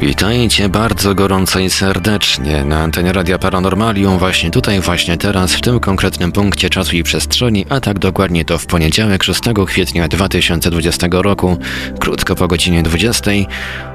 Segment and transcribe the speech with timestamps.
[0.00, 5.80] Witajcie bardzo gorąco i serdecznie na antenie Radia Paranormalium, właśnie tutaj, właśnie teraz, w tym
[5.80, 11.56] konkretnym punkcie czasu i przestrzeni, a tak dokładnie to w poniedziałek 6 kwietnia 2020 roku,
[11.98, 13.30] krótko po godzinie 20,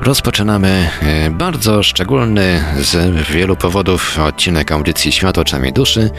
[0.02, 6.09] rozpoczynamy e, bardzo szczególny z wielu powodów odcinek audycji Świat oczami duszy.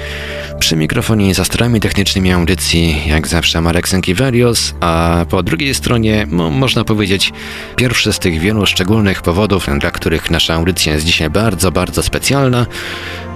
[0.59, 6.85] Przy mikrofonie za starami technicznymi audycji, jak zawsze Marek Sękiewelios, a po drugiej stronie, można
[6.85, 7.33] powiedzieć,
[7.77, 12.67] pierwszy z tych wielu szczególnych powodów, dla których nasza audycja jest dzisiaj bardzo, bardzo specjalna,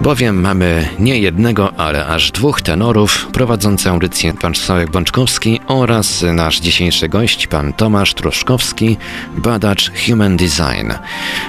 [0.01, 6.59] bowiem mamy nie jednego, ale aż dwóch tenorów prowadzący audycję pan Sławek Bączkowski oraz nasz
[6.59, 8.97] dzisiejszy gość, pan Tomasz Truszkowski,
[9.37, 10.91] badacz Human Design.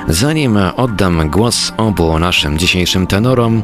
[0.08, 3.62] Zanim oddam głos obu naszym dzisiejszym tenorom,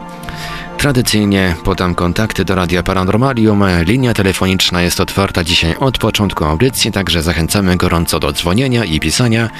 [0.79, 3.65] Tradycyjnie podam kontakty do Radia Paranormalium.
[3.83, 9.51] Linia telefoniczna jest otwarta dzisiaj od początku audycji, także zachęcamy gorąco do dzwonienia i pisania.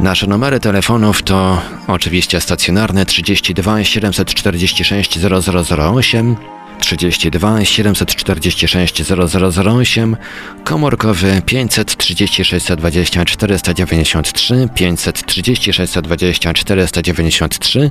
[0.00, 6.36] Nasze numery telefonów to oczywiście stacjonarne 32 746 0008,
[6.78, 10.16] 32 746 0008,
[10.64, 17.90] komórkowy 536 20 493, 536 20 493,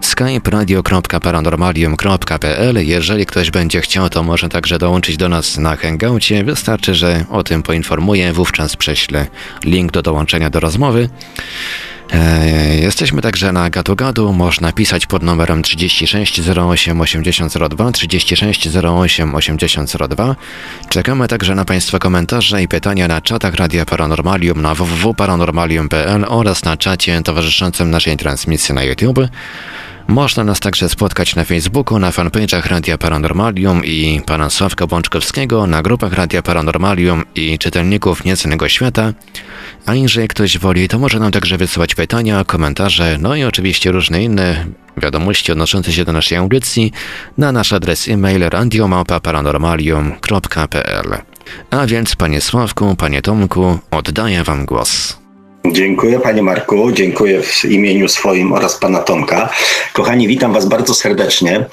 [0.00, 2.86] skype radio.paranormalium.pl.
[2.86, 6.44] Jeżeli ktoś będzie chciał, to może także dołączyć do nas na Hangoucie.
[6.44, 9.26] Wystarczy, że o tym poinformuję, wówczas prześlę
[9.64, 11.08] link do dołączenia do rozmowy.
[12.12, 14.32] E, jesteśmy także na GaduGadu.
[14.32, 20.36] Można pisać pod numerem 36 08 8002 36 08 8002.
[20.88, 26.76] Czekamy także na Państwa komentarze i pytania na czatach Radia Paranormalium na www.paranormalium.pl oraz na
[26.76, 29.18] czacie towarzyszącym naszej transmisji na YouTube.
[30.08, 35.82] Można nas także spotkać na Facebooku, na fanpage'ach Radia Paranormalium i pana Sławka Bączkowskiego, na
[35.82, 39.12] grupach Radia Paranormalium i czytelników Niecennego Świata.
[39.86, 44.22] A jeżeli ktoś woli, to może nam także wysyłać pytania, komentarze, no i oczywiście różne
[44.22, 46.92] inne wiadomości odnoszące się do naszej audycji
[47.38, 51.18] na nasz adres e-mail radiomałpa-paranormalium.pl.
[51.70, 55.17] A więc, panie Sławku, panie Tomku, oddaję wam głos.
[55.72, 59.48] Dziękuję panie Marku, dziękuję w imieniu swoim oraz pana Tomka.
[59.92, 61.66] Kochani, witam was bardzo serdecznie.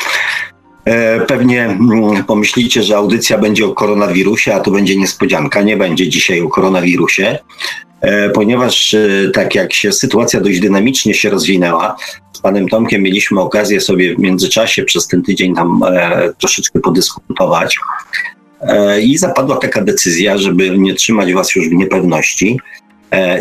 [0.86, 5.62] E, pewnie mm, pomyślicie, że audycja będzie o koronawirusie, a to będzie niespodzianka.
[5.62, 7.38] Nie będzie dzisiaj o koronawirusie,
[8.02, 11.96] e, ponieważ e, tak jak się sytuacja dość dynamicznie się rozwinęła,
[12.34, 15.82] z panem Tomkiem mieliśmy okazję sobie w międzyczasie przez ten tydzień tam
[16.40, 17.78] troszeczkę podyskutować.
[19.02, 22.60] I zapadła taka decyzja, żeby nie trzymać was już w niepewności,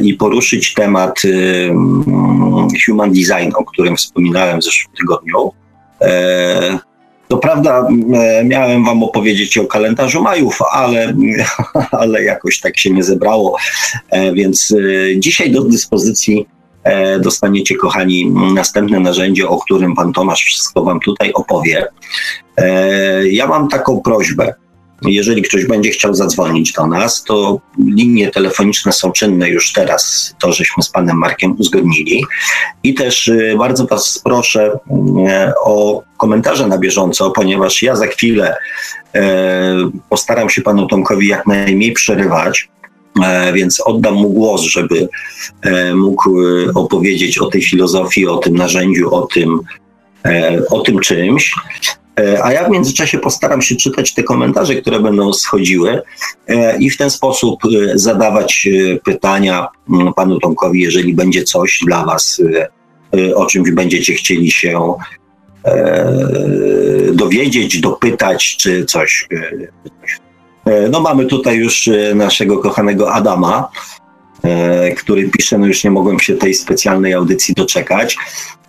[0.02, 5.52] i poruszyć temat y, mm, human design, o którym wspominałem w zeszłym tygodniu.
[6.00, 6.78] E,
[7.28, 11.14] to prawda, e, miałem Wam opowiedzieć o kalendarzu Majów, ale,
[12.00, 13.56] ale jakoś tak się nie zebrało,
[14.32, 14.74] więc
[15.18, 16.46] dzisiaj do dyspozycji
[17.20, 21.86] dostaniecie, kochani, następne narzędzie, o którym Pan Tomasz wszystko Wam tutaj opowie.
[23.30, 24.54] Ja mam taką prośbę.
[25.04, 30.52] Jeżeli ktoś będzie chciał zadzwonić do nas, to linie telefoniczne są czynne już teraz, to
[30.52, 32.24] żeśmy z panem Markiem uzgodnili.
[32.82, 38.56] I też y, bardzo was proszę y, o komentarze na bieżąco, ponieważ ja za chwilę
[39.16, 39.20] y,
[40.10, 42.68] postaram się panu Tomkowi jak najmniej przerywać.
[43.52, 45.08] Więc oddam mu głos, żeby
[45.94, 46.36] mógł
[46.74, 49.60] opowiedzieć o tej filozofii, o tym narzędziu, o tym,
[50.70, 51.54] o tym czymś.
[52.20, 56.02] E, a ja w międzyczasie postaram się czytać te komentarze, które będą schodziły
[56.46, 58.68] e, i w ten sposób e, zadawać
[59.04, 62.42] pytania mm, panu Tomkowi, jeżeli będzie coś dla was,
[63.34, 64.94] o czymś będziecie chcieli się
[67.12, 69.28] dowiedzieć, dopytać, czy coś.
[70.90, 73.68] No mamy tutaj już naszego kochanego Adama,
[74.96, 78.16] który pisze, no już nie mogłem się tej specjalnej audycji doczekać.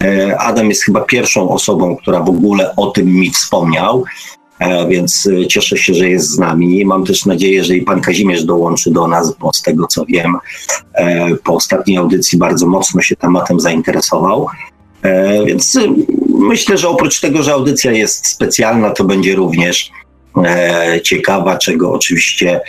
[0.04, 4.04] E, Adam jest chyba pierwszą osobą, która w ogóle o tym mi wspomniał,
[4.60, 6.86] e, więc cieszę się, że jest z nami.
[6.86, 10.38] Mam też nadzieję, że i pan Kazimierz dołączy do nas, bo z tego co wiem,
[11.44, 14.48] po ostatniej audycji bardzo mocno się tematem zainteresował.
[15.46, 15.80] Więc
[16.40, 19.92] myślę, że oprócz tego, że audycja jest specjalna, to będzie również
[21.04, 22.62] ciekawa, czego oczywiście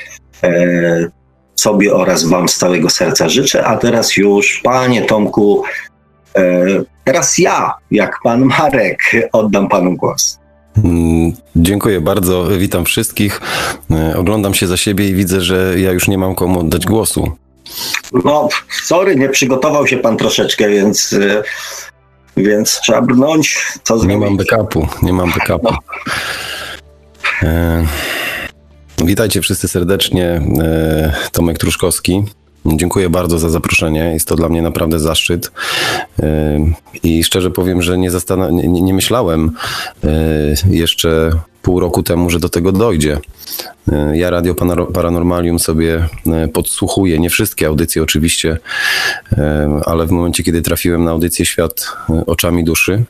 [1.57, 3.65] sobie oraz Wam z całego serca życzę.
[3.65, 5.63] A teraz już, Panie Tomku,
[6.37, 6.67] e,
[7.05, 8.99] teraz ja, jak Pan Marek,
[9.33, 10.39] oddam Panu głos.
[10.85, 13.41] Mm, dziękuję bardzo, witam wszystkich.
[13.91, 17.33] E, oglądam się za siebie i widzę, że ja już nie mam komu oddać głosu.
[18.25, 18.49] No,
[18.87, 21.43] sorry, nie przygotował się pan troszeczkę, więc, y,
[22.37, 23.65] więc trzeba brnąć.
[23.83, 24.19] Co Nie zrobić?
[24.21, 25.75] mam backupu, nie mam backupu.
[27.43, 27.87] E,
[29.07, 30.41] witajcie wszyscy serdecznie.
[30.63, 32.23] E, Tomek Truszkowski.
[32.67, 34.01] Dziękuję bardzo za zaproszenie.
[34.13, 35.51] Jest to dla mnie naprawdę zaszczyt.
[36.23, 36.59] E,
[37.03, 39.51] I szczerze powiem, że nie, zastan- nie, nie myślałem
[40.05, 40.09] e,
[40.71, 41.31] jeszcze
[41.63, 43.19] pół roku temu, że do tego dojdzie.
[44.13, 44.55] Ja Radio
[44.95, 46.09] Paranormalium sobie
[46.53, 48.59] podsłuchuję, nie wszystkie audycje oczywiście,
[49.85, 51.87] ale w momencie, kiedy trafiłem na audycję Świat
[52.27, 53.05] oczami duszy,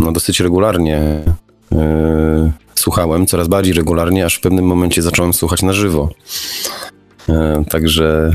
[0.00, 1.00] no dosyć regularnie
[2.74, 6.08] słuchałem, coraz bardziej regularnie, aż w pewnym momencie zacząłem słuchać na żywo.
[7.28, 8.30] E, Także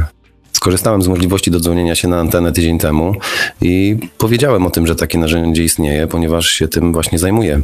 [0.52, 3.16] skorzystałem z możliwości dodzwonienia się na antenę tydzień temu
[3.62, 7.62] i powiedziałem o tym, że takie narzędzie istnieje, ponieważ się tym właśnie zajmuję.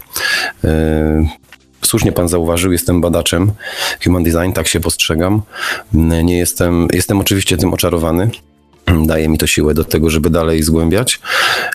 [0.64, 1.28] E,
[1.82, 3.52] Słusznie pan zauważył, jestem badaczem
[4.04, 5.42] Human Design, tak się postrzegam.
[5.94, 8.30] Nie jestem, jestem oczywiście tym oczarowany.
[9.06, 11.20] Daje mi to siłę do tego, żeby dalej zgłębiać.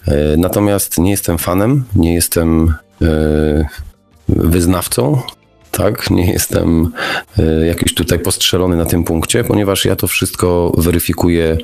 [0.06, 2.83] E, Natomiast nie jestem fanem, nie jestem e,
[4.28, 5.22] wyznawcą,
[5.70, 6.92] tak, nie jestem
[7.38, 11.56] e, jakiś tutaj postrzelony na tym punkcie, ponieważ ja to wszystko weryfikuję,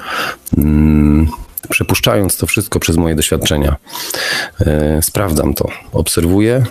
[0.59, 1.29] mm,
[1.69, 3.77] przepuszczając to wszystko przez moje doświadczenia.
[4.61, 6.65] E, Sprawdzam to, obserwuję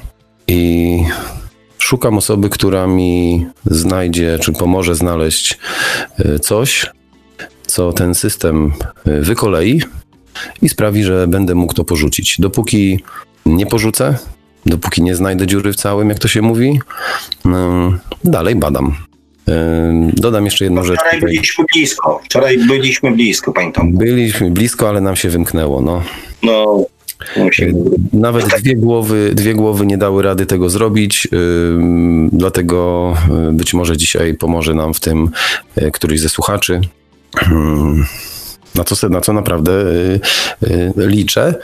[0.47, 1.03] i
[1.77, 5.59] szukam osoby, która mi znajdzie, czy pomoże znaleźć
[6.19, 6.85] e, coś,
[7.67, 8.71] co ten system
[9.05, 9.81] e, wykolei
[10.61, 12.35] i sprawi, że będę mógł to porzucić.
[12.39, 13.03] Dopóki
[13.45, 14.17] nie porzucę,
[14.69, 16.79] dopóki nie znajdę dziury w całym, jak to się mówi,
[17.45, 18.95] ym, dalej badam.
[19.49, 20.99] Ym, Dodam jeszcze jedną rzecz.
[20.99, 22.19] Wczoraj byliśmy blisko.
[22.25, 23.97] Wczoraj byliśmy blisko, panie Tomku.
[23.97, 25.81] Byliśmy blisko, ale nam się wymknęło.
[25.81, 26.03] No.
[26.43, 26.85] No,
[27.37, 27.73] musimy.
[28.13, 33.13] Nawet dwie głowy, dwie głowy nie dały rady tego zrobić, ym, dlatego
[33.51, 35.29] być może dzisiaj pomoże nam w tym
[35.93, 36.81] któryś ze słuchaczy.
[37.47, 38.05] Ym,
[38.75, 39.71] Na co, na co naprawdę
[40.97, 41.55] liczę.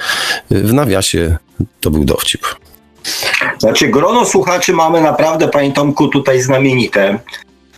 [0.52, 1.38] W nawiasie
[1.82, 2.42] to był dowcip.
[3.60, 7.20] Znaczy, grono słuchaczy mamy naprawdę, panie Tomku, tutaj znamienite.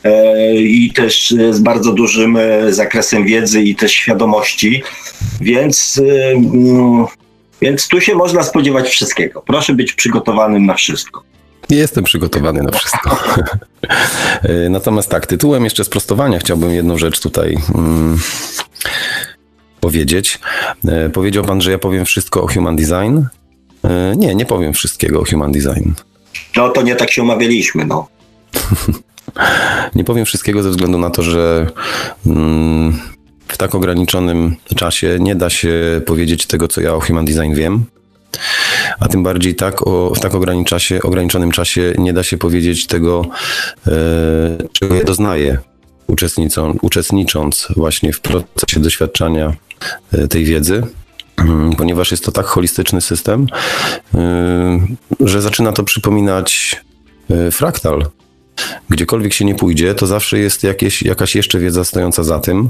[0.03, 4.83] E, I też z bardzo dużym e, zakresem wiedzy i też świadomości,
[5.41, 7.05] więc, e, mm,
[7.61, 9.41] więc tu się można spodziewać wszystkiego.
[9.41, 11.23] Proszę być przygotowanym na wszystko.
[11.69, 13.17] Jestem przygotowany na wszystko.
[14.69, 18.19] Natomiast tak, tytułem jeszcze sprostowania chciałbym jedną rzecz tutaj mm,
[19.79, 20.39] powiedzieć.
[21.13, 23.21] Powiedział pan, że ja powiem wszystko o Human Design.
[23.85, 25.91] Y, Nie, nie powiem wszystkiego o Human Design.
[26.55, 28.07] No to nie tak się umawialiśmy, no.
[29.95, 31.67] Nie powiem wszystkiego ze względu na to, że
[32.25, 32.99] mm,
[33.47, 37.85] w tak ograniczonym czasie nie da się powiedzieć tego, co ja o Human Design wiem.
[38.99, 43.25] A tym bardziej tak o, w tak ograniczasie, ograniczonym czasie nie da się powiedzieć tego,
[43.87, 43.91] e,
[44.71, 45.57] czego ja doznaję,
[46.07, 49.53] uczestnicząc, uczestnicząc właśnie w procesie doświadczania
[50.13, 50.83] e, tej wiedzy.
[51.77, 53.47] Ponieważ jest to tak holistyczny system,
[54.15, 54.79] e,
[55.19, 56.81] że zaczyna to przypominać
[57.29, 58.05] e, fraktal,
[58.89, 62.69] gdziekolwiek się nie pójdzie, to zawsze jest jakieś, jakaś jeszcze wiedza stojąca za tym.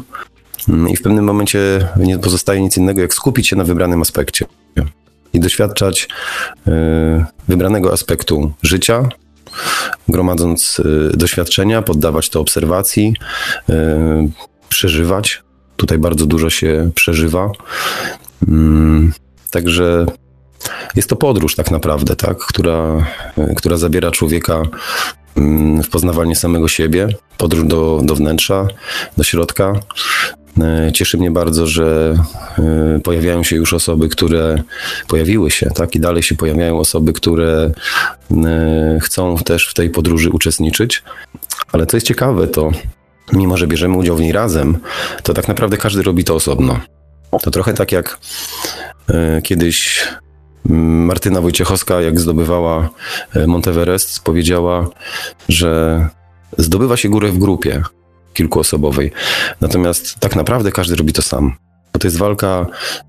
[0.70, 1.60] Mm, I w pewnym momencie
[1.98, 4.46] nie pozostaje nic innego, jak skupić się na wybranym aspekcie
[5.34, 6.08] i doświadczać
[6.68, 6.72] y,
[7.48, 9.10] wybranego aspektu życia,
[10.10, 13.14] gromadząc y, doświadczenia, poddawać to obserwacji,
[13.70, 13.74] y,
[14.70, 15.44] przeżywać.
[15.76, 17.52] Tutaj bardzo dużo się przeżywa.
[18.48, 19.14] Mm,
[19.52, 20.06] Także
[20.96, 23.06] jest to podróż tak naprawdę, tak, która,
[23.58, 24.64] która zabiera człowieka
[25.38, 28.68] mm, w poznawanie samego siebie, podróż do, do wnętrza,
[29.18, 29.74] do środka.
[30.62, 32.16] E, Cieszy mnie bardzo, że
[32.60, 34.64] e, pojawiają się już osoby, które
[35.08, 37.72] pojawiły się, tak, i dalej się pojawiają osoby, które
[38.32, 41.04] e, chcą też w tej podróży uczestniczyć.
[41.72, 42.72] Ale co jest ciekawe, to
[43.34, 44.78] mimo, że bierzemy udział w niej razem,
[45.24, 46.80] to tak naprawdę każdy robi to osobno.
[47.42, 48.20] To trochę tak jak
[49.10, 50.08] e, kiedyś
[50.66, 52.90] Martyna Wojciechowska, jak zdobywała
[53.36, 54.88] e, Monteverest, powiedziała,
[55.50, 56.08] że
[56.58, 57.84] zdobywa się górę w grupie
[58.34, 59.12] kilkuosobowej.
[59.62, 61.56] Natomiast tak naprawdę każdy robi to sam.
[61.94, 62.66] Bo to jest walka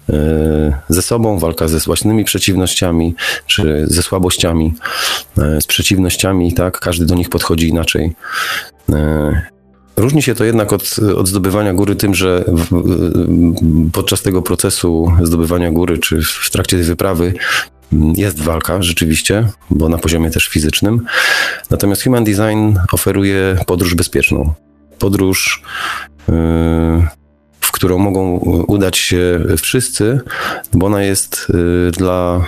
[0.08, 3.14] e, ze sobą, walka ze własnymi przeciwnościami,
[3.46, 4.74] czy ze słabościami,
[5.36, 6.80] z przeciwnościami, tak?
[6.80, 8.12] Każdy do nich podchodzi inaczej.
[9.98, 12.82] Różni się to jednak od, od zdobywania góry tym, że w,
[13.92, 17.34] podczas tego procesu zdobywania góry, czy w trakcie tej wyprawy,
[18.16, 21.04] jest walka rzeczywiście, bo na poziomie też fizycznym.
[21.70, 24.52] Natomiast Human Design oferuje podróż bezpieczną.
[24.98, 25.62] Podróż,
[26.28, 26.34] yy,
[27.60, 30.20] w którą mogą udać się wszyscy,
[30.72, 32.44] bo ona jest yy, dla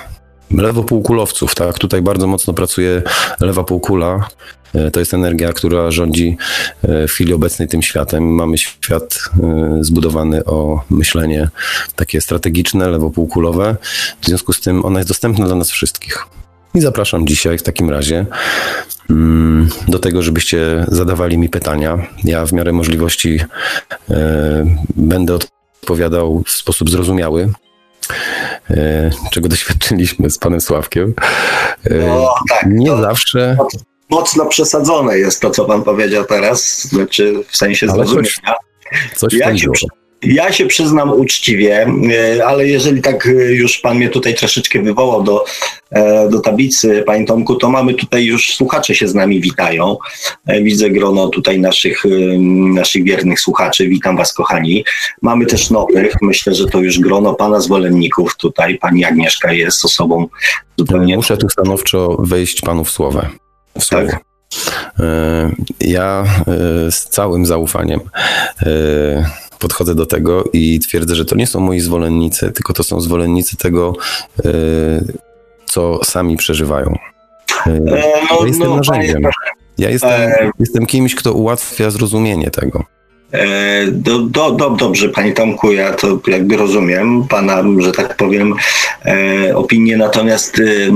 [0.50, 1.78] lewopółkulowców, tak?
[1.78, 3.02] Tutaj bardzo mocno pracuje
[3.40, 4.28] lewa półkula.
[4.74, 6.36] E, to jest energia, która rządzi
[6.82, 8.24] e, w chwili obecnej tym światem.
[8.34, 11.48] Mamy świat e, zbudowany o myślenie
[11.96, 13.76] takie strategiczne, lewopółkulowe.
[14.20, 16.26] W związku z tym ona jest dostępna dla nas wszystkich.
[16.74, 18.26] I zapraszam dzisiaj w takim razie
[19.10, 22.06] mm, do tego, żebyście zadawali mi pytania.
[22.24, 23.40] Ja w miarę możliwości
[24.96, 25.38] będę
[25.80, 27.52] odpowiadał w sposób zrozumiały.
[28.70, 31.14] E, czego doświadczyliśmy z panem Sławkiem.
[31.90, 33.56] No, tak, nie zawsze.
[34.10, 38.28] Mocno przesadzone jest to, co pan powiedział teraz, znaczy w sensie zrozumienia.
[39.14, 39.70] Coś, coś ja, się,
[40.22, 41.86] ja się przyznam uczciwie,
[42.36, 45.44] e, ale jeżeli tak e, już pan mnie tutaj troszeczkę wywołał do,
[45.90, 49.96] e, do tablicy, panie Tomku, to mamy tutaj już słuchacze się z nami witają.
[50.62, 52.02] Widzę grono tutaj naszych,
[52.74, 53.88] naszych wiernych słuchaczy.
[53.88, 54.84] Witam was, kochani.
[55.22, 56.14] Mamy też nowych.
[56.22, 58.78] Myślę, że to już grono pana zwolenników tutaj.
[58.78, 60.26] Pani Agnieszka jest osobą
[60.78, 61.16] zupełnie...
[61.16, 63.22] Muszę tu stanowczo wejść panu w słowo.
[63.78, 64.06] W słowo.
[64.06, 64.20] Tak.
[65.80, 66.24] Ja
[66.90, 68.00] z całym zaufaniem
[69.60, 73.56] podchodzę do tego i twierdzę, że to nie są moi zwolennicy, tylko to są zwolennicy
[73.56, 73.92] tego,
[74.44, 74.50] e,
[75.64, 76.98] co sami przeżywają.
[77.66, 77.80] E, e,
[78.30, 79.22] no, ja jestem no, narzędziem.
[79.78, 80.50] Ja jestem, e...
[80.58, 82.84] jestem kimś, kto ułatwia zrozumienie tego.
[83.92, 88.54] Do, do, do, dobrze, Panie Tomku, ja to jakby rozumiem Pana, że tak powiem,
[89.06, 90.90] e, opinię, natomiast y,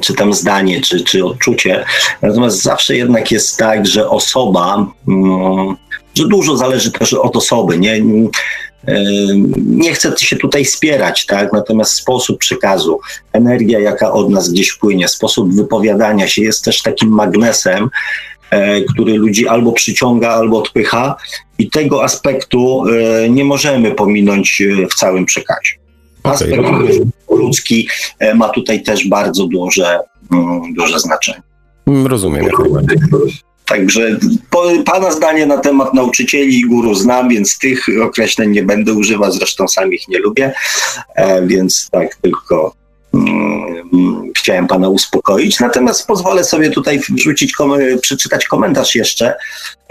[0.00, 1.84] czy tam zdanie, czy, czy odczucie.
[2.22, 5.76] Natomiast zawsze jednak jest tak, że osoba, mm,
[6.16, 7.78] że dużo zależy też od osoby.
[7.78, 8.02] Nie,
[9.56, 11.52] nie chcę się tutaj spierać, tak?
[11.52, 13.00] natomiast sposób przekazu,
[13.32, 17.88] energia, jaka od nas gdzieś płynie, sposób wypowiadania się jest też takim magnesem,
[18.50, 21.16] e, który ludzi albo przyciąga, albo odpycha,
[21.58, 25.70] i tego aspektu e, nie możemy pominąć e, w całym przekazie.
[26.22, 27.00] Aspekt okay.
[27.30, 27.88] ludzki
[28.34, 29.98] ma tutaj też bardzo duże,
[30.32, 31.42] mm, duże znaczenie.
[31.86, 32.98] Rozumiem, jak najbardziej.
[33.66, 34.18] Także
[34.50, 39.32] po, Pana zdanie na temat nauczycieli i guru znam, więc tych określeń nie będę używał,
[39.32, 40.52] zresztą sam ich nie lubię,
[41.14, 42.74] e, więc tak tylko
[43.14, 45.60] mm, chciałem Pana uspokoić.
[45.60, 49.34] Natomiast pozwolę sobie tutaj wrzucić, kom przeczytać komentarz jeszcze.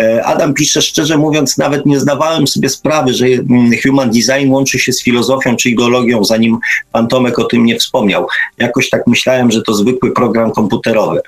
[0.01, 4.79] E, Adam pisze, szczerze mówiąc, nawet nie zdawałem sobie sprawy, że mm, human design łączy
[4.79, 6.57] się z filozofią czy ideologią, zanim
[6.91, 8.27] Pan Tomek o tym nie wspomniał.
[8.57, 11.21] Jakoś tak myślałem, że to zwykły program komputerowy.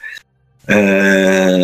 [0.69, 1.59] E,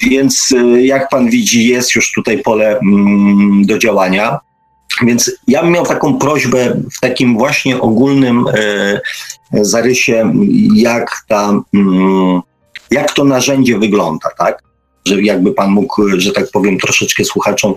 [0.00, 4.38] więc e, jak pan widzi, jest już tutaj pole mm, do działania.
[5.02, 9.00] Więc ja bym miał taką prośbę w takim właśnie ogólnym e,
[9.52, 10.32] zarysie,
[10.74, 12.40] jak, ta, mm,
[12.90, 14.62] jak to narzędzie wygląda, tak?
[15.06, 17.74] Że jakby pan mógł, że tak powiem, troszeczkę słuchaczom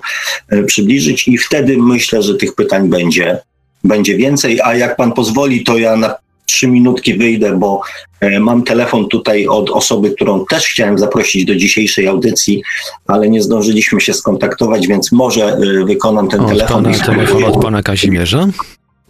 [0.65, 3.39] przybliżyć, i wtedy myślę, że tych pytań będzie,
[3.84, 4.62] będzie więcej.
[4.63, 7.81] A jak pan pozwoli, to ja na trzy minutki wyjdę, bo
[8.19, 12.63] e, mam telefon tutaj od osoby, którą też chciałem zaprosić do dzisiejszej audycji,
[13.07, 16.83] ale nie zdążyliśmy się skontaktować, więc może e, wykonam ten od telefon.
[16.83, 18.47] Pana, telefon od pana Kazimierza?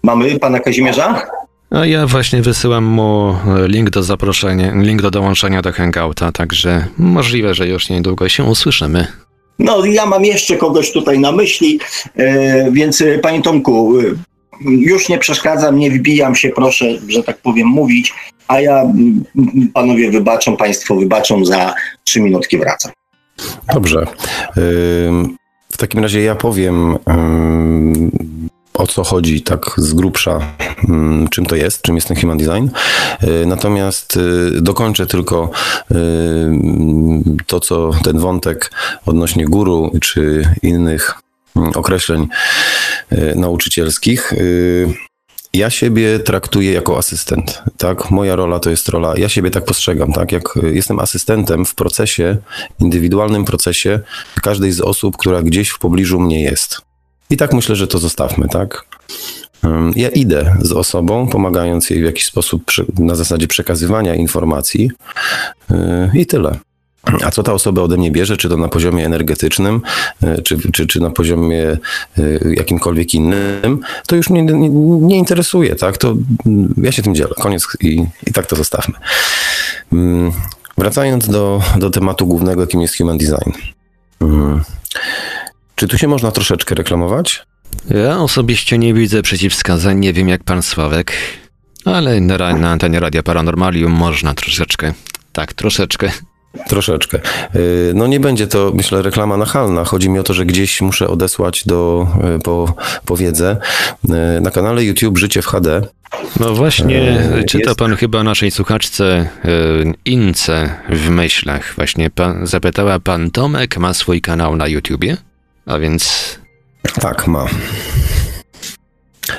[0.04, 1.22] Mamy pana Kazimierza?
[1.72, 6.86] A ja właśnie wysyłam mu e, link do zaproszenia, link do dołączenia do Hangouta, także
[6.98, 9.08] możliwe, że już niedługo się usłyszymy.
[9.60, 11.80] No, ja mam jeszcze kogoś tutaj na myśli,
[12.72, 13.94] więc panie Tomku,
[14.62, 18.14] już nie przeszkadzam, nie wbijam się, proszę, że tak powiem, mówić,
[18.48, 18.84] a ja,
[19.74, 22.92] panowie wybaczą, państwo wybaczą, za trzy minutki wracam.
[23.74, 24.08] Dobrze.
[25.72, 26.98] W takim razie ja powiem,
[28.74, 30.40] o co chodzi tak z grubsza,
[31.32, 32.68] czym to jest, czym jest ten human design.
[33.24, 35.52] Y, natomiast y, dokończę tylko
[37.48, 38.72] to, co ten wątek
[39.06, 41.22] odnośnie guru czy innych
[41.76, 42.28] określeń
[43.36, 44.34] nauczycielskich.
[44.34, 44.38] E,
[45.54, 48.12] ja siebie traktuję jako asystent, tak?
[48.12, 50.32] Moja rola to jest rola, ja siebie tak postrzegam, tak?
[50.32, 50.44] Jak
[50.74, 52.38] jestem asystentem w procesie,
[52.80, 54.00] indywidualnym procesie
[54.42, 56.82] każdej z osób, która gdzieś w pobliżu mnie jest.
[57.30, 58.86] I tak myślę, że to zostawmy, tak?
[59.96, 62.64] Ja idę z osobą, pomagając jej w jakiś sposób
[63.00, 64.92] na zasadzie przekazywania informacji
[66.14, 66.60] i tyle.
[67.24, 69.82] A co ta osoba ode mnie bierze, czy to na poziomie energetycznym,
[70.24, 71.78] e, czy, czy, czy na poziomie
[72.18, 72.22] e,
[72.54, 74.70] jakimkolwiek innym, to już mnie nie,
[75.00, 75.98] nie, interesuje, tak?
[75.98, 77.30] To mm, ja się tym dzielę.
[77.42, 78.96] Koniec i, i tak to zostawmy.
[79.94, 80.32] Mm,
[80.78, 83.52] wracając do, do tematu głównego, jakim jest human design.
[84.22, 84.62] Mm.
[85.76, 87.46] Czy tu się można troszeczkę reklamować?
[87.90, 91.14] Ja osobiście nie widzę przeciwwskazań, nie wiem jak pan Sławek,
[91.86, 94.94] ale na, na antenie Radia Paranormalium można troszeczkę,
[95.34, 96.12] tak, troszeczkę.
[96.68, 97.20] Troszeczkę.
[97.56, 99.86] Y, no nie będzie to, myślę, reklama nachalna.
[99.86, 102.74] Chodzi mi o to, że gdzieś muszę odesłać do, y, po,
[103.06, 103.58] po wiedzę.
[104.38, 105.82] Y, na kanale YouTube Życie w HD.
[106.40, 109.30] No właśnie, czyta pan chyba naszej słuchaczce
[110.06, 111.74] Ince w myślach.
[111.76, 115.18] Właśnie pan, zapytała pan Tomek, ma swój kanał na YouTubie?
[115.66, 116.36] A więc...
[117.02, 117.46] Tak, ma.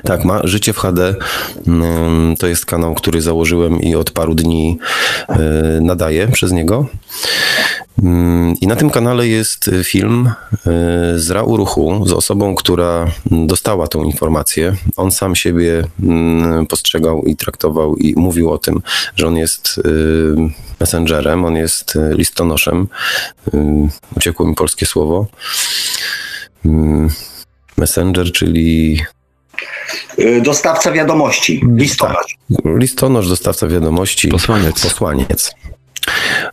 [0.02, 0.40] Tak, ma.
[0.44, 1.14] Życie w HD
[1.66, 4.78] mm, to jest kanał, który założyłem i od paru dni
[5.28, 5.38] e,
[5.80, 6.86] nadaję przez niego.
[8.02, 10.60] Mm, I na tym kanale jest film e,
[11.16, 14.76] z Rau Ruchu, z osobą, która dostała tą informację.
[14.96, 18.82] On sam siebie mm, postrzegał i traktował i mówił o tym,
[19.16, 19.90] że on jest e,
[20.80, 22.88] messengerem, on jest listonoszem.
[24.16, 25.26] Uciekło mi polskie słowo.
[27.76, 29.00] Messenger, czyli
[30.42, 32.36] dostawca wiadomości, listonosz.
[32.56, 32.64] Tak.
[32.78, 34.28] Listonosz, dostawca wiadomości.
[34.28, 34.82] Posłaniec.
[34.82, 35.54] Posłaniec.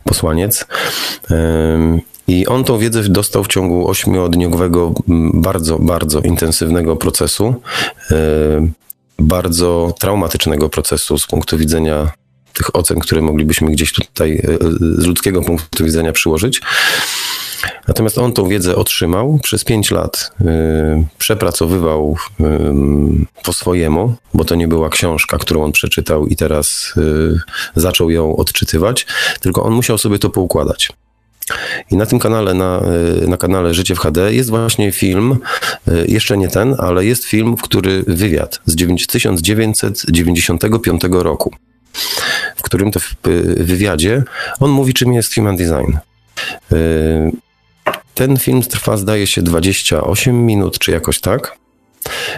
[0.04, 0.66] Posłaniec.
[2.28, 4.94] I on tą wiedzę dostał w ciągu ośmiodniowego,
[5.34, 7.54] bardzo, bardzo intensywnego procesu,
[9.18, 12.12] bardzo traumatycznego procesu z punktu widzenia
[12.54, 14.42] tych ocen, które moglibyśmy gdzieś tutaj e,
[14.80, 16.60] z ludzkiego punktu widzenia przyłożyć.
[17.88, 20.46] Natomiast on tą wiedzę otrzymał przez pięć lat, yy,
[21.18, 22.46] przepracowywał yy,
[23.44, 27.38] po swojemu, bo to nie była książka, którą on przeczytał i teraz yy,
[27.74, 29.06] zaczął ją odczytywać,
[29.40, 30.92] tylko on musiał sobie to poukładać.
[31.90, 32.82] I na tym kanale, na,
[33.22, 35.38] y, na kanale Życie w HD jest właśnie film,
[35.88, 38.76] y, jeszcze nie ten, ale jest film, który wywiad z
[39.06, 41.54] 1995 roku,
[42.56, 43.14] w którym to w
[43.56, 44.22] wywiadzie
[44.60, 45.96] on mówi, czym jest human design.
[48.14, 51.58] Ten film trwa, zdaje się, 28 minut, czy jakoś tak.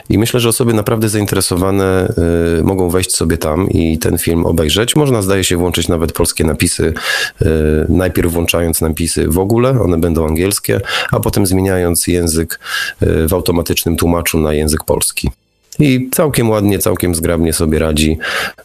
[0.09, 2.15] I myślę, że osoby naprawdę zainteresowane
[2.59, 4.97] y, mogą wejść sobie tam i ten film obejrzeć.
[4.97, 6.95] Można, zdaje się, włączyć nawet polskie napisy,
[7.43, 7.47] y,
[7.89, 10.81] najpierw włączając napisy w ogóle, one będą angielskie,
[11.13, 12.61] a potem zmieniając język
[13.03, 15.31] y, w automatycznym tłumaczu na język polski.
[15.79, 18.19] I całkiem ładnie, całkiem zgrabnie sobie radzi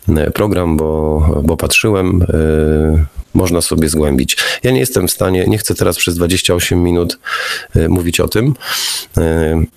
[0.09, 2.21] y, program, bo, bo patrzyłem.
[2.21, 4.37] Y, można sobie zgłębić.
[4.63, 7.19] Ja nie jestem w stanie, nie chcę teraz przez 28 minut
[7.75, 8.53] y, mówić o tym.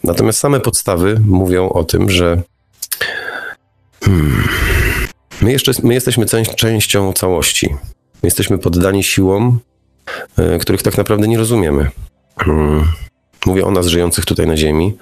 [0.04, 2.42] Natomiast same podstawy mówią o tym, że
[4.04, 4.42] hmm,
[5.40, 7.68] my, jeszcze, my jesteśmy częścią całości.
[8.22, 9.58] My jesteśmy poddani siłom,
[10.60, 11.90] których tak naprawdę nie rozumiemy.
[12.36, 12.84] Hmm.
[13.46, 14.96] Mówię o nas żyjących tutaj na Ziemi.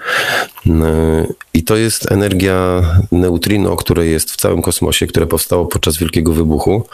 [1.55, 6.87] I to jest energia neutrino, które jest w całym kosmosie, które powstało podczas Wielkiego Wybuchu.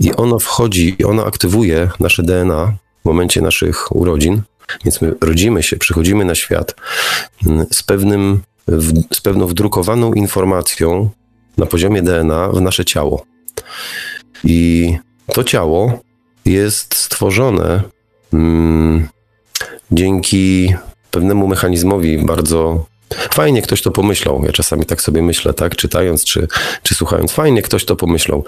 [0.00, 2.72] I ono wchodzi, ono aktywuje nasze DNA
[3.02, 4.42] w momencie naszych urodzin.
[4.84, 6.74] Więc my rodzimy się, przychodzimy na świat
[7.72, 8.40] z, pewnym,
[9.12, 11.10] z pewną wdrukowaną informacją
[11.58, 13.24] na poziomie DNA w nasze ciało.
[14.44, 14.96] I
[15.26, 15.98] to ciało
[16.44, 17.82] jest stworzone
[18.32, 19.08] mm,
[19.90, 20.74] dzięki
[21.10, 22.86] pewnemu mechanizmowi bardzo
[23.34, 24.42] Fajnie ktoś to pomyślał.
[24.46, 26.48] Ja czasami tak sobie myślę, tak, czytając czy,
[26.82, 27.32] czy słuchając.
[27.32, 28.44] Fajnie ktoś to pomyślał.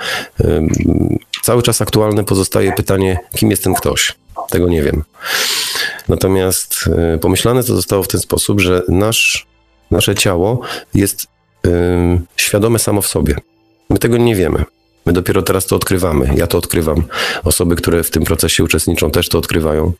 [1.42, 4.14] Cały czas aktualne pozostaje pytanie, kim jest ten ktoś.
[4.51, 5.05] Tego nie wiem.
[6.09, 9.46] Natomiast y, pomyślane to zostało w ten sposób, że nasz,
[9.90, 10.61] nasze ciało
[10.94, 11.27] jest
[12.37, 13.37] świadome samo w sobie.
[13.90, 14.64] My tego nie wiemy.
[15.07, 16.31] My dopiero teraz to odkrywamy.
[16.37, 17.05] Ja to odkrywam.
[17.44, 19.92] Osoby, które w tym procesie uczestniczą, też to odkrywają.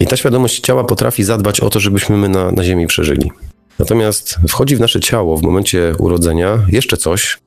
[0.00, 3.30] I ta świadomość ciała potrafi zadbać o to, żebyśmy my na, na Ziemi przeżyli.
[3.78, 7.38] Natomiast wchodzi w nasze ciało w momencie urodzenia jeszcze coś,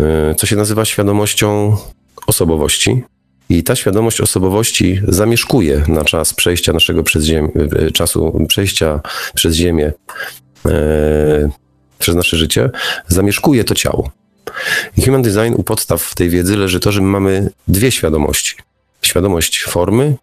[0.00, 1.76] y, co się nazywa świadomością
[2.26, 3.02] osobowości.
[3.48, 7.48] I ta świadomość osobowości zamieszkuje na czas przejścia naszego przez ziemię,
[7.88, 9.00] y, czasu przejścia
[9.34, 9.92] przez Ziemię,
[10.66, 11.50] e,
[11.98, 12.70] przez nasze życie,
[13.08, 14.10] zamieszkuje to ciało.
[14.96, 18.54] I Human Design u podstaw tej wiedzy leży to, że my mamy dwie świadomości.
[19.02, 20.14] Świadomość formy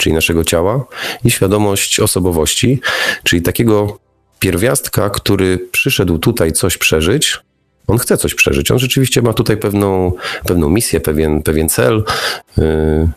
[0.00, 0.84] czyli naszego ciała,
[1.24, 2.80] i świadomość osobowości,
[3.24, 3.98] czyli takiego
[4.38, 7.38] pierwiastka, który przyszedł tutaj coś przeżyć.
[7.86, 8.70] On chce coś przeżyć.
[8.70, 10.12] On rzeczywiście ma tutaj pewną,
[10.44, 12.04] pewną misję, pewien, pewien cel
[12.56, 13.08] yy,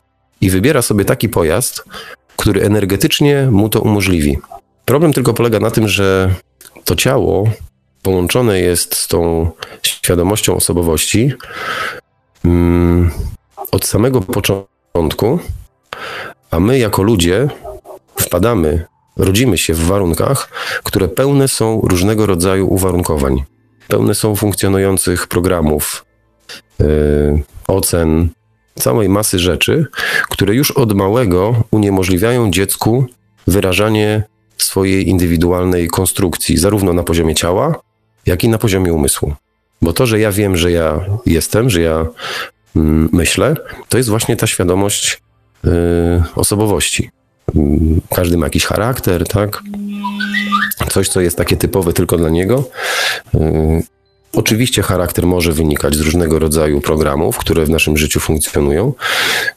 [0.41, 1.84] i wybiera sobie taki pojazd,
[2.38, 4.38] który energetycznie mu to umożliwi.
[4.86, 6.34] Problem tylko polega na tym, że
[6.86, 7.50] to ciało
[8.02, 9.52] połączone jest z tą
[9.84, 11.34] świadomością osobowości
[12.44, 12.52] yy,
[13.72, 15.39] od samego początku,
[16.52, 17.48] a my jako ludzie
[18.16, 18.86] wpadamy,
[19.18, 20.50] rodzimy się w warunkach,
[20.84, 23.44] które pełne są różnego rodzaju uwarunkowań.
[23.88, 26.06] Pełne są funkcjonujących programów,
[26.80, 28.30] yy, ocen,
[28.76, 29.86] całej masy rzeczy,
[30.30, 33.06] które już od małego uniemożliwiają dziecku
[33.48, 34.24] wyrażanie
[34.58, 37.76] swojej indywidualnej konstrukcji, zarówno na poziomie ciała,
[38.26, 39.34] jak i na poziomie umysłu.
[39.82, 42.06] Bo to, że ja wiem, że ja jestem, że ja
[42.76, 43.56] mm, myślę,
[43.90, 45.22] to jest właśnie ta świadomość
[46.36, 47.10] osobowości.
[47.56, 49.63] Mm, każdy ma jakiś charakter, tak?
[50.89, 52.69] Coś, co jest takie typowe tylko dla niego.
[53.36, 53.39] Y,
[54.34, 58.93] oczywiście charakter może wynikać z różnego rodzaju programów, które w naszym życiu funkcjonują.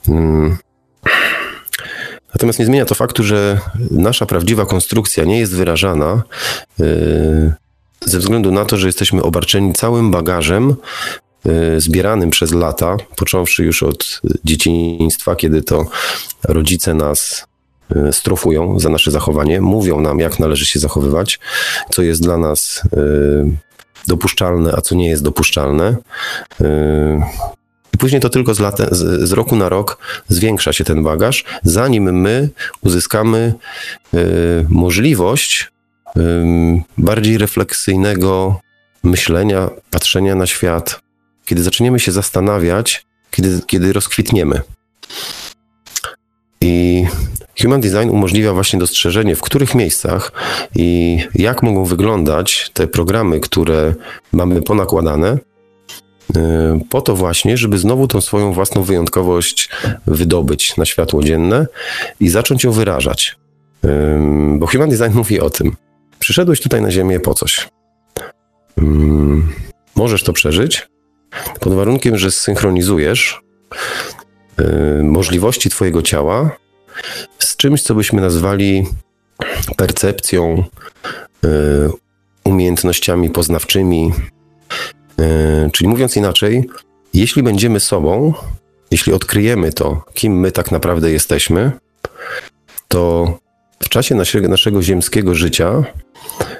[0.09, 0.57] Mm,
[2.35, 3.59] natomiast nie zmienia to faktu, że
[3.91, 6.23] nasza prawdziwa konstrukcja nie jest wyrażana
[8.07, 10.75] ze względu na to, że jesteśmy obarczeni całym bagażem y,
[11.79, 15.87] zbieranym przez lata, począwszy już od dzieciństwa, kiedy to
[16.49, 17.47] rodzice nas
[18.09, 21.41] y, strofują za nasze zachowanie, mówią nam, jak należy się zachowywać,
[21.91, 25.97] co jest dla nas y, dopuszczalne, a co nie jest dopuszczalne.
[27.95, 28.59] I później to tylko z,
[29.29, 32.49] z, roku na rok zwiększa się ten bagaż, zanim my
[32.81, 33.55] uzyskamy
[34.69, 35.73] możliwość
[36.99, 38.61] bardziej refleksyjnego
[39.03, 41.04] myślenia, patrzenia na świat,
[41.45, 44.61] kiedy zaczniemy się zastanawiać, kiedy, kiedy rozkwitniemy.
[46.61, 47.05] I
[47.63, 50.33] Human Design umożliwia właśnie dostrzeżenie, w których miejscach
[50.75, 53.95] i jak mogą wyglądać te programy, które
[54.33, 55.39] mamy ponakładane,
[56.91, 59.69] po to właśnie, żeby znowu tą swoją własną wyjątkowość
[60.07, 61.67] wydobyć na światło dzienne
[62.21, 63.37] i zacząć ją wyrażać.
[64.59, 65.77] Bo Human Design mówi o tym,
[66.25, 67.69] Przyszedłeś tutaj na Ziemię po coś.
[68.81, 69.53] Hmm,
[69.97, 70.89] możesz to przeżyć
[71.61, 73.41] pod warunkiem, że zsynchronizujesz
[74.61, 76.51] y, możliwości Twojego ciała
[77.39, 78.87] z czymś, co byśmy nazwali
[79.77, 80.65] percepcją,
[81.45, 81.49] y,
[82.45, 84.13] umiejętnościami poznawczymi.
[85.21, 86.69] Y, czyli mówiąc inaczej,
[87.15, 88.35] jeśli będziemy sobą,
[88.91, 91.73] jeśli odkryjemy to, kim my tak naprawdę jesteśmy,
[92.89, 93.39] to
[93.81, 95.85] w czasie naszego, naszego ziemskiego życia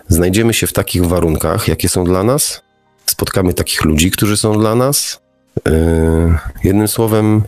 [0.09, 2.63] znajdziemy się w takich warunkach, jakie są dla nas,
[3.15, 5.21] spotkamy takich ludzi, którzy są dla nas.
[5.67, 5.73] Yy,
[6.65, 7.43] jednym słowem,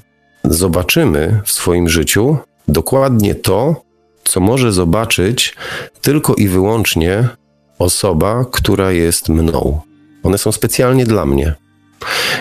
[0.45, 2.37] zobaczymy w swoim życiu
[2.69, 3.83] dokładnie to,
[4.25, 5.57] co może zobaczyć
[6.01, 7.29] tylko i wyłącznie
[7.79, 9.81] osoba, która jest mną.
[10.23, 11.55] One są specjalnie dla mnie.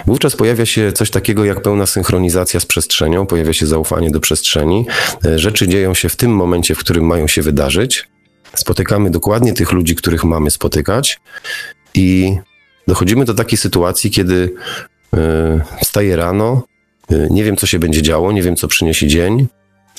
[0.06, 4.86] Wówczas pojawia się coś takiego jak pełna synchronizacja z przestrzenią, pojawia się zaufanie do przestrzeni.
[5.24, 8.08] Yy, rzeczy dzieją się w tym momencie, w którym mają się wydarzyć
[8.56, 11.20] spotykamy dokładnie tych ludzi, których mamy spotykać
[11.94, 12.38] i
[12.88, 14.54] dochodzimy do takiej sytuacji, kiedy
[15.14, 15.20] yy,
[15.82, 16.64] wstaję rano,
[17.10, 19.48] yy, nie wiem, co się będzie działo, nie wiem, co przyniesie dzień,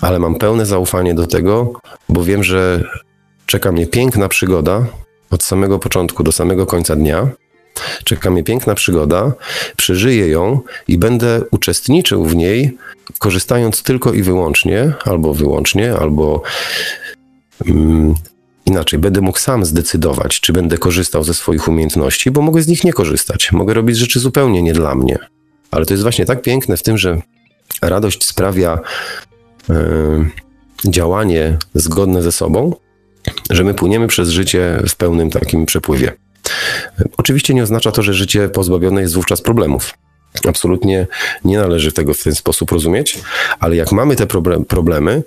[0.01, 2.85] ale mam pełne zaufanie do tego, bo wiem, że
[3.47, 4.87] czeka mnie piękna przygoda
[5.31, 7.29] od samego początku do samego końca dnia.
[8.05, 9.33] Czeka mnie piękna przygoda,
[9.77, 12.77] przeżyję ją i będę uczestniczył w niej,
[13.19, 16.43] korzystając tylko i wyłącznie, albo wyłącznie, albo
[17.67, 18.15] mm,
[18.67, 22.85] Inaczej, będę mógł sam zdecydować, czy będę korzystał ze swoich umiejętności, bo mogę z nich
[22.85, 23.53] nie korzystać.
[23.53, 25.19] Mogę robić rzeczy zupełnie nie dla mnie.
[25.71, 27.23] Ale to jest właśnie tak piękne w tym, że
[27.83, 28.79] radość sprawia
[29.69, 30.31] yy,
[30.85, 32.75] działanie zgodne ze sobą,
[33.51, 36.13] że my płyniemy przez życie w pełnym takim przepływie.
[37.17, 39.95] Oczywiście nie oznacza to, że życie pozbawione jest wówczas problemów.
[40.49, 41.07] Absolutnie
[41.45, 43.21] nie należy tego w ten sposób rozumieć,
[43.61, 44.27] ale jak mamy te
[44.69, 45.23] problemy,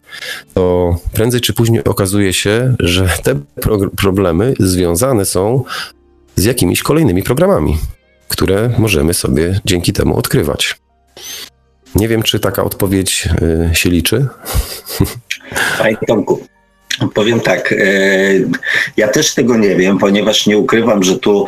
[0.53, 5.63] to prędzej czy później okazuje się, że te pro problemy związane są
[6.35, 7.77] z jakimiś kolejnymi programami,
[8.27, 10.75] które możemy sobie dzięki temu odkrywać.
[11.95, 13.29] Nie wiem, czy taka odpowiedź
[13.71, 14.27] y, się liczy.
[15.77, 16.39] Panie Tomku,
[17.13, 18.49] Powiem tak, y,
[18.97, 21.45] ja też tego nie wiem, ponieważ nie ukrywam, że tu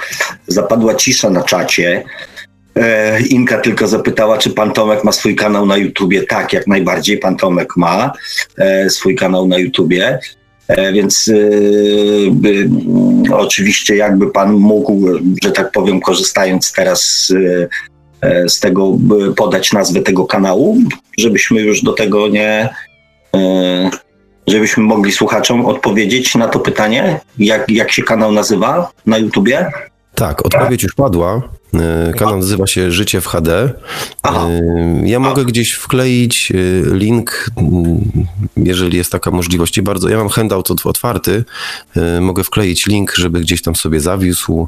[0.48, 2.04] zapadła cisza na czacie.
[2.76, 6.24] E, Inka tylko zapytała, czy pan Tomek ma swój kanał na YouTubie.
[6.24, 8.12] Tak, jak najbardziej pan Tomek ma
[8.58, 10.20] e, swój kanał na YouTubie.
[10.68, 12.32] E, więc y,
[13.34, 15.02] oczywiście jakby pan mógł,
[15.44, 17.34] że tak powiem, korzystając teraz
[18.48, 18.98] z tego,
[19.36, 20.78] podać nazwę tego kanału,
[21.20, 22.70] żebyśmy już do tego nie,
[24.48, 29.72] żebyśmy mogli słuchaczom odpowiedzieć na to pytanie, jak, jak się kanał nazywa na YouTubie?
[30.16, 31.42] Tak, odpowiedź już padła.
[31.74, 33.70] E, kanał nazywa się Życie w HD.
[34.24, 34.48] Aha.
[34.48, 36.56] E, ja mogę gdzieś wkleić e,
[36.96, 37.50] link,
[38.58, 39.78] jeżeli jest taka możliwość.
[39.78, 41.44] I bardzo, ja mam handout otwarty.
[42.22, 44.68] Mogę wkleić link, żeby gdzieś tam sobie zawisł.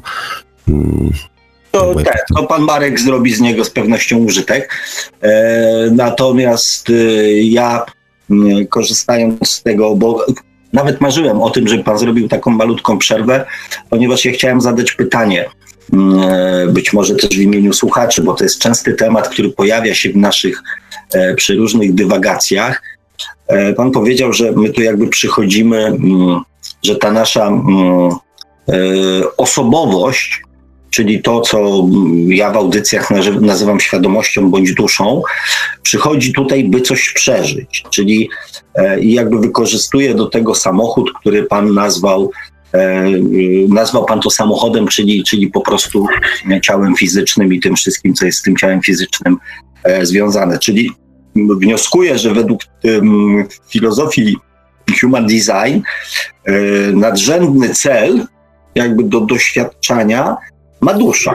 [1.70, 4.74] To, tak, to pan Marek zrobi z niego z pewnością użytek.
[5.90, 6.88] Natomiast
[7.42, 7.84] ja
[8.68, 10.26] korzystając z tego, bo
[10.72, 13.46] nawet marzyłem o tym, żeby pan zrobił taką malutką przerwę,
[13.90, 15.54] ponieważ ja chciałem zadać pytanie, mm,
[16.68, 20.16] być może też w imieniu słuchaczy, bo to jest częsty temat, który pojawia się w
[20.16, 20.62] naszych
[21.14, 22.82] e, przy różnych dywagacjach.
[23.46, 26.40] E, pan powiedział, że my tu jakby przychodzimy, mm,
[26.82, 28.10] że ta nasza mm,
[29.36, 30.42] osobowość,
[30.94, 31.86] czyli to, co
[32.28, 35.22] ja w audycjach nazywam świadomością bądź duszą,
[35.82, 37.84] przychodzi tutaj, by coś przeżyć.
[37.90, 38.28] Czyli
[38.74, 42.53] e, jakby wykorzystuje do tego samochód, który pan nazwał e,
[43.68, 46.06] nazwał pan to samochodem, czyli, czyli po prostu
[46.62, 49.36] ciałem fizycznym i tym wszystkim, co jest z tym ciałem fizycznym
[49.84, 50.58] e, związane.
[50.58, 50.90] Czyli
[51.36, 52.60] wnioskuję, że według
[53.68, 54.36] filozofii
[55.00, 55.80] human design
[56.92, 58.26] nadrzędny cel
[58.74, 60.36] jakby do doświadczania
[60.80, 61.34] ma dusza.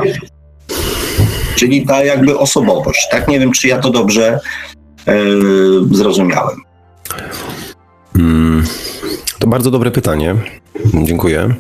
[1.56, 3.08] Czyli ta jakby osobowość.
[3.12, 4.39] Tak nie wiem, czy ja to dobrze
[5.08, 5.13] e,
[5.91, 6.58] zrozumiałem.
[8.15, 8.63] Mm,
[9.39, 10.36] to bardzo dobre pytanie.
[10.93, 11.55] Dziękuję.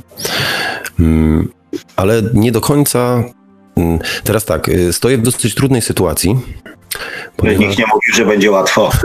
[0.99, 1.51] Mm,
[1.95, 3.23] ale nie do końca.
[3.77, 6.39] Mm, teraz tak, y, stoję w dosyć trudnej sytuacji.
[7.37, 8.89] Ponieważ, Nikt nie mówił, że będzie łatwo.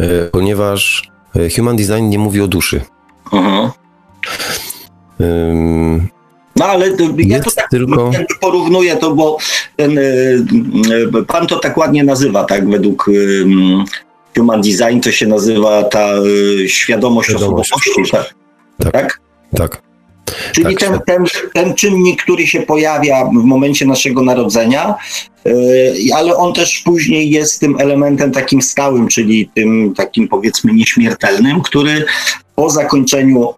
[0.00, 2.80] Y, ponieważ y, Human Design nie mówi o duszy.
[3.30, 3.70] Uh-huh.
[6.56, 8.10] No ale ja to tak tylko...
[8.40, 9.38] porównuję to, bo
[9.76, 9.98] ten,
[11.26, 13.10] pan to tak ładnie nazywa, tak, według
[14.36, 16.08] Human Design to się nazywa ta
[16.66, 18.34] świadomość, świadomość osobowości, tak?
[18.78, 18.92] Tak.
[18.92, 19.20] tak?
[19.56, 19.82] tak.
[20.52, 24.94] Czyli tak, ten, ten, ten czynnik, który się pojawia w momencie naszego narodzenia,
[26.14, 32.04] ale on też później jest tym elementem takim stałym, czyli tym takim powiedzmy nieśmiertelnym, który
[32.54, 33.54] po zakończeniu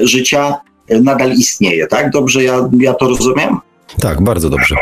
[0.00, 0.54] życia
[1.02, 2.10] nadal istnieje, tak?
[2.10, 3.58] Dobrze ja, ja to rozumiem?
[4.00, 4.76] Tak, bardzo dobrze.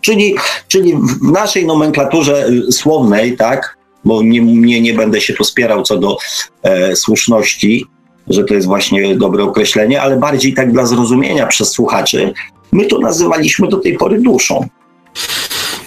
[0.00, 0.34] Czyli,
[0.68, 5.98] czyli w naszej nomenklaturze słownej, tak, bo nie, nie, nie będę się tu spierał co
[5.98, 6.16] do
[6.62, 7.86] e, słuszności,
[8.30, 12.32] że to jest właśnie dobre określenie, ale bardziej tak dla zrozumienia przez słuchaczy,
[12.72, 14.68] my to nazywaliśmy do tej pory duszą.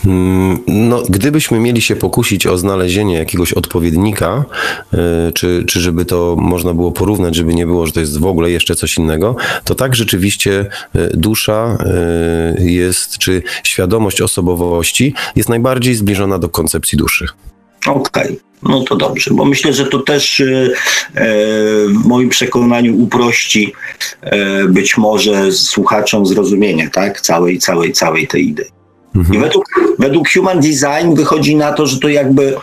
[0.06, 4.46] Mm, no, gdybyśmy mieli się pokusić o znalezienie jakiegoś odpowiednika,
[4.94, 8.26] y, czy, czy żeby to można było porównać, żeby nie było, że to jest w
[8.26, 11.78] ogóle jeszcze coś innego, to tak rzeczywiście y, dusza
[12.60, 17.28] y, jest, czy świadomość osobowości jest najbardziej zbliżona do koncepcji duszy.
[17.88, 18.24] Okej.
[18.24, 18.38] Okay.
[18.64, 20.42] No to dobrze, bo myślę, że to też
[21.88, 23.74] w moim przekonaniu uprości
[24.70, 27.22] być może słuchaczom zrozumienie tak?
[27.22, 28.84] całej, całej, całej tej idei.
[29.16, 29.36] Mhm.
[29.36, 29.66] I według,
[30.00, 32.56] według Human Design wychodzi na to, że to jakby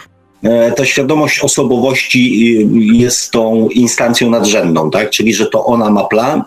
[0.42, 5.10] e, ta świadomość osobowości y, jest tą instancją nadrzędną, tak?
[5.10, 6.42] Czyli, że to ona ma plan,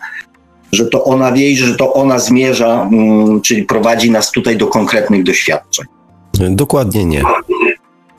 [0.72, 5.24] że to ona wie, że to ona zmierza, mm, czyli prowadzi nas tutaj do konkretnych
[5.24, 5.86] doświadczeń.
[6.50, 7.24] Dokładnie nie.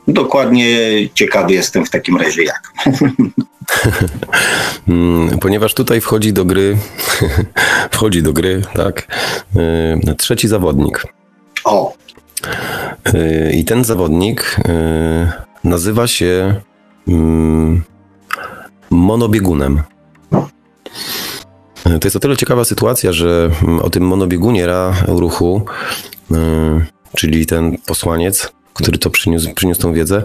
[0.09, 0.69] Dokładnie
[1.15, 2.73] ciekawy jestem w takim razie jak.
[4.89, 6.77] Mm, ponieważ tutaj wchodzi do gry,
[7.93, 9.07] wchodzi do gry, tak,
[10.07, 11.07] e, trzeci zawodnik.
[11.65, 11.93] O.
[13.15, 16.61] Y, I ten zawodnik y, nazywa się
[17.09, 17.83] mm,
[18.91, 19.83] monobiegunem.
[21.87, 25.63] Y, to jest o tyle ciekawa sytuacja, że mm, o tym monobiegunie Ra ruchu,
[27.17, 30.23] czyli ten posłaniec, który to przyniósł, przyniósł tą wiedzę,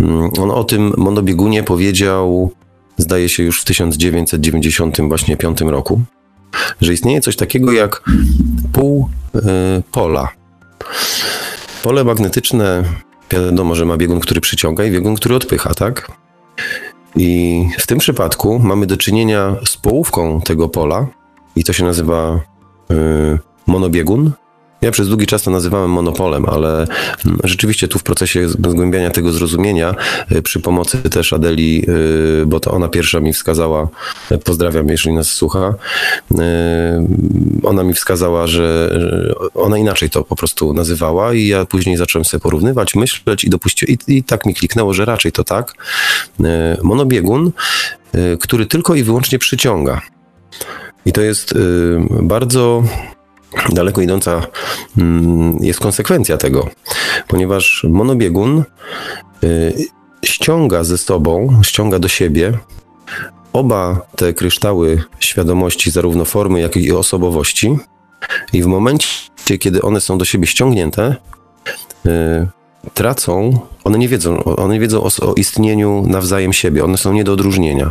[0.00, 2.50] mm, on o tym monobiegunie powiedział,
[2.96, 6.00] zdaje się, już w 1995 roku,
[6.80, 8.02] że istnieje coś takiego jak
[8.72, 9.08] pół
[9.92, 10.28] pola.
[11.82, 12.84] Pole magnetyczne,
[13.30, 16.12] wiadomo, że ma biegun, który przyciąga i biegun, który odpycha, tak?
[17.16, 21.06] I w tym przypadku mamy do czynienia z połówką tego pola
[21.56, 22.40] i to się nazywa
[22.90, 24.32] y, monobiegun,
[24.80, 26.86] ja przez długi czas to nazywałem monopolem, ale
[27.26, 29.94] mm, rzeczywiście tu w procesie zgłębiania tego zrozumienia
[30.32, 31.84] y, przy pomocy też Adeli,
[32.42, 33.88] y, bo to ona pierwsza mi wskazała,
[34.32, 35.74] y, pozdrawiam, jeżeli nas słucha,
[37.62, 38.90] ona mi wskazała, że
[39.54, 43.88] ona inaczej to po prostu nazywała i ja później zacząłem sobie porównywać, myśleć i dopuścić,
[44.08, 45.72] i, i tak mi kliknęło, że raczej to tak.
[46.82, 47.52] Monobiegun,
[48.40, 50.00] który tylko i wyłącznie przyciąga.
[51.06, 51.54] I to jest
[52.22, 52.82] bardzo
[53.68, 54.46] daleko idąca
[54.98, 56.68] mm, jest konsekwencja tego,
[57.28, 58.64] ponieważ monobiegun
[59.44, 59.74] y,
[60.24, 62.58] ściąga ze sobą, ściąga do siebie
[63.52, 67.76] oba te kryształy świadomości, zarówno formy, jak i osobowości,
[68.52, 71.16] i w momencie, kiedy one są do siebie ściągnięte,
[72.06, 72.10] y,
[72.94, 77.24] tracą, one nie wiedzą, one nie wiedzą o, o istnieniu nawzajem siebie, one są nie
[77.24, 77.90] do odróżnienia.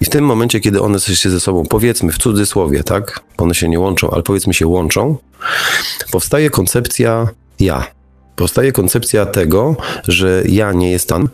[0.00, 3.68] I w tym momencie, kiedy one się ze sobą, powiedzmy w cudzysłowie, tak, one się
[3.68, 5.16] nie łączą, ale powiedzmy się łączą,
[6.10, 7.28] powstaje koncepcja
[7.60, 7.86] ja.
[8.36, 9.76] Powstaje koncepcja tego,
[10.08, 11.28] że ja nie jestem,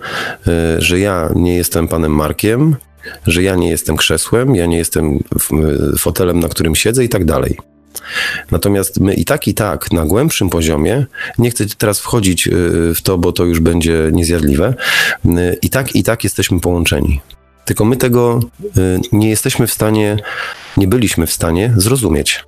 [0.46, 2.76] e, że ja nie jestem panem Markiem,
[3.26, 5.18] że ja nie jestem krzesłem, ja nie jestem
[5.98, 7.58] fotelem, na którym siedzę i tak dalej.
[8.50, 11.06] Natomiast my i tak, i tak na głębszym poziomie,
[11.38, 12.50] nie chcę teraz wchodzić e,
[12.94, 14.74] w to, bo to już będzie niezjadliwe,
[15.24, 17.20] e, i tak, i tak jesteśmy połączeni.
[17.64, 20.16] Tylko my tego y, nie jesteśmy w stanie,
[20.76, 22.44] nie byliśmy w stanie zrozumieć.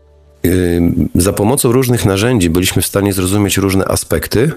[1.15, 4.53] za pomocą różnych narzędzi byliśmy w stanie zrozumieć różne aspekty,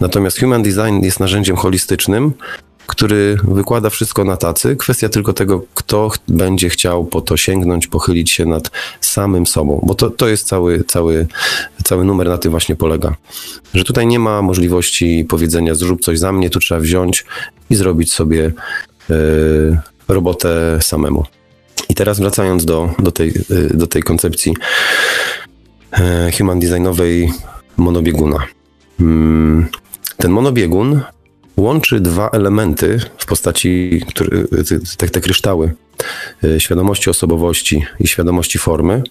[0.00, 2.32] natomiast Human Design jest narzędziem holistycznym,
[2.88, 4.76] który wykłada wszystko na tacy.
[4.76, 8.70] Kwestia tylko tego, kto będzie chciał po to sięgnąć, pochylić się nad
[9.00, 11.26] samym sobą, bo to, to jest cały, cały,
[11.84, 13.14] cały numer na tym właśnie polega.
[13.74, 17.24] Że tutaj nie ma możliwości powiedzenia, zrób coś za mnie, tu trzeba wziąć
[17.70, 18.52] i zrobić sobie
[19.10, 21.24] y, robotę samemu.
[21.88, 24.54] I teraz wracając do, do, tej, y, do tej koncepcji
[25.98, 27.32] y, human designowej
[27.76, 28.38] monobieguna.
[29.00, 29.66] Mm,
[30.16, 31.00] ten monobiegun
[31.58, 34.02] łączy dwa elementy w postaci,
[34.96, 35.74] te, te kryształy
[36.44, 39.02] y, świadomości osobowości i świadomości formy.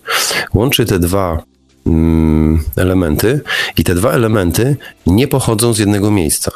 [0.54, 1.44] Łączy te dwa
[1.86, 3.42] mm, elementy
[3.78, 6.52] i te dwa elementy nie pochodzą z jednego miejsca.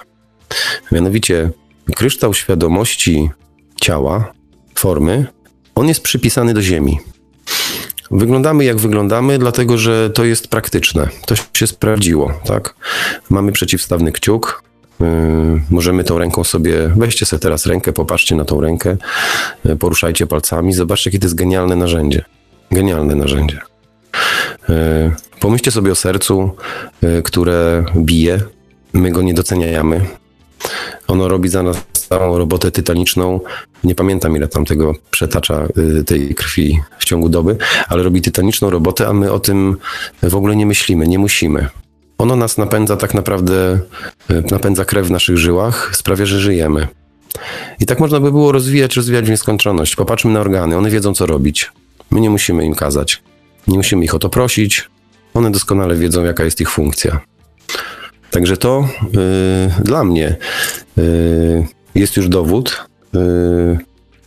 [0.92, 1.50] Mianowicie
[1.96, 3.30] kryształ świadomości
[3.82, 4.34] ciała,
[4.76, 5.26] formy,
[5.76, 7.00] on jest przypisany do Ziemi.
[8.12, 11.08] Wyglądamy jak wyglądamy, dlatego że to jest praktyczne.
[11.26, 12.76] To się sprawdziło, tak?
[13.30, 14.64] Mamy przeciwstawny kciuk,
[15.70, 18.98] możemy tą ręką sobie, weźcie sobie teraz rękę, popatrzcie na tą rękę,
[19.66, 22.26] yy, poruszajcie palcami, zobaczcie, jakie to jest genialne narzędzie.
[22.72, 23.60] Genialne narzędzie.
[24.70, 24.76] Yy,
[25.40, 26.52] pomyślcie sobie o sercu,
[27.24, 28.40] które bije,
[28.94, 30.02] my go nie doceniamy.
[31.08, 31.78] Ono robi za nas
[32.12, 33.40] całą robotę tytaniczną.
[33.84, 35.68] Nie pamiętam, ile tam tego przetacza
[36.06, 39.78] tej krwi w ciągu doby, ale robi tytaniczną robotę, a my o tym
[40.24, 41.68] w ogóle nie myślimy, nie musimy.
[42.22, 43.80] Ono nas napędza tak naprawdę,
[44.30, 46.88] e, napędza krew w naszych żyłach, sprawia, że żyjemy.
[47.80, 49.96] I tak można by było rozwijać, rozwijać w nieskończoność.
[49.96, 51.72] Popatrzmy na organy, one wiedzą, co robić.
[52.12, 53.22] My nie musimy im kazać.
[53.68, 54.90] Nie musimy ich o to prosić.
[55.34, 57.22] One doskonale wiedzą, jaka jest ich funkcja.
[58.32, 60.36] Także to yy, dla mnie
[60.98, 61.04] yy,
[61.96, 63.22] jest już dowód yy,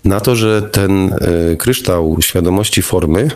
[0.04, 1.14] na to, że ten
[1.58, 3.30] kryształ świadomości formy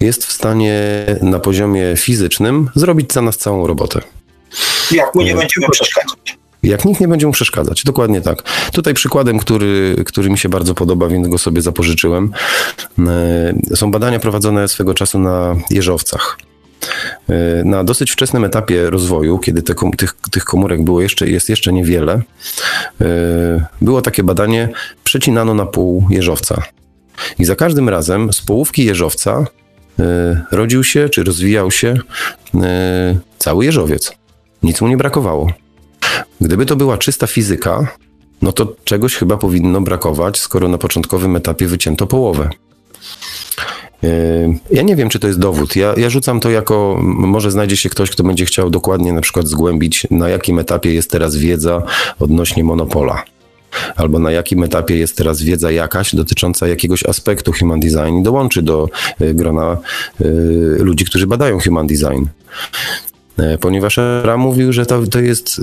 [0.00, 4.00] jest w stanie na poziomie fizycznym zrobić za nas całą robotę.
[4.90, 6.38] Jak mu nie będziemy przeszkadzać.
[6.62, 8.42] Jak nikt nie będzie mu przeszkadzać, dokładnie tak.
[8.72, 12.32] Tutaj przykładem, który, który mi się bardzo podoba, więc go sobie zapożyczyłem,
[12.98, 16.38] e, są badania prowadzone swego czasu na jeżowcach.
[17.28, 21.72] E, na dosyć wczesnym etapie rozwoju, kiedy te, tych, tych komórek było jeszcze, jest jeszcze
[21.72, 22.22] niewiele,
[23.00, 24.68] e, było takie badanie,
[25.04, 26.62] przecinano na pół jeżowca.
[27.38, 29.46] I za każdym razem z połówki jeżowca
[30.50, 31.94] rodził się, czy rozwijał się
[32.54, 34.12] e, cały jeżowiec.
[34.62, 35.52] Nic mu nie brakowało.
[36.40, 37.86] Gdyby to była czysta fizyka,
[38.42, 42.50] no to czegoś chyba powinno brakować, skoro na początkowym etapie wycięto połowę.
[44.04, 44.08] E,
[44.70, 45.76] ja nie wiem, czy to jest dowód.
[45.76, 49.46] Ja, ja rzucam to jako, może znajdzie się ktoś, kto będzie chciał dokładnie na przykład
[49.48, 51.82] zgłębić, na jakim etapie jest teraz wiedza
[52.18, 53.24] odnośnie monopola
[53.96, 58.62] albo na jakim etapie jest teraz wiedza jakaś dotycząca jakiegoś aspektu human design i dołączy
[58.62, 58.88] do
[59.20, 59.76] y, grona
[60.20, 60.24] y,
[60.78, 62.24] ludzi, którzy badają human design.
[63.38, 65.60] E, ponieważ Ra mówił, że to, to jest.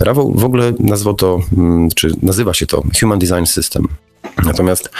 [0.00, 3.88] Ra w ogóle nazwał to, mm, czy nazywa się to Human Design System.
[4.44, 4.90] Natomiast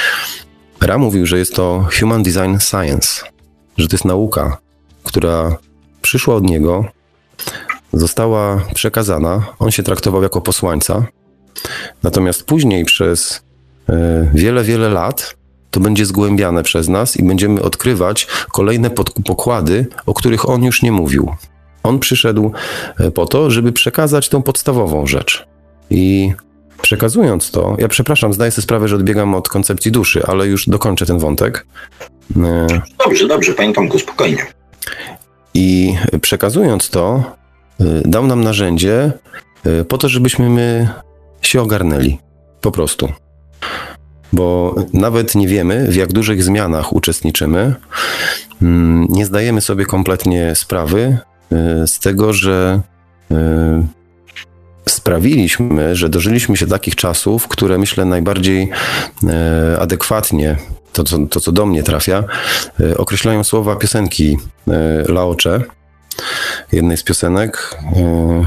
[0.81, 3.23] Ra mówił, że jest to Human Design Science,
[3.79, 4.59] że to jest nauka,
[5.05, 5.57] która
[6.03, 6.85] przyszła od niego,
[7.93, 9.43] została przekazana.
[9.59, 11.07] On się traktował jako posłańca
[12.03, 13.43] Natomiast później przez
[13.89, 15.37] e, wiele, wiele lat
[15.71, 18.91] to będzie zgłębiane przez nas i będziemy odkrywać kolejne
[19.27, 21.35] pokłady, o których on już nie mówił.
[21.83, 22.53] On przyszedł
[22.99, 25.47] e, po to, żeby przekazać tą podstawową rzecz.
[25.91, 26.33] I
[26.83, 31.07] przekazując to, ja przepraszam, zdaję sobie sprawę, że odbiegam od koncepcji duszy, ale już dokończę
[31.07, 31.67] ten wątek.
[32.37, 32.67] E,
[33.05, 34.47] dobrze, dobrze, panie Tomku, spokojnie.
[35.55, 37.23] I przekazując to,
[38.05, 39.13] dał nam narzędzie
[39.89, 40.89] po to, żebyśmy my
[41.43, 42.19] się ogarnęli.
[42.61, 43.09] Po prostu.
[44.33, 47.75] Bo nawet nie wiemy, w jak dużych zmianach uczestniczymy.
[48.63, 51.19] Mm, nie zdajemy sobie kompletnie sprawy
[51.53, 52.81] y, z tego, że
[53.31, 53.35] y,
[54.89, 58.71] sprawiliśmy, że dożyliśmy się takich czasów, które myślę najbardziej
[59.73, 60.57] y, adekwatnie,
[60.93, 62.25] to co, to co do mnie trafia,
[62.97, 64.39] określają słowa piosenki
[65.09, 65.61] Laocze,
[66.73, 67.77] jednej z piosenek,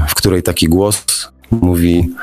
[0.08, 1.04] w której taki głos
[1.50, 2.14] mówi: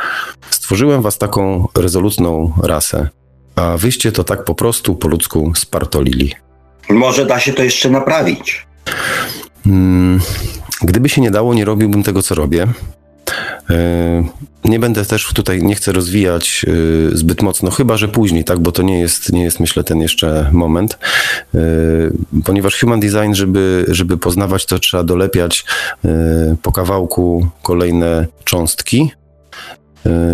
[0.73, 3.09] Stworzyłem was taką rezolutną rasę,
[3.55, 6.31] a wyście to tak po prostu po ludzku spartolili.
[6.89, 8.67] Może da się to jeszcze naprawić.
[9.63, 10.19] Hmm,
[10.81, 12.67] gdyby się nie dało, nie robiłbym tego, co robię.
[13.69, 14.23] E,
[14.65, 16.65] nie będę też tutaj, nie chcę rozwijać
[17.13, 20.01] e, zbyt mocno, chyba że później, tak, bo to nie jest, nie jest myślę, ten
[20.01, 20.97] jeszcze moment.
[21.55, 21.59] E,
[22.45, 25.65] ponieważ human design, żeby, żeby poznawać, to trzeba dolepiać
[26.61, 29.11] po kawałku kolejne cząstki.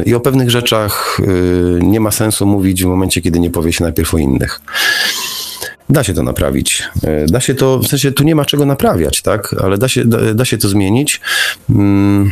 [0.06, 1.18] I o pewnych rzeczach
[1.82, 4.62] nie ma sensu mówić w momencie, kiedy nie powie się najpierw o innych.
[5.90, 6.84] Da się to naprawić.
[7.04, 9.56] E, da się to, w sensie tu nie ma czego naprawiać, tak?
[9.64, 11.22] Ale da się, da, da się to zmienić.
[11.70, 12.32] Mm.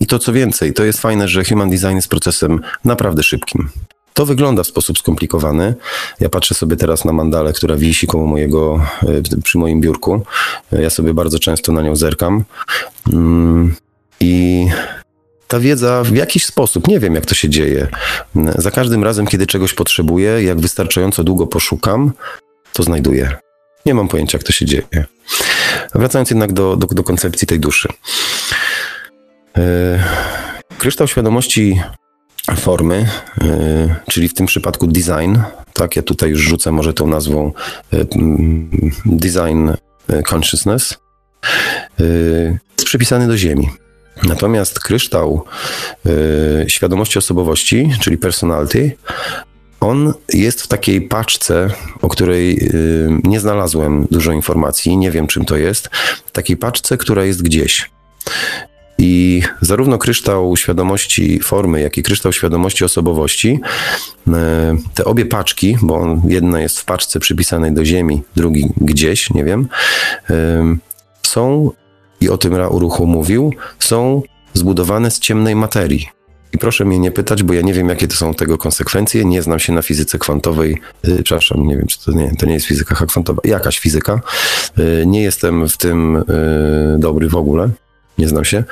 [0.00, 3.68] I to co więcej, to jest fajne, że human design jest procesem naprawdę szybkim.
[4.14, 5.74] To wygląda w sposób skomplikowany.
[6.20, 8.86] Ja patrzę sobie teraz na mandalę, która wisi koło mojego,
[9.36, 10.22] e, przy moim biurku.
[10.72, 12.44] E, ja sobie bardzo często na nią zerkam.
[13.12, 13.74] Mm.
[14.20, 14.66] I
[15.48, 17.88] ta wiedza w jakiś sposób, nie wiem jak to się dzieje.
[18.58, 22.12] Za każdym razem, kiedy czegoś potrzebuję, jak wystarczająco długo poszukam,
[22.72, 23.36] to znajduję.
[23.86, 25.04] Nie mam pojęcia, jak to się dzieje.
[25.94, 27.88] Wracając jednak do, do, do koncepcji tej duszy.
[29.56, 29.62] Yy,
[30.78, 31.80] kryształ świadomości
[32.56, 33.08] formy,
[33.40, 35.36] yy, czyli w tym przypadku design,
[35.72, 37.52] tak, ja tutaj już rzucę może tą nazwą
[37.92, 38.06] yy,
[39.06, 39.70] design
[40.34, 40.98] consciousness,
[42.78, 43.68] jest przypisany do Ziemi.
[44.22, 45.44] Natomiast kryształ
[46.06, 48.96] y, świadomości osobowości, czyli personality,
[49.80, 51.70] on jest w takiej paczce,
[52.02, 55.88] o której y, nie znalazłem dużo informacji, nie wiem czym to jest,
[56.26, 57.90] w takiej paczce, która jest gdzieś.
[58.98, 63.60] I zarówno kryształ świadomości formy, jak i kryształ świadomości osobowości,
[64.28, 64.32] y,
[64.94, 69.68] te obie paczki, bo jedna jest w paczce przypisanej do Ziemi, drugi gdzieś, nie wiem,
[71.22, 71.70] są
[72.20, 74.22] i o tym Ra Uruchu mówił, są
[74.54, 76.08] zbudowane z ciemnej materii.
[76.52, 79.24] I proszę mnie nie pytać, bo ja nie wiem, jakie to są tego konsekwencje.
[79.24, 80.80] Nie znam się na fizyce kwantowej.
[81.04, 83.40] Yy, przepraszam, nie wiem, czy to nie, to nie jest fizyka kwantowa.
[83.44, 84.20] Jakaś fizyka.
[84.76, 86.24] Yy, nie jestem w tym
[86.94, 87.70] yy, dobry w ogóle.
[88.18, 88.64] Nie znam się.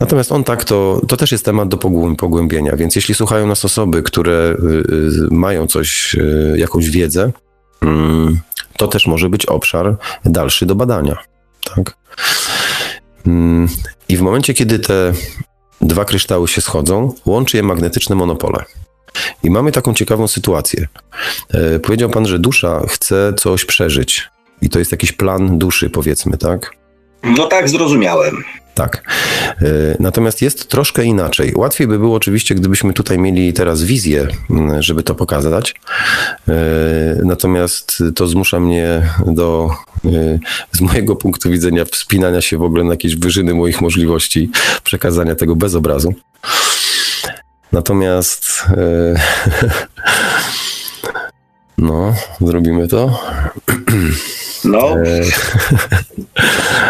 [0.00, 1.76] Natomiast on tak, to, to też jest temat do
[2.18, 7.32] pogłębienia, więc jeśli słuchają nas osoby, które y, y, mają coś, y, jakąś wiedzę,
[7.82, 8.38] mm,
[8.76, 11.16] to też może być obszar dalszy do badania.
[11.64, 11.96] Tak?
[13.26, 13.68] Mm,
[14.08, 15.12] I w momencie, kiedy te
[15.80, 18.64] dwa kryształy się schodzą, łączy je magnetyczne monopole.
[19.42, 20.88] I mamy taką ciekawą sytuację.
[21.50, 24.28] E, powiedział pan, że dusza chce coś przeżyć.
[24.62, 26.72] I to jest jakiś plan duszy, powiedzmy, tak?
[27.22, 28.44] No tak, zrozumiałem.
[28.78, 29.02] Tak.
[29.62, 29.66] E,
[30.00, 31.52] natomiast jest troszkę inaczej.
[31.56, 34.28] Łatwiej by było oczywiście, gdybyśmy tutaj mieli teraz wizję,
[34.78, 35.74] żeby to pokazać.
[36.48, 36.52] E,
[37.24, 39.70] natomiast to zmusza mnie do,
[40.04, 40.38] e,
[40.72, 44.50] z mojego punktu widzenia, wspinania się w ogóle na jakieś wyżyny moich możliwości
[44.84, 46.14] przekazania tego bez obrazu.
[47.72, 48.62] Natomiast
[51.78, 53.18] no, zrobimy to.
[54.64, 54.96] No.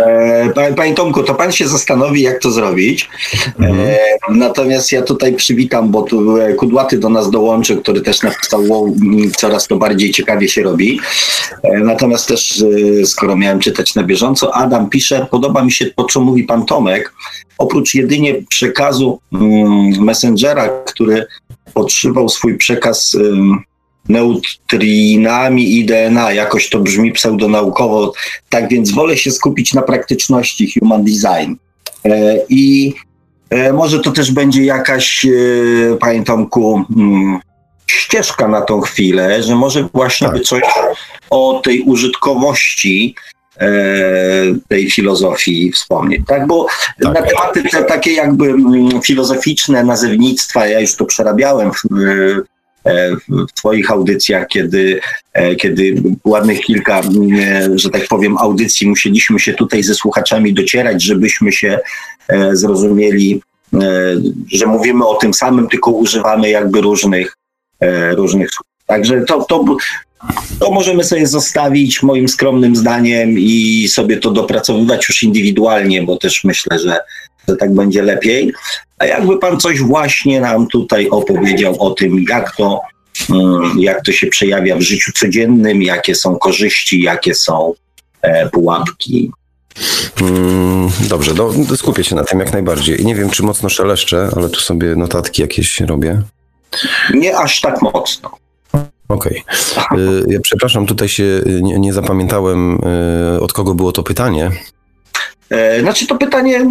[0.07, 3.09] E, panie Tomku, to pan się zastanowi, jak to zrobić.
[3.61, 4.39] E, mhm.
[4.39, 8.97] Natomiast ja tutaj przywitam, bo tu e, Kudłaty do nas dołączył, który też napisał, wow,
[9.37, 11.01] coraz to bardziej ciekawie się robi.
[11.85, 12.65] Natomiast też,
[13.05, 17.13] skoro miałem czytać na bieżąco, Adam pisze, podoba mi się to, co mówi pan Tomek,
[17.59, 21.27] oprócz jedynie przekazu mm, Messengera, który
[21.75, 23.17] podszywał swój przekaz
[24.09, 26.33] neutrinami i DNA.
[26.33, 28.13] Jakoś to brzmi pseudonaukowo.
[28.49, 31.55] Tak więc wolę się skupić na praktyczności human design.
[32.05, 32.95] E, I
[33.51, 37.39] e, może to też będzie jakaś, e, panie Tomku, mm,
[37.87, 40.37] ścieżka na tą chwilę, że może właśnie tak.
[40.37, 40.63] by coś
[41.31, 43.15] o tej użytkowości
[44.69, 46.47] tej filozofii wspomnieć, tak?
[46.47, 46.67] Bo
[47.03, 47.15] tak.
[47.15, 51.83] na tematy te takie jakby mm, filozoficzne nazewnictwa, ja już to przerabiałem w,
[53.29, 55.01] w Twoich audycjach, kiedy,
[55.33, 61.03] e, kiedy ładnych kilka, e, że tak powiem, audycji musieliśmy się tutaj ze słuchaczami docierać,
[61.03, 61.79] żebyśmy się
[62.53, 63.43] zrozumieli,
[64.53, 67.37] że mówimy o tym samym, tylko używamy jakby różnych,
[68.17, 68.67] różnych słów.
[68.87, 69.65] Także to, to,
[70.61, 76.45] to możemy sobie zostawić moim skromnym zdaniem i sobie to dopracowywać już indywidualnie, bo też
[76.45, 77.01] myślę, że,
[77.49, 78.53] że tak będzie lepiej.
[78.99, 82.81] A jakby pan coś właśnie nam tutaj opowiedział o tym, jak to,
[83.31, 87.75] mm, jak to się przejawia w życiu codziennym, jakie są korzyści, jakie są
[88.23, 89.31] e, pułapki.
[90.21, 93.01] Mm, dobrze, do, skupię się na tym jak najbardziej.
[93.01, 96.23] I nie wiem, czy mocno szeleszczę, ale tu sobie notatki jakieś robię.
[97.15, 98.31] Nie aż tak mocno.
[99.09, 99.45] Okej.
[99.91, 100.25] Okay.
[100.29, 102.79] Ja przepraszam, tutaj się nie, nie zapamiętałem,
[103.37, 104.51] y, od kogo było to pytanie.
[105.51, 106.67] E, znaczy to pytanie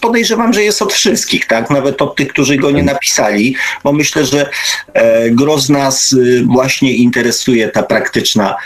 [0.00, 1.70] podejrzewam, że jest od wszystkich, tak?
[1.70, 4.50] Nawet od tych, którzy go nie napisali, bo myślę, że
[4.92, 8.56] e, gro z nas y, właśnie interesuje ta praktyczna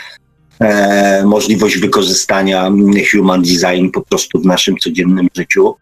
[0.59, 2.71] e, możliwość wykorzystania
[3.11, 5.75] human design po prostu w naszym codziennym życiu,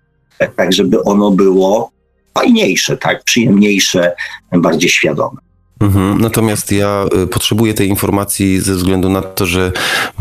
[0.55, 1.91] tak żeby ono było
[2.33, 3.23] fajniejsze, tak?
[3.23, 4.15] Przyjemniejsze,
[4.51, 5.46] bardziej świadome.
[5.79, 6.21] Mhm.
[6.21, 9.71] Natomiast ja y, potrzebuję tej informacji ze względu na to, że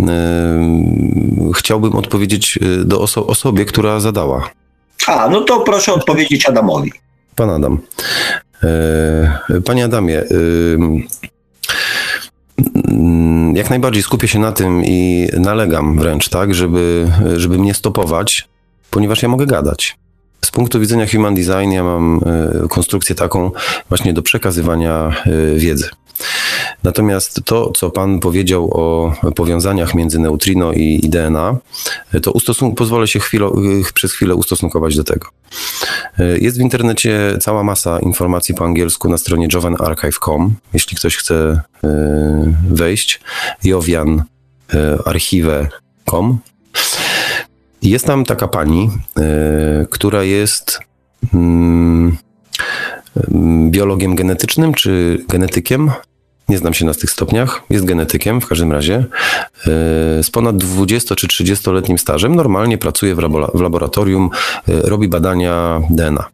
[0.01, 0.03] y,
[1.55, 4.51] chciałbym odpowiedzieć y, do oso osobie, która zadała.
[5.07, 6.93] A, no to proszę odpowiedzieć Adamowi.
[7.35, 7.79] Pan Adam.
[8.63, 10.23] E, panie Adamie,
[12.89, 18.49] mm, jak najbardziej skupię się na tym i nalegam wręcz, tak, żeby, żeby mnie stopować,
[18.91, 19.99] ponieważ ja mogę gadać.
[20.47, 22.21] Z punktu widzenia human design ja mam
[22.65, 23.51] e, konstrukcję taką
[23.89, 25.89] właśnie do przekazywania e, wiedzy.
[26.83, 31.57] Natomiast to, co Pan powiedział o powiązaniach między neutrino i, DNA,
[32.23, 33.21] to ustosun- pozwolę się
[33.95, 35.29] przez chwilę ustosunkować do tego.
[36.41, 40.55] Jest w internecie cała masa informacji po angielsku na stronie jovenarchive.com.
[40.75, 43.21] Jeśli ktoś chce e, wejść,
[43.65, 44.23] jovian
[44.75, 46.39] e, archive.com.
[47.83, 50.79] Jest tam taka pani, e, która jest
[51.35, 52.17] mm,
[53.71, 55.91] biologiem genetycznym czy genetykiem.
[56.49, 57.63] Nie znam się na tych stopniach.
[57.71, 58.95] Jest genetykiem w każdym razie.
[58.95, 59.05] E,
[60.23, 62.35] z ponad 20 czy 30-letnim stażem.
[62.35, 63.19] Normalnie pracuje w,
[63.55, 64.31] laboratorium,
[64.69, 66.25] e, robi badania DNA.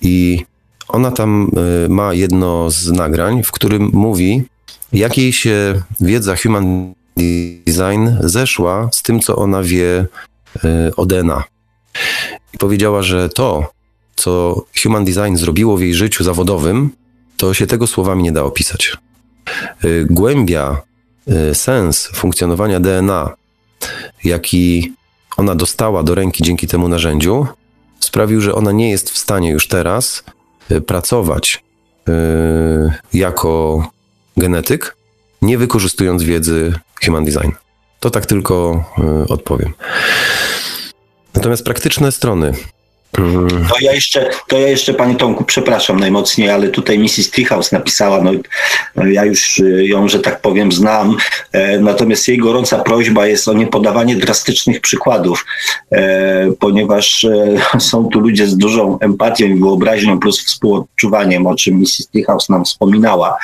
[0.00, 0.44] I
[0.88, 1.50] ona tam
[1.88, 4.42] ma jedno z nagrań, w którym mówi,
[4.92, 6.94] jak jej się wiedza human
[7.66, 10.06] design zeszła z tym, co ona wie
[10.96, 11.44] o DNA.
[12.54, 13.72] I powiedziała, że to,
[14.16, 16.90] co human design zrobiło w jej życiu zawodowym,
[17.36, 18.96] to się tego słowami nie da opisać.
[19.84, 20.82] Y, głębia,
[21.50, 23.34] y, sens funkcjonowania DNA,
[24.24, 24.92] jaki
[25.36, 27.46] ona dostała do ręki dzięki temu narzędziu,
[28.00, 30.24] sprawił, że ona nie jest w stanie już teraz
[30.70, 31.64] y, pracować
[33.12, 33.84] jako
[34.36, 34.96] genetyk,
[35.42, 36.74] nie wykorzystując wiedzy
[37.04, 37.50] human design.
[38.04, 38.84] To tak tylko
[39.28, 39.72] odpowiem.
[41.34, 42.52] Natomiast praktyczne strony.
[43.68, 47.30] To ja jeszcze, to ja jeszcze Panie Tomku, przepraszam najmocniej, ale tutaj Mrs.
[47.30, 48.30] Treehouse napisała, no,
[48.96, 51.16] no ja już y, ją, że tak powiem, znam,
[51.52, 55.46] e, natomiast jej gorąca prośba jest o niepodawanie drastycznych przykładów,
[55.92, 61.78] e, ponieważ e, są tu ludzie z dużą empatią i wyobraźnią plus współodczuwaniem, o czym
[61.78, 62.08] Mrs.
[62.12, 63.38] Treehouse nam wspominała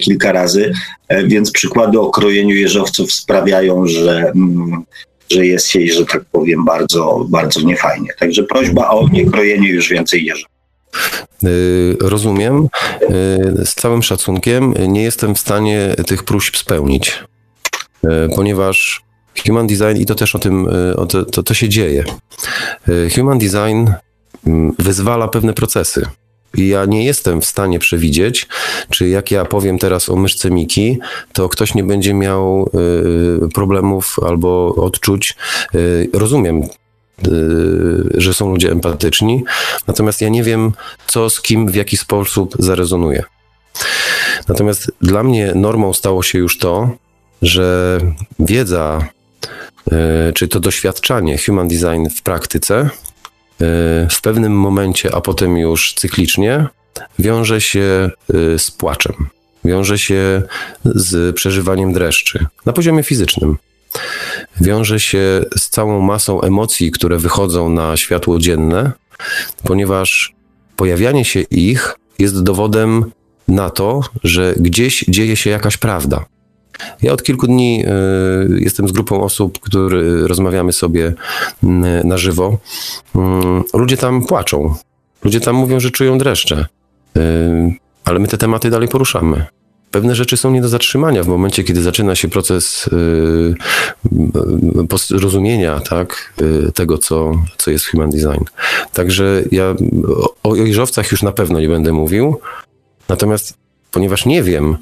[0.00, 0.72] kilka razy,
[1.24, 4.84] więc przykłady o krojeniu jeżowców sprawiają, że mm,
[5.30, 8.08] że jest jej, że tak powiem, bardzo, bardzo niefajnie.
[8.18, 10.46] Także prośba o niekrojenie już więcej jeża.
[11.44, 12.68] Y, rozumiem.
[13.02, 17.24] Y, z całym szacunkiem nie jestem w stanie tych próśb spełnić,
[18.04, 19.02] y, ponieważ
[19.46, 20.68] human design, i to też o tym,
[21.08, 22.04] to, to, to się dzieje.
[23.14, 23.90] Human design
[24.46, 26.06] mm, wyzwala pewne procesy.
[26.54, 28.46] Ja nie jestem w stanie przewidzieć,
[28.90, 30.98] czy jak ja powiem teraz o myszce Miki,
[31.32, 32.70] to ktoś nie będzie miał
[33.44, 35.36] y, problemów albo odczuć.
[35.74, 36.68] Y, rozumiem, y,
[38.14, 39.44] że są ludzie empatyczni,
[39.86, 40.72] natomiast ja nie wiem,
[41.06, 43.24] co z kim, w jaki sposób zarezonuje.
[44.48, 46.90] Natomiast dla mnie normą stało się już to,
[47.42, 47.98] że
[48.38, 49.08] wiedza,
[50.34, 52.90] czy to doświadczanie human design w praktyce
[54.10, 56.66] w pewnym momencie, a potem już cyklicznie,
[57.18, 59.14] wiąże się y, z płaczem,
[59.64, 60.42] wiąże się
[60.84, 63.56] z przeżywaniem dreszczy na poziomie fizycznym.
[64.60, 68.92] Wiąże się z całą masą emocji, które wychodzą na światło dzienne,
[69.64, 70.34] ponieważ
[70.76, 73.12] pojawianie się ich jest dowodem
[73.48, 76.24] na to, że gdzieś dzieje się jakaś prawda.
[77.02, 81.14] Ja od kilku dni y, jestem z grupą osób, które rozmawiamy sobie
[82.04, 82.58] na żywo.
[83.14, 84.74] Mm, ludzie tam płaczą.
[85.24, 86.66] Ludzie tam mówią, że czują dreszcze.
[87.16, 87.20] Y,
[88.04, 89.46] ale my te tematy dalej poruszamy.
[89.90, 93.54] Pewne rzeczy są nie do zatrzymania w momencie, kiedy zaczyna się proces y,
[95.08, 96.34] zrozumienia tak,
[96.74, 98.44] tego, co, co jest human design.
[98.92, 99.74] Także ja
[100.42, 102.40] o jeżowcach już na pewno nie będę mówił.
[103.08, 103.58] Natomiast
[103.90, 104.76] ponieważ nie wiem,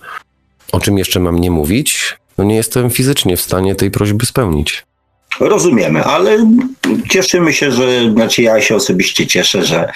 [0.73, 4.85] o czym jeszcze mam nie mówić, no nie jestem fizycznie w stanie tej prośby spełnić.
[5.41, 6.47] Rozumiemy, ale
[7.11, 9.93] cieszymy się, że, znaczy ja się osobiście cieszę, że,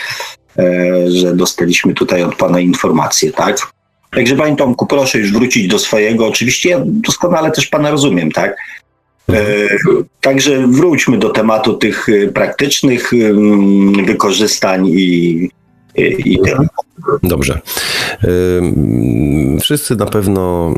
[0.59, 3.59] e, że dostaliśmy tutaj od Pana informacje, tak?
[4.11, 6.27] Także Panie Tomku, proszę już wrócić do swojego.
[6.27, 8.57] Oczywiście ja doskonale też Pana rozumiem, tak?
[9.33, 9.45] E,
[10.21, 13.11] także wróćmy do tematu tych e, praktycznych
[14.07, 15.51] wykorzystań i,
[15.97, 16.67] i, tyle.
[17.23, 17.61] Dobrze.
[19.61, 20.75] Wszyscy na pewno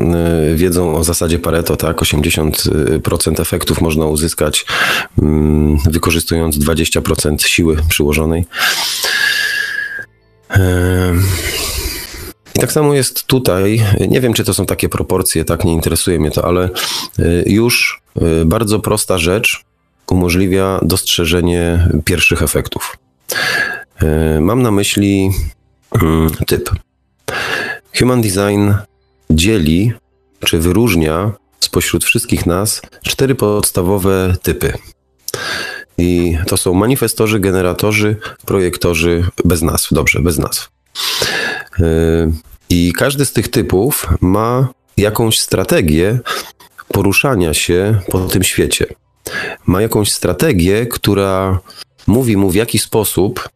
[0.51, 1.97] y, wiedzą o zasadzie Pareto, tak?
[1.97, 4.65] 80% efektów można uzyskać
[5.85, 8.45] wykorzystując 20% siły przyłożonej.
[12.55, 13.83] I tak samo jest tutaj.
[14.07, 16.69] Nie wiem, czy to są takie proporcje, tak, nie interesuje mnie to, ale
[17.19, 18.01] y, już
[18.41, 19.65] y, bardzo prosta rzecz
[20.11, 22.97] umożliwia dostrzeżenie pierwszych efektów.
[24.39, 25.31] Mam na myśli
[26.01, 26.69] Mm, typ.
[27.99, 28.71] Human Design
[29.29, 29.93] dzieli
[30.45, 34.73] czy wyróżnia spośród wszystkich nas cztery podstawowe typy.
[35.97, 39.87] I to są manifestorzy, generatorzy, projektorzy bez nazw.
[39.91, 40.69] Dobrze, bez nazw.
[41.79, 41.83] Y,
[42.69, 46.19] I każdy z tych typów ma jakąś strategię
[46.87, 48.85] poruszania się po tym świecie.
[49.65, 51.59] Ma jakąś strategię, która
[52.07, 53.49] mówi mu w jaki sposób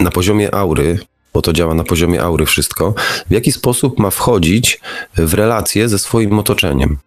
[0.00, 0.98] na poziomie aury,
[1.32, 2.94] bo to działa na poziomie aury wszystko,
[3.30, 4.80] w jaki sposób ma wchodzić
[5.16, 6.98] w relacje ze swoim otoczeniem,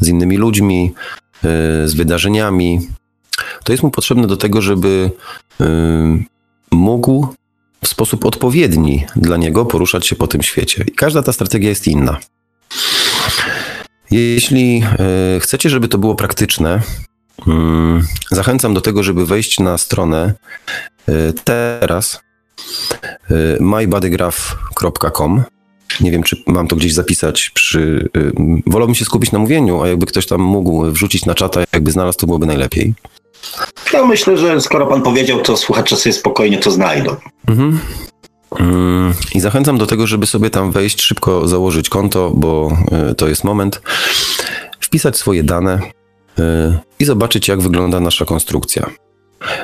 [0.00, 0.92] z innymi ludźmi,
[1.42, 2.88] yy, z wydarzeniami.
[3.64, 5.10] To jest mu potrzebne do tego, żeby
[5.60, 5.66] yy,
[6.70, 7.34] mógł
[7.84, 10.84] w sposób odpowiedni dla niego poruszać się po tym świecie.
[10.88, 12.18] I każda ta strategia jest inna.
[14.10, 14.82] Jeśli
[15.40, 16.82] chcecie, żeby to było praktyczne,
[18.30, 20.34] zachęcam do tego, żeby wejść na stronę
[21.08, 21.12] e,
[21.44, 22.20] teraz
[23.30, 25.42] e, mybodygraph.com.
[26.00, 28.08] Nie wiem, czy mam to gdzieś zapisać przy.
[28.66, 32.18] Wolałbym się skupić na mówieniu, a jakby ktoś tam mógł wrzucić na czata, jakby znalazł,
[32.18, 32.94] to byłoby najlepiej.
[33.92, 37.16] Ja myślę, że skoro pan powiedział, to słuchacze sobie spokojnie to znajdą.
[37.48, 37.78] Mhm.
[38.60, 42.76] Mm, I zachęcam do tego, żeby sobie tam wejść, szybko założyć konto, bo
[43.10, 43.82] y, to jest moment,
[44.80, 46.05] wpisać swoje dane y,
[46.98, 48.90] i zobaczyć, jak wygląda nasza konstrukcja.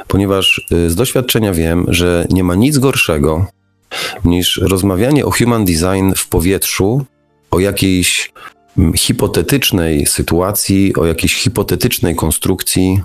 [0.08, 3.46] Ponieważ y, z doświadczenia wiem, że nie ma nic gorszego
[4.24, 7.04] niż rozmawianie o human design w powietrzu,
[7.50, 8.32] o jakiejś
[8.78, 13.00] mm, hipotetycznej sytuacji, o jakiejś hipotetycznej konstrukcji,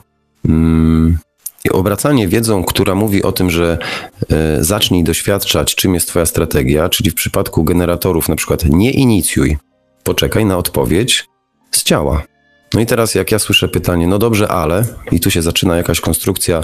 [0.46, 1.18] mm,
[1.66, 3.78] i obracanie wiedzą, która mówi o tym, że
[4.32, 9.58] e, zacznij doświadczać, czym jest Twoja strategia, czyli w przypadku generatorów, na przykład nie inicjuj,
[10.04, 11.26] poczekaj na odpowiedź
[11.72, 12.24] z ciała.
[12.74, 16.02] No i teraz, jak ja słyszę pytanie, no dobrze, ale, i tu się zaczyna jakaś
[16.02, 16.64] konstrukcja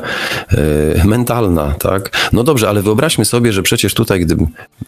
[0.97, 2.30] e, mentalna, tak?
[2.34, 4.36] No dobrze, ale wyobraźmy sobie, że przecież tutaj, gdy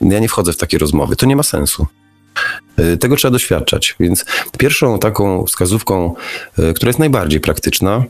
[0.02, 1.88] ja nie wchodzę w takie rozmowy, to nie ma sensu.
[2.78, 3.96] E, tego trzeba doświadczać.
[4.00, 4.26] Więc
[4.58, 6.16] pierwszą taką wskazówką,
[6.60, 8.04] e, która jest najbardziej praktyczna,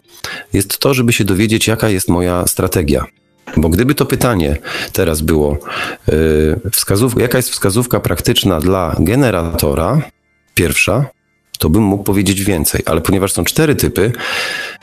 [0.53, 3.06] jest to, żeby się dowiedzieć, jaka jest moja strategia.
[3.58, 4.58] Bo gdyby to pytanie
[4.93, 5.58] teraz było,
[6.72, 10.01] wskazówka, jaka jest wskazówka praktyczna dla generatora,
[10.56, 11.06] pierwsza,
[11.58, 14.12] to bym mógł powiedzieć więcej, ale ponieważ są cztery typy,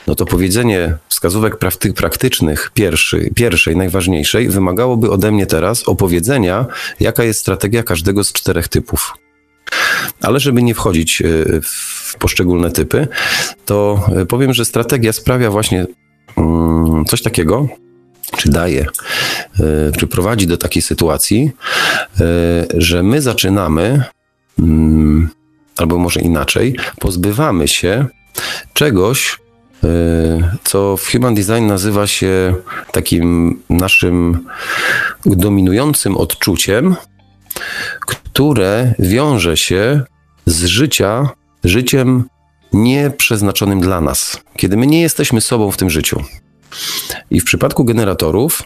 [0.07, 1.59] no to powiedzenie wskazówek
[1.97, 6.67] praktycznych pierwszy, pierwszej, najważniejszej, wymagałoby ode mnie teraz opowiedzenia,
[7.01, 9.15] jaka jest strategia każdego z czterech typów.
[10.21, 11.25] Ale żeby nie wchodzić e,
[11.63, 13.09] w poszczególne typy,
[13.65, 15.87] to e, powiem, że strategia sprawia właśnie
[16.37, 17.69] mm, coś takiego,
[18.37, 18.87] czy daje,
[19.61, 21.51] e, czy prowadzi do takiej sytuacji,
[22.75, 24.05] że my zaczynamy,
[24.59, 25.31] mm,
[25.79, 28.07] albo może inaczej, pozbywamy się
[28.73, 29.39] czegoś,
[30.65, 32.55] co w Human Design nazywa się
[32.93, 34.47] takim naszym
[35.27, 36.97] dominującym odczuciem,
[38.01, 40.03] które wiąże się
[40.47, 41.29] z życia,
[41.65, 42.25] życiem
[42.73, 46.25] nieprzeznaczonym dla nas, kiedy my nie jesteśmy sobą w tym życiu.
[47.31, 48.63] I w przypadku generatorów,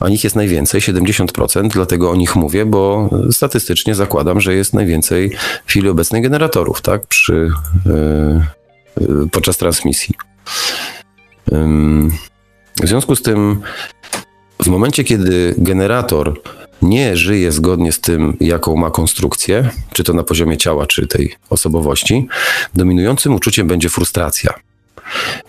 [0.00, 5.30] a nich jest najwięcej, 70%, dlatego o nich mówię, bo statystycznie zakładam, że jest najwięcej
[5.66, 7.50] w chwili obecnej generatorów, tak, przy,
[9.00, 10.14] yy, podczas transmisji.
[11.52, 11.58] Yy,
[12.82, 13.60] w związku z tym,
[14.62, 16.40] w momencie, kiedy generator
[16.82, 21.34] nie żyje zgodnie z tym, jaką ma konstrukcję, czy to na poziomie ciała, czy tej
[21.50, 22.28] osobowości,
[22.74, 24.54] dominującym uczuciem będzie frustracja.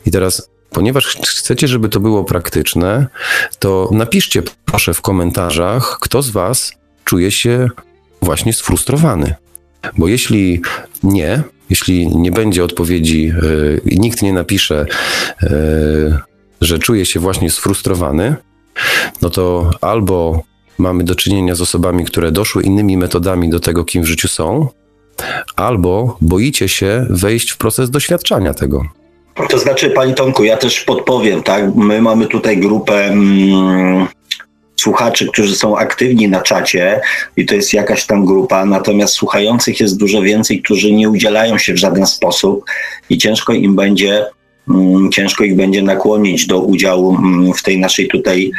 [0.06, 3.08] I teraz, ponieważ chcecie, żeby to było praktyczne,
[3.60, 6.72] to napiszcie proszę w komentarzach, kto z Was
[7.06, 7.70] czuje się
[8.22, 9.36] właśnie sfrustrowany.
[9.98, 10.62] Bo jeśli
[11.04, 14.86] nie, jeśli nie będzie odpowiedzi, yy, nikt nie napisze,
[15.42, 15.50] yy,
[16.62, 18.36] że czuje się właśnie sfrustrowany,
[19.22, 20.44] no to albo
[20.78, 24.68] mamy do czynienia z osobami, które doszły innymi metodami do tego, kim w życiu są,
[25.56, 28.86] albo boicie się wejść w proces doświadczania tego.
[29.48, 31.76] To znaczy, Panie Tomku, ja też podpowiem, tak?
[31.76, 34.08] My mamy tutaj grupę mm,
[34.76, 37.02] słuchaczy, którzy są aktywni na czacie
[37.38, 41.74] i to jest jakaś tam grupa, natomiast słuchających jest dużo więcej, którzy nie udzielają się
[41.74, 42.66] w żaden sposób
[43.10, 44.26] i ciężko im będzie,
[44.70, 48.52] mm, ciężko ich będzie nakłonić do udziału mm, w tej naszej tutaj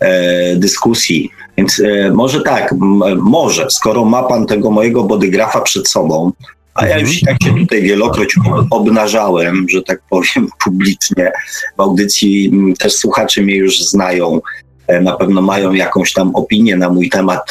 [0.00, 1.30] e, dyskusji.
[1.58, 2.74] Więc e, może tak,
[3.16, 6.32] może, skoro ma pan tego mojego bodygrafa przed sobą,
[6.74, 8.34] a ja już tak się tutaj wielokroć
[8.70, 11.32] obnażałem, że tak powiem publicznie.
[11.76, 14.40] W audycji też słuchacze mnie już znają,
[14.86, 17.50] e, na pewno mają jakąś tam opinię na mój temat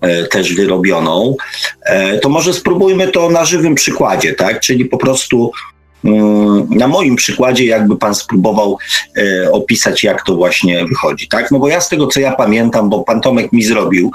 [0.00, 1.36] e, też wyrobioną.
[2.22, 4.60] To może spróbujmy to na żywym przykładzie, tak?
[4.60, 5.52] Czyli po prostu
[6.06, 8.78] Mm, na moim przykładzie jakby pan spróbował
[9.16, 11.50] e, opisać, jak to właśnie wychodzi, tak?
[11.50, 14.10] No bo ja z tego, co ja pamiętam, bo pan Tomek mi zrobił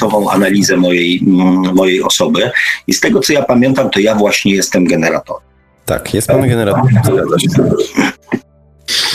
[0.00, 2.50] taką analizę mojej, mm, mojej osoby
[2.86, 5.42] i z tego, co ja pamiętam, to ja właśnie jestem generatorem.
[5.86, 7.48] Tak, jest pan generatorem, zgadza się.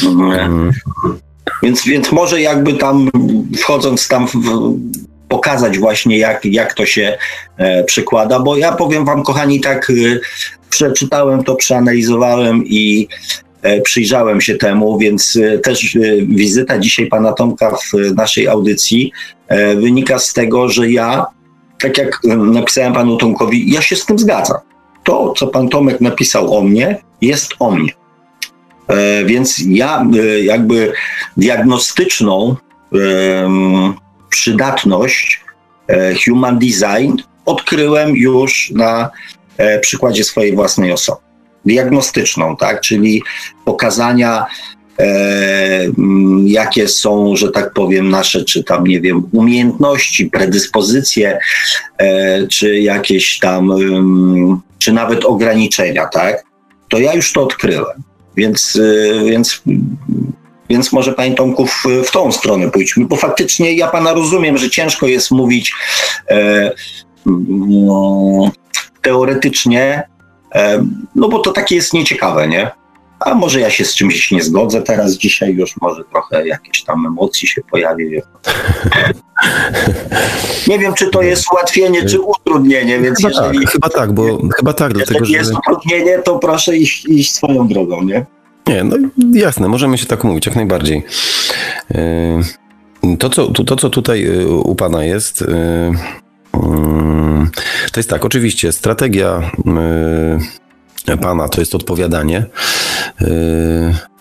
[0.08, 0.72] Mm.
[1.64, 3.10] Więc, więc może jakby tam
[3.58, 4.34] wchodząc tam w,
[5.28, 7.18] pokazać właśnie, jak, jak to się
[7.58, 9.94] e, przekłada, bo ja powiem wam, kochani, tak e,
[10.70, 13.08] przeczytałem to, przeanalizowałem i
[13.82, 19.12] przyjrzałem się temu, więc e, też e, wizyta dzisiaj pana Tomka w naszej audycji
[19.48, 21.26] e, wynika z tego, że ja,
[21.80, 24.58] tak jak e, napisałem panu Tomkowi, ja się z tym zgadzam.
[25.04, 27.92] To, co pan Tomek napisał o mnie, jest o mnie.
[28.88, 30.94] E, Więc ja e, jakby
[31.38, 32.56] diagnostyczną
[34.30, 35.44] przydatność
[35.88, 37.12] e, human design
[37.46, 39.10] odkryłem już na
[39.58, 41.25] e, przykładzie swojej własnej osoby.
[41.66, 43.24] Diagnostyczną, tak, czyli
[43.66, 44.46] pokazania,
[45.00, 45.86] e,
[46.46, 51.40] jakie są, że tak powiem, nasze, czy tam, nie wiem, umiejętności, predyspozycje,
[51.98, 53.72] e, czy jakieś tam,
[54.80, 56.44] czy nawet ograniczenia, tak,
[56.90, 58.04] to ja już to odkryłem.
[58.38, 59.62] Więc, y, więc,
[60.70, 64.70] więc może Panie Tomku w, w tą stronę pójdźmy, bo faktycznie ja Pana rozumiem, że
[64.70, 65.74] ciężko jest mówić
[66.30, 66.72] e,
[67.26, 68.52] no,
[69.02, 70.15] teoretycznie, e,
[71.16, 72.72] no bo to takie jest nieciekawe, nie?
[73.20, 77.06] A może ja się z czymś nie zgodzę teraz dzisiaj już, może trochę jakieś tam
[77.06, 78.06] emocji się pojawi.
[80.68, 84.40] Nie wiem, czy to jest ułatwienie, czy utrudnienie, więc Chyba jeżeli, tak, chyba tak, bo
[84.58, 85.40] chyba tak, dlatego jeżeli że...
[85.40, 88.26] jest utrudnienie, to proszę iść, iść swoją drogą, nie?
[88.68, 88.98] Nie, no
[89.34, 91.04] jasne, możemy się tak mówić, jak najbardziej.
[91.90, 95.48] Yy, To, co, to, to, co tutaj yy, u Pana jest, yy,
[96.54, 97.25] yy,
[97.92, 99.52] to jest tak, oczywiście, strategia
[101.08, 102.46] yy, Pana to jest odpowiadanie.
[103.22, 103.28] Yy,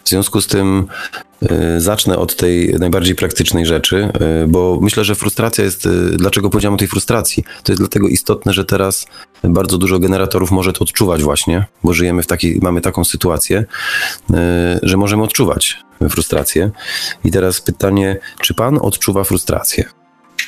[0.05, 0.87] W związku z tym
[1.43, 4.09] yy, zacznę od tej najbardziej praktycznej rzeczy,
[4.49, 7.45] bo myślę, że frustracja jest, dlaczego powiedziałem o tej frustracji?
[7.63, 9.07] To jest dlatego istotne, że teraz
[9.45, 13.65] bardzo dużo generatorów może to odczuwać właśnie, bo żyjemy w takiej, mamy taką sytuację,
[14.83, 15.79] że możemy odczuwać
[16.11, 16.71] frustrację.
[17.25, 19.85] I teraz pytanie, czy pan odczuwa frustrację?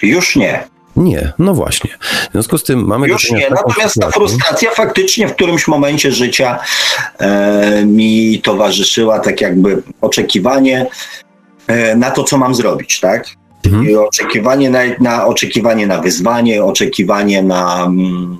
[0.02, 0.75] Już nie.
[0.96, 1.90] Nie, no właśnie.
[2.28, 3.50] W związku z tym mamy Już nie.
[3.50, 6.58] Natomiast ta frustracja faktycznie w którymś momencie życia
[7.18, 10.86] e, mi towarzyszyła, tak jakby oczekiwanie
[11.66, 13.26] e, na to, co mam zrobić, tak?
[13.66, 13.90] Mhm.
[13.90, 18.38] I oczekiwanie na, na, oczekiwanie na wyzwanie, oczekiwanie na, mm,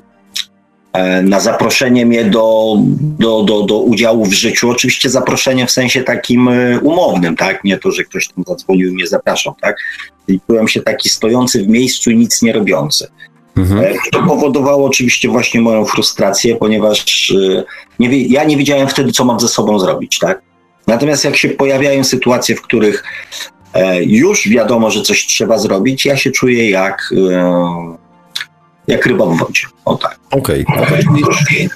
[1.23, 2.77] na zaproszenie mnie do,
[3.19, 4.71] do, do, do udziału w życiu.
[4.71, 7.65] Oczywiście zaproszenie w sensie takim e, umownym, tak?
[7.65, 9.77] Nie to, że ktoś tam zadzwonił i mnie zapraszał, tak?
[10.29, 13.09] I byłem się taki stojący w miejscu i nic nie robiący.
[13.57, 13.85] Mhm.
[13.85, 17.65] E, To powodowało oczywiście właśnie moją frustrację, ponieważ e,
[17.99, 20.43] nie, ja nie wiedziałem wtedy, co mam ze sobą zrobić, tak?
[20.87, 23.05] Natomiast jak się pojawiają sytuacje, w których
[23.75, 27.97] e, już wiadomo, że coś trzeba zrobić, ja się czuję jak, e,
[28.87, 29.63] jak ryba w wodzie.
[29.85, 30.19] O tak.
[30.31, 31.69] Okej, okay.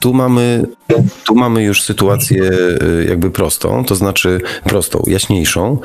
[0.00, 0.66] tu mamy,
[1.24, 5.78] tu mamy już sytuację y, jakby prostą, to znaczy prostą, jaśniejszą.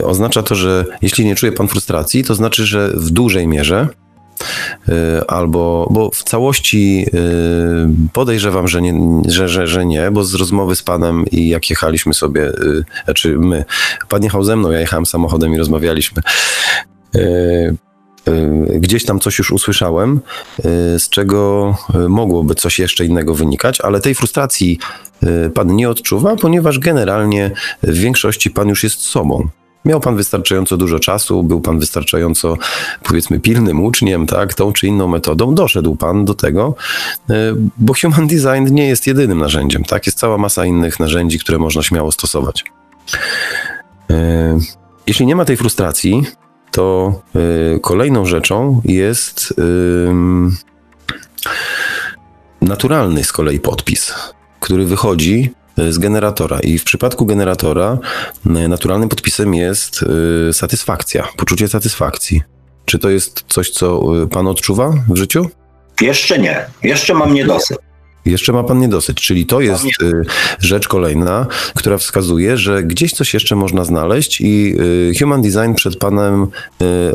[0.00, 3.88] Y, Oznacza to, że jeśli nie czuje pan frustracji, to znaczy, że w dużej mierze
[4.88, 4.92] y,
[5.28, 7.06] albo, bo w całości
[8.12, 12.14] podejrzewam, że nie, że, że, że nie, bo z rozmowy z panem i jak jechaliśmy
[12.14, 12.52] sobie,
[13.04, 13.64] znaczy my,
[14.08, 16.22] pan jechał ze mną, ja jechałem samochodem i rozmawialiśmy.
[18.28, 20.20] Y, Gdzieś tam coś już usłyszałem,
[20.58, 20.62] y,
[20.98, 24.78] z czego y, mogłoby coś jeszcze innego wynikać, ale tej frustracji
[25.54, 27.50] pan nie odczuwa, ponieważ generalnie
[27.82, 29.48] w większości pan już jest sobą.
[29.84, 32.56] Miał pan wystarczająco dużo czasu, był pan wystarczająco,
[33.02, 36.74] powiedzmy, pilnym uczniem, tak, tą czy inną metodą, doszedł pan do tego,
[37.78, 41.82] bo human design nie jest jedynym narzędziem, tak, jest cała masa innych narzędzi, które można
[41.82, 42.64] śmiało stosować.
[45.06, 46.22] Jeśli nie ma tej frustracji,
[46.72, 47.20] to
[47.76, 49.54] y, kolejną rzeczą jest
[50.08, 50.56] ym,
[52.60, 54.14] naturalny z kolei podpis,
[54.60, 56.60] który wychodzi y, z generatora.
[56.60, 57.98] I w przypadku generatora
[58.46, 60.04] y, naturalnym podpisem jest
[60.48, 62.42] y, satysfakcja, poczucie satysfakcji.
[62.84, 65.50] Czy to jest coś, co y, pan odczuwa w życiu?
[66.00, 66.66] Jeszcze nie.
[66.82, 67.78] Jeszcze mam niedosyt.
[68.24, 70.22] Jeszcze ma pan niedosyt, czyli to jest y,
[70.58, 74.74] rzecz kolejna, która wskazuje, że gdzieś coś jeszcze można znaleźć i
[75.10, 76.46] y, Human Design przed panem y,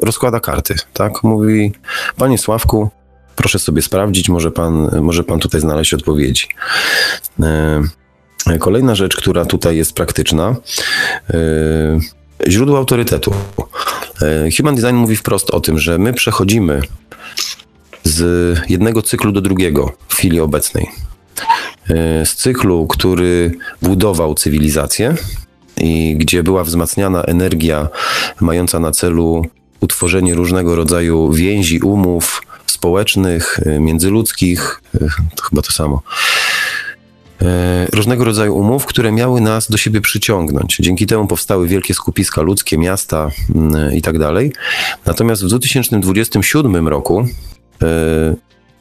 [0.01, 1.23] rozkłada karty, tak?
[1.23, 1.71] Mówi,
[2.17, 2.89] panie Sławku,
[3.35, 6.47] proszę sobie sprawdzić, może pan, może pan tutaj znaleźć odpowiedzi.
[8.59, 10.55] Kolejna rzecz, która tutaj jest praktyczna,
[12.47, 13.33] źródło autorytetu.
[14.57, 16.81] Human Design mówi wprost o tym, że my przechodzimy
[18.17, 20.87] z jednego cyklu do drugiego w chwili obecnej.
[22.21, 23.51] Y, Z cyklu, który
[23.81, 25.15] budował cywilizację
[25.77, 27.87] i gdzie była wzmacniana energia
[28.41, 29.45] mająca na celu
[29.81, 34.99] utworzenie różnego rodzaju więzi, umów społecznych, y, międzyludzkich, y,
[35.35, 36.01] to chyba to samo.
[37.41, 40.77] e, różnego rodzaju umów, które miały nas do siebie przyciągnąć.
[40.79, 44.53] Dzięki temu powstały wielkie skupiska ludzkie, miasta mm, i tak dalej.
[45.05, 47.27] Natomiast w 2027 roku e,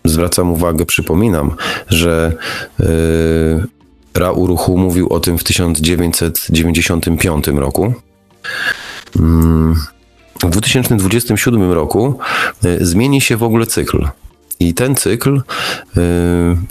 [0.04, 1.54] zwracam uwagę, przypominam,
[1.88, 2.32] że
[4.14, 7.94] Ra Uruchu mówił o tym w 1995 roku.
[9.16, 9.74] Mm,
[10.42, 12.18] w 2027 roku
[12.80, 14.08] zmieni się w ogóle cykl.
[14.60, 15.40] I ten cykl,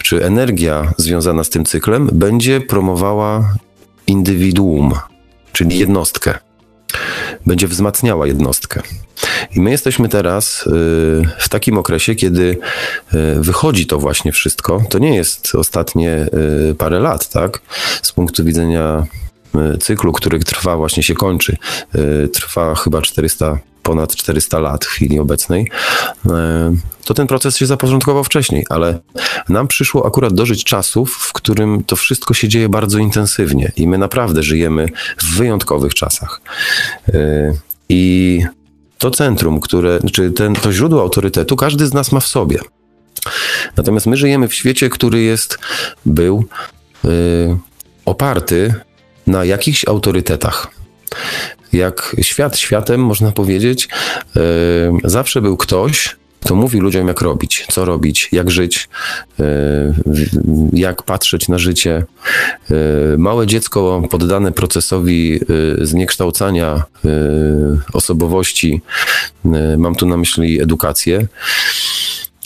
[0.03, 3.53] czy energia związana z tym cyklem, będzie promowała
[4.07, 4.93] indywiduum,
[5.51, 6.39] czyli jednostkę.
[7.45, 8.81] Będzie wzmacniała jednostkę.
[9.55, 10.69] I my jesteśmy teraz y,
[11.37, 12.57] w takim okresie, kiedy
[13.13, 14.83] y, wychodzi to właśnie wszystko.
[14.89, 16.27] To nie jest ostatnie
[16.77, 17.61] parę lat, tak?
[18.01, 19.05] Z punktu widzenia
[19.79, 21.57] cyklu, który trwa, właśnie się kończy.
[22.33, 25.71] Trwa chyba 400 ponad 400 lat w chwili obecnej,
[26.29, 26.75] e,
[27.05, 28.99] to ten proces się zaporządkował wcześniej, ale
[29.49, 33.97] nam przyszło akurat dożyć czasów, w którym to wszystko się dzieje bardzo intensywnie i my
[33.97, 36.41] naprawdę żyjemy w wyjątkowych czasach.
[37.13, 37.53] E,
[37.89, 38.41] I
[38.97, 42.59] to centrum, które, czy ten, to źródło autorytetu, każdy z nas ma w sobie.
[43.77, 45.57] Natomiast my żyjemy w świecie, który jest,
[46.05, 46.45] był
[47.03, 47.57] yy,
[48.05, 48.73] oparty
[49.27, 50.67] na jakichś autorytetach
[51.73, 53.87] jak świat światem, można powiedzieć,
[54.35, 54.39] e,
[55.03, 58.89] zawsze był ktoś, kto mówi ludziom, jak robić, co robić, jak żyć,
[59.39, 59.43] e,
[60.73, 62.03] jak patrzeć na życie.
[62.71, 62.75] E,
[63.17, 65.39] małe dziecko poddane procesowi
[65.81, 66.83] zniekształcania
[67.93, 68.81] osobowości,
[69.77, 71.27] mam tu na myśli edukację,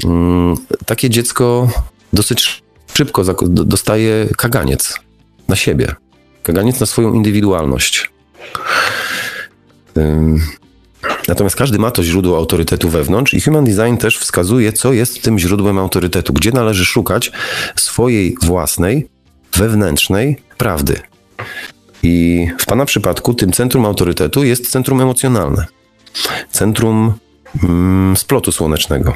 [0.06, 0.56] mm,
[0.86, 1.70] takie dziecko
[2.14, 2.64] dosyć
[2.94, 5.00] szybko dostaje kaganiec
[5.48, 5.96] na siebie,
[6.44, 8.09] kaganiec na swoją indywidualność.
[11.28, 15.40] Natomiast każdy ma to źródło autorytetu wewnątrz i Human Design też wskazuje, co jest tym
[15.40, 17.32] źródłem autorytetu, gdzie należy szukać
[17.76, 19.08] swojej własnej,
[19.56, 21.00] wewnętrznej prawdy.
[22.04, 25.66] I w Pana przypadku tym centrum autorytetu jest centrum emocjonalne,
[26.52, 27.14] centrum
[27.64, 29.14] mm, splotu słonecznego.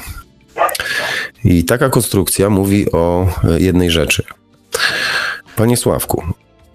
[1.46, 4.24] I taka konstrukcja mówi o jednej rzeczy.
[5.56, 6.24] Panie Sławku,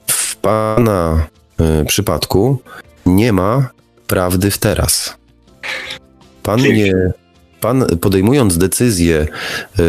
[0.07, 1.27] w Pana
[1.87, 2.59] przypadku
[3.07, 3.71] nie ma
[4.07, 5.17] prawdy w teraz.
[6.43, 7.13] Pan nie,
[7.61, 9.27] pan podejmując decyzję
[9.79, 9.85] yy,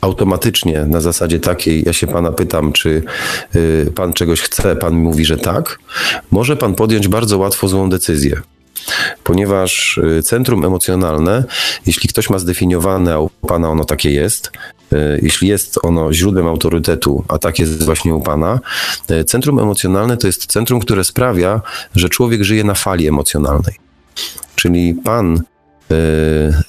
[0.00, 3.02] automatycznie na zasadzie takiej, ja się pana pytam, czy
[3.54, 5.78] yy, pan czegoś chce, pan mi mówi, że tak,
[6.30, 8.40] może pan podjąć bardzo łatwo złą decyzję.
[9.24, 11.44] Ponieważ y, centrum emocjonalne,
[11.86, 14.50] jeśli ktoś ma zdefiniowane, a u pana ono takie jest,
[14.92, 18.60] y, jeśli jest ono źródłem autorytetu, a tak jest właśnie u Pana,
[19.10, 21.60] y, centrum emocjonalne to jest centrum, które sprawia,
[21.94, 23.74] że człowiek żyje na fali emocjonalnej.
[24.54, 25.42] Czyli Pan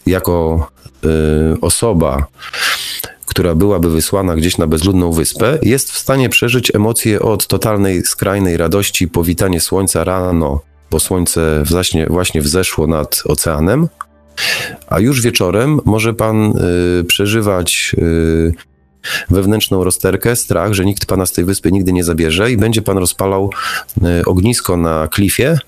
[0.05, 0.67] jako
[1.61, 2.27] osoba,
[3.25, 8.57] która byłaby wysłana gdzieś na bezludną wyspę, jest w stanie przeżyć emocje od totalnej, skrajnej
[8.57, 10.61] radości, powitanie słońca rano,
[10.91, 13.87] bo słońce właśnie, właśnie wzeszło nad oceanem,
[14.87, 16.53] a już wieczorem może pan
[16.99, 18.53] y, przeżywać y,
[19.29, 22.97] wewnętrzną rozterkę, strach, że nikt pana z tej wyspy nigdy nie zabierze i będzie pan
[22.97, 23.49] rozpalał
[23.97, 25.59] y, ognisko na klifie,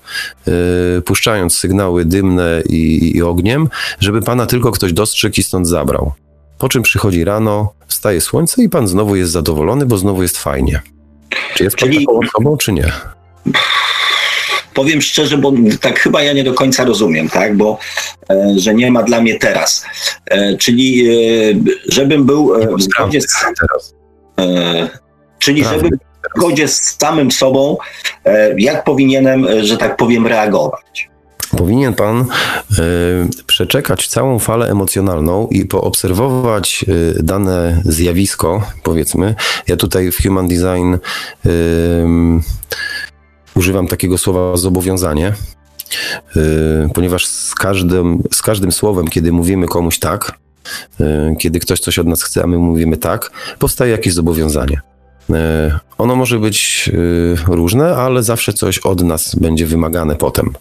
[0.98, 3.68] y, puszczając sygnały dymne i, i ogniem,
[4.00, 6.12] żeby pana tylko ktoś dostrzegł i stąd zabrał.
[6.58, 10.82] Po czym przychodzi rano, wstaje słońce i pan znowu jest zadowolony, bo znowu jest fajnie.
[11.54, 12.06] Czy jest pan Czyli...
[12.06, 12.92] taką osobą, czy nie?
[14.74, 17.78] powiem szczerze, bo tak chyba ja nie do końca rozumiem, tak, bo
[18.30, 19.84] e, że nie ma dla mnie teraz.
[20.26, 21.12] E, czyli e,
[21.88, 23.26] żebym był w zgodzie z,
[25.38, 27.76] czyli żebym w zgodzie z samym sobą,
[28.56, 31.10] jak powinienem, że tak powiem, reagować.
[31.56, 32.24] Powinien pan y,
[33.46, 39.34] przeczekać całą falę emocjonalną i poobserwować y, dane zjawisko, powiedzmy.
[39.66, 41.48] Ja tutaj w Human Design y,
[43.54, 45.34] używam takiego słowa zobowiązanie,
[46.36, 46.42] yy,
[46.94, 50.38] ponieważ z każdym, z każdym słowem, kiedy mówimy komuś tak,
[50.98, 54.80] yy, kiedy ktoś coś od nas chce, a my mówimy tak, powstaje jakieś zobowiązanie.
[55.28, 55.36] Yy,
[55.98, 56.90] ono może być
[57.46, 60.52] różne, ale zawsze coś od nas będzie wymagane potem.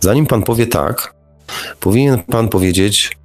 [0.00, 1.14] Zanim pan powie tak,
[1.80, 3.18] powinien pan powiedzieć: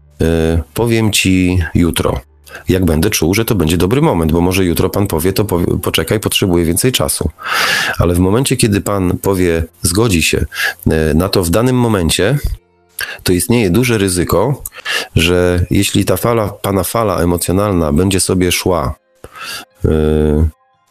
[0.73, 2.21] Powiem ci jutro
[2.69, 5.45] jak będę czuł, że to będzie dobry moment, bo może jutro pan powie, to
[5.81, 7.29] poczekaj, potrzebuję więcej czasu.
[7.99, 10.45] Ale w momencie, kiedy pan powie, zgodzi się
[10.87, 12.37] e, na to w danym momencie,
[13.23, 14.63] to istnieje duże ryzyko,
[15.15, 18.95] że jeśli ta fala, pana fala emocjonalna będzie sobie szła,
[19.83, 19.91] yy,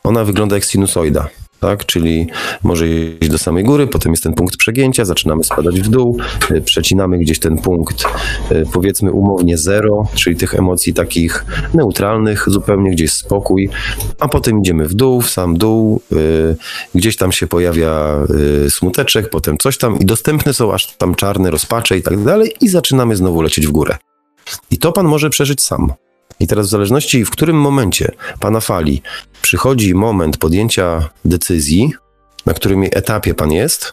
[0.05, 1.29] ona wygląda jak sinusoida.
[1.65, 1.87] Tak?
[1.87, 2.27] Czyli
[2.63, 6.19] może iść do samej góry, potem jest ten punkt przegięcia, zaczynamy spadać w dół,
[6.51, 8.05] y, przecinamy gdzieś ten punkt,
[8.53, 11.45] y, powiedzmy umownie zero, czyli tych emocji takich
[11.75, 13.69] neutralnych, zupełnie gdzieś spokój,
[14.21, 16.57] a potem idziemy w dół, w sam dół, y,
[16.95, 17.95] gdzieś tam się pojawia
[18.69, 22.69] smuteczek, potem coś tam i dostępne są aż tam czarne rozpacze i tak dalej i
[22.69, 23.97] zaczynamy znowu lecieć w górę.
[24.71, 25.93] I to pan może przeżyć sam.
[26.41, 29.03] I teraz w zależności w którym momencie pana fali
[29.43, 31.93] przychodzi moment podjęcia decyzji,
[32.47, 33.93] na którym etapie pan jest,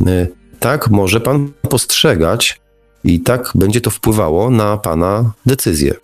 [0.00, 0.28] y,
[0.60, 2.60] tak może pan postrzegać
[3.04, 5.94] i tak będzie to wpływało na pana decyzję.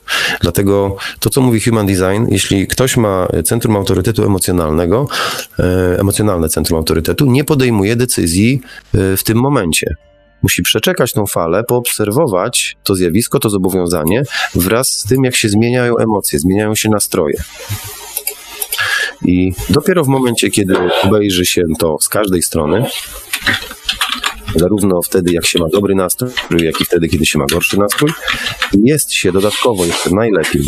[0.40, 5.08] Dlatego to, co mówi Human Design, jeśli ktoś ma centrum autorytetu emocjonalnego,
[5.58, 5.62] y,
[6.00, 8.60] emocjonalne centrum autorytetu, nie podejmuje decyzji
[8.94, 9.96] y, w tym momencie
[10.42, 14.22] musi przeczekać tą falę, poobserwować to zjawisko, to zobowiązanie
[14.54, 17.42] wraz z tym, jak się zmieniają emocje, zmieniają się nastroje.
[19.24, 22.84] I dopiero w momencie, kiedy obejrzy się to z każdej strony,
[24.56, 28.10] zarówno wtedy, jak się ma dobry nastrój, jak i wtedy, kiedy się ma gorszy nastrój,
[28.84, 30.62] jest się dodatkowo jeszcze najlepiej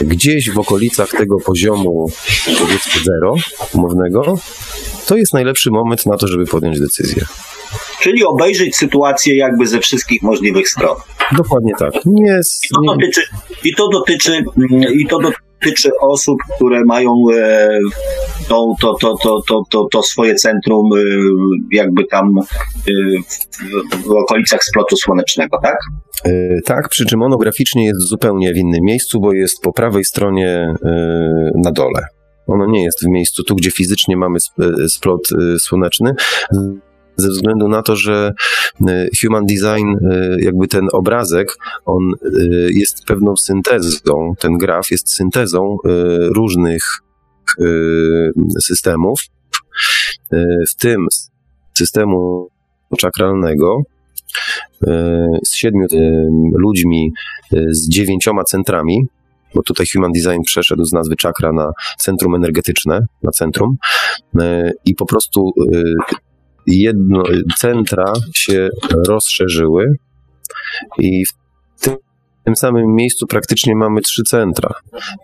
[0.00, 2.06] gdzieś w okolicach tego poziomu,
[2.58, 3.34] powiedzmy zero
[3.72, 4.38] umownego,
[5.06, 7.26] to jest najlepszy moment na to, żeby podjąć decyzję.
[8.00, 10.96] Czyli obejrzeć sytuację jakby ze wszystkich możliwych stron.
[11.36, 11.92] Dokładnie tak.
[12.06, 13.20] Nie, I, to dotyczy,
[13.64, 14.44] i, to dotyczy,
[14.94, 17.78] I to dotyczy osób, które mają e,
[18.48, 20.98] to, to, to, to, to, to, to swoje centrum e,
[21.72, 22.92] jakby tam e,
[23.92, 25.76] w, w okolicach splotu słonecznego, tak?
[26.64, 30.74] Tak, przy czym ono graficznie jest zupełnie w innym miejscu, bo jest po prawej stronie
[31.64, 32.06] na dole.
[32.46, 34.38] Ono nie jest w miejscu tu, gdzie fizycznie mamy
[34.88, 35.28] splot
[35.58, 36.14] słoneczny
[37.16, 38.32] ze względu na to, że
[38.88, 42.28] e, human design, e, jakby ten obrazek, on e,
[42.70, 45.76] jest pewną syntezą, ten graf jest syntezą
[46.34, 46.82] różnych
[48.60, 49.20] systemów,
[50.70, 51.06] w tym
[51.78, 52.48] systemu
[52.98, 53.82] czakralnego,
[55.46, 55.86] z siedmiu
[56.58, 57.12] ludźmi
[57.70, 59.06] z dziewięcioma centrami,
[59.54, 63.76] bo tutaj Human Design przeszedł z nazwy czakra na centrum energetyczne, na centrum
[64.84, 65.52] i po prostu
[66.66, 67.22] jedno,
[67.58, 68.68] centra się
[69.08, 69.96] rozszerzyły
[70.98, 71.32] i w
[72.44, 74.74] tym samym miejscu praktycznie mamy trzy centra.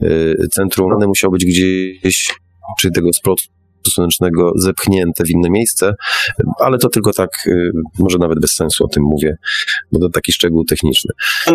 [0.02, 2.34] Y, centrum one musiało być gdzieś
[2.76, 3.44] przy tego splotu
[3.88, 5.94] słonecznego zepchnięte w inne miejsce,
[6.58, 9.36] ale to tylko tak, y, może nawet bez sensu o tym mówię,
[9.92, 11.10] bo to taki szczegół techniczny.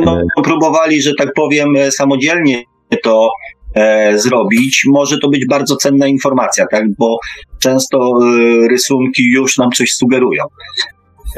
[0.06, 2.64] No, próbowali, że tak powiem, samodzielnie
[3.04, 3.30] to
[3.78, 6.84] e, zrobić, może to być bardzo cenna informacja, tak?
[7.00, 7.18] bo
[7.60, 10.44] często e, rysunki już nam coś sugerują.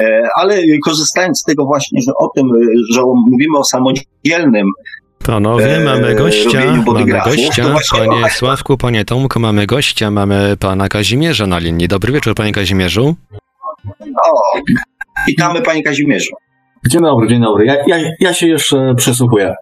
[0.00, 2.48] E, ale korzystając z tego właśnie, że o tym,
[2.92, 4.66] że mówimy o samodzielnym
[5.26, 11.58] Panowie, mamy gościa, mamy gościa, panie Sławku, panie Tomku, mamy gościa, mamy pana Kazimierza na
[11.58, 11.88] linii.
[11.88, 13.14] Dobry wieczór, panie Kazimierzu.
[14.24, 14.60] O,
[15.28, 16.30] witamy panie Kazimierzu.
[16.86, 17.66] Dzień dobry, dzień dobry.
[17.66, 19.54] Ja, ja, ja się jeszcze przysłuchuję.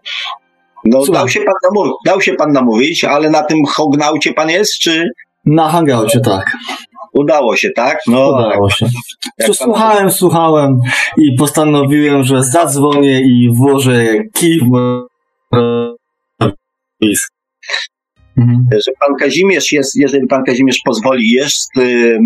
[0.85, 4.79] No, dał się, pan namówić, dał się pan namówić, ale na tym hognaucie pan jest,
[4.79, 5.09] czy?
[5.47, 6.53] Na hangaucie, tak.
[7.13, 7.99] Udało się, tak?
[8.07, 8.87] No, Udało się.
[9.53, 10.13] Słuchałem, pan...
[10.13, 10.81] słuchałem
[11.19, 15.09] i postanowiłem, że zadzwonię i włożę kij w
[18.39, 18.67] mhm.
[18.73, 22.19] Że pan Kazimierz jest, jeżeli pan Kazimierz pozwoli, jest y,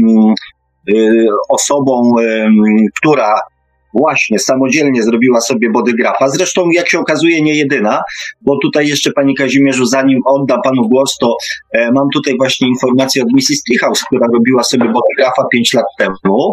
[0.95, 2.49] y, osobą, y,
[3.01, 3.35] która
[3.95, 6.29] właśnie samodzielnie zrobiła sobie bodygrafa.
[6.29, 8.01] Zresztą, jak się okazuje, nie jedyna,
[8.41, 11.37] bo tutaj jeszcze, Panie Kazimierzu, zanim oddam Panu głos, to
[11.73, 13.63] e, mam tutaj właśnie informację od Mrs.
[13.63, 16.53] Treehouse, która robiła sobie bodygrafa 5 lat temu.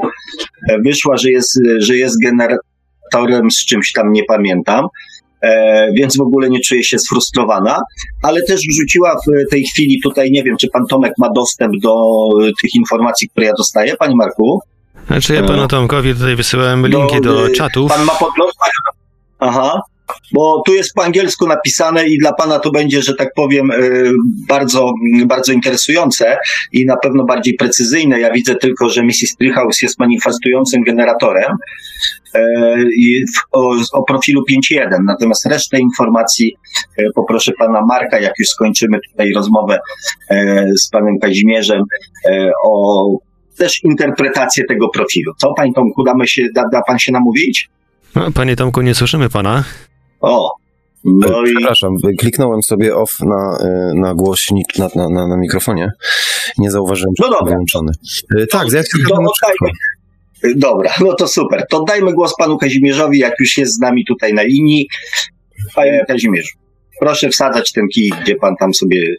[0.69, 4.85] E, wyszła, że jest, że jest generatorem z czymś tam, nie pamiętam.
[5.41, 7.79] E, więc w ogóle nie czuję się sfrustrowana,
[8.23, 11.93] ale też wrzuciła w tej chwili tutaj, nie wiem, czy pan Tomek ma dostęp do
[12.41, 14.59] e, tych informacji, które ja dostaję, panie Marku?
[15.09, 17.91] Znaczy ja panu Tomkowi tutaj wysyłałem linki do, do y, czatów.
[17.91, 18.51] Pan ma podgląd?
[19.39, 19.81] Aha.
[20.33, 24.11] Bo tu jest po angielsku napisane i dla pana to będzie, że tak powiem, y,
[24.47, 24.91] bardzo,
[25.25, 26.37] bardzo interesujące
[26.71, 28.19] i na pewno bardziej precyzyjne.
[28.19, 29.35] Ja widzę tylko, że Mrs.
[29.39, 31.51] Treehouse jest manifestującym generatorem
[32.97, 34.97] i o, o profilu 5.1.
[35.05, 36.55] Natomiast resztę informacji
[37.15, 39.79] poproszę pana Marka, jak już skończymy tutaj rozmowę
[40.75, 41.83] z panem Kazimierzem
[42.65, 43.28] o
[43.59, 45.33] też interpretację tego profilu.
[45.37, 47.69] Co, panie Tomku, damy się, da, da pan się namówić?
[48.15, 49.63] No, panie Tomku, nie słyszymy pana.
[50.21, 50.51] O,
[51.03, 51.55] no i...
[51.55, 55.91] Przepraszam, kliknąłem sobie off na, e, na głośnik, na, na, na, mikrofonie.
[56.57, 57.91] Nie zauważyłem, że no wyłączony.
[58.37, 58.81] E, tak, ja
[60.55, 61.65] Dobra, no to super.
[61.69, 64.87] To dajmy głos panu Kazimierzowi, jak już jest z nami tutaj na linii.
[65.75, 66.51] Panie Kazimierzu,
[66.99, 69.15] proszę wsadzać ten kij, gdzie pan tam sobie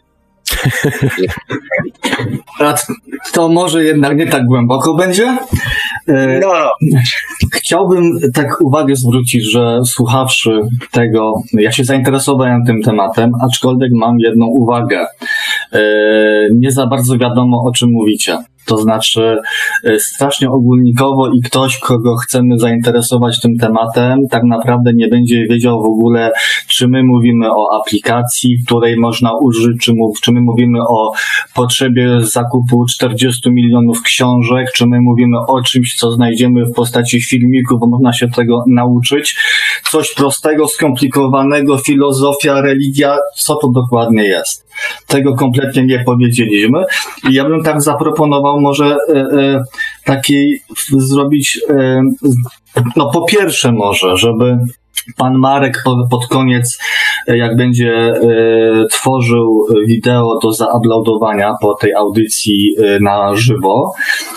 [3.33, 5.37] to może jednak nie tak głęboko będzie.
[6.07, 6.47] E, No,
[7.53, 10.59] Chciałbym tak uwagę zwrócić, że słuchawszy
[10.91, 15.05] tego, ja się zainteresowałem tym tematem, aczkolwiek mam jedną uwagę.
[15.73, 15.79] E,
[16.55, 18.37] Nie za bardzo wiadomo, o czym mówicie.
[18.65, 19.37] To znaczy,
[19.83, 25.83] e, strasznie ogólnikowo i ktoś, kogo chcemy zainteresować tym tematem, tak naprawdę nie będzie wiedział
[25.83, 26.31] w ogóle,
[26.67, 31.11] czy my mówimy o aplikacji, której można użyć, czy, mów, czy my mówimy o
[31.55, 37.79] potrzebie zakupu 40 milionów książek, czy my mówimy o czymś, co znajdziemy w postaci filmików,
[37.79, 39.35] bo można się tego nauczyć.
[39.91, 44.70] Coś prostego, skomplikowanego, filozofia, religia, co to dokładnie jest.
[45.07, 46.83] Tego kompletnie nie powiedzieliśmy.
[47.29, 49.63] I ja bym tak zaproponował może e, e,
[50.05, 50.61] takiej
[50.97, 52.01] zrobić, e,
[52.95, 54.57] no po pierwsze może, żeby
[55.17, 56.77] pan Marek po, pod koniec,
[57.27, 63.91] e, jak będzie e, tworzył wideo do zauploadowania po tej audycji e, na żywo,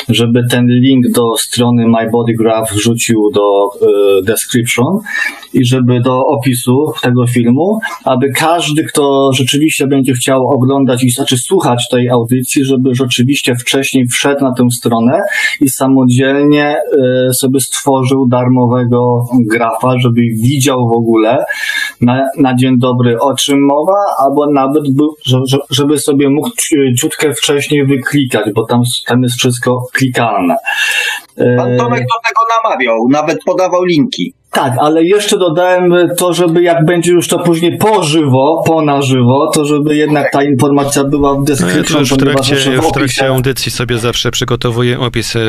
[0.09, 3.69] żeby ten link do strony My Body Graph wrzucił do
[4.23, 4.99] description
[5.53, 11.39] i żeby do opisu tego filmu, aby każdy, kto rzeczywiście będzie chciał oglądać i znaczy
[11.39, 15.21] słuchać tej audycji, żeby rzeczywiście wcześniej wszedł na tę stronę
[15.61, 16.77] i samodzielnie
[17.33, 21.45] sobie stworzył darmowego grafa, żeby widział w ogóle
[22.01, 26.51] na, na dzień dobry o czym mowa, albo nawet był, że, że, żeby sobie mógł
[26.51, 30.57] ci- ciutkę wcześniej wyklikać, bo tam, tam jest wszystko klikalne.
[31.37, 34.35] E, pan Tomek do tego namawiał, nawet podawał linki.
[34.51, 39.03] tak, ale jeszcze dodałem to, żeby jak będzie już to później po żywo, po na
[39.03, 43.73] żywo, to żeby jednak ta informacja była w No, ja w trakcie, w trakcie audycji
[43.73, 45.41] sobie zawsze przygotowuję opis, e,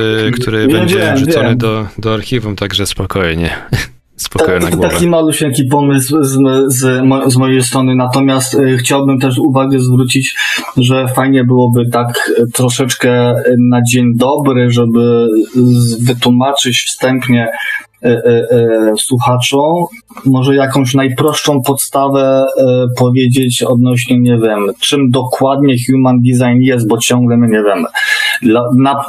[0.42, 1.58] który Wiem, będzie wiem, wrzucony wiem.
[1.58, 3.50] do, do archiwum, także spokojnie.
[4.18, 4.90] Spokojna Tak, głowa.
[4.90, 10.36] taki malusieńki pomysł z, z, z mojej strony, natomiast y, chciałbym też uwagę zwrócić,
[10.78, 15.28] że fajnie byłoby tak y, troszeczkę y, na dzień dobry, żeby
[16.02, 17.48] wytłumaczyć wstępnie
[18.98, 19.74] słuchaczom,
[20.26, 22.44] może jakąś najprostszą podstawę
[22.98, 27.86] powiedzieć odnośnie, nie wiem, czym dokładnie human design jest, bo ciągle my nie wiemy.
[28.42, 29.06] Dla, na,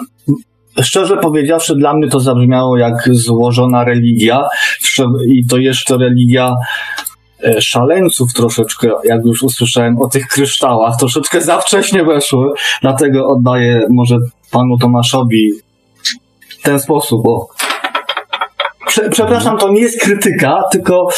[0.82, 4.42] Szczerze powiedziawszy, dla mnie to zabrzmiało jak złożona religia
[5.34, 6.54] i to jeszcze religia
[7.44, 12.46] e, szaleńców troszeczkę, jak już usłyszałem o tych kryształach, troszeczkę za wcześnie weszły,
[12.82, 14.16] dlatego oddaję może
[14.50, 15.50] panu Tomaszowi
[16.48, 17.48] w ten sposób, bo
[18.86, 21.08] Prze- Przepraszam, to nie jest krytyka, tylko,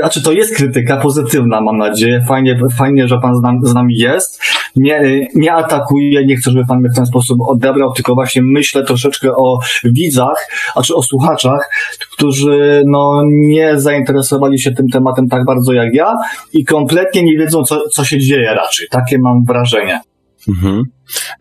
[0.00, 2.24] znaczy to jest krytyka pozytywna, mam nadzieję.
[2.28, 4.42] Fajnie, fajnie że pan z nami jest.
[4.76, 8.42] Nie, y, nie atakuję, nie chcę, żeby pan mnie w ten sposób odebrał, tylko właśnie
[8.44, 11.70] myślę troszeczkę o widzach, a czy o słuchaczach,
[12.12, 16.14] którzy no, nie zainteresowali się tym tematem tak bardzo jak ja
[16.52, 18.86] i kompletnie nie wiedzą, co, co się dzieje raczej.
[18.90, 20.00] Takie mam wrażenie.
[20.48, 20.82] Mhm.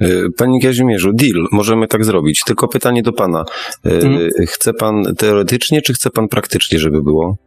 [0.01, 0.07] E,
[0.37, 2.41] Panie Kazimierzu, deal, możemy tak zrobić.
[2.45, 3.43] Tylko pytanie do pana.
[3.85, 4.29] E, Mhm.
[4.47, 7.37] Chce pan teoretycznie, czy chce pan praktycznie, żeby było?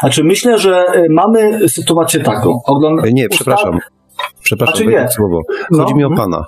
[0.00, 2.60] Znaczy myślę, że y, mamy sytuację taką.
[2.66, 3.78] Ogląd- Nie, przepraszam.
[4.42, 5.08] Przepraszam, Znaczy nie.
[5.10, 5.40] słowo.
[5.70, 6.44] No, Chodzi mi o pana.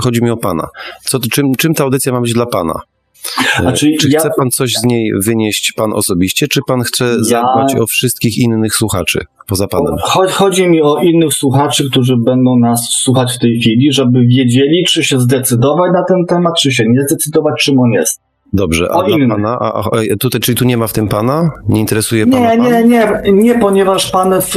[0.00, 0.66] Chodzi mi o pana.
[1.04, 2.74] Co, czym, czym ta audycja ma być dla pana?
[3.58, 7.04] E, Znaczy, czy ja- chce pan coś z niej wynieść pan osobiście, czy pan chce
[7.04, 9.94] Ja- zadbać o wszystkich innych słuchaczy poza panem?
[10.04, 14.84] Cho- Chodzi mi o innych słuchaczy, którzy będą nas słuchać w tej chwili, żeby wiedzieli,
[14.88, 18.20] czy się zdecydować na ten temat, czy się nie zdecydować, czym on jest.
[18.54, 19.58] Dobrze, a dla pana?
[19.60, 19.90] A, a,
[20.20, 21.50] tutaj, czyli tu nie ma w tym pana?
[21.68, 24.56] Nie interesuje pana Nie, nie, nie, nie, ponieważ pan w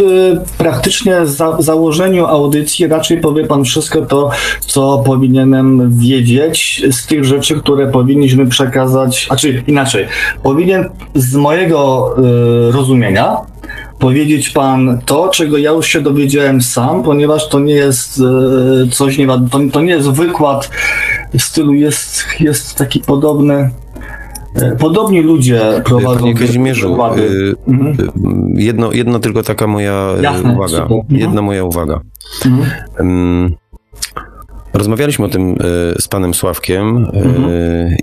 [0.57, 4.29] praktycznie za, założeniu audycji raczej powie pan wszystko to,
[4.59, 10.07] co powinienem wiedzieć z tych rzeczy, które powinniśmy przekazać, a czy inaczej,
[10.43, 12.09] powinien z mojego
[12.69, 13.37] y, rozumienia
[13.99, 18.19] powiedzieć pan to, czego ja już się dowiedziałem sam, ponieważ to nie jest
[18.85, 20.69] y, coś, nie, to, to nie jest wykład
[21.33, 23.69] w stylu, jest, jest taki podobny,
[24.57, 27.87] y, podobni ludzie prowadzą Panie Kazimierzu, y, Mhm.
[28.57, 30.67] y, jedno, jedno tylko taka moja y, Jasne, uwaga.
[30.67, 30.97] super.
[30.97, 31.19] Mhm.
[31.19, 31.99] Jedna moja uwaga.
[32.45, 33.55] Mhm.
[34.73, 35.55] Rozmawialiśmy o tym
[35.99, 37.45] z panem Sławkiem Mhm.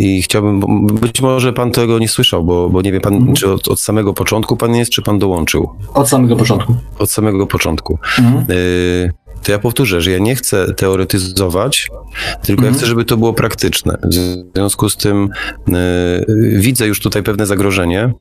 [0.00, 3.34] i chciałbym, być może pan tego nie słyszał, bo, bo nie wie pan, Mhm.
[3.34, 5.68] czy od, od samego początku pan jest, czy pan dołączył.
[5.94, 6.74] Od samego początku.
[6.98, 7.98] Od samego początku.
[8.18, 8.44] Mhm.
[8.50, 9.12] Y,
[9.42, 11.88] to ja powtórzę, że ja nie chcę teoretyzować,
[12.42, 12.74] tylko ja Mhm.
[12.74, 13.98] chcę, żeby to było praktyczne.
[14.02, 15.28] W związku z tym
[15.68, 15.72] y,
[16.58, 18.12] widzę już tutaj pewne zagrożenie,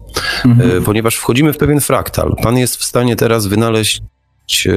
[0.46, 0.78] Mhm.
[0.78, 2.36] y, ponieważ wchodzimy w pewien fraktal.
[2.44, 4.02] Pan jest w stanie teraz wynaleźć
[4.66, 4.72] y,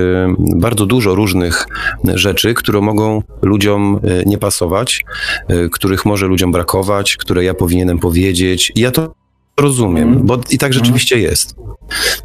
[0.56, 1.66] bardzo dużo różnych
[2.14, 5.04] rzeczy, które mogą ludziom y, nie pasować,
[5.50, 8.72] y, których może ludziom brakować, które ja powinienem powiedzieć.
[8.74, 9.14] I ja to
[9.60, 10.26] rozumiem, Mhm.
[10.26, 11.56] bo i tak rzeczywiście jest.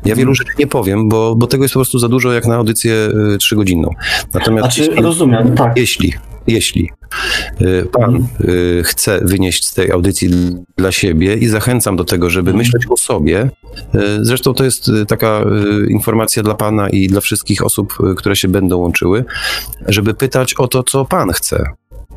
[0.05, 2.55] Ja wielu rzeczy nie powiem, bo, bo tego jest po prostu za dużo jak na
[2.55, 2.93] audycję
[3.33, 3.89] y, trzygodzinną.
[4.33, 5.77] Natomiast Znaczy, jeśli, rozumiem, tak.
[5.77, 6.13] jeśli,
[6.47, 6.89] jeśli
[7.61, 10.29] y, pan y, chce wynieść z tej audycji
[10.77, 13.49] dla siebie i zachęcam do tego, żeby myśleć o sobie,
[14.21, 15.41] zresztą to jest taka
[15.89, 19.25] informacja dla pana i dla wszystkich osób, które się będą łączyły,
[19.87, 21.63] żeby pytać o to, co pan chce.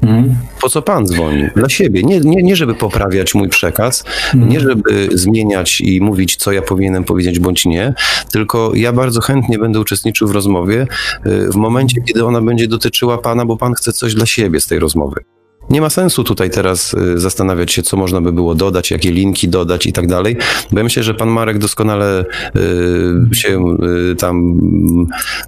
[0.02, 0.36] Mhm.
[0.60, 1.44] Po co pan dzwoni?
[1.56, 2.02] Dla siebie.
[2.02, 4.04] Nie, nie, nie żeby poprawiać mój przekaz,
[4.34, 7.94] nie żeby zmieniać i mówić, co ja powinienem powiedzieć bądź nie,
[8.32, 10.86] tylko ja bardzo chętnie będę uczestniczył w rozmowie
[11.26, 14.66] y, w momencie, kiedy ona będzie dotyczyła pana, bo pan chce coś dla siebie z
[14.66, 15.24] tej rozmowy.
[15.70, 19.48] Nie ma sensu tutaj teraz y, zastanawiać się, co można by było dodać, jakie linki
[19.48, 20.36] dodać i tak dalej,
[20.70, 22.24] bo ja myślę, że pan Marek doskonale
[23.32, 23.76] y, się
[24.12, 24.60] y, tam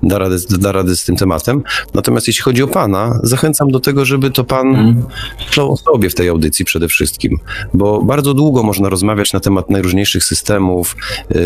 [0.03, 1.63] da radę, da radę z tym tematem.
[1.95, 5.05] Natomiast jeśli chodzi o pana, zachęcam do tego, żeby to pan Mhm.
[5.47, 7.39] myślał o sobie w tej audycji przede wszystkim,
[7.75, 10.97] bo bardzo długo można rozmawiać na temat najróżniejszych systemów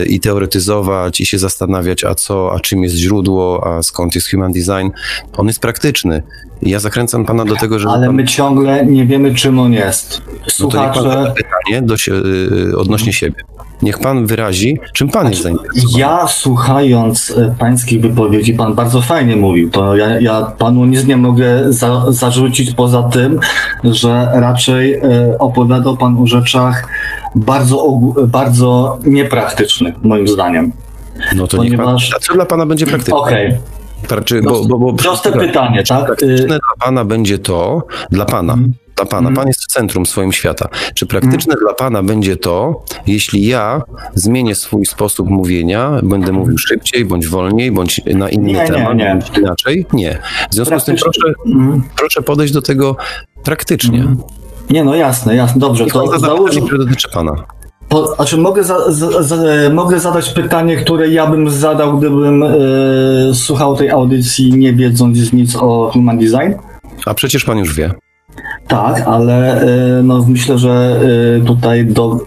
[0.07, 4.53] i teoretyzować i się zastanawiać, a co, a czym jest źródło, a skąd jest human
[4.53, 4.90] design.
[5.36, 6.23] On jest praktyczny.
[6.62, 10.22] Ja zachęcam pana do tego, żeby Ale my ciągle nie wiemy, czym on jest.
[10.28, 13.43] no to Słuchacze, pytanie do się, y, odnośnie siebie.
[13.82, 15.98] Niech pan wyrazi, czym pan jest zainteresowany.
[15.98, 21.16] ja słuchając e, pańskich wypowiedzi, pan bardzo fajnie mówił, to ja, ja panu nic nie
[21.16, 23.40] mogę za, zarzucić poza tym,
[23.85, 25.02] że raczej e,
[25.39, 26.89] opowiadał pan o rzeczach
[27.35, 27.86] bardzo,
[28.26, 30.72] bardzo niepraktycznych, moim zdaniem.
[31.36, 33.18] No to niech pan, ponieważ- a co dla pana będzie praktyczne?
[33.18, 33.59] Okej,
[34.03, 36.07] Pra- bo, bo, bo, proste pra- pytanie, tak?
[36.07, 38.73] Praktyczne Y, dla pana będzie to, dla pana, Mhm.
[38.97, 40.69] dla pana, pan jest w centrum swoim świata.
[40.95, 43.83] Czy praktyczne dla pana będzie to, jeśli ja
[44.15, 48.97] zmienię swój sposób mówienia, będę mówił szybciej, bądź wolniej, bądź na inny Nie, nie, temat,
[48.97, 49.11] nie.
[49.11, 49.87] bądź inaczej?
[49.93, 50.19] Nie.
[50.51, 52.97] W związku z tym Praktyczne- proszę, proszę podejść do tego
[53.45, 54.07] praktycznie.
[54.70, 57.33] Nie, no jasne, jasne, dobrze, pan to zada załóż, pytanie, które dotyczy pana.
[57.89, 59.36] Po, znaczy mogę, za, za, za,
[59.73, 62.48] mogę zadać pytanie, które ja bym zadał, gdybym e,
[63.35, 66.52] słuchał tej audycji, nie wiedząc nic o human design?
[67.06, 67.93] A przecież pan już wie.
[68.69, 71.01] Tak, ale e, no, myślę, że
[71.40, 72.19] e, tutaj do,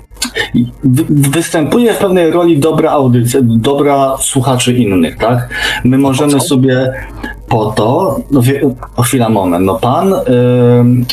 [0.84, 5.50] wy, występuje w pewnej roli dobra audycja, dobra słuchaczy innych, tak?
[5.84, 6.94] My możemy sobie
[7.48, 8.42] po to, no,
[9.04, 11.06] chwila, moment, no pan em,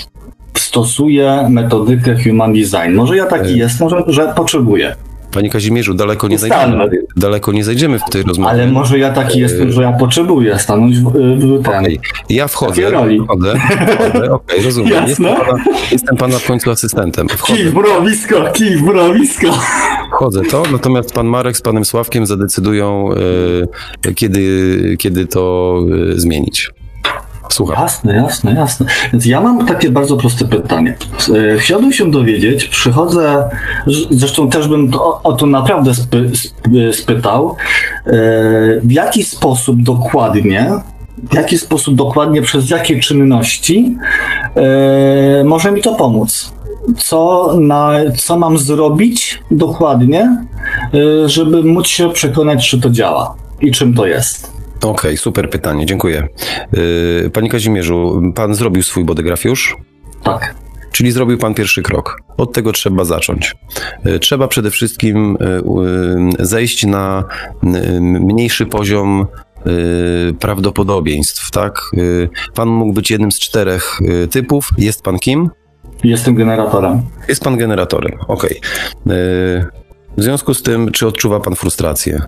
[0.82, 2.94] stosuje metodykę human design.
[2.94, 3.56] Może ja taki E.
[3.56, 4.94] jestem, że, że potrzebuję.
[5.32, 8.50] Panie Kazimierzu, daleko nie, zajdziemy, daleko nie zajdziemy w tej rozmowie.
[8.50, 11.80] Ale może ja taki jestem, że ja potrzebuję stanąć w, w ten.
[11.84, 12.00] Okej,
[12.30, 13.20] Ja wchodzę, roli.
[13.24, 13.54] wchodzę,
[13.98, 14.92] wchodzę okej, rozumiem.
[14.92, 15.08] Jasne.
[15.08, 17.28] Jestem pana, jestem pana w końcu asystentem.
[17.28, 19.46] Wchodzę, Kij w mrowisko, kij w mrowisko.
[20.12, 23.08] wchodzę to, natomiast pan Marek z panem Sławkiem zadecydują,
[24.08, 25.78] e, kiedy, kiedy to
[26.14, 26.70] e, zmienić.
[27.48, 27.82] Słucham.
[27.82, 28.86] Jasne, jasne, jasne.
[29.12, 30.96] Więc ja mam takie bardzo proste pytanie.
[31.54, 33.48] E, Chciałbym się dowiedzieć, przychodzę,
[34.10, 37.56] zresztą też bym to, o to naprawdę spy, sp- spytał,
[38.06, 38.10] e,
[38.82, 40.70] w jaki sposób dokładnie,
[41.30, 43.96] w jaki sposób dokładnie, przez jakie czynności
[44.56, 46.52] e, może mi to pomóc?
[46.96, 50.44] Co, na, co mam zrobić dokładnie,
[51.24, 54.57] e, żeby móc się przekonać, czy to działa i czym to jest?
[54.82, 56.28] Okej, super pytanie, dziękuję.
[57.26, 59.76] E, Panie Kazimierzu, pan zrobił swój bodygraf już?
[60.24, 60.54] Tak.
[60.92, 62.16] Czyli zrobił pan pierwszy krok.
[62.36, 63.54] Od tego trzeba zacząć.
[64.04, 65.36] E, Trzeba przede wszystkim
[66.40, 67.24] e, zejść na
[68.00, 69.26] mniejszy poziom
[70.40, 71.80] prawdopodobieństw, tak?
[72.54, 73.98] Pan mógł być jednym z czterech
[74.30, 74.68] typów.
[74.78, 75.50] Jest pan kim?
[76.04, 77.02] Jestem generatorem.
[77.28, 78.12] Jest pan generatorem.
[78.28, 78.50] Okej.
[78.56, 79.10] E,
[80.16, 82.22] W związku z tym, czy odczuwa pan frustrację?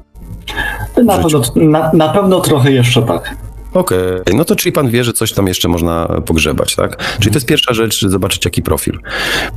[1.05, 3.37] Na pewno, na, na pewno trochę jeszcze tak.
[3.75, 3.99] Okej,
[4.35, 7.17] no to czyli pan wie, że coś tam jeszcze można pogrzebać, tak?
[7.19, 8.99] Czyli to jest pierwsza rzecz, zobaczyć jaki profil.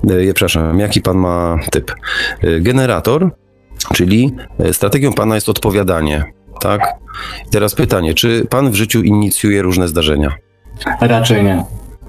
[0.10, 1.91] E, przepraszam, jaki pan ma typ.
[2.41, 3.30] E, Generator,
[3.93, 4.35] czyli
[4.72, 6.23] strategią pana jest odpowiadanie,
[6.61, 6.81] tak?
[7.47, 10.34] I teraz pytanie, czy pan w życiu inicjuje różne zdarzenia?
[11.01, 11.64] Raczej nie.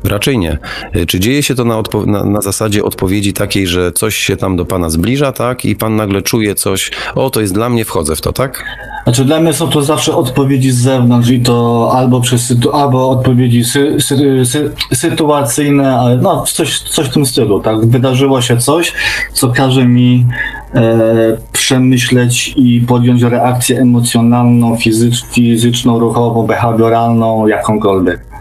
[0.05, 0.59] Raczej nie.
[0.93, 4.57] E, Czy dzieje się to na, na, na zasadzie odpowiedzi takiej, że coś się tam
[4.57, 5.65] do pana zbliża, tak?
[5.65, 8.65] I pan nagle czuje coś, o to jest dla mnie, wchodzę w to, tak?
[9.05, 13.65] Znaczy dla mnie są to zawsze odpowiedzi z zewnątrz i to albo przez albo odpowiedzi
[13.65, 17.87] sy, sy, sy, sytuacyjne, ale no coś, coś w tym stylu, tak?
[17.87, 18.93] Wydarzyło się coś,
[19.33, 20.27] co każe mi
[20.75, 28.34] e, przemyśleć i podjąć reakcję emocjonalną, fizycz, fizyczną, ruchową, behawioralną, jakąkolwiek.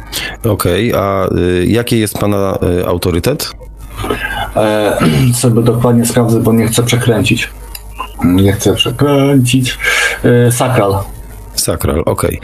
[0.43, 3.51] Okej, a y, jaki jest pana y, autorytet?
[4.55, 4.97] E,
[5.41, 7.49] sobie dokładnie sprawdzę, bo nie chcę przekręcić.
[8.25, 9.77] Nie chcę przekręcić.
[10.23, 10.93] E, sakral.
[11.55, 12.39] Sakral, okej.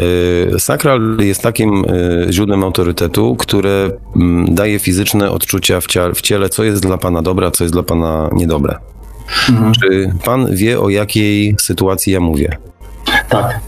[0.00, 5.80] Y, Sakral jest takim y, źródłem autorytetu, które mm, daje fizyczne odczucia
[6.14, 8.78] w, ciele, co jest dla pana dobre, co jest dla pana niedobre.
[9.48, 9.72] Mhm.
[9.72, 12.56] Czy pan wie, o jakiej sytuacji ja mówię?
[13.28, 13.60] Tak.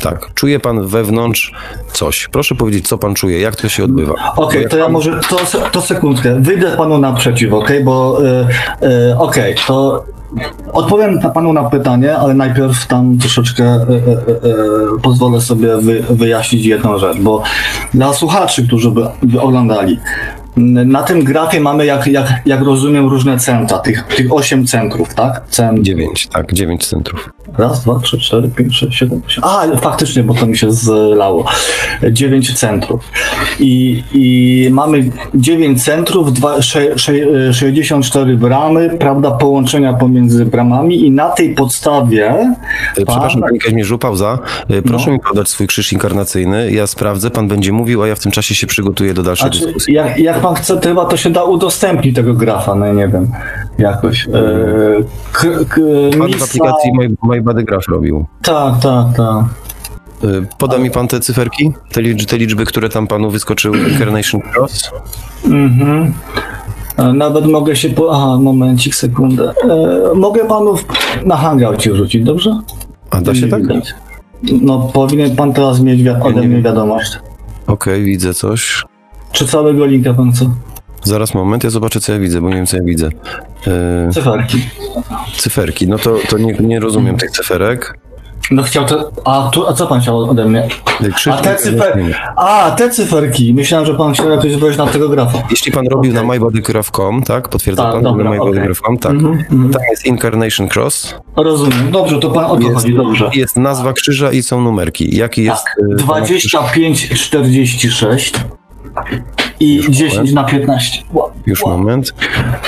[0.00, 0.34] Tak.
[0.34, 1.52] Czuje pan wewnątrz
[1.92, 2.28] coś.
[2.32, 4.12] Proszę powiedzieć, co pan czuje, jak to się odbywa.
[4.12, 5.36] Okej, okay, to ja może, to,
[5.72, 7.84] to sekundkę, wyjdę panu naprzeciw, okej, okay?
[7.84, 8.46] bo y,
[8.86, 10.04] y, okej, okay, to
[10.72, 16.66] Odpowiem panu na pytanie, ale najpierw tam troszeczkę e, e, e, pozwolę sobie wy, wyjaśnić
[16.66, 17.42] jedną rzecz, bo
[17.94, 19.98] dla słuchaczy, którzy by, by oglądali,
[20.86, 25.42] na tym grafie mamy, jak, jak, jak rozumiem, różne centra, tych, tych 8 centrów, tak?
[25.48, 25.82] Cent...
[25.82, 27.30] 9, tak, 9 centrów.
[27.58, 29.44] Raz, dwa, trzy, cztery, pięć, sześć, siedem, osiem.
[29.44, 31.44] A, faktycznie, bo to mi się zlało.
[32.12, 33.10] 9 centrów.
[33.60, 37.12] I, i mamy 9 centrów, dwa, sze, sze,
[37.52, 42.30] 64 bramy, prawda, połączenia pomiędzy bramami i na tej podstawie...
[42.30, 42.54] E,
[42.94, 43.48] przepraszam, pan...
[43.48, 44.38] panie Kazimierzu, pauza.
[44.68, 45.12] E, proszę no.
[45.12, 46.72] mi podać swój krzyż inkarnacyjny.
[46.72, 49.64] Ja sprawdzę, pan będzie mówił, a ja w tym czasie się przygotuję do dalszej znaczy,
[49.64, 49.94] dyskusji.
[49.94, 53.30] Jak, jak pan chce, to chyba to się da udostępnić tego grafa, no nie wiem,
[53.78, 54.26] jakoś.
[54.26, 54.30] E,
[55.32, 55.80] k, k,
[56.18, 58.26] pan w aplikacji My, My Body Graph robił.
[58.42, 59.44] Tak, tak, tak.
[60.58, 61.72] Poda mi pan te cyferki?
[61.92, 64.90] Te, liczby, te liczby, które tam panu wyskoczyły Incarnation Cross?
[65.44, 66.12] Mhm.
[66.96, 68.12] E, nawet mogę się po...
[68.12, 69.52] Aha, momencik, sekundę.
[69.64, 70.74] E, mogę panu
[71.24, 72.60] na hangoucie wrzucić, dobrze?
[73.10, 73.62] A da się tak?
[74.62, 77.18] No, powinien pan teraz mieć wi- ode mnie wiadomość.
[77.66, 78.84] Okej, okay, widzę coś.
[79.32, 80.44] Czy całego linka pan co?
[81.04, 83.08] Zaraz moment, ja zobaczę co ja widzę, bo nie wiem co ja widzę.
[83.66, 84.12] Yy...
[84.12, 84.62] Cyferki.
[85.36, 87.98] Cyferki, no to, to nie, nie rozumiem tych cyferek.
[88.50, 89.12] No chciał to.
[89.24, 90.68] A, tu, a co pan chciał ode mnie?
[91.30, 92.16] A te, cyfer...
[92.36, 93.54] a te cyferki.
[93.54, 95.42] Myślałem, że pan chciał jakoś wejść na tego grafa.
[95.50, 96.24] Jeśli pan robił okay.
[96.24, 97.48] na mybodygraph.com, tak?
[97.48, 99.12] Potwierdza tak, pan dobra, na mybodygraph.com, okay.
[99.12, 99.22] tak.
[99.22, 99.72] Mm -hmm.
[99.72, 101.14] Tam jest Incarnation Cross.
[101.36, 101.90] Rozumiem.
[101.90, 103.30] Dobrze, to pan o to chodzi, dobrze.
[103.34, 105.16] Jest nazwa krzyża i są numerki.
[105.16, 105.64] Jaki jest.
[105.64, 105.96] Tak.
[105.96, 108.34] 25, 46
[109.60, 110.32] i Już 10 moment.
[110.34, 111.02] na 15.
[111.12, 111.30] Wow.
[111.46, 111.78] Już wow.
[111.78, 112.14] moment.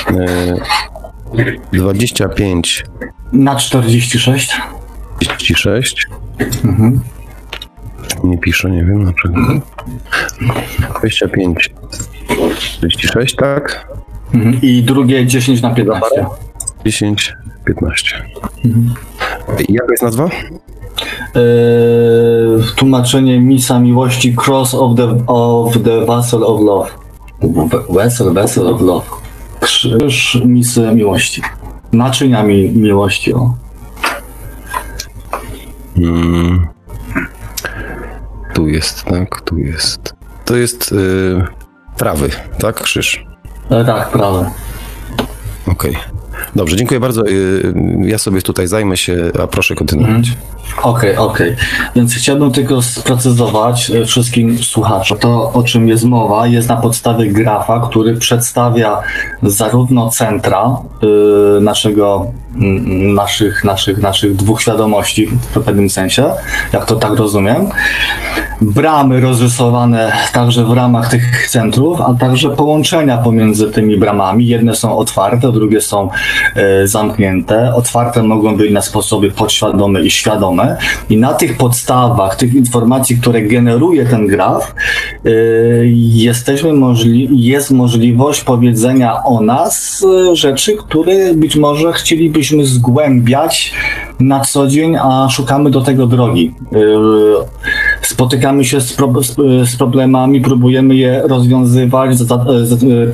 [0.09, 2.85] E, 25
[3.32, 4.61] na 46.
[5.19, 6.07] 36.
[6.65, 7.01] Mhm.
[8.24, 9.40] Nie piszę, nie wiem dlaczego.
[11.01, 11.70] 25.
[12.59, 13.89] 46, tak?
[14.35, 14.61] Mhm.
[14.62, 16.27] I drugie 10 na 15.
[16.85, 18.23] 10, 15.
[18.65, 18.94] Mhm.
[19.69, 20.28] Jaka jest nazwa?
[21.34, 21.42] Eee,
[22.76, 26.90] tłumaczenie Misa Miłości Cross of the, of the Vessel of Love.
[27.90, 29.06] Vessel, Vessel of Love.
[29.60, 31.42] Krzyż Misy Miłości.
[31.92, 33.34] Naczynia mi miłości.
[33.34, 33.54] O.
[35.94, 36.66] Hmm.
[38.54, 40.14] Tu jest, tak, tu jest.
[40.44, 41.46] To jest yy,
[41.96, 43.24] prawy, tak, krzyż?
[43.70, 44.50] E, tak, prawy.
[45.66, 45.90] Okej.
[45.90, 46.20] Okay.
[46.56, 47.28] Dobrze, dziękuję bardzo.
[47.28, 50.28] Y, ja sobie tutaj zajmę się, a proszę kontynuować.
[50.28, 50.36] Mhm.
[50.82, 51.52] Okej, okay, okej.
[51.52, 51.66] Okay.
[51.97, 55.18] Więc chciałbym tylko sprecyzować y, wszystkim słuchaczom.
[55.18, 59.01] To, o czym jest mowa, jest na podstawie grafa, który przedstawia
[59.42, 62.26] zarówno centra yy, naszego,
[63.14, 66.30] naszych, naszych, naszych dwóch świadomości w pewnym sensie,
[66.72, 67.68] jak to tak rozumiem,
[68.60, 74.47] bramy rozrysowane także w ramach tych centrów, a także połączenia pomiędzy tymi bramami.
[74.47, 76.09] Jedne są otwarte, drugie są
[76.56, 77.74] e, zamknięte.
[77.74, 80.59] Otwarte mogą być na sposoby podświadome i świadome.
[81.10, 84.74] I na tych podstawach, tych informacji, które generuje ten graf,
[85.24, 85.30] e,
[86.14, 93.74] jesteśmy możli jest możliwość powiedzenia o nas rzeczy, które być może chcielibyśmy zgłębiać
[94.20, 96.54] na co dzień, a szukamy do tego drogi.
[96.72, 96.78] E,
[98.02, 99.12] spotykamy się z, pro,
[99.64, 102.10] z, problemami, próbujemy je rozwiązywać,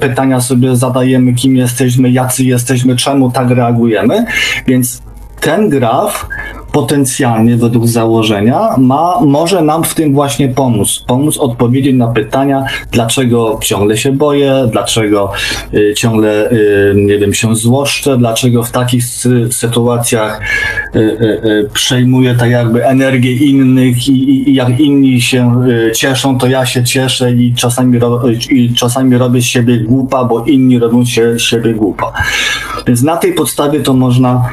[0.00, 4.24] pytania sobie zadajemy, kim jesteśmy, jacy jesteśmy, czemu tak reagujemy,
[4.66, 5.02] więc
[5.40, 6.28] ten graf
[6.76, 11.04] potencjalnie według założenia ma, może nam w tym właśnie pomóc.
[11.06, 15.32] Pomóc odpowiedzieć na pytania, dlaczego ciągle się boję, dlaczego
[15.74, 20.40] y, ciągle, y, nie wiem, się złoszczę, dlaczego w takich sy sytuacjach
[20.94, 21.04] y, y,
[21.44, 26.46] y przejmuję tak jakby energię innych i, i, i, jak inni się y, cieszą, to
[26.46, 31.38] ja się cieszę i czasami, ro, i czasami robię siebie głupa, bo inni robią się
[31.38, 32.12] siebie głupa.
[32.86, 34.48] Więc na tej podstawie to można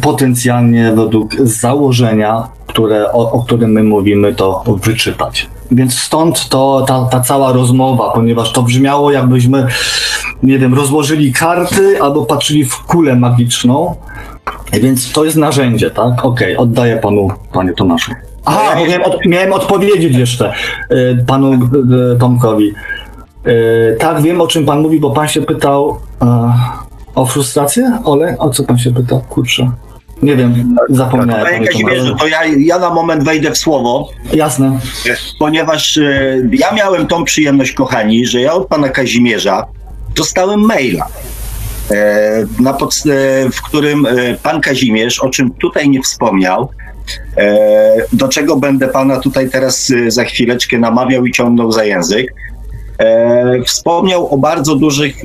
[0.00, 5.48] potencjalnie według założenia, które, o, o którym my mówimy, to wyczytać.
[5.70, 9.66] Więc stąd to, ta, ta cała rozmowa, ponieważ to brzmiało jakbyśmy,
[10.42, 13.94] nie wiem, rozłożyli karty albo patrzyli w kulę magiczną.
[14.72, 16.24] Więc to jest narzędzie, tak?
[16.24, 18.12] Okej, okay, oddaję panu, panie Tomaszu.
[18.44, 20.52] Aha, bo miałem, od, miałem odpowiedzieć jeszcze
[20.92, 21.58] y, panu y,
[22.18, 22.72] Tomkowi.
[23.46, 25.98] Y, tak, wiem o czym pan mówi, bo pan się pytał
[27.14, 27.98] o frustrację?
[28.04, 29.20] Ole, o co pan się pytał?
[29.20, 29.70] Kurczę.
[30.22, 31.46] Nie wiem, zapomniałem.
[31.46, 34.08] Panie Kazimierzu, to ja, ja na moment wejdę w słowo.
[34.32, 34.78] Jasne.
[35.38, 39.66] Ponieważ y, ja miałem tą przyjemność, kochani, że ja od pana Kazimierza
[40.16, 41.06] dostałem maila.
[41.90, 46.68] e, na pod, e, w którym e, pan Kazimierz, o czym tutaj nie wspomniał,
[47.36, 47.56] e,
[48.12, 52.34] do czego będę pana tutaj teraz e, za chwileczkę namawiał i ciągnął za język,
[52.98, 55.16] e, wspomniał o bardzo dużych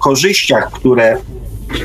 [0.00, 1.16] korzyściach, które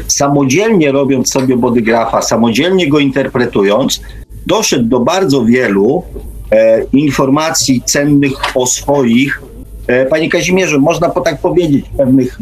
[0.07, 4.01] samodzielnie robiąc sobie bodygrafa, samodzielnie go interpretując,
[4.47, 6.03] doszedł do bardzo wielu
[6.51, 9.41] e, informacji cennych o swoich,
[9.87, 12.39] e, panie Kazimierzu, można po tak powiedzieć, pewnych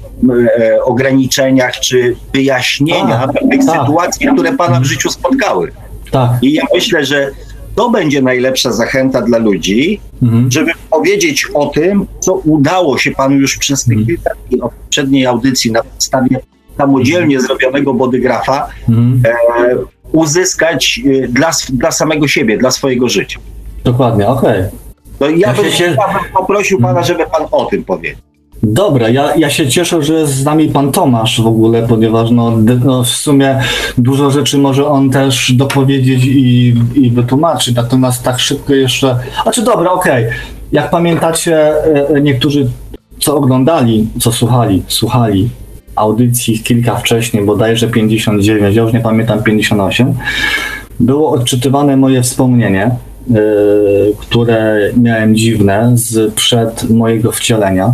[0.59, 3.79] e, ograniczeniach czy wyjaśnienia Tak, pewnych tak.
[3.81, 5.71] sytuacji, które pana w życiu spotkały.
[6.11, 6.31] Tak.
[6.41, 7.31] I ja myślę, że
[7.75, 10.51] to będzie najlepsza zachęta dla ludzi, Mhm.
[10.51, 14.07] żeby powiedzieć o tym, co udało się panu już przez te Mhm.
[14.07, 16.39] kilka dni od poprzedniej audycji na podstawie
[16.77, 19.21] samodzielnie zrobionego bodygrafa Mhm.
[19.25, 19.75] e,
[20.11, 23.39] uzyskać e, dla, dla samego siebie, dla swojego życia.
[23.83, 24.63] Dokładnie, okej.
[25.19, 25.95] No i ja Ja bym, się-
[26.37, 28.21] poprosił pana, żeby pan o tym powiedział.
[28.63, 32.51] Dobra, ja, ja się cieszę, że jest z nami pan Tomasz w ogóle, ponieważ no,
[32.85, 33.59] no w sumie
[33.97, 39.19] dużo rzeczy może on też dopowiedzieć i, i wytłumaczyć, natomiast tak szybko jeszcze...
[39.43, 40.25] Znaczy dobra, okej,
[40.71, 42.67] jak pamiętacie, e, e, niektórzy
[43.19, 45.49] co oglądali, co słuchali, słuchali
[45.97, 50.13] audycji kilka wcześniej, bodajże 59, ja już nie pamiętam 58,
[50.99, 52.91] było odczytywane moje wspomnienie,
[53.29, 53.37] yy,
[54.17, 57.93] które miałem dziwne z przed mojego wcielenia.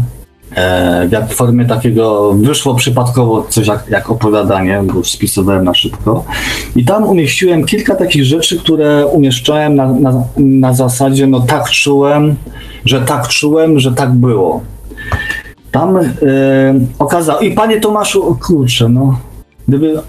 [0.55, 5.73] E, jak w formie takiego wyszło przypadkowo coś jak, jak opowiadanie, bo już spisywałem na
[5.73, 6.25] szybko.
[6.75, 12.35] I tam umieściłem kilka takich rzeczy, które umieszczałem na, na, na zasadzie, no tak czułem,
[12.85, 14.61] że tak czułem, że tak było.
[15.73, 16.03] Tam e,
[16.99, 17.39] okazało.
[17.39, 19.17] I panie Tomaszu, o kurczę, no.
[19.67, 19.99] Gdyby,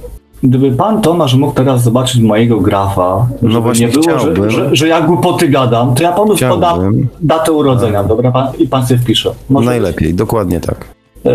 [0.43, 4.51] gdyby pan Tomasz mógł teraz zobaczyć mojego grafa, No właśnie nie było, że, chciałbym.
[4.51, 8.33] że, że ja głupoty gadam, to ja panu podam datę urodzenia, dobra?
[8.33, 9.31] Pan, I pan sobie wpisze.
[9.51, 10.85] Może- Najlepiej, dokładnie tak.
[11.27, 11.31] E,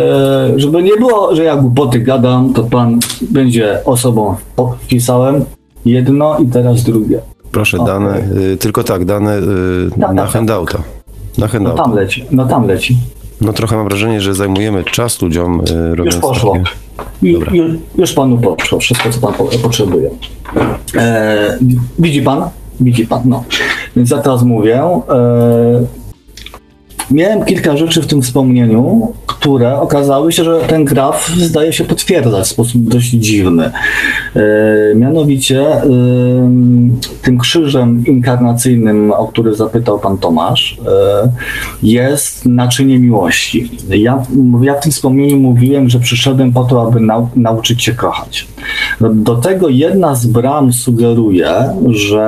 [0.59, 2.99] żeby nie było, że ja głupoty gadam, to pan
[3.31, 4.35] będzie osobą,
[4.81, 5.45] wpisałem
[5.85, 7.19] jedno i teraz drugie.
[7.51, 7.93] Proszę, Okej.
[7.93, 8.17] dane,
[8.53, 9.41] y, tylko tak, dane y,
[10.01, 10.77] Tak, na tak, handouta.
[10.77, 10.83] Na
[11.37, 11.83] No handouta.
[11.83, 12.97] tam leci, no tam leci.
[13.41, 16.57] No trochę mam wrażenie, że zajmujemy czas ludziom y, robiąc Już poszło.
[17.21, 17.39] ju,
[17.97, 20.09] już panu poszło, wszystko co pan po, potrzebuje.
[20.95, 21.57] E,
[21.99, 22.49] widzi pan?
[22.79, 23.43] Widzi pan, no.
[23.95, 24.81] Więc ja teraz mówię.
[25.09, 25.85] E,
[27.11, 32.45] miałem kilka rzeczy w tym wspomnieniu, które okazały się, że ten graf zdaje się potwierdzać
[32.45, 33.71] w sposób dość dziwny.
[34.35, 34.41] E,
[34.95, 35.89] mianowicie e,
[37.21, 41.29] tym krzyżem inkarnacyjnym, o który zapytał pan Tomasz, e,
[41.83, 43.71] jest naczynie miłości.
[43.89, 44.23] Ja,
[44.61, 48.47] ja w tym wspomnieniu mówiłem, że przyszedłem po to, aby nau, nauczyć się kochać.
[49.01, 51.49] Do, do tego jedna z bram sugeruje,
[51.87, 52.19] że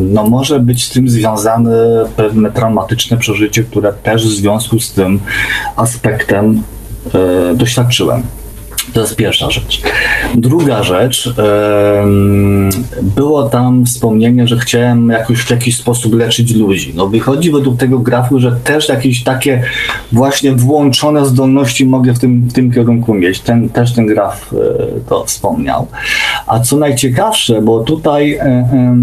[0.00, 5.20] no, może być z tym związane pewne traumatyczne przeżycie, które też w związku z tym
[5.76, 6.03] aspektem
[7.14, 8.22] e, doświadczyłem.
[8.92, 9.82] To jest pierwsza rzecz.
[10.34, 11.34] Druga rzecz,
[12.02, 12.70] em,
[13.02, 16.92] było tam wspomnienie, że chciałem jakoś w jakiś sposób leczyć ludzi.
[16.96, 19.62] No wychodzi według tego grafu, że też jakieś takie
[20.12, 23.40] właśnie włączone zdolności mogę w tym, w tym kierunku mieć.
[23.40, 24.56] Ten, też ten graf e,
[25.08, 25.86] to wspomniał.
[26.46, 28.96] A co najciekawsze, bo tutaj e,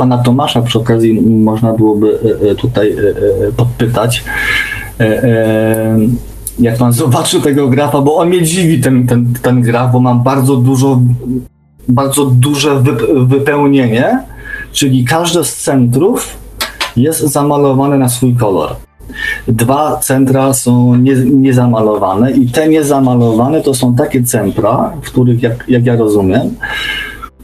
[0.00, 2.98] pana Tomasza przy okazji można byłoby e, e, tutaj e,
[3.48, 4.24] e, podpytać.
[5.00, 5.98] E, e,
[6.58, 10.22] jak pan zobaczy tego grafa, bo on mnie dziwi ten, ten, ten graf, bo mam
[10.22, 11.00] bardzo dużo,
[11.88, 14.18] bardzo duże wyp- wypełnienie,
[14.72, 16.36] czyli każde z centrów
[16.96, 18.76] jest zamalowane na swój kolor.
[19.48, 25.64] Dwa centra są nie, niezamalowane i te niezamalowane to są takie centra, w których, jak,
[25.68, 26.54] jak ja rozumiem,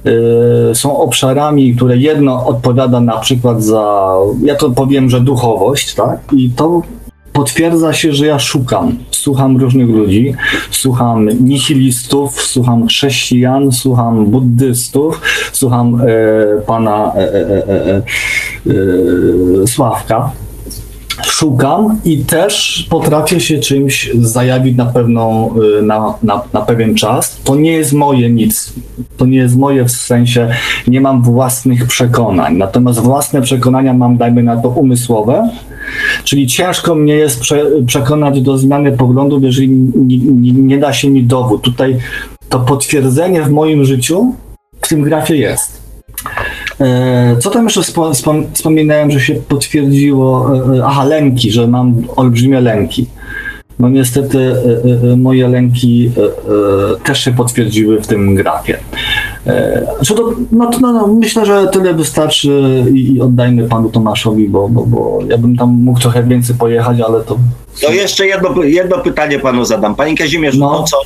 [0.05, 6.21] yy, są obszarami, które jedno odpowiada na przykład za, ja to powiem, że duchowość, tak?
[6.33, 6.83] I to
[7.37, 8.99] potwierdza się, że ja szukam.
[9.11, 10.35] Słucham różnych ludzi,
[10.71, 15.21] słucham nihilistów, słucham chrześcijan, słucham buddystów,
[15.53, 18.03] słucham e, pana e, e, e, e,
[19.63, 20.33] e, Sławka.
[21.27, 27.41] Szukam i też potrafię się czymś zajawić na pewną, y, na, na, na pewien czas.
[27.45, 28.73] To nie jest moje nic.
[29.17, 30.49] To nie jest moje w sensie,
[30.87, 32.57] nie mam własnych przekonań.
[32.57, 35.51] Natomiast własne przekonania mam, dajmy na to, umysłowe.
[36.25, 41.11] Czyli ciężko mnie jest prze, przekonać do zmiany poglądów, jeżeli nie, nie, nie da się
[41.11, 41.63] mi dowód.
[41.63, 41.99] Tutaj
[42.49, 44.35] to potwierdzenie w moim życiu
[44.81, 45.86] w tym grafie jest.
[46.81, 50.51] E, Co tam jeszcze wspo- wspom- wspominałem, że się potwierdziło?
[50.57, 53.07] E, e, Aha, lęki, że mam olbrzymie lęki.
[53.79, 54.55] No niestety
[55.17, 56.11] moje lęki
[57.05, 58.79] też się potwierdziły w tym grafie.
[60.17, 64.69] Do, no, to- no, no, myślę, że tyle wystarczy i, i oddajmy panu Tomaszowi, bo,
[64.69, 67.39] bo, bo ja bym tam mógł trochę więcej pojechać, ale to
[67.83, 69.95] To jeszcze jedno, jedno pytanie panu zadam.
[69.95, 70.71] Panie Kazimierzu, No.
[70.73, 70.85] no.
[70.85, 70.97] co,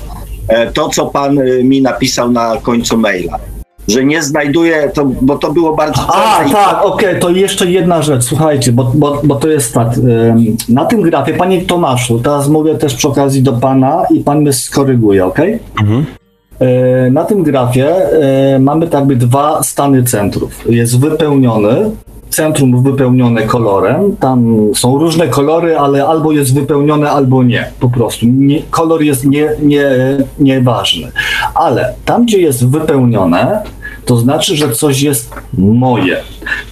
[0.75, 3.39] to, co pan mi napisał na końcu maila.
[3.89, 6.03] Że nie znajduje, to, bo to było bardzo.
[6.15, 9.97] A, i- tak, okej, to jeszcze jedna rzecz, słuchajcie, bo, bo, bo to jest tak.
[9.99, 14.41] ym, Na tym grafie, panie Tomaszu, teraz mówię też przy okazji do pana i pan
[14.41, 15.59] mnie skoryguje, okej?
[15.81, 16.05] Mhm.
[16.61, 17.97] E, Na tym grafie
[18.55, 20.65] e, mamy tak jakby dwa stany centrów.
[20.69, 21.91] Jest wypełniony,
[22.31, 24.17] centrum wypełnione kolorem.
[24.17, 27.71] Tam są różne kolory, ale albo jest wypełnione, albo nie.
[27.81, 28.27] Po prostu.
[28.27, 29.91] Nie, kolor jest nie, nie,
[30.39, 31.13] nieważny.
[31.55, 33.63] Ale tam, gdzie jest wypełnione,
[34.05, 36.17] to znaczy, że coś jest moje.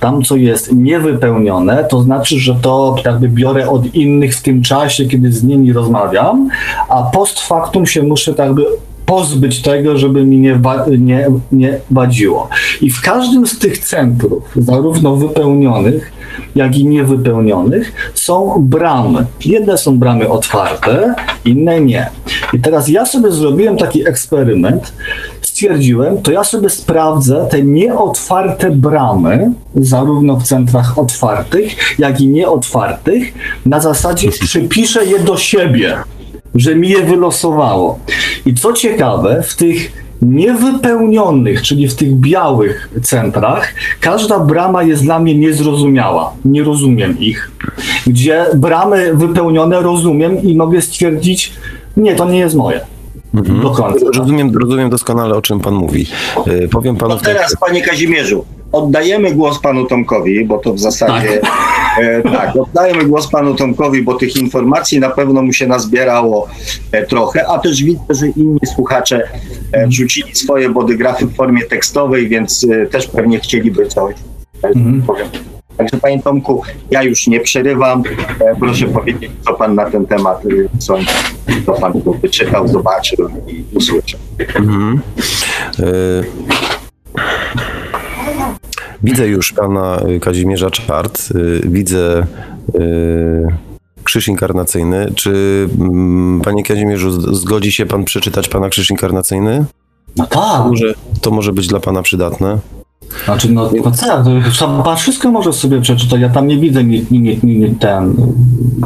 [0.00, 5.04] Tam, co jest niewypełnione, to znaczy, że to jakby biorę od innych w tym czasie,
[5.04, 6.48] kiedy z nimi rozmawiam,
[6.88, 8.66] a post factum się muszę jakby
[9.12, 12.48] pozbyć tego, żeby mi nie, wa- nie, nie wadziło.
[12.80, 16.12] I w każdym z tych centrów, zarówno wypełnionych,
[16.54, 19.26] jak i niewypełnionych, są bramy.
[19.44, 21.14] Jedne są bramy otwarte,
[21.44, 22.10] inne nie.
[22.52, 24.92] I teraz ja sobie zrobiłem taki eksperyment,
[25.42, 33.34] stwierdziłem, to ja sobie sprawdzę te nieotwarte bramy, zarówno w centrach otwartych, jak i nieotwartych,
[33.66, 35.96] na zasadzie przypiszę je do siebie
[36.58, 37.98] że mi je wylosowało.
[38.46, 45.18] I co ciekawe, w tych niewypełnionych, czyli w tych białych centrach, każda brama jest dla
[45.18, 46.32] mnie niezrozumiała.
[46.44, 47.50] Nie rozumiem ich.
[48.06, 51.52] Gdzie bramy wypełnione rozumiem i mogę stwierdzić,
[51.96, 52.80] nie, to nie jest moje.
[53.62, 54.06] Do końca.
[54.14, 56.06] Rozumiem, rozumiem doskonale, o czym pan mówi.
[56.46, 61.40] E, Powiem panu No teraz, panie Kazimierzu, oddajemy głos panu Tomkowi, bo to w zasadzie.
[62.00, 66.48] E, tak, oddajemy głos panu Tomkowi, bo tych informacji na pewno mu się nazbierało
[66.92, 69.28] e, trochę, a też widzę, że inni słuchacze
[69.72, 74.14] e, wrzucili swoje bodygrafy w formie tekstowej, więc e, też pewnie chcieliby coś.
[74.62, 74.70] e,
[75.06, 75.28] powiem.
[75.76, 78.02] Także panie Tomku, ja już nie przerywam.
[78.40, 81.08] E, proszę powiedzieć, co pan na ten temat e, sądzi,
[81.66, 84.20] co pan tu wyczytał, zobaczył i usłyszał.
[84.54, 85.00] Mhm.
[85.78, 86.67] E,
[89.02, 92.26] Widzę już pana y, Kazimierza Czart, y, widzę
[92.74, 93.46] y,
[94.04, 95.12] krzyż inkarnacyjny.
[95.14, 95.32] Czy
[95.80, 99.64] mm, panie Kazimierzu, zgodzi się pan przeczytać pana krzyż inkarnacyjny?
[100.16, 100.66] No tak.
[100.66, 102.58] Może, to może być dla pana przydatne.
[103.24, 104.24] Znaczy, no, no tak,
[104.84, 106.20] pan wszystko może sobie przeczytać.
[106.20, 108.16] Ja tam nie widzę ni, ni, ni, ten,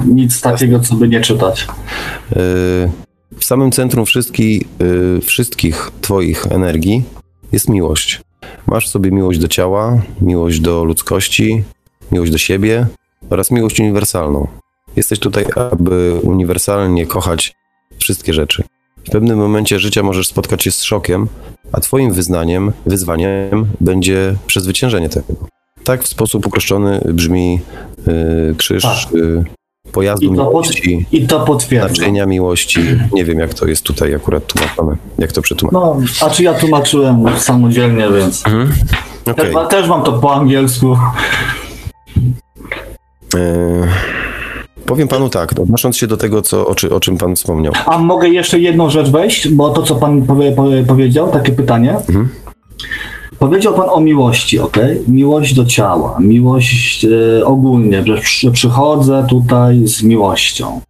[0.07, 1.67] nic takiego, co by nie czytać.
[3.39, 4.63] W samym centrum wszystkich,
[5.23, 7.03] wszystkich Twoich energii
[7.53, 8.21] jest miłość.
[8.67, 11.65] Masz w sobie miłość do ciała, miłość do ludzkości,
[12.13, 12.87] miłość do siebie
[13.31, 14.49] oraz miłość uniwersalną.
[14.97, 17.55] Jesteś tutaj, aby uniwersalnie kochać
[17.99, 18.63] wszystkie rzeczy.
[19.09, 21.29] W pewnym momencie życia możesz spotkać się z szokiem,
[21.73, 25.35] a Twoim wyznaniem, wyzwaniem będzie przezwyciężenie tego.
[25.85, 27.61] Tak w sposób uproszczony brzmi
[28.09, 29.09] y, krzyż Tak.
[29.93, 31.91] Pojazdu I to, pod, miłości I to potwierdzam.
[31.91, 32.81] naczynia miłości.
[33.13, 34.97] Nie wiem, jak to jest tutaj akurat tłumaczone.
[35.19, 36.21] Jak to przetłumaczyć?
[36.21, 38.43] No, a czy ja tłumaczyłem samodzielnie, więc
[39.27, 39.35] Okej.
[39.55, 40.97] też, też mam to po angielsku.
[43.35, 43.39] E,
[44.87, 47.73] Powiem panu tak, odnosząc się do tego, co, o, czy, o czym pan wspomniał.
[47.87, 51.97] A mogę jeszcze jedną rzecz wejść, bo to, co pan powie, powie, powiedział, takie pytanie.
[51.97, 52.29] Mhm.
[53.43, 54.77] Powiedział pan o miłości, ok?
[55.09, 60.81] Miłość do ciała, miłość e, ogólnie, że przy, przychodzę tutaj z miłością.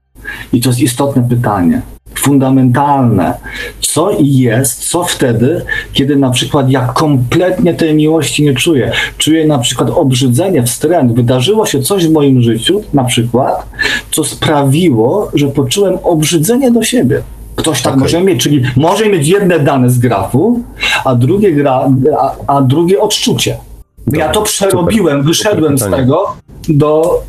[0.52, 1.82] I to jest istotne pytanie,
[2.14, 3.34] fundamentalne.
[3.80, 8.92] Co jest, co wtedy, kiedy na przykład ja kompletnie tej miłości nie czuję?
[9.18, 11.14] Czuję na przykład obrzydzenie, wstręt.
[11.14, 13.66] Wydarzyło się coś w moim życiu, na przykład,
[14.10, 17.22] co sprawiło, że poczułem obrzydzenie do siebie.
[17.56, 18.02] Ktoś tak Okej.
[18.02, 20.60] może mieć, czyli może mieć jedne dane z grafu,
[21.04, 21.88] a drugie, gra,
[22.20, 23.50] a, a drugie odczucie.
[23.50, 25.26] Ja Dobra, to przerobiłem, super.
[25.26, 26.02] wyszedłem z Super pytanie.
[26.02, 26.36] tego
[26.68, 27.20] do,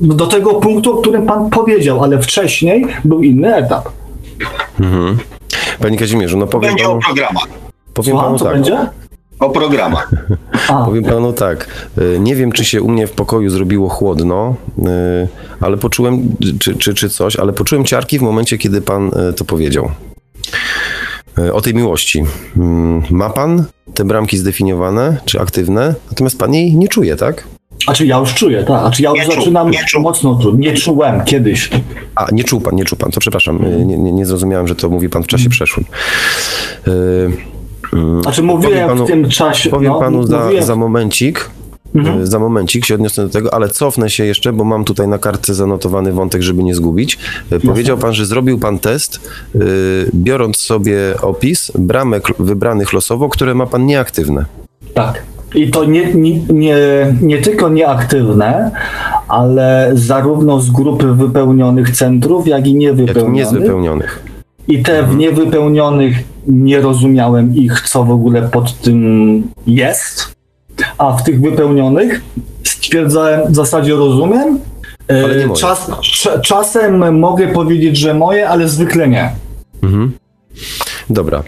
[0.00, 3.88] do tego punktu, o którym pan powiedział, ale wcześniej był inny etap.
[4.80, 5.18] Mhm.
[5.80, 7.46] Panie Kazimierzu, no powiem Będzie o panu, programach.
[7.94, 8.54] powiem Słucham, panu co tak.
[8.54, 8.78] będzie?
[9.40, 10.10] O programach.
[10.68, 11.66] A, Powiem panu tak.
[11.98, 14.54] e, Nie wiem, czy się u mnie w pokoju zrobiło chłodno,
[14.86, 15.28] e,
[15.60, 19.44] ale poczułem, czy, czy, czy coś, ale poczułem ciarki w momencie, kiedy pan e, to
[19.44, 19.90] powiedział.
[21.52, 22.24] O tej miłości.
[22.56, 23.64] Mm, Ma pan
[23.94, 27.44] te bramki zdefiniowane, czy aktywne, natomiast pan jej nie czuje, tak?
[27.86, 28.82] a czy ja już czuję, tak.
[28.84, 30.02] A czy ja już Nie zaczynam nie czuł.
[30.02, 30.54] mocno czuć.
[30.58, 31.70] Nie czułem kiedyś.
[32.14, 34.88] A, nie czuł pan, nie czuł pan, to przepraszam, nie, nie, nie zrozumiałem, że to
[34.88, 35.86] mówi pan w czasie przeszłym.
[36.86, 37.36] E, mm,
[38.22, 39.70] Znaczy powiem mówiłem panu- w tym czasie.
[39.70, 41.50] Powiem no, panu za, mówiłem- za momencik,
[41.94, 42.20] Mhm.
[42.22, 45.18] e, za momencik się odniosę do tego, ale cofnę się jeszcze, bo mam tutaj na
[45.18, 47.18] kartce zanotowany wątek, żeby nie zgubić.
[47.50, 49.30] E, Powiedział pan, że zrobił pan test,
[50.14, 54.44] biorąc sobie opis bramek wybranych losowo, które ma pan nieaktywne.
[54.94, 55.22] Tak.
[55.54, 56.76] I to nie, nie, nie,
[57.22, 58.70] nie tylko nieaktywne,
[59.28, 63.34] ale zarówno z grupy wypełnionych centrów, jak i Jak niewypełnionych.
[63.34, 64.22] niezwypełnionych.
[64.68, 66.16] I te w niewypełnionych
[66.46, 70.34] nie rozumiałem ich, co w ogóle pod tym jest,
[70.98, 72.22] a w tych wypełnionych
[72.64, 74.58] stwierdzałem w zasadzie rozumiem.
[75.08, 75.54] E.
[75.54, 79.30] Czas, cz- czasem mogę powiedzieć, że moje, ale zwykle nie.
[79.82, 80.12] Mhm.
[81.10, 81.42] Dobra.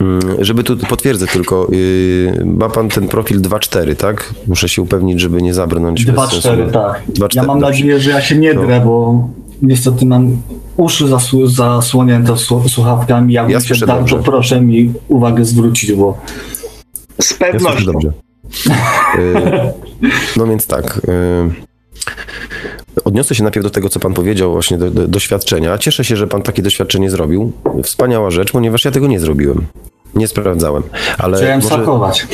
[0.00, 4.34] Mm, Żeby tu potwierdzę tylko, yy, ma pan ten profil 2.4, tak?
[4.46, 6.04] Muszę się upewnić, żeby nie zabrnąć.
[6.04, 6.72] bez 2-4, sensu.
[6.72, 7.02] tak.
[7.08, 7.72] 2-4, Ja mam dobrze.
[7.72, 8.62] nadzieję, że ja się nie No.
[8.62, 9.28] drę, bo
[9.62, 10.36] niestety mam
[10.76, 13.32] uszy zasł- zasłonięte słu- słuchawkami.
[13.34, 14.18] Jakbym Ja się dobrze.
[14.24, 16.18] proszę mi uwagę zwrócić, bo
[17.20, 17.92] Z Ja pewnością.
[17.92, 18.12] dobrze.
[19.18, 21.00] Yy, no więc tak.
[21.08, 21.54] Yy,
[23.04, 25.78] odniosę się najpierw do tego, co pan powiedział, właśnie do, do doświadczenia.
[25.78, 27.52] Cieszę się, że pan takie doświadczenie zrobił.
[27.82, 29.66] Wspaniała rzecz, ponieważ ja tego nie zrobiłem.
[30.14, 30.82] Nie sprawdzałem.
[31.18, 32.26] Ale chciałem może- sakować.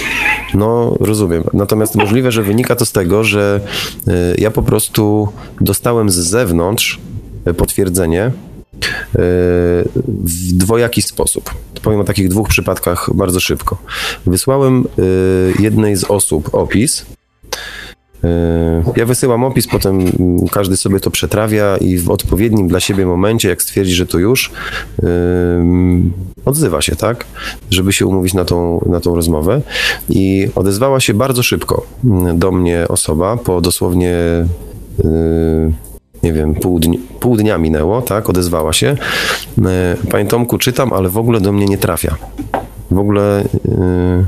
[0.55, 1.45] No, rozumiem.
[1.53, 3.61] Natomiast możliwe, że wynika to z tego, że
[4.09, 5.29] y, ja po prostu
[5.61, 7.01] dostałem z zewnątrz y,
[7.57, 8.31] potwierdzenie y,
[10.07, 11.55] w dwojaki sposób.
[11.83, 13.79] Powiem o takich dwóch przypadkach bardzo szybko.
[14.27, 17.07] Wysłałem y, jednej z osób opis.
[18.25, 18.27] Y,
[18.97, 23.49] Ja wysyłam opis, potem mm, każdy sobie to przetrawia i w odpowiednim dla siebie momencie,
[23.49, 24.51] jak stwierdzi, że to już,
[26.45, 27.25] odzywa się, tak?
[27.71, 29.63] Żeby się umówić na tą, na tą rozmowę.
[30.09, 34.17] I odezwała się bardzo szybko mm, do mnie osoba, po dosłownie
[36.23, 38.31] nie wiem, pół, dni, pół dnia minęło, tak?
[38.31, 38.97] Odezwała się.
[39.59, 39.65] Yy,
[40.11, 42.17] Panie Tomku, czytam, ale w ogóle do mnie nie trafia.
[42.91, 44.25] W ogóle yy,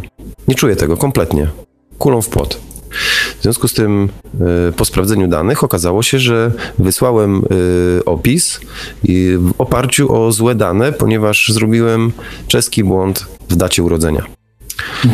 [0.49, 1.47] nie czuję tego kompletnie.
[1.99, 2.61] Kulą w płot.
[3.39, 4.09] W związku z tym,
[4.69, 7.43] y, po sprawdzeniu danych, okazało się, że wysłałem
[8.07, 8.61] opis
[9.39, 12.13] w oparciu o złe dane, ponieważ zrobiłem
[12.47, 14.25] czeski błąd w dacie urodzenia.
[15.05, 15.09] Y,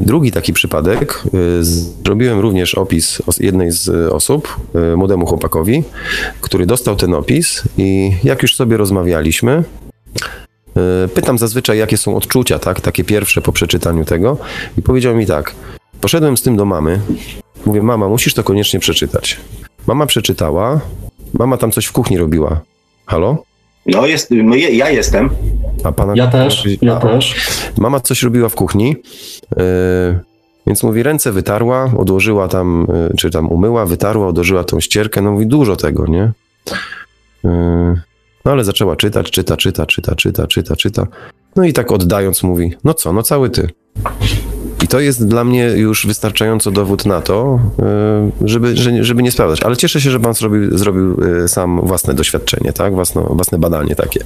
[0.00, 1.22] Drugi taki przypadek,
[1.60, 4.56] y, zrobiłem również opis jednej z y, osób,
[4.96, 5.84] młodemu chłopakowi,
[6.40, 9.64] który dostał ten opis i jak już sobie rozmawialiśmy,
[11.14, 14.36] pytam zazwyczaj, jakie są odczucia, tak, takie pierwsze po przeczytaniu tego
[14.78, 15.54] i powiedział mi tak,
[16.00, 17.00] Poszedłem z tym do mamy.
[17.66, 19.40] Mówię, mama, musisz to koniecznie przeczytać.
[19.86, 20.80] Mama przeczytała.
[21.38, 22.60] Mama tam coś w kuchni robiła.
[23.06, 23.42] Halo?
[23.86, 25.30] No jest, no je, ja jestem.
[25.84, 26.12] A pana.
[26.16, 27.36] Ja też, ja A, też.
[27.78, 28.96] Mama coś robiła w kuchni.
[29.56, 29.62] Yy,
[30.66, 35.22] więc mówi, ręce wytarła, odłożyła tam, yy, czy tam umyła, wytarła, odłożyła tą ścierkę.
[35.22, 36.32] No mówi, dużo tego, nie?
[37.44, 38.00] Yy,
[38.44, 41.06] no ale zaczęła czytać, czyta, czyta, czyta, czyta, czyta, czyta.
[41.56, 43.68] No i tak oddając mówi, no co, no cały ty.
[44.90, 47.58] To jest dla mnie już wystarczająco dowód na to,
[48.40, 49.62] yy, żeby, że- żeby nie sprawdzać.
[49.62, 52.94] Ale cieszę się, że pan zrobił, zrobił yy, sam własne doświadczenie, tak?
[52.94, 54.20] Własno, własne badanie takie.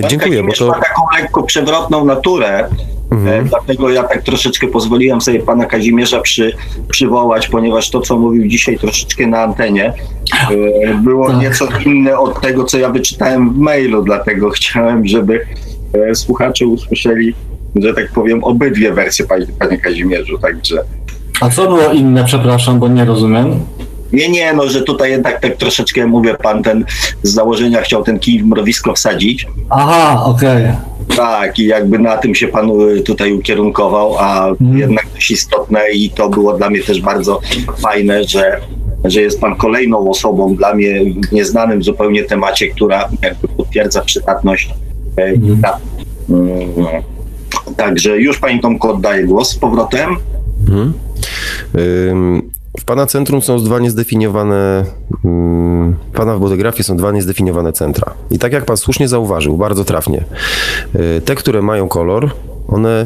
[0.00, 0.66] Pan Dziękuję, bo to...
[0.68, 2.68] ma taką lekko przewrotną naturę,
[3.10, 3.48] Mhm.
[3.48, 6.52] dlatego ja tak troszeczkę pozwoliłem sobie pana Kazimierza przy,
[6.88, 9.92] przywołać, ponieważ to, co mówił dzisiaj troszeczkę na antenie,
[11.04, 11.40] było Tak.
[11.40, 15.46] nieco inne od tego, co ja wyczytałem w mailu, dlatego chciałem, żeby
[16.14, 17.34] słuchacze usłyszeli,
[17.82, 20.76] że tak powiem, obydwie wersje, panie, panie Kazimierzu, także...
[21.40, 23.60] A co było inne, przepraszam, bo nie rozumiem.
[24.12, 26.84] Nie, nie, no, że tutaj jednak tak troszeczkę, mówię, pan ten
[27.22, 30.64] z założenia chciał ten kij w mrowisko wsadzić, Aha, okej.
[31.16, 34.78] Tak, i jakby na tym się pan y, tutaj ukierunkował, a Mhm.
[34.78, 37.40] jednak dość istotne i to było dla mnie też bardzo
[37.78, 38.56] fajne, że,
[39.04, 44.70] że jest pan kolejną osobą dla mnie w nieznanym zupełnie temacie, która jakby potwierdza przydatność.
[45.16, 45.60] Mhm.
[45.62, 45.78] ta-
[46.30, 46.52] mm,
[47.76, 50.16] Także już pani Tomko oddaję głos z powrotem.
[50.68, 50.92] Mhm.
[52.80, 54.84] W Pana centrum są dwa niezdefiniowane,
[56.12, 58.14] Pana w fotografii są dwa niezdefiniowane centra.
[58.30, 60.24] I tak jak Pan słusznie zauważył, bardzo trafnie,
[60.94, 62.30] y, te, które mają kolor,
[62.68, 63.04] one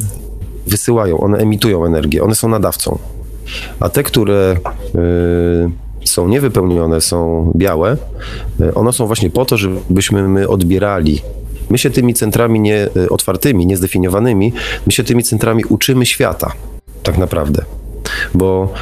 [0.66, 2.98] wysyłają, one emitują energię, one są nadawcą.
[3.80, 4.56] A te, które
[6.04, 7.96] y, są niewypełnione, są białe,
[8.60, 11.20] y, one są właśnie po to, żebyśmy my odbierali.
[11.70, 14.52] My się tymi centrami nie, y, otwartymi, niezdefiniowanymi,
[14.86, 16.52] my się tymi centrami uczymy świata,
[17.02, 17.64] tak naprawdę.
[18.34, 18.72] Bo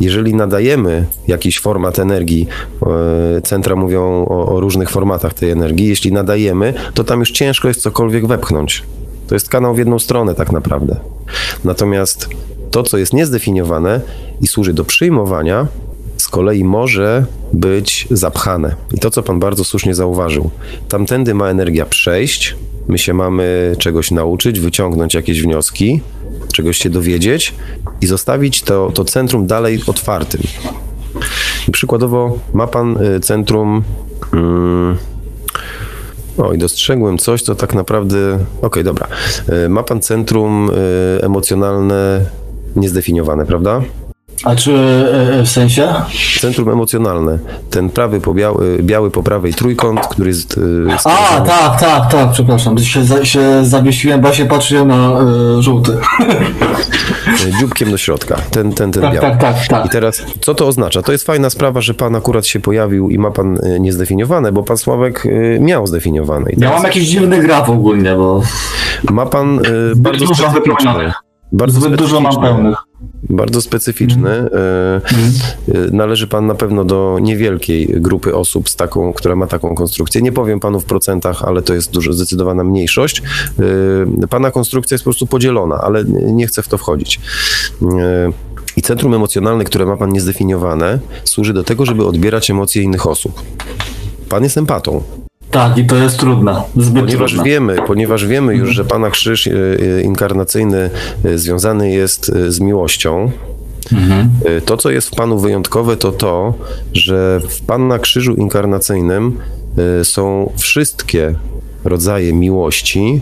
[0.00, 2.48] jeżeli nadajemy jakiś format energii,
[3.36, 7.68] e, centra mówią o, o różnych formatach tej energii, jeśli nadajemy, to tam już ciężko
[7.68, 8.82] jest cokolwiek wepchnąć.
[9.28, 10.96] To jest kanał w jedną stronę tak naprawdę.
[11.64, 12.28] Natomiast
[12.70, 14.00] to, co jest niezdefiniowane
[14.40, 15.66] i służy do przyjmowania,
[16.16, 18.74] z kolei może być zapchane.
[18.94, 20.50] I to, co Pan bardzo słusznie zauważył,
[20.88, 22.56] tamtędy ma energia przejść,
[22.88, 26.00] my się mamy czegoś nauczyć, wyciągnąć jakieś wnioski,
[26.52, 27.54] czegoś się dowiedzieć
[28.00, 30.40] i zostawić to, to centrum dalej otwartym.
[31.68, 33.82] I przykładowo ma Pan y, centrum.
[34.32, 34.96] Mm,
[36.38, 38.38] o, i dostrzegłem coś, co tak naprawdę.
[38.62, 39.06] Okej, dobra.
[39.66, 42.26] Y, Ma Pan centrum y, emocjonalne
[42.76, 43.82] niezdefiniowane, prawda?
[44.44, 45.88] A czy e, w sensie?
[46.40, 47.38] Centrum emocjonalne.
[47.70, 50.60] Ten prawy po biały, biały po prawej trójkąt, który jest...
[50.88, 52.78] e, A, tak, tak, tak, przepraszam.
[52.78, 55.20] Się, za, się zawiesiłem, bo się patrzyłem na
[55.58, 55.92] e, żółty.
[57.48, 58.36] e, dzióbkiem do środka.
[58.50, 59.26] Ten, ten, ten Tak, biały.
[59.26, 59.86] tak, tak, tak.
[59.86, 61.02] I teraz, co to oznacza?
[61.02, 64.62] To jest fajna sprawa, że pan akurat się pojawił i ma pan e, niezdefiniowane, bo
[64.62, 66.50] pan Sławek e, miał zdefiniowane.
[66.50, 68.42] I Ja teraz mam jakiś dziwny graf ogólnie, bo
[69.10, 69.62] ma pan e,
[69.96, 71.12] bardzo specyficzny.
[71.52, 72.78] Bardzo zbyt dużo mam pełnych.
[73.30, 74.30] Bardzo specyficzny.
[74.30, 74.50] E,
[74.96, 75.00] e,
[75.92, 80.22] Należy pan na pewno do niewielkiej grupy osób, z taką, która ma taką konstrukcję.
[80.22, 83.22] Nie powiem panu w procentach, ale to jest dużo zdecydowana mniejszość.
[84.22, 87.20] E, Pana konstrukcja jest po prostu podzielona, ale nie chcę w to wchodzić.
[88.76, 93.42] I centrum emocjonalne, które ma pan niezdefiniowane, służy do tego, żeby odbierać emocje innych osób.
[94.28, 95.02] Pan jest empatą.
[95.50, 96.62] Tak, i to jest trudne.
[96.76, 97.50] Zbyt Ponieważ trudne.
[97.50, 100.90] wiemy, ponieważ wiemy już, że Pana krzyż e, e, inkarnacyjny
[101.24, 103.30] e, związany jest z miłością,
[104.44, 106.54] e, to, co jest w Panu wyjątkowe, to to,
[106.92, 109.38] że w Pana krzyżu inkarnacyjnym
[110.02, 111.34] są wszystkie
[111.84, 113.20] rodzaje miłości,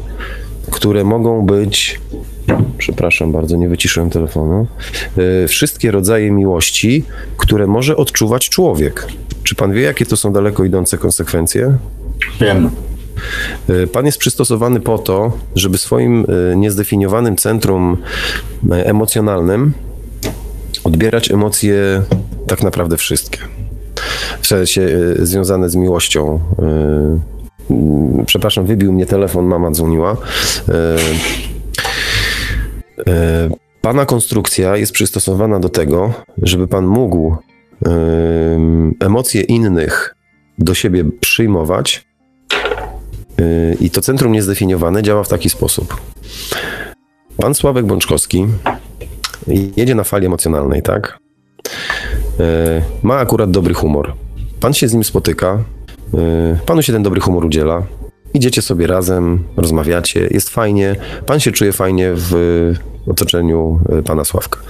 [0.71, 2.01] które mogą być.
[2.79, 4.67] Przepraszam bardzo, nie wyciszyłem telefonu.
[5.49, 7.05] Wszystkie rodzaje miłości,
[7.37, 9.07] które może odczuwać człowiek.
[9.43, 11.79] Czy pan wie, jakie to są daleko idące konsekwencje?
[12.41, 12.71] Wiem.
[13.71, 17.97] Y, Pan jest przystosowany po to, żeby swoim y, niezdefiniowanym centrum
[18.65, 19.73] y, emocjonalnym
[20.85, 22.03] odbierać emocje
[22.47, 23.39] tak naprawdę wszystkie.
[24.41, 24.89] W sensie
[25.19, 26.41] związane z miłością.
[28.27, 30.17] Przepraszam, wybił mnie telefon, mama dzwoniła.
[33.81, 36.13] Pana konstrukcja jest przystosowana do tego,
[36.43, 37.37] żeby pan mógł
[39.01, 40.15] emocje innych
[40.59, 42.06] do siebie przyjmować,
[43.81, 45.97] I to centrum niezdefiniowane działa w taki sposób.
[47.37, 48.47] Pan Sławek Bączkowski
[49.77, 51.19] jedzie na fali emocjonalnej, tak?
[52.39, 52.45] Yy,
[53.03, 54.15] Ma akurat dobry humor.
[54.61, 55.65] Pan się z nim spotyka,
[56.13, 57.83] yy, panu się ten dobry humor udziela.
[58.35, 60.97] Idziecie sobie razem, rozmawiacie, jest fajnie,
[61.27, 62.35] pan się czuje fajnie w
[63.07, 64.61] otoczeniu yy, pana Sławka.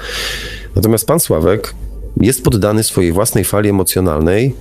[0.76, 1.74] Natomiast pan Sławek
[2.20, 4.54] jest poddany swojej własnej fali emocjonalnej,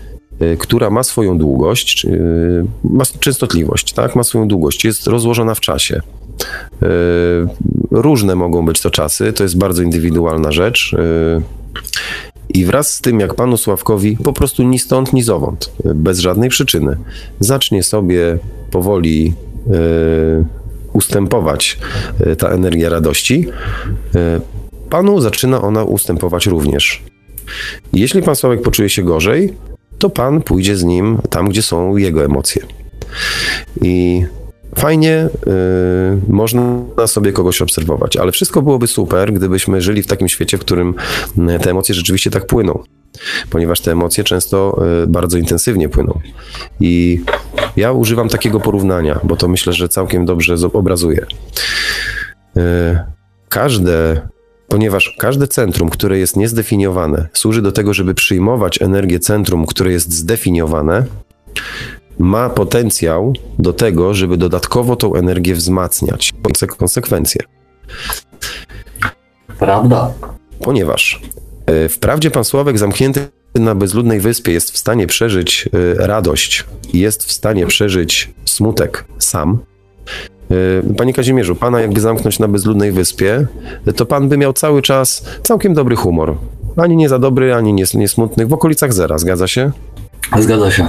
[0.59, 4.15] która ma swoją długość, y, ma częstotliwość, tak?
[4.15, 6.01] Ma swoją długość, jest rozłożona w czasie.
[6.83, 6.85] Y,
[7.91, 10.93] Różne mogą być to czasy, to jest bardzo indywidualna rzecz.
[10.93, 11.41] y,
[12.49, 16.19] I wraz z tym, jak panu Sławkowi po prostu ni stąd, ni zowąd, y, bez
[16.19, 16.97] żadnej przyczyny,
[17.39, 18.37] zacznie sobie
[18.71, 19.33] powoli
[19.67, 20.45] y,
[20.93, 21.77] ustępować
[22.27, 23.47] y, ta energia radości,
[24.15, 24.41] y,
[24.89, 27.03] panu zaczyna ona ustępować również.
[27.93, 29.53] Jeśli pan Sławek poczuje się gorzej,
[29.99, 32.61] to pan pójdzie z nim tam, gdzie są jego emocje.
[33.81, 34.25] I
[34.75, 40.57] fajnie y, można sobie kogoś obserwować, ale wszystko byłoby super, gdybyśmy żyli w takim świecie,
[40.57, 40.95] w którym
[41.37, 42.83] y, te emocje rzeczywiście tak płyną.
[43.49, 46.19] Ponieważ te emocje często y, bardzo intensywnie płyną.
[46.79, 47.21] I
[47.75, 51.25] ja używam takiego porównania, bo to myślę, że całkiem dobrze obrazuje.
[52.57, 53.15] Y,
[53.49, 54.21] Każde
[54.67, 60.13] ponieważ każde centrum, które jest niezdefiniowane, służy do tego, żeby przyjmować energię centrum, które jest
[60.13, 61.05] zdefiniowane,
[62.19, 66.33] ma potencjał do tego, żeby dodatkowo tą energię wzmacniać.
[66.43, 67.41] Konse- Konsekwencje.
[69.59, 70.13] Prawda.
[70.59, 71.21] Ponieważ
[71.65, 77.23] e, wprawdzie pan Sławek zamknięty na bezludnej wyspie jest w stanie przeżyć e, radość, jest
[77.23, 79.59] w stanie przeżyć smutek sam.
[80.51, 83.47] E, Panie Kazimierzu, pana jakby zamknąć na bezludnej wyspie,
[83.95, 86.35] to pan by miał cały czas całkiem dobry humor.
[86.77, 89.71] Ani nie za dobry, ani nie, nie smutny, w okolicach zera, zgadza się?
[90.39, 90.87] Zgadza się.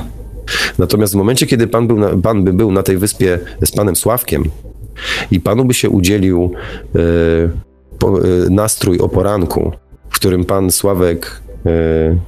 [0.78, 3.96] Natomiast w momencie, kiedy pan, był na, pan by był na tej wyspie z panem
[3.96, 4.44] Sławkiem
[5.30, 6.52] i panu by się udzielił
[6.94, 6.98] e,
[7.98, 9.72] po, e, nastrój o poranku,
[10.10, 11.42] w którym pan Sławek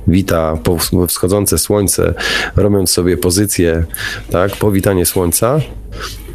[0.06, 2.14] wita po wsch- wschodzące słońce,
[2.56, 3.84] robiąc sobie pozycję,
[4.30, 5.60] tak, powitanie słońca,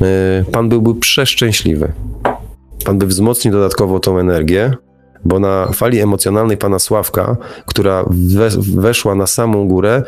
[0.02, 1.92] e, pan byłby przeszczęśliwy.
[2.86, 4.74] Pan by wzmocnił dodatkowo tą energię,
[5.26, 8.50] bo na fali emocjonalnej pana Sławka, która we,
[8.82, 10.04] weszła na samą górę,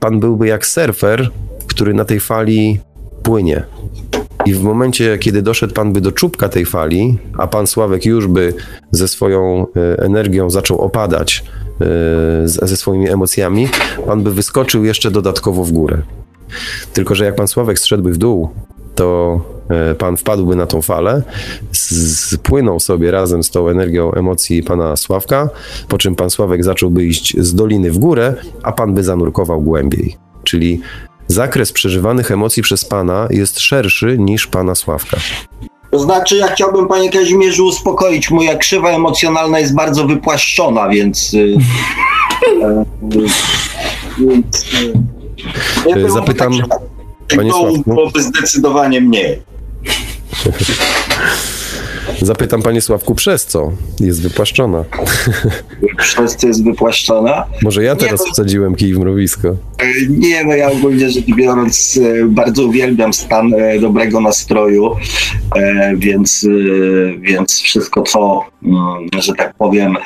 [0.00, 1.30] pan byłby jak surfer,
[1.66, 2.80] który na tej fali
[3.22, 3.62] płynie.
[4.46, 8.26] I w momencie, kiedy doszedł pan by do czubka tej fali, a pan Sławek już
[8.26, 8.54] by
[8.90, 11.65] ze swoją e, energią zaczął opadać e,
[12.44, 13.68] ze swoimi emocjami,
[14.06, 16.02] pan by wyskoczył jeszcze dodatkowo w górę.
[16.92, 18.50] Tylko, że jak pan Sławek zszedłby w dół,
[18.94, 21.22] to e, pan wpadłby na tą falę,
[21.72, 25.48] spłynął sobie razem z tą energią emocji pana Sławka,
[25.88, 30.16] po czym pan Sławek zacząłby iść z doliny w górę, a pan by zanurkował głębiej.
[30.44, 30.80] Czyli
[31.26, 35.16] zakres przeżywanych emocji przez pana jest szerszy niż pana Sławka.
[35.96, 38.30] To znaczy, ja chciałbym, panie Kazimierzu, uspokoić.
[38.30, 41.34] Moja krzywa emocjonalna jest bardzo wypłaszczona, więc.
[41.34, 41.56] y,
[42.62, 42.84] e,
[44.18, 44.64] więc
[45.86, 46.78] y, ja zapytam, tak,
[47.36, 47.82] panie Sławku.
[47.86, 49.42] byłoby zdecydowanie mniej.
[52.22, 54.84] Zapytam panie Sławku, przez co jest wypłaszczona?
[55.98, 57.44] Przez to jest wypłaszczona.
[57.62, 59.48] Może ja Nie, teraz no- wsadziłem kij w mrowisko.
[59.48, 59.56] E,
[60.08, 64.96] Nie, no ja ogólnie rzecz biorąc e, bardzo uwielbiam stan e, dobrego nastroju,
[65.96, 66.46] więc,
[67.20, 68.76] więc wszystko co, mm,
[69.18, 69.96] że tak powiem,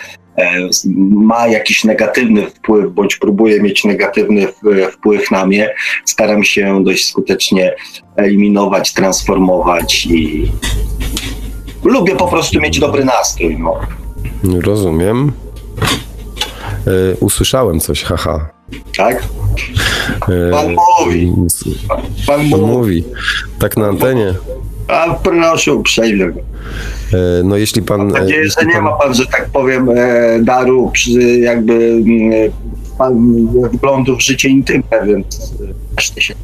[1.11, 4.47] ma jakiś negatywny wpływ, bądź próbuje mieć negatywny
[4.93, 5.75] wpływ na mnie,
[6.05, 7.75] staram się dość skutecznie
[8.17, 10.53] eliminować, transformować i
[11.91, 13.59] lubię po prostu mieć dobry nastrój.
[13.59, 13.75] No.
[14.61, 15.33] Rozumiem.
[16.87, 18.51] E, usłyszałem coś, haha.
[18.97, 19.23] Tak?
[20.29, 21.33] E, Pan mówi.
[21.89, 23.05] Pan Pan mówi, mówi.
[23.59, 24.35] Tak na antenie.
[24.89, 26.25] a proszę uprzejmie.
[26.27, 26.33] E,
[27.45, 27.99] no jeśli pan...
[27.99, 29.91] Mam nadzieję, że nie ma pan, że tak powiem,
[30.43, 30.93] daru
[31.41, 32.51] jakby mm,
[33.73, 36.35] wglądu w życie intymne, więc e, reszty się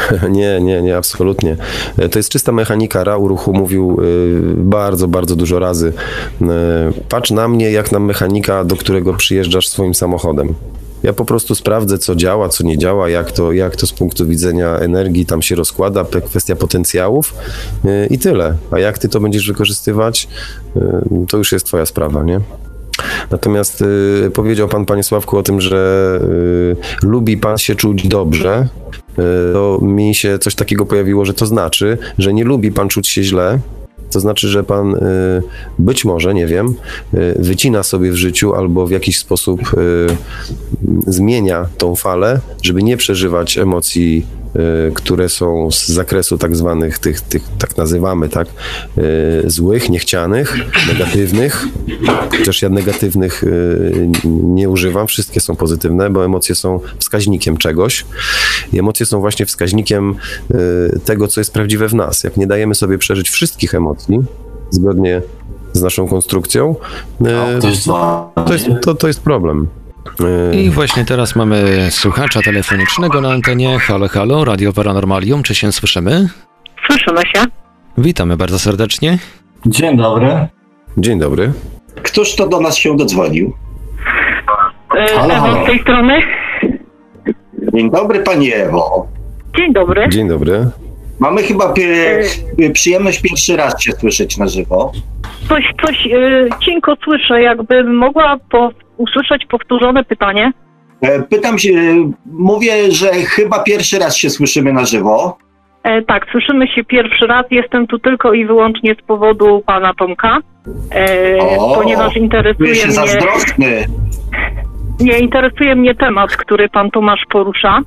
[0.30, 1.56] Nie, nie, nie, absolutnie.
[1.98, 3.04] E, To jest czysta mechanika.
[3.04, 5.92] Ra uruchu mówił y, bardzo, bardzo dużo razy.
[7.08, 10.54] Patrz na mnie jak na mechanika, do którego przyjeżdżasz swoim samochodem.
[11.02, 14.26] Ja po prostu sprawdzę, co działa, co nie działa, jak to, jak to z punktu
[14.26, 17.34] widzenia energii tam się rozkłada, kwestia potencjałów
[18.10, 18.56] i tyle.
[18.70, 20.28] A jak ty to będziesz wykorzystywać,
[21.28, 22.40] to już jest twoja sprawa, nie?
[23.30, 23.82] Natomiast
[24.26, 26.20] y, powiedział pan, panie Sławku, o tym, że
[27.02, 28.68] y, lubi pan się czuć dobrze.
[29.12, 33.08] Y, to mi się coś takiego pojawiło, że to znaczy, że nie lubi pan czuć
[33.08, 33.58] się źle.
[34.12, 34.98] To znaczy, że pan y,
[35.78, 36.74] być może, nie wiem,
[37.14, 40.06] y, wycina sobie w życiu albo w jakiś sposób y,
[41.06, 44.26] zmienia tą falę, żeby nie przeżywać emocji,
[44.94, 48.48] które są z zakresu tak zwanych, tych, tych tak nazywamy, tak,
[48.98, 50.56] y, złych, niechcianych,
[50.88, 51.64] negatywnych.
[52.38, 58.04] Chociaż ja negatywnych y, nie używam, wszystkie są pozytywne, bo emocje są wskaźnikiem czegoś.
[58.72, 60.14] I emocje są właśnie wskaźnikiem
[60.94, 62.24] y, tego, co jest prawdziwe w nas.
[62.24, 64.18] Jak nie dajemy sobie przeżyć wszystkich emocji,
[64.70, 65.22] zgodnie
[65.72, 66.74] z naszą konstrukcją,
[67.20, 67.24] y,
[67.60, 67.70] dzwoni.
[68.46, 69.68] to jest, to, to jest problem.
[70.52, 73.78] Y, I właśnie teraz mamy słuchacza telefonicznego na antenie.
[73.78, 76.28] Halo, halo, Radio Paranormalium, czy się słyszymy?
[76.86, 77.40] Słyszymy się.
[77.98, 79.18] Witamy bardzo serdecznie.
[79.66, 80.46] Dzień dobry.
[80.98, 81.52] Dzień dobry.
[82.02, 83.52] Któż to do nas się dodzwonił?
[84.98, 85.64] E, Halo, Ewa halo.
[85.64, 86.20] z tej strony.
[87.74, 89.06] Dzień dobry Pani Ewo.
[89.56, 90.08] Dzień dobry.
[90.08, 90.66] Dzień dobry.
[91.20, 94.92] Mamy chyba pie- przyjemność pierwszy raz Cię słyszeć na żywo.
[95.48, 100.52] Coś, coś e, cienko słyszę, jakbym mogła po, usłyszeć powtórzone pytanie.
[101.00, 101.70] E, Pytam się,
[102.26, 105.38] mówię, że chyba pierwszy raz się słyszymy na żywo.
[105.82, 107.46] E, tak, słyszymy się pierwszy raz.
[107.50, 110.38] Jestem tu tylko i wyłącznie z powodu pana Tomka,
[110.94, 113.84] e, O, ponieważ Czuję interesuje się mnie, zazdrosny.
[115.00, 117.78] nie interesuje mnie temat, który pan Tomasz porusza.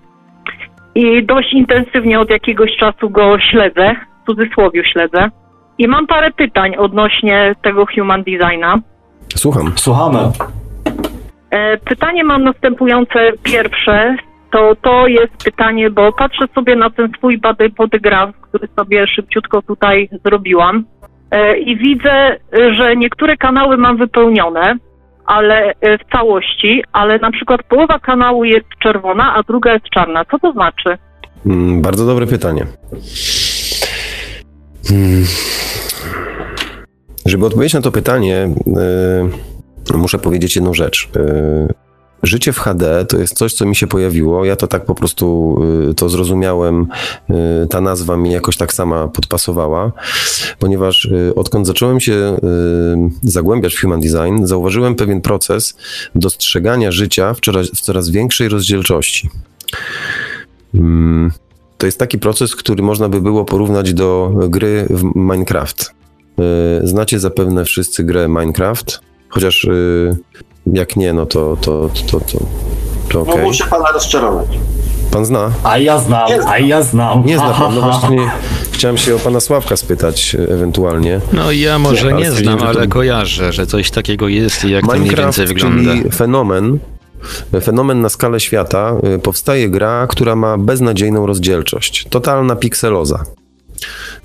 [0.96, 5.30] I dość intensywnie od jakiegoś czasu go śledzę, w cudzysłowie śledzę.
[5.78, 8.80] I mam parę pytań odnośnie tego human designa.
[9.36, 9.74] Słucham.
[9.76, 10.20] Słuchamy.
[11.52, 13.32] E, Pytanie mam następujące.
[13.44, 14.16] Pierwsze
[14.52, 19.62] to to jest pytanie, bo patrzę sobie na ten swój body podygraf, który sobie szybciutko
[19.62, 20.86] tutaj zrobiłam
[21.32, 22.38] e, i widzę,
[22.78, 24.76] że niektóre kanały mam wypełnione,
[25.26, 30.26] ale e, w całości, ale na przykład połowa kanału jest czerwona, a druga jest czarna.
[30.26, 30.98] Co to znaczy?
[31.46, 32.66] Mm, Bardzo dobre pytanie.
[34.92, 35.24] Mm.
[37.26, 39.55] Żeby odpowiedzieć na to pytanie, y,
[39.94, 41.10] muszę powiedzieć jedną rzecz.
[41.16, 41.74] Y,
[42.24, 44.46] Życie w HD to jest coś, co mi się pojawiło.
[44.46, 45.58] Ja to tak po prostu
[45.90, 46.88] y, to zrozumiałem.
[47.64, 49.92] Y, Ta nazwa mi jakoś tak sama podpasowała,
[50.60, 52.38] ponieważ odkąd zacząłem się
[53.24, 55.78] zagłębiać w human design, zauważyłem pewien proces
[56.16, 59.30] dostrzegania życia w coraz, w coraz większej rozdzielczości.
[60.76, 61.32] Mm,
[61.78, 65.94] To jest taki proces, który można by było porównać do gry w Minecraft.
[66.84, 70.16] Znacie zapewne wszyscy grę Minecraft, chociaż y,
[70.74, 72.38] jak nie, no to, to, to, to,
[73.10, 73.44] to No okej.
[73.46, 74.48] muszę Pana rozczarować.
[75.12, 75.52] Pan zna?
[75.64, 77.26] A ja znam, a ja znam.
[77.26, 78.32] Nie zna pan, no właśnie
[78.72, 81.20] chciałem się o pana Sławka spytać ewentualnie.
[81.34, 84.92] No ja może Nie, nie znam, ale kojarzę, że coś takiego jest i jak to
[84.92, 85.92] mniej Minecraft, więcej wygląda.
[85.92, 86.80] czyli fenomen,
[87.62, 92.08] fenomen na skalę świata, y, powstaje gra, która ma beznadziejną rozdzielczość.
[92.10, 93.24] Totalna pikseloza.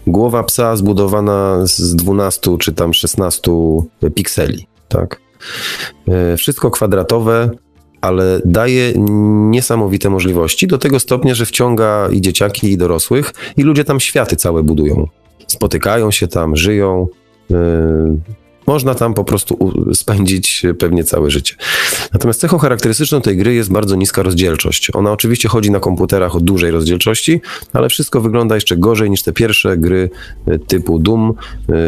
[0.07, 3.51] Głowa psa zbudowana z 12 czy tam 16
[4.15, 5.21] pikseli, tak?
[6.33, 7.51] Y, Wszystko kwadratowe,
[8.01, 8.93] ale daje
[9.51, 14.37] niesamowite możliwości do tego stopnia, że wciąga i dzieciaki, i dorosłych, i ludzie tam światy
[14.37, 15.07] całe budują.
[15.47, 17.07] spotykają się tam, żyją.
[18.71, 21.55] Można tam po prostu spędzić pewnie całe życie.
[22.13, 24.91] Natomiast cechą charakterystyczną tej gry jest bardzo niska rozdzielczość.
[24.95, 27.41] Ona oczywiście chodzi na komputerach o dużej rozdzielczości,
[27.73, 30.11] ale wszystko wygląda jeszcze gorzej niż te pierwsze gry
[30.49, 31.35] y, typu Doom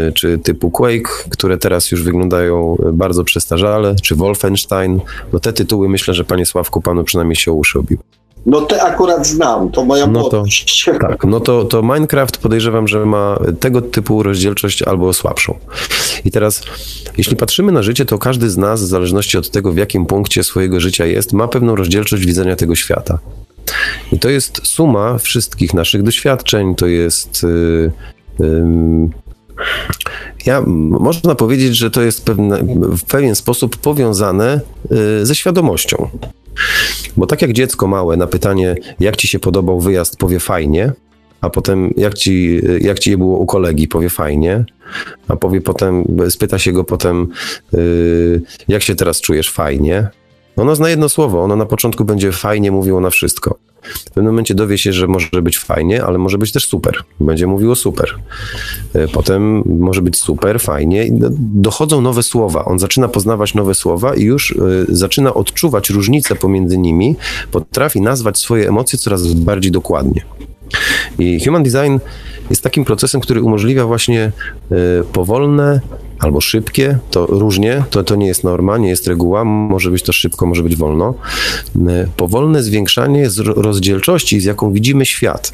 [0.08, 5.00] y, czy typu Quake, które teraz już wyglądają bardzo przestarzale, czy Wolfenstein.
[5.32, 7.98] No te tytuły myślę, że panie Sławku panu przynajmniej się uszy obił.
[8.46, 10.90] No te akurat znam, to moja No to- młodość.
[11.00, 15.58] Tak, no to, to Minecraft podejrzewam, że ma tego typu rozdzielczość albo słabszą.
[16.24, 16.62] I teraz,
[17.18, 20.44] jeśli patrzymy na życie, to każdy z nas, w zależności od tego, w jakim punkcie
[20.44, 23.18] swojego życia jest, ma pewną rozdzielczość widzenia tego świata.
[24.12, 27.42] I to jest suma wszystkich naszych doświadczeń, to jest.
[27.42, 27.92] Yy,
[28.40, 29.10] ym,
[30.46, 34.60] ja, można powiedzieć, że to jest pewne, w pewien sposób powiązane
[34.90, 36.08] yy, ze świadomością.
[37.16, 40.92] Bo tak jak dziecko małe na pytanie, jak ci się podobał wyjazd, powie fajnie,
[41.40, 44.64] a potem jak ci, jak ci było u kolegi, powie fajnie,
[45.28, 47.28] a powie potem, spyta się go potem,
[47.72, 50.08] yy, jak się teraz czujesz fajnie.
[50.56, 53.58] Ono zna jedno słowo, ono na początku będzie fajnie mówiło na wszystko.
[53.82, 56.94] W pewnym momencie dowie się, że może być fajnie, ale może być też super.
[57.20, 58.14] Będzie mówiło super.
[58.94, 61.06] Yy, Potem może być super, fajnie.
[61.06, 62.64] i Dochodzą nowe słowa.
[62.64, 67.16] On zaczyna poznawać nowe słowa i już yy, zaczyna odczuwać różnice pomiędzy nimi.
[67.50, 70.22] Potrafi nazwać swoje emocje coraz bardziej dokładnie.
[71.18, 71.98] I human design
[72.50, 74.32] jest takim procesem, który umożliwia właśnie
[74.72, 75.80] y, powolne
[76.18, 80.12] albo szybkie, to różnie, to, to nie jest norma, nie jest reguła, może być to
[80.12, 81.14] szybko, może być wolno.
[82.16, 83.30] Powolne zwiększanie
[83.72, 85.52] rozdzielczości, z jaką widzimy świat.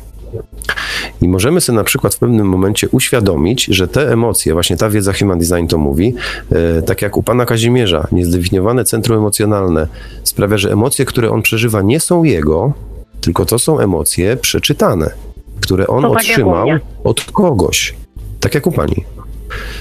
[1.22, 5.12] I możemy sobie na przykład w pewnym momencie uświadomić, że te emocje, właśnie ta wiedza
[5.12, 6.14] Human Design to mówi,
[6.52, 9.88] e, tak jak u pana Kazimierza, niezdefiniowane centrum emocjonalne
[10.24, 12.72] sprawia, że emocje, które on przeżywa, nie są jego,
[13.20, 15.10] tylko to są emocje przeczytane,
[15.60, 16.68] które on To tak otrzymał
[17.04, 17.94] od kogoś.
[18.40, 19.04] Tak jak u pani.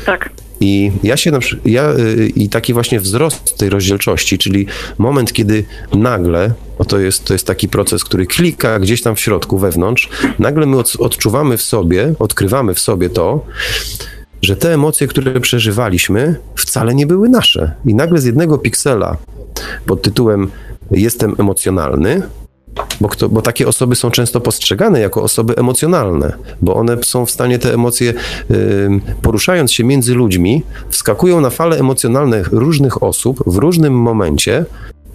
[0.05, 0.29] Tak.
[0.59, 4.65] I ja się na przy- ja y, i taki właśnie wzrost tej rozdzielczości, czyli
[4.97, 5.63] moment, kiedy
[5.93, 10.09] nagle, bo to jest, to jest taki proces, który klika gdzieś tam w środku, wewnątrz,
[10.39, 13.45] nagle my od, odczuwamy w sobie, odkrywamy w sobie to,
[14.41, 17.71] że te emocje, które przeżywaliśmy, wcale nie były nasze.
[17.85, 19.17] I nagle z jednego piksela
[19.85, 20.51] pod tytułem
[20.91, 22.21] Jestem emocjonalny,
[23.01, 27.31] bo, kto, bo takie osoby są często postrzegane jako osoby emocjonalne, bo one są w
[27.31, 28.13] stanie te emocje,
[29.21, 34.65] poruszając się między ludźmi, wskakują na fale emocjonalne różnych osób w różnym momencie,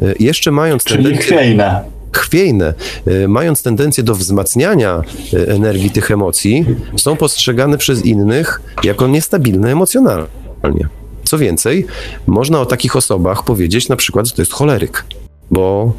[0.02, 1.84] y, jeszcze mając Czyli tendencję chwiejne.
[2.12, 2.74] chwiejne,
[3.08, 5.02] y, mając tendencję do wzmacniania
[5.34, 6.64] y, energii tych emocji,
[6.96, 10.88] są postrzegane przez innych jako niestabilne emocjonalnie.
[11.24, 11.86] Co więcej,
[12.26, 15.04] można o takich osobach powiedzieć na przykład, że to jest choleryk,
[15.50, 15.92] bo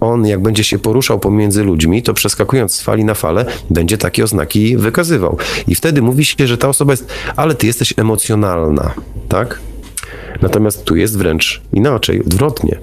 [0.00, 4.24] on jak będzie się poruszał pomiędzy ludźmi, to przeskakując z fali na falę, będzie takie
[4.24, 5.36] oznaki wykazywał.
[5.68, 7.06] I wtedy mówi się, że ta osoba jest,
[7.36, 8.94] ale ty jesteś emocjonalna,
[9.28, 9.60] tak?
[10.42, 12.78] Natomiast tu jest wręcz inaczej, odwrotnie.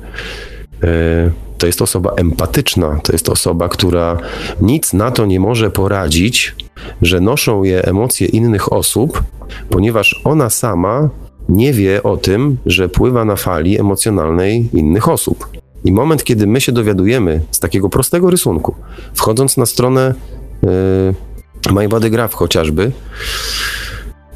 [0.84, 4.18] E, To jest osoba empatyczna, to jest osoba, która
[4.62, 6.56] nic na to nie może poradzić,
[7.02, 9.24] że noszą je emocje innych osób,
[9.70, 11.10] ponieważ ona sama
[11.50, 15.48] nie wie o tym, że pływa na fali emocjonalnej innych osób.
[15.86, 18.76] I moment, kiedy my się dowiadujemy z takiego prostego rysunku,
[19.14, 20.14] wchodząc na stronę
[20.64, 22.92] yy, MyBodyGraph chociażby,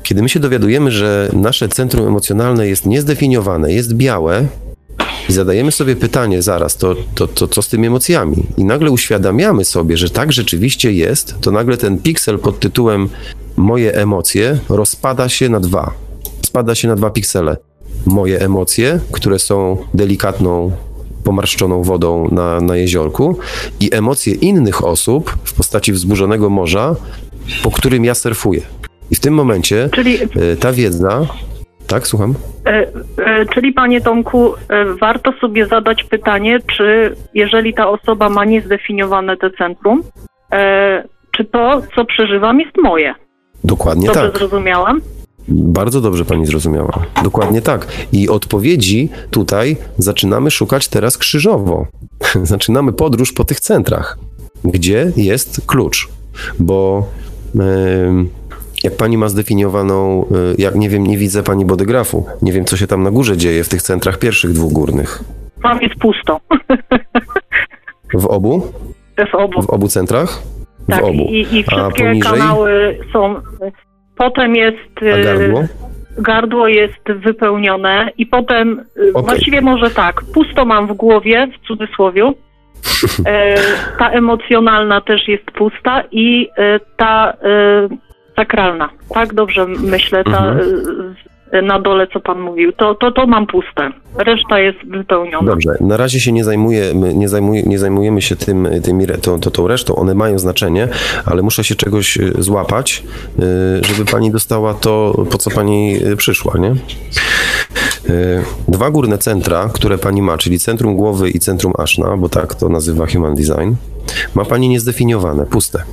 [0.03, 4.47] kiedy my się dowiadujemy, że nasze centrum emocjonalne jest niezdefiniowane, jest białe,
[5.29, 8.43] i zadajemy sobie pytanie zaraz, to, to, to co z tymi emocjami?
[8.57, 13.09] I nagle uświadamiamy sobie, że tak rzeczywiście jest, to nagle ten piksel pod tytułem
[13.57, 15.93] Moje emocje rozpada się na dwa.
[16.45, 17.57] Spada się na dwa piksele.
[18.05, 20.71] Moje emocje, które są delikatną,
[21.23, 23.37] pomarszczoną wodą na, na jeziorku,
[23.79, 26.95] i emocje innych osób w postaci wzburzonego morza,
[27.63, 28.61] po którym ja surfuję.
[29.11, 31.25] I w tym momencie Czyli, e, ta wiedza.
[31.87, 32.33] Tak, słucham?
[32.65, 32.87] e,
[33.25, 34.53] e, czyli panie Tomku,
[35.01, 40.03] warto sobie zadać pytanie, czy jeżeli ta osoba ma niezdefiniowane te centrum,
[41.31, 43.15] czy to, co przeżywam, jest moje?
[43.63, 44.37] Dokładnie Dobrze tak.
[44.37, 45.01] zrozumiałam?
[45.47, 47.05] Bardzo dobrze pani zrozumiała.
[47.23, 47.87] Dokładnie tak.
[48.11, 51.87] I odpowiedzi tutaj zaczynamy szukać teraz krzyżowo.
[52.43, 54.17] zaczynamy podróż po tych centrach,
[54.63, 56.09] gdzie jest klucz.
[56.59, 57.07] Bo
[57.59, 58.29] em,
[58.83, 62.77] jak pani ma zdefiniowaną, y, jak nie wiem, nie widzę pani bodygrafu, nie wiem, co
[62.77, 65.23] się tam na górze dzieje w tych centrach pierwszych dwóch górnych.
[65.63, 66.39] Tam jest pusto.
[68.13, 68.61] W obu?
[69.31, 69.61] w obu.
[69.61, 70.41] W obu centrach?
[70.87, 71.23] Tak, w obu.
[71.23, 72.31] i, i A wszystkie poniżej?
[72.31, 73.35] kanały są.
[74.21, 74.77] Potem jest.
[75.01, 75.63] A e, gardło?
[76.17, 79.23] Gardło jest wypełnione i potem e, Okej.
[79.23, 82.31] właściwie może tak, pusto mam w głowie, w cudzysłowie.
[83.25, 83.55] E,
[83.99, 86.49] ta emocjonalna też jest pusta i
[86.97, 87.33] ta
[88.35, 88.89] sakralna.
[89.13, 91.15] Tak dobrze myślę, ta, Mhm.
[91.63, 92.71] Na dole, co pan mówił.
[92.71, 93.91] To, to, to mam puste.
[94.17, 95.51] Reszta jest wypełniona.
[95.51, 97.29] Dobrze, na razie się nie, zajmujemy, nie,
[97.65, 100.87] nie zajmujemy się tym, tymi, tą, tą, tą resztą, one mają znaczenie,
[101.25, 103.03] ale muszę się czegoś y, złapać,
[103.39, 106.75] y, żeby pani dostała to, po co pani y, przyszła, nie?
[108.67, 112.69] Dwa górne centra, które pani ma, czyli centrum głowy i centrum aszna, bo tak to
[112.69, 113.73] nazywa Human Design,
[114.35, 115.83] ma pani niezdefiniowane, puste.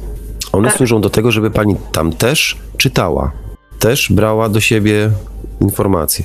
[0.53, 0.77] One Tak.
[0.77, 3.33] służą do tego, żeby pani tam też czytała,
[3.79, 5.11] też brała do siebie
[5.61, 6.25] informacje.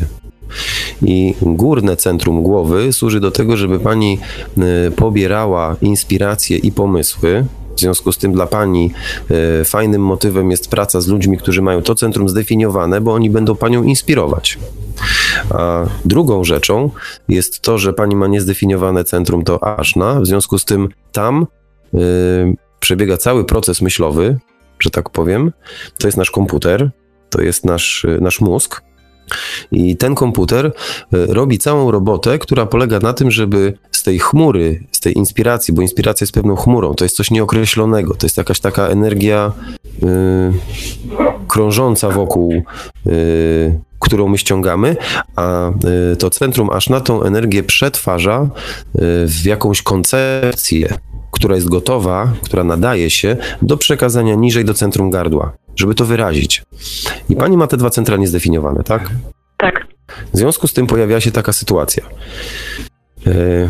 [1.01, 4.19] I górne centrum głowy służy do tego, żeby pani
[4.87, 7.45] y, pobierała inspiracje i pomysły.
[7.75, 8.91] W związku z tym dla pani
[9.61, 13.55] y, fajnym motywem jest praca z ludźmi, którzy mają to centrum zdefiniowane, bo oni będą
[13.55, 14.59] panią inspirować.
[15.49, 16.89] A drugą rzeczą
[17.27, 21.47] jest to, że pani ma niezdefiniowane centrum to aszna, w związku z tym tam
[21.93, 21.97] y,
[22.79, 24.37] przebiega cały proces myślowy,
[24.79, 25.51] że tak powiem.
[25.97, 26.91] To jest nasz komputer,
[27.29, 28.81] to jest nasz, y, nasz mózg.
[29.71, 30.71] I ten komputer y,
[31.11, 35.81] robi całą robotę, która polega na tym, żeby z tej chmury, z tej inspiracji, bo
[35.81, 39.51] inspiracja jest pewną chmurą, to jest coś nieokreślonego, to jest jakaś taka energia
[40.03, 40.07] y,
[41.47, 42.63] krążąca wokół,
[43.07, 44.95] y, którą my ściągamy,
[45.35, 45.71] a
[46.19, 48.49] to centrum aż na tą energię przetwarza
[49.25, 50.97] w jakąś koncepcję,
[51.43, 56.63] która jest gotowa, która nadaje się do przekazania niżej do centrum gardła, żeby to wyrazić.
[57.29, 59.09] I pani ma te dwa centra niezdefiniowane, tak?
[59.57, 59.87] Tak.
[60.33, 62.03] W związku z tym pojawiła się taka sytuacja.
[63.27, 63.69] E,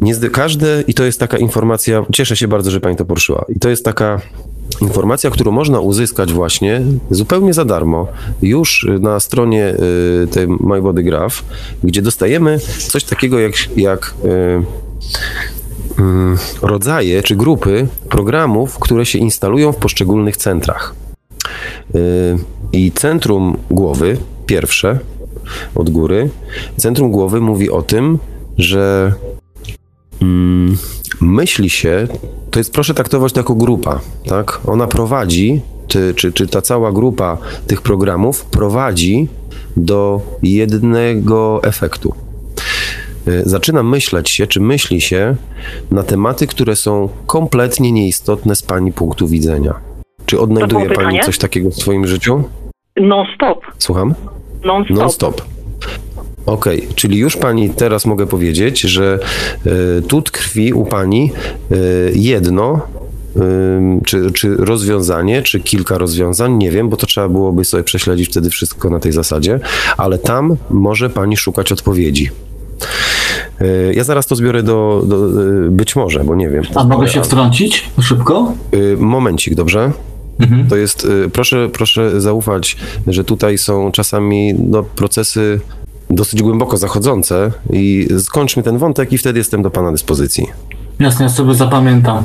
[0.00, 3.58] Nie każde, i to jest taka informacja, cieszę się bardzo, że pani to poruszyła, i
[3.58, 4.20] to jest taka
[4.80, 8.06] informacja, którą można uzyskać właśnie zupełnie za darmo,
[8.42, 11.44] już na stronie e, tej My Body Graph,
[11.84, 14.62] gdzie dostajemy coś takiego jak, jak e,
[16.62, 20.94] rodzaje czy grupy programów, które się instalują w poszczególnych centrach.
[21.94, 22.38] Y,
[22.72, 24.16] I centrum głowy,
[24.46, 24.98] pierwsze
[25.74, 26.30] od góry,
[26.76, 28.18] centrum głowy mówi o tym,
[28.58, 29.12] że
[30.22, 30.76] mm,
[31.20, 32.08] myśli się,
[32.50, 34.60] to jest proszę traktować to jako grupa, tak?
[34.66, 39.28] Ona prowadzi, czy, czy ta cała grupa tych programów prowadzi
[39.76, 42.14] do jednego efektu.
[43.28, 45.36] Y, Zaczyna myśleć się, czy myśli się
[45.90, 49.74] na tematy, które są kompletnie nieistotne z pani punktu widzenia.
[50.26, 51.20] Czy odnajduje pani pytanie?
[51.24, 52.42] coś takiego w swoim życiu?
[52.96, 53.60] Non-stop.
[53.78, 54.14] Słucham?
[54.64, 54.96] Non-stop.
[54.96, 55.42] Non-stop.
[56.46, 59.18] Okej, czyli już pani teraz mogę powiedzieć, że
[59.98, 61.32] y, tu tkwi u pani
[61.72, 62.80] y, jedno,
[64.06, 68.50] czy, czy rozwiązanie, czy kilka rozwiązań, nie wiem, bo to trzeba byłoby sobie prześledzić wtedy
[68.50, 69.60] wszystko na tej zasadzie,
[69.96, 72.30] ale tam może pani szukać odpowiedzi.
[73.62, 76.64] Y, Ja zaraz to zbiorę do, do y, być może, bo nie wiem.
[76.74, 78.52] A mogę się wtrącić szybko?
[78.74, 79.92] Y, Momencik, dobrze?
[80.40, 80.68] Mhm.
[80.68, 82.76] To jest, proszę, proszę zaufać,
[83.06, 85.60] że tutaj są czasami no, procesy
[86.10, 90.46] dosyć głęboko zachodzące i skończmy ten wątek i wtedy jestem do Pana dyspozycji.
[91.00, 92.24] Jasne, ja sobie zapamiętam.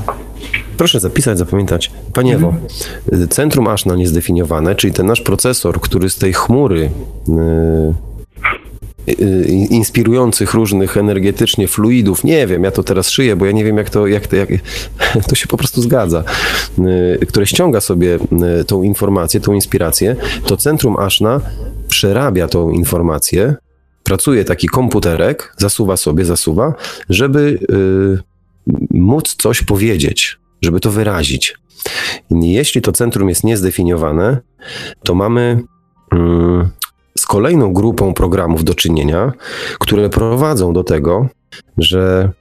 [0.78, 1.91] Proszę zapisać, zapamiętać.
[2.14, 2.53] Panie Ewo,
[3.14, 6.90] y, centrum Ashna niezdefiniowane, czyli ten nasz procesor, który z tej chmury
[9.69, 13.90] inspirujących różnych energetycznie fluidów, nie wiem, ja to teraz szyję, bo ja nie wiem jak
[13.90, 14.49] to, jak to, jak,
[15.30, 16.23] to się po prostu zgadza,
[17.22, 18.19] y, które ściąga sobie
[18.61, 20.15] y, tą informację, tą inspirację,
[20.45, 21.41] to centrum Ashna
[21.88, 23.56] przerabia tą informację,
[24.03, 26.73] pracuje taki komputerek, zasuwa sobie, zasuwa,
[27.10, 28.36] żeby y,
[28.91, 31.56] móc coś powiedzieć, żeby to wyrazić.
[32.32, 34.38] Jeśli to centrum jest niezdefiniowane,
[35.03, 35.64] to mamy
[36.11, 36.69] mm,
[37.26, 39.32] z kolejną grupą programów do czynienia,
[39.80, 41.28] które prowadzą do tego,
[41.78, 42.32] że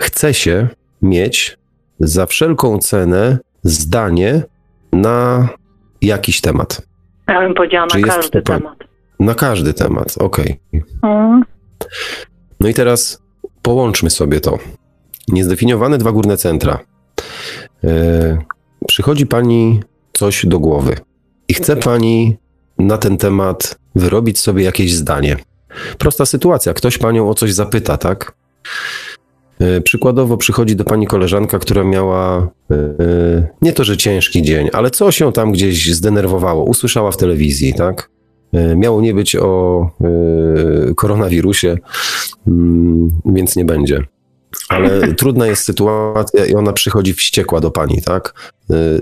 [0.00, 0.68] chce się
[1.02, 1.58] mieć
[2.00, 4.42] za wszelką cenę zdanie
[4.92, 5.48] na
[6.00, 6.82] jakiś temat.
[7.28, 8.78] Ja bym powiedziała na każdy temat.
[9.20, 10.60] Na każdy temat, okej.
[11.02, 11.42] Mm.
[12.60, 13.22] No i teraz
[13.62, 14.58] połączmy sobie to.
[15.28, 16.78] Niezdefiniowane dwa górne centra.
[17.84, 18.38] E,
[18.86, 19.80] przychodzi pani
[20.12, 20.96] coś do głowy
[21.48, 22.41] i chce pani
[22.78, 25.36] na ten temat wyrobić sobie jakieś zdanie.
[25.98, 26.74] Prosta sytuacja.
[26.74, 28.34] Ktoś panią o coś zapyta, tak?
[29.60, 32.76] E, Przykładowo przychodzi do pani koleżanka, która miała e,
[33.62, 36.64] nie to, że ciężki dzień, ale coś ją tam gdzieś zdenerwowało.
[36.64, 38.10] Usłyszała w telewizji, tak?
[38.52, 39.90] E, Miało nie być o
[40.96, 41.76] koronawirusie,
[42.46, 44.04] mm, więc nie będzie.
[44.68, 48.52] Ale trudna jest sytuacja i ona przychodzi wściekła do pani, tak?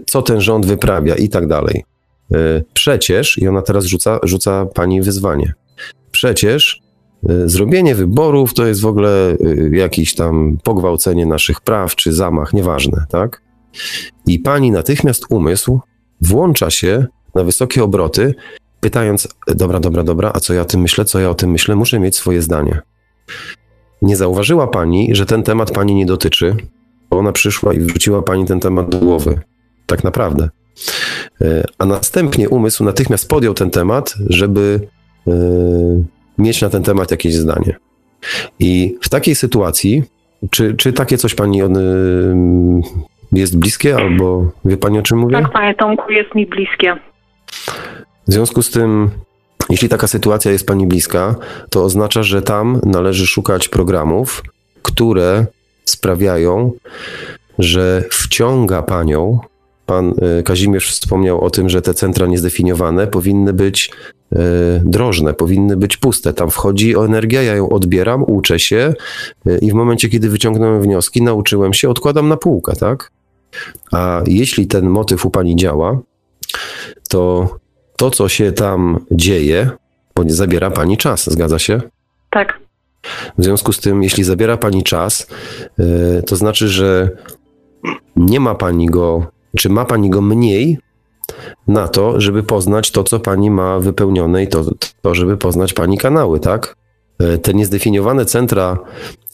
[0.07, 1.85] Co ten rząd wyprawia i tak dalej.
[2.35, 5.53] E, Przecież, i ona teraz rzuca, rzuca pani wyzwanie.
[6.11, 6.81] Przecież
[7.29, 9.37] e, zrobienie wyborów to jest w ogóle e,
[9.77, 13.43] jakieś tam pogwałcenie naszych praw czy zamach, nieważne, tak?
[14.27, 15.81] I pani natychmiast umysł
[16.21, 18.35] włącza się na wysokie obroty,
[18.81, 21.77] pytając, dobra, dobra, dobra, a co ja o tym myślę, co ja o tym myślę,
[21.77, 22.81] muszę mieć swoje zdanie.
[24.03, 26.57] Nie zauważyła pani, że ten temat pani nie dotyczy,
[27.11, 29.41] bo ona przyszła i wrzuciła pani ten temat do głowy.
[29.87, 30.49] Tak naprawdę.
[31.43, 34.81] E, a następnie umysł natychmiast podjął ten temat, żeby
[35.29, 35.33] e,
[36.39, 37.77] mieć na ten temat jakieś zdanie.
[38.59, 40.03] I w takiej sytuacji,
[40.51, 41.79] czy, czy takie coś pani on,
[43.33, 45.43] jest bliskie, albo wie pani o czym mówię?
[45.43, 46.97] Tak, panie Tomku, jest mi bliskie.
[48.29, 49.11] W związku z tym,
[49.71, 51.35] jeśli taka sytuacja jest pani bliska,
[51.71, 54.43] to oznacza, że tam należy szukać programów,
[54.83, 55.47] które
[55.85, 56.73] sprawiają,
[57.59, 59.39] że wciąga panią.
[59.91, 63.91] Pan y, Kazimierz wspomniał o tym, że te centra niezdefiniowane powinny być
[64.33, 64.37] y,
[64.85, 66.33] drożne, powinny być puste.
[66.33, 68.95] Tam wchodzi energia, ja ją odbieram, uczę się
[69.47, 73.13] y, i w momencie, kiedy wyciągnąłem wnioski, nauczyłem się, odkładam na półkę, tak?
[73.93, 76.01] A jeśli ten motyw u pani działa,
[77.09, 77.49] to
[77.97, 79.71] to, co się tam dzieje,
[80.15, 81.81] bo nie zabiera pani czas, zgadza się?
[82.31, 82.61] Tak.
[83.39, 85.27] W związku z tym, jeśli zabiera pani czas,
[86.27, 87.11] to znaczy, że
[88.17, 90.79] nie ma pani go, czy ma pani go mniej
[91.69, 94.65] na to, żeby poznać to, co pani ma wypełnione i to,
[95.03, 96.77] to żeby poznać pani kanały, tak?
[97.21, 98.79] Yy, Te niezdefiniowane centra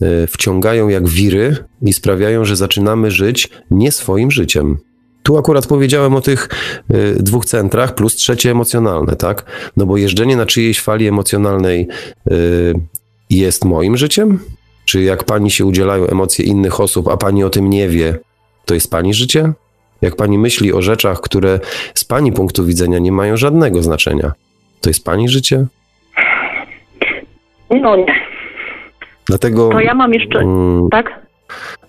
[0.00, 4.78] yy, wciągają jak wiry i sprawiają, że zaczynamy żyć nie swoim życiem.
[5.22, 6.48] Tu akurat powiedziałem o tych
[6.94, 9.44] y, dwóch centrach, plus trzecie emocjonalne, tak?
[9.76, 11.88] No bo jeżdżenie na czyjejś fali emocjonalnej
[13.30, 14.38] jest moim życiem?
[14.84, 18.18] Czy jak pani się udzielają emocje innych osób, a pani o tym nie wie,
[18.64, 19.52] to jest pani życie?
[20.06, 21.60] Jak pani myśli o rzeczach, które
[21.94, 24.32] z pani punktu widzenia nie mają żadnego znaczenia,
[24.80, 25.66] to jest pani życie?
[27.70, 28.14] No nie.
[29.26, 29.68] Dlatego.
[29.68, 31.26] To ja mam jeszcze, mm, tak?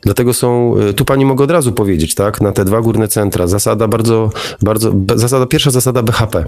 [0.01, 3.47] Dlatego są, y, tu pani mogę od razu powiedzieć, tak, na te dwa górne centra,
[3.47, 4.29] zasada bardzo,
[4.61, 6.45] bardzo, zasada, pierwsza zasada BHP.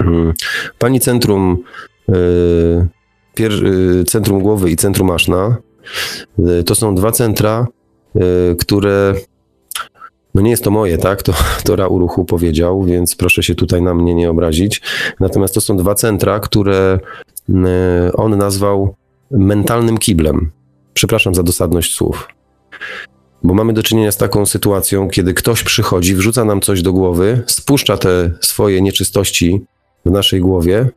[0.00, 0.32] Mm.
[0.78, 1.62] Pani centrum,
[2.08, 2.14] y,
[3.34, 5.56] pier, y, centrum głowy i centrum aszna,
[6.38, 7.66] y, to są dwa centra,
[8.58, 9.14] które,
[10.36, 11.32] no nie jest to moje, tak, to,
[11.64, 14.82] to Ra Uruchu powiedział, więc proszę się tutaj na mnie nie obrazić.
[15.20, 16.98] Natomiast to są dwa centra, które
[17.48, 17.54] y,
[18.14, 18.94] on nazwał
[19.30, 20.50] mentalnym kiblem.
[20.94, 22.28] Przepraszam za dosadność słów.
[23.42, 27.42] Bo mamy do czynienia z taką sytuacją, kiedy ktoś przychodzi, wrzuca nam coś do głowy,
[27.46, 29.64] spuszcza te swoje nieczystości
[30.06, 30.88] w naszej głowie,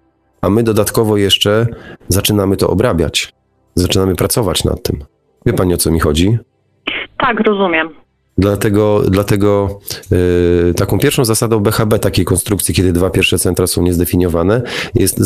[0.42, 1.68] a my dodatkowo jeszcze
[2.08, 3.34] zaczynamy to obrabiać.
[3.76, 5.04] Zaczynamy pracować nad tym.
[5.46, 6.38] Wie pani o co mi chodzi?
[7.18, 8.09] Tak, rozumiem.
[8.40, 9.80] Dlatego, dlatego
[10.12, 14.62] yy, taką pierwszą zasadą BHB takiej konstrukcji, kiedy dwa pierwsze centra są niezdefiniowane,
[14.96, 15.18] jest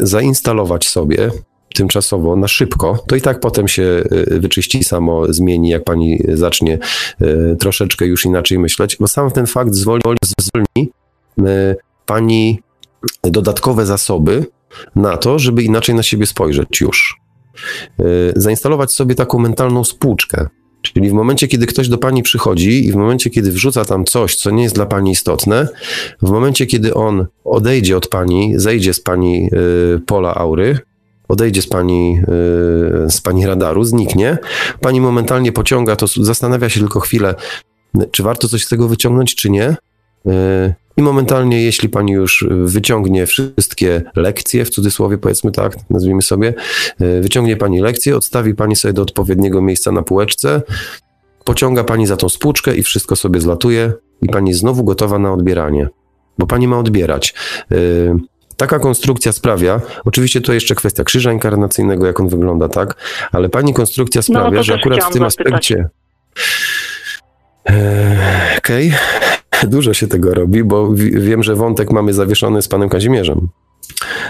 [0.00, 1.30] zainstalować sobie
[1.74, 3.82] tymczasowo, na szybko, to i tak potem się
[4.32, 6.78] y, wyczyści samo, zmieni, jak pani zacznie
[7.22, 10.02] y, troszeczkę już inaczej myśleć, bo sam ten fakt zwolni,
[10.40, 10.90] zwolni
[11.38, 11.76] y,
[12.06, 12.60] pani
[13.22, 14.46] dodatkowe zasoby
[14.96, 17.20] na to, żeby inaczej na siebie spojrzeć już.
[18.36, 20.46] Zainstalować sobie taką mentalną spłuczkę.
[20.82, 24.36] Czyli w momencie, kiedy ktoś do pani przychodzi i w momencie, kiedy wrzuca tam coś,
[24.36, 25.68] co nie jest dla pani istotne,
[26.22, 29.50] w momencie, kiedy on odejdzie od pani, zejdzie z pani
[29.96, 30.78] y, pola aury,
[31.28, 32.20] odejdzie z pani,
[33.06, 34.38] y, z pani radaru, zniknie,
[34.80, 37.34] pani momentalnie pociąga to, zastanawia się tylko chwilę,
[38.10, 39.76] czy warto coś z tego wyciągnąć, czy nie.
[40.26, 46.54] Y, I momentalnie, jeśli pani już wyciągnie wszystkie lekcje, w cudzysłowie powiedzmy tak, nazwijmy sobie,
[47.00, 50.62] y, wyciągnie pani lekcje, odstawi pani sobie do odpowiedniego miejsca na półeczce,
[51.44, 53.92] pociąga pani za tą spłuczkę i wszystko sobie zlatuje
[54.22, 55.88] i pani jest znowu gotowa na odbieranie,
[56.38, 57.34] bo pani ma odbierać.
[57.72, 58.14] Y,
[58.56, 62.94] Taka konstrukcja sprawia, oczywiście to jeszcze kwestia krzyża inkarnacyjnego, jak on wygląda, tak?
[63.32, 65.88] Ale pani konstrukcja sprawia, to że akurat w tym aspekcie.
[67.64, 68.92] Eee, Okej,
[69.76, 73.48] dużo się tego robi, bo wi- wiem, że wątek mamy zawieszony z panem Kazimierzem.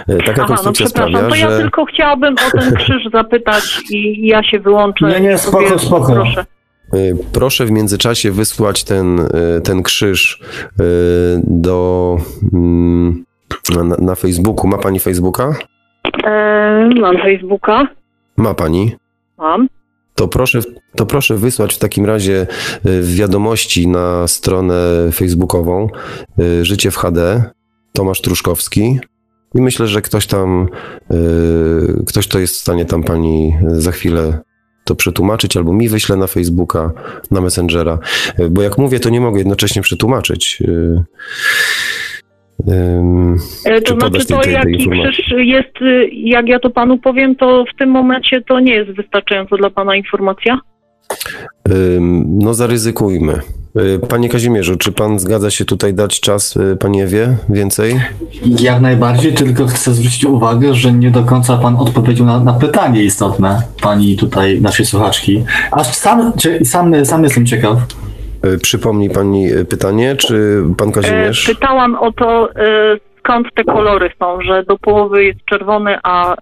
[0.09, 1.59] E, Taka Aha, no konstrukcja przepraszam, sprawia, to ja że.
[1.63, 5.07] tylko chciałabym o ten krzyż zapytać i ja się wyłączę.
[5.09, 6.13] Nie, nie, spoko, spoko.
[6.13, 6.45] Proszę.
[6.95, 10.41] Y, Proszę w międzyczasie wysłać ten, y, ten krzyż
[11.45, 12.17] do,
[12.53, 13.25] mm,
[13.77, 14.67] na, na Facebooku.
[14.69, 15.55] Ma pani Facebooka?
[16.25, 17.87] E, mam Facebooka,
[18.37, 18.97] Ma pani.
[19.39, 19.69] mam.
[20.15, 20.61] To proszę,
[20.99, 22.47] to proszę wysłać w takim razie
[22.87, 24.75] y, wiadomości na stronę
[25.13, 25.89] facebookową
[26.41, 27.43] y, Życie w HD,
[27.93, 28.99] Tomasz Truszkowski.
[29.55, 30.69] I myślę, że ktoś tam,
[31.13, 34.39] y, ktoś to jest w stanie tam pani za chwilę
[34.85, 36.93] to przetłumaczyć, albo mi wyśle na Facebooka,
[37.31, 37.99] na Messengera.
[38.51, 40.63] Bo jak mówię, to nie mogę jednocześnie przetłumaczyć.
[42.69, 44.57] E, Czy to znaczy to tej-
[45.13, 45.75] krzyż jest,
[46.13, 49.97] jak ja to panu powiem, to w tym momencie to nie jest wystarczająco dla pana
[49.97, 50.61] informacja.
[52.25, 53.41] No zaryzykujmy.
[53.77, 58.01] Y, Panie Kazimierzu, czy pan zgadza się tutaj dać czas y, pani Ewie więcej?
[58.61, 63.03] Jak najbardziej, tylko chcę zwrócić uwagę, że nie do końca pan odpowiedział na, na pytanie
[63.03, 65.45] istotne pani tutaj, naszej słuchaczki.
[65.71, 66.33] Aż sam,
[66.65, 67.79] sam, sam jestem ciekaw.
[68.45, 71.47] Y, Przypomni pani pytanie, czy pan E, Kazimierz?
[71.47, 76.37] Pytałam o to, e, skąd te kolory są, że do połowy jest czerwony, a e,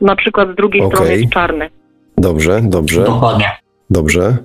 [0.00, 0.96] na przykład z drugiej Okej.
[0.96, 1.79] strony jest czarny.
[2.20, 3.50] Dobrze, dobrze, Dokładnie.
[3.90, 4.36] dobrze.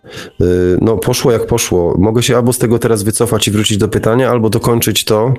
[0.41, 0.45] Y,
[0.81, 1.95] No poszło jak poszło.
[1.99, 5.33] Mogę się albo z tego teraz wycofać i wrócić do pytania, albo dokończyć to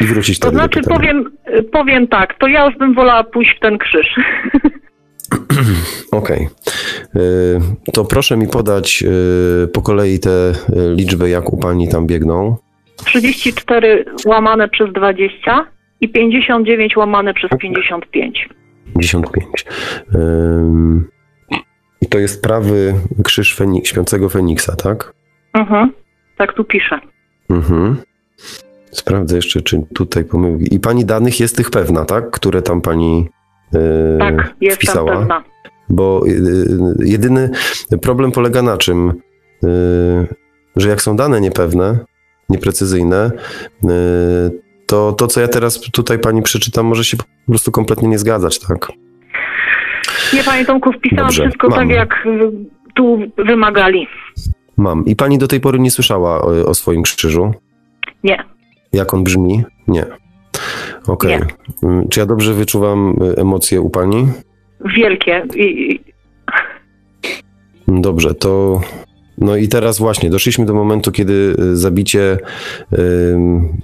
[0.00, 1.00] i wrócić To wtedy znaczy do pytania.
[1.12, 4.06] powiem, e, powiem tak, to ja już bym wolała pójść w ten krzyż.
[6.12, 6.48] Okej.
[7.16, 7.60] Y,
[7.92, 9.04] To proszę mi podać
[9.64, 10.54] y, po kolei te y,
[10.94, 12.56] liczby, jak u pani tam biegną.
[13.04, 15.66] 34 łamane przez 20
[16.00, 18.48] i 59 łamane przez 55.
[19.00, 19.46] 55.
[20.14, 21.08] Ym,
[22.04, 22.94] I to jest prawy
[23.24, 25.12] krzyż Feni- śpiącego Feniksa, tak?
[25.52, 25.92] Mhm.
[26.38, 27.00] Tak tu piszę.
[27.50, 27.96] Mhm.
[28.90, 30.74] Sprawdzę jeszcze, czy tutaj pomyłki.
[30.74, 32.30] I pani danych jest tych pewna, tak?
[32.30, 33.28] Które tam pani
[33.72, 33.80] yy,
[34.18, 35.16] Tak, jestem wpisała?
[35.16, 35.44] pewna.
[35.88, 37.50] Bo yy, jedyny
[38.02, 39.12] problem polega na czym?
[39.62, 40.26] Yy,
[40.76, 41.98] że jak są dane niepewne,
[42.48, 43.30] nieprecyzyjne,
[44.86, 48.58] to to, co ja teraz tutaj pani przeczytam, może się po prostu kompletnie nie zgadzać,
[48.58, 48.88] tak?
[50.34, 51.78] Nie, panie Tomku, wpisałam Dobrze, wszystko mam.
[51.78, 52.50] tak, jak y,
[52.94, 54.06] tu wymagali.
[54.76, 55.04] Mam.
[55.06, 57.52] I pani do tej pory nie słyszała o, o swoim krzyżu?
[58.24, 58.44] Nie.
[58.92, 59.62] Jak on brzmi?
[59.88, 60.04] Nie.
[61.06, 61.38] Okej.
[61.82, 64.26] Mm, Czy ja dobrze wyczuwam y, emocje u pani?
[64.96, 65.46] Wielkie.
[65.56, 66.00] I, i,
[67.88, 68.80] Dobrze, to.
[69.38, 72.38] No i teraz właśnie doszliśmy do momentu, kiedy y, zabicie
[72.92, 72.96] y,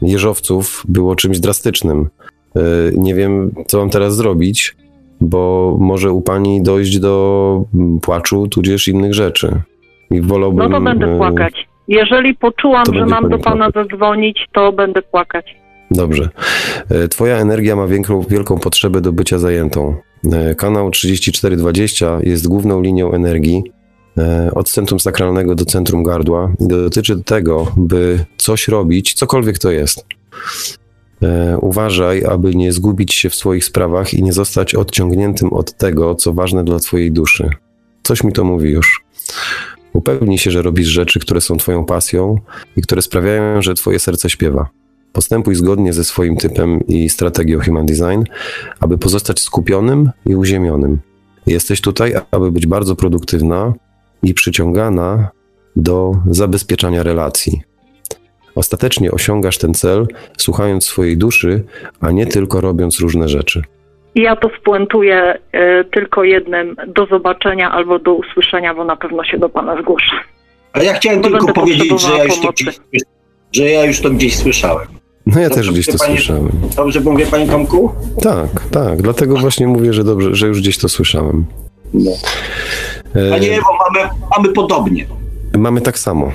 [0.03, 2.09] jeżowców było czymś drastycznym.
[2.57, 2.61] Y,
[2.97, 4.77] Nie wiem, co mam teraz zrobić,
[5.21, 9.63] bo może u pani dojść do mm, płaczu, tudzież innych rzeczy.
[10.11, 10.71] I wolałbym.
[10.71, 11.69] no to będę y, płakać.
[11.89, 15.57] Jeżeli poczułam, że mam do pana zadzwonić, to będę płakać.
[15.91, 16.29] Dobrze.
[16.91, 19.95] E, Twoja energia ma wielką, wielką potrzebę do bycia zajętą.
[20.33, 23.63] E, Kanał 3420 jest główną linią energii
[24.19, 29.71] e, od centrum sakralnego do centrum gardła i dotyczy tego, by coś robić, cokolwiek to
[29.71, 30.07] jest.
[31.23, 36.15] E, Uważaj, aby nie zgubić się w swoich sprawach i nie zostać odciągniętym od tego,
[36.15, 37.51] co ważne dla Twojej duszy.
[38.03, 39.05] Coś mi to mówi już.
[39.93, 42.37] Upewnij się, że robisz rzeczy, które są Twoją pasją
[42.77, 44.69] i które sprawiają, że Twoje serce śpiewa.
[45.13, 48.23] Postępuj zgodnie ze swoim typem i strategią Human Design,
[48.81, 50.99] aby pozostać skupionym i uziemionym.
[51.47, 53.75] Jesteś tutaj, aby być bardzo produktywna
[54.23, 55.31] i przyciągana
[55.77, 57.63] do zabezpieczania relacji.
[58.55, 60.07] Ostatecznie osiągasz ten cel,
[60.39, 61.65] słuchając swojej duszy,
[62.01, 63.63] a nie tylko robiąc różne rzeczy.
[64.15, 69.39] Ja to spuentuję y, tylko jednym do zobaczenia albo do usłyszenia, bo na pewno się
[69.39, 70.13] do pana zgłoszę.
[70.73, 72.81] A ja chciałem Bo tylko powiedzieć, że ja, już to gdzieś,
[73.53, 74.87] że ja już to gdzieś słyszałem.
[75.27, 76.51] No ja No też gdzieś to wie pani- słyszałem.
[76.77, 77.93] Dobrze mówię, panie Tomku?
[78.23, 81.45] Tak, tak, dlatego właśnie mówię, że dobrze, że już gdzieś to słyszałem.
[81.95, 82.11] No.
[83.31, 85.07] Panie Ewo, mamy, mamy podobnie.
[85.59, 86.33] mamy tak samo.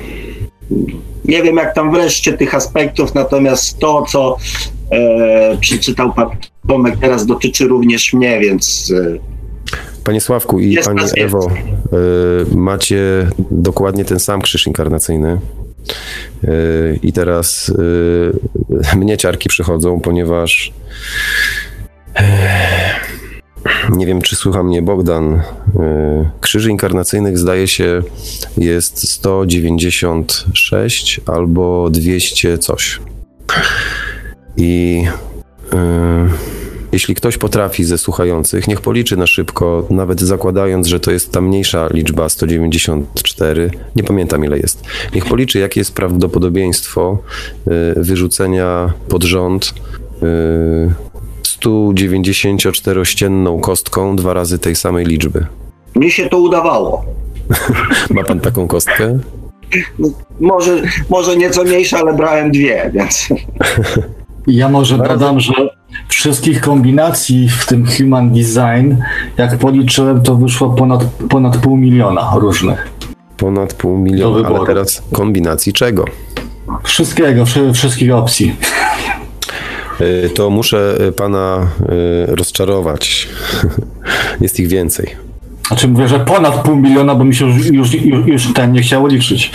[1.25, 4.37] Nie wiem, jak tam wreszcie tych aspektów, natomiast to, co
[4.91, 6.27] e, przeczytał pan
[6.67, 9.35] Tomek teraz dotyczy również mnie, więc e,
[10.05, 11.51] Panie Sławku i Jest Pani Ewo,
[12.51, 15.39] y, macie dokładnie ten sam krzyż inkarnacyjny.
[16.43, 20.73] Y, I teraz y, mnie ciarki przychodzą, ponieważ
[22.19, 22.23] y,
[23.89, 25.33] nie wiem, czy słucha mnie Bogdan.
[25.33, 25.41] Y,
[26.41, 28.01] krzyży inkarnacyjnych zdaje się
[28.57, 32.99] jest 196 albo 200 coś.
[34.57, 35.03] I
[35.73, 35.77] y,
[36.91, 41.41] jeśli ktoś potrafi ze słuchających, niech policzy na szybko, nawet zakładając, że to jest ta
[41.41, 44.83] mniejsza liczba 194, nie pamiętam ile jest.
[45.15, 47.19] Niech policzy, jakie jest prawdopodobieństwo
[47.67, 49.73] y, wyrzucenia pod rząd
[50.23, 51.14] y,
[51.65, 55.45] 194-ścienną kostką dwa razy tej samej liczby.
[55.95, 57.05] mi się to udawało.
[58.15, 59.19] Ma pan taką kostkę?
[60.39, 63.27] Może, może nieco mniejsze, ale brałem dwie, więc
[64.47, 65.53] Ja może Bardzo- dodam, że
[66.07, 68.93] wszystkich kombinacji w tym Human Design,
[69.37, 72.89] jak policzyłem, to wyszło ponad, ponad pół miliona różnych.
[73.37, 76.05] Ponad pół miliona, ale teraz kombinacji czego?
[76.83, 78.55] Wszystkiego, wszy, wszystkich opcji.
[80.01, 81.67] Y, To muszę y, pana
[82.29, 83.27] y, rozczarować.
[84.41, 85.15] Jest ich więcej.
[85.67, 88.81] Znaczy mówię, że ponad pół miliona, bo mi się już, już, już, już ten nie
[88.81, 89.51] chciało liczyć.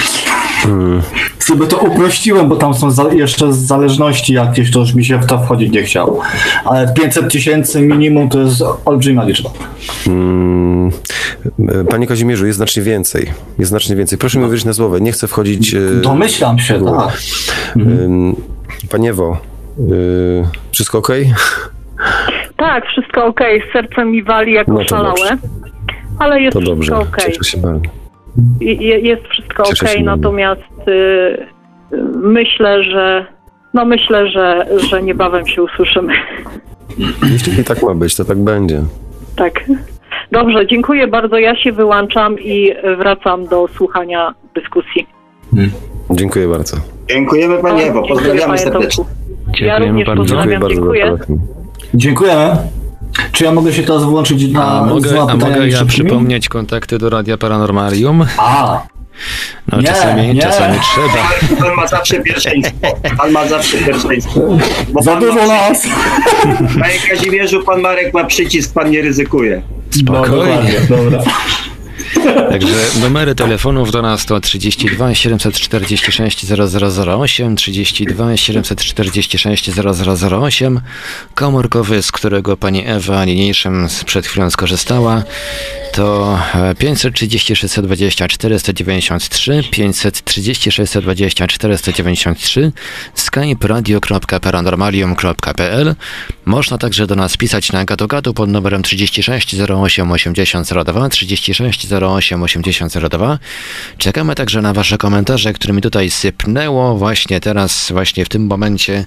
[0.63, 1.03] Hmm.
[1.39, 5.27] Sobie to uprościłem, bo tam są za, jeszcze zależności jakieś, to już mi się w
[5.27, 6.21] to wchodzić nie chciało.
[6.65, 9.51] Ale 500 tysięcy minimum to jest olbrzymia liczba.
[10.05, 10.91] Hmm.
[11.91, 13.27] Panie Kazimierzu, jest znacznie więcej.
[13.59, 14.19] Jest znacznie więcej.
[14.19, 14.99] Proszę mi wierzyć na słowo.
[14.99, 15.75] Nie chcę wchodzić.
[15.75, 17.19] E, Domyślam się, tak.
[17.77, 18.37] Mhm.
[18.91, 19.13] Panie
[19.81, 21.09] E, wszystko ok?
[22.57, 23.41] Tak, wszystko ok.
[23.73, 25.39] Serce mi wali jak no oszalałe.
[26.19, 26.97] Ale jest to wszystko dobrze.
[26.97, 27.17] ok.
[27.27, 27.91] Cieszę się bardzo
[28.61, 31.47] jest wszystko ok, natomiast y,
[32.23, 33.27] myślę, że
[33.75, 36.13] no myślę, że, że niebawem się usłyszymy.
[37.33, 38.83] Jeśli tak ma być, to tak będzie.
[39.37, 39.65] Tak.
[40.33, 41.39] Dobrze, dziękuję bardzo.
[41.39, 45.07] Ja się wyłączam i wracam do słuchania dyskusji.
[45.51, 45.71] Hmm.
[46.11, 46.77] Dziękuję bardzo.
[47.09, 49.05] Dziękujemy Pani Ewo, pozdrawiamy serdecznie.
[49.61, 50.23] Ja również bardzo.
[50.23, 51.05] pozdrawiam, dziękuję.
[51.05, 51.39] Dziękuję.
[51.95, 52.57] Dziękujemy.
[53.33, 57.11] Czy ja mogę się teraz włączyć na a mogę, a mogę ja przypomnieć kontakty do
[57.11, 58.25] Radia Paranormalium?
[58.39, 58.83] A,
[59.73, 60.43] no nie, czasami, nie.
[60.43, 61.57] czasami trzeba.
[61.61, 62.97] Pan ma zawsze pierwszeństwo.
[63.19, 64.41] Pan ma zawsze pierwszeństwo.
[65.01, 65.87] Za dużo nas.
[66.81, 69.63] Panie Kazimierzu, pan Marek ma przycisk, pan nie ryzykuje.
[69.91, 70.73] Spokojnie.
[70.91, 71.23] No, dobra.
[72.51, 80.81] Także numery telefonów do nas to 32 746 0008, 32 746 0008,
[81.35, 85.23] komórkowy, z którego pani Ewa niniejszym przed chwilą skorzystała,
[85.93, 86.39] to
[86.79, 92.73] 530 620 493, 530 620 493,
[93.15, 95.95] skype radio.paranormalium.pl.
[96.45, 102.43] Można także do nas pisać na gadu pod numerem 36 08 80 02, 36 08
[102.43, 103.39] 80 02.
[103.99, 109.05] Czekamy także na Wasze komentarze, którymi tutaj sypnęło właśnie teraz, właśnie w tym momencie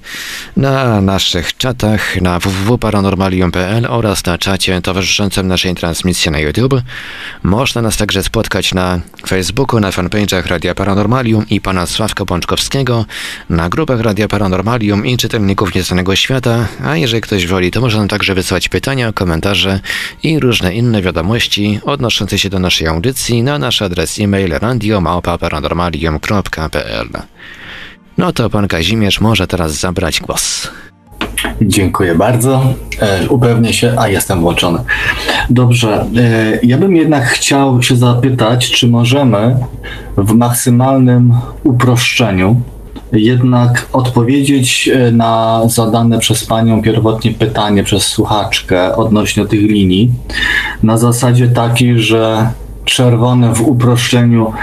[0.57, 6.81] na naszych czatach na www.paranormalium.pl oraz na czacie towarzyszącym naszej transmisji na YouTube.
[7.43, 13.05] Można nas także spotkać na Facebooku, na fanpage'ach Radia Paranormalium i pana Sławka Bączkowskiego,
[13.49, 18.35] na grupach Radia Paranormalium i czytelników Nieznanego Świata, a jeżeli ktoś woli, to można także
[18.35, 19.80] wysłać pytania, komentarze
[20.23, 27.07] i różne inne wiadomości odnoszące się do naszej audycji na nasz adres e-mail radiomałpa.paranormalium.pl
[28.18, 30.72] No to pan Kazimierz może teraz zabrać głos.
[31.61, 32.64] Dziękuję bardzo.
[32.99, 34.80] E, upewnię się, a jestem włączony.
[35.49, 39.57] Dobrze, e, ja bym jednak chciał się zapytać, czy możemy
[40.18, 41.34] w maksymalnym
[41.64, 42.61] uproszczeniu
[43.14, 50.11] jednak odpowiedzieć e, na zadane przez Panią pierwotnie pytanie przez słuchaczkę odnośnie tych linii.
[50.84, 52.52] Na zasadzie takiej, że
[52.85, 54.53] czerwone w uproszczeniu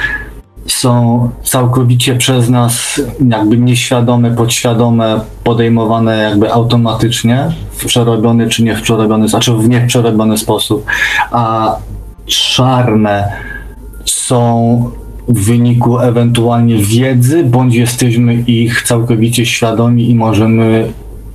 [0.67, 8.83] są całkowicie przez nas jakby nieświadome, podświadome, podejmowane jakby automatycznie w przerobiony czy nie w
[8.83, 10.87] przerobiony, znaczy w nie w przerobiony sposób,
[11.31, 11.77] a
[12.27, 13.33] czarne
[14.05, 14.91] są
[15.31, 20.93] w wyniku ewentualnie wiedzy, bądź jesteśmy ich całkowicie świadomi i możemy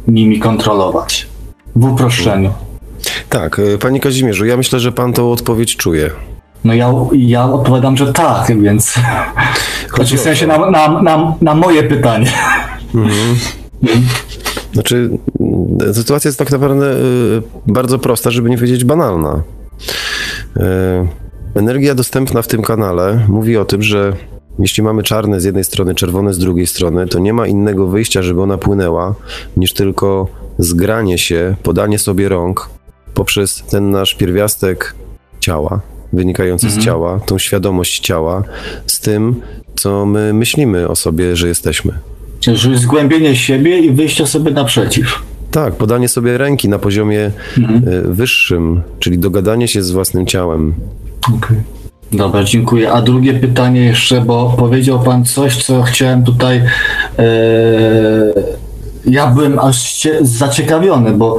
[0.08, 1.28] nimi kontrolować.
[1.76, 2.54] W uproszczeniu.
[3.30, 6.12] Tak, y, panie Kazimierzu, ja myślę, że pan tą odpowiedź czuje.
[6.64, 8.94] No ja, ja odpowiadam, że tak, więc
[9.96, 12.32] znaczy w sensie na, na, na, na moje pytanie.
[12.96, 13.36] Mhm.
[14.74, 15.10] Znaczy,
[15.94, 19.44] sytuacja jest tak naprawdę y, bardzo prosta, żeby nie powiedzieć banalna.
[21.56, 24.14] Energia dostępna w tym kanale mówi o tym, że
[24.60, 28.22] jeśli mamy czarne z jednej strony, czerwone z drugiej strony, to nie ma innego wyjścia,
[28.22, 29.16] żeby ona płynęła,
[29.58, 30.28] niż tylko
[30.60, 32.70] zgranie się, podanie sobie rąk
[33.14, 34.96] poprzez ten nasz pierwiastek
[35.40, 35.82] ciała,
[36.14, 36.82] wynikający mhm.
[36.82, 38.44] z ciała, tą świadomość ciała,
[38.88, 39.42] z tym,
[39.76, 41.94] co my myślimy o sobie, że jesteśmy.
[42.40, 45.24] Czyli zgłębienie siebie i wyjście sobie naprzeciw.
[45.56, 47.84] Tak, podanie sobie ręki na poziomie mhm.
[47.88, 50.74] E, wyższym, czyli dogadanie się z własnym ciałem.
[51.28, 51.38] Okej.
[51.38, 51.64] Okay.
[52.14, 52.92] Dobra, dziękuję.
[52.92, 56.62] A drugie pytanie jeszcze, bo powiedział Pan coś, co chciałem tutaj.
[57.20, 57.24] E,
[59.06, 61.38] ja byłem aż zaciekawiony, bo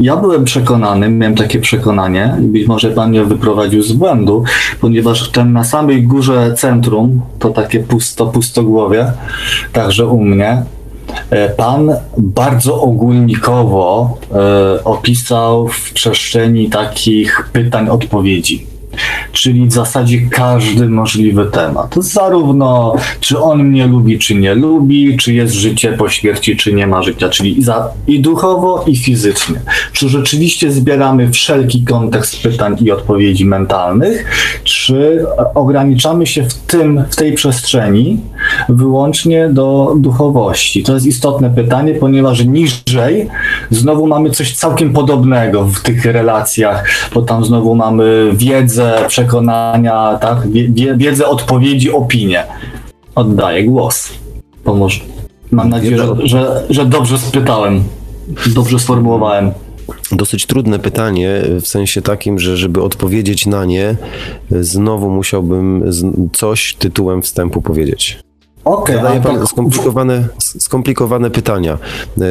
[0.00, 4.44] ja byłem przekonany, miałem takie przekonanie, być może pan mnie wyprowadził z błędu,
[4.80, 9.12] ponieważ ten na samej górze centrum, to takie pusto, pustogłowie,
[9.72, 10.62] także u mnie,
[11.56, 18.70] Pan bardzo ogólnikowo e, opisał w przestrzeni takich pytań, odpowiedzi
[19.32, 21.94] czyli w zasadzie każdy możliwy temat.
[21.96, 26.86] Zarówno czy on mnie lubi, czy nie lubi, czy jest życie po śmierci, czy nie
[26.86, 29.60] ma życia, czyli za, i duchowo, i fizycznie.
[29.92, 34.24] Czy rzeczywiście zbieramy wszelki kontekst pytań i odpowiedzi mentalnych,
[34.64, 38.20] czy ograniczamy się w tym, w tej przestrzeni
[38.68, 40.82] wyłącznie do duchowości?
[40.82, 43.28] To jest istotne pytanie, ponieważ niżej
[43.70, 50.38] znowu mamy coś całkiem podobnego w tych relacjach, bo tam znowu mamy wiedzę, przekonania, tak?
[50.96, 52.44] wiedzę, odpowiedzi, opinie.
[53.14, 54.08] oddaję głos.
[54.64, 55.00] Pomoże.
[55.50, 57.84] Mam nadzieję, że, że, że dobrze spytałem,
[58.54, 59.52] dobrze sformułowałem.
[60.12, 63.96] Dosyć trudne pytanie, w sensie takim, że żeby odpowiedzieć na nie,
[64.50, 65.90] znowu musiałbym
[66.32, 68.18] coś tytułem wstępu powiedzieć.
[68.64, 71.78] Okay, Zadaje pan skomplikowane, skomplikowane pytania.
[72.18, 72.24] E,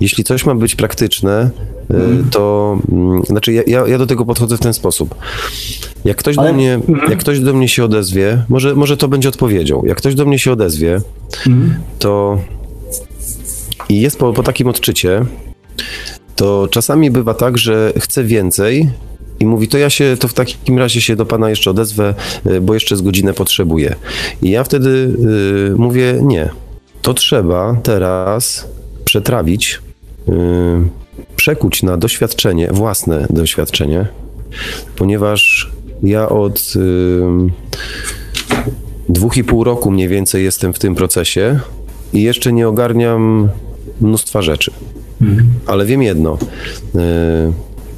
[0.00, 1.50] jeśli coś ma być praktyczne,
[1.90, 2.30] mm.
[2.30, 5.14] to mm, znaczy ja, ja do tego podchodzę w ten sposób.
[6.04, 6.48] Jak ktoś, Ale...
[6.48, 7.00] do mnie, mm.
[7.10, 9.82] jak ktoś do mnie się odezwie, może, może to będzie odpowiedzią.
[9.84, 11.00] Jak ktoś do mnie się odezwie,
[11.46, 11.74] mm.
[11.98, 12.38] to
[13.88, 15.24] i jest po, po takim odczycie,
[16.36, 18.90] to czasami bywa tak, że chce więcej
[19.40, 22.14] i mówi, to ja się, to w takim razie się do pana jeszcze odezwę,
[22.46, 23.94] y, bo jeszcze z godzinę potrzebuję.
[24.42, 26.48] I ja wtedy y, mówię, nie,
[27.02, 28.68] to trzeba teraz
[29.04, 29.80] przetrawić,
[30.28, 30.32] y,
[31.36, 34.06] przekuć na doświadczenie, własne doświadczenie,
[34.96, 35.70] ponieważ
[36.02, 37.20] ja od y,
[39.08, 41.60] dwóch i pół roku mniej więcej jestem w tym procesie
[42.12, 43.48] i jeszcze nie ogarniam
[44.00, 44.70] mnóstwa rzeczy.
[45.20, 45.48] Mhm.
[45.66, 46.38] Ale wiem jedno.
[46.94, 46.98] Y,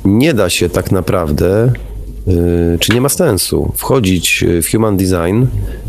[0.04, 1.72] nie da się tak naprawdę,
[2.28, 5.44] y, czy nie ma sensu wchodzić w human design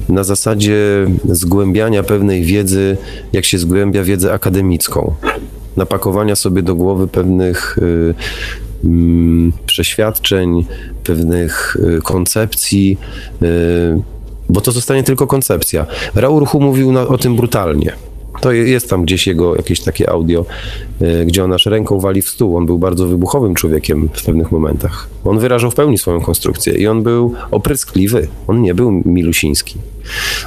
[0.10, 2.98] na zasadzie zgłębiania pewnej wiedzy,
[3.34, 5.14] jak się zgłębia wiedzę akademicką.
[5.78, 8.14] Napakowania sobie do głowy pewnych y,
[8.84, 10.66] mm, przeświadczeń,
[11.04, 12.98] pewnych koncepcji,
[14.50, 15.86] bo to zostanie tylko koncepcja.
[16.16, 17.94] Raurchu mówił na, o tym brutalnie.
[18.42, 20.46] To jest tam gdzieś jego jakieś takie audio,
[21.02, 22.58] e, gdzie on aż ręką wali w stół.
[22.58, 25.10] On był bardzo wybuchowym człowiekiem w pewnych momentach.
[25.26, 28.28] On wyrażał w pełni swoją konstrukcję i on był opryskliwy.
[28.48, 29.78] On nie był milusiński.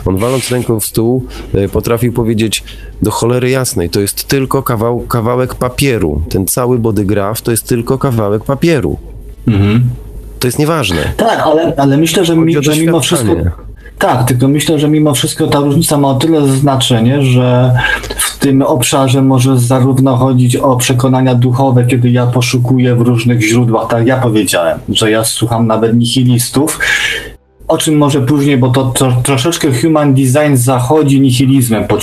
[0.07, 2.65] On waląc ręką w stół e, potrafił powiedzieć
[3.03, 6.23] do cholery jasnej, to jest tylko kawał, kawałek papieru.
[6.29, 8.99] Ten cały bodygraf to jest tylko kawałek papieru.
[9.47, 9.83] Mhm.
[10.39, 11.12] To jest nieważne.
[11.16, 13.35] Tak, ale, ale myślę, że, mi, że mimo wszystko
[14.07, 17.73] tak, tylko myślę, że mimo wszystko ta różnica ma o tyle znaczenie, że
[18.17, 23.89] w tym obszarze może zarówno chodzić o przekonania duchowe, kiedy ja poszukuję w różnych źródłach,
[23.89, 26.79] tak ja powiedziałem, że ja słucham nawet nihilistów,
[27.69, 31.99] o czym może później, bo to, to troszeczkę human design zachodzi nihilizmem po,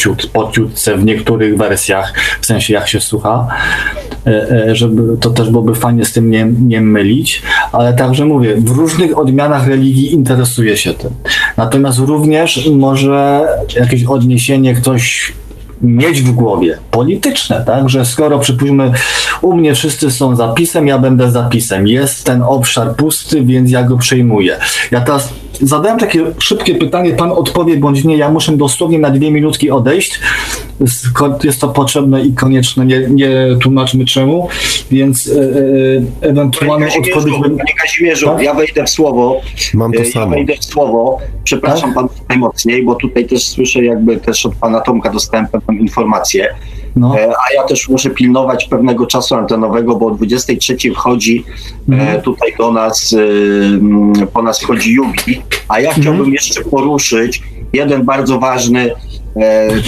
[0.98, 3.48] w niektórych wersjach, w sensie jak się słucha,
[4.28, 7.42] e, e, żeby to też byłoby fajnie z tym nie, nie mylić,
[7.72, 11.12] ale także mówię, w różnych odmianach religii interesuje się tym.
[11.58, 15.34] Natomiast również może jakieś odniesienie ktoś
[15.84, 18.92] mieć w głowie polityczne, tak, że skoro przypuśćmy
[19.42, 23.98] u mnie wszyscy są zapisem, ja będę zapisem, jest ten obszar pusty, więc ja go
[23.98, 24.58] przejmuję.
[24.92, 29.32] Ja teraz zadałem takie szybkie pytanie, pan odpowie bądź nie, ja muszę dosłownie na dwie
[29.32, 30.20] minutki odejść,
[31.44, 33.32] jest to potrzebne i konieczne, nie, nie
[33.62, 34.48] tłumaczmy czemu,
[34.92, 35.42] więc e,
[36.26, 37.36] e, ewentualnie odpowiedź...
[37.42, 38.42] Panie Kazimierzu, tak?
[38.42, 39.42] ja wejdę w słowo,
[39.74, 40.32] Mam to e, ja samo.
[40.32, 41.96] wejdę w słowo, przepraszam tak?
[41.96, 46.56] pan najmocniej, bo tutaj też słyszę jakby też od pana Tomka dostałem pewną informację,
[46.96, 47.20] no.
[47.20, 51.44] E, a ja też muszę pilnować pewnego czasu antenowego, bo o 23 wchodzi
[51.90, 52.22] mm.
[52.22, 53.16] tutaj do nas,
[54.22, 56.02] e, po nas wchodzi Jubi, a ja mhm.
[56.02, 56.34] chciałbym mm.
[56.34, 57.44] jeszcze poruszyć
[57.74, 58.92] jeden bardzo ważny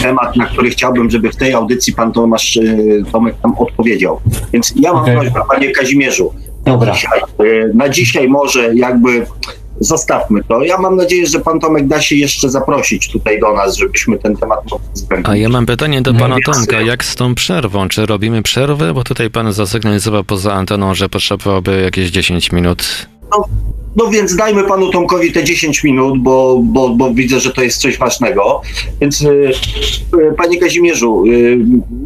[0.01, 2.60] temat, na który chciałbym, żeby w tej audycji pan Tomasz
[3.11, 4.19] Tomek tam odpowiedział.
[4.53, 5.15] Więc ja mam okay.
[5.15, 6.34] prośbę, panie Kazimierzu,
[6.65, 6.88] Dobra.
[6.88, 7.22] Na, dzisiaj,
[7.73, 9.26] na dzisiaj może jakby
[9.84, 10.64] zostawmy to.
[10.64, 14.38] Ja mam nadzieję, że pan Tomek da się jeszcze zaprosić tutaj do nas, żebyśmy ten
[14.38, 15.23] temat mogli.
[15.23, 16.81] A ja mam pytanie do pana no, Tomka.
[16.81, 17.88] Jak z tą przerwą?
[17.88, 18.93] Czy robimy przerwę?
[18.93, 23.07] Bo tutaj pan zasygnalizował poza anteną, że potrzebowałby jakieś 10 minut.
[23.31, 23.45] No,
[23.95, 27.81] no więc dajmy panu Tomkowi te 10 minut, bo, bo, bo widzę, że to jest
[27.81, 28.61] coś ważnego.
[29.01, 29.51] Więc yy,
[30.38, 31.57] panie Kazimierzu, yy,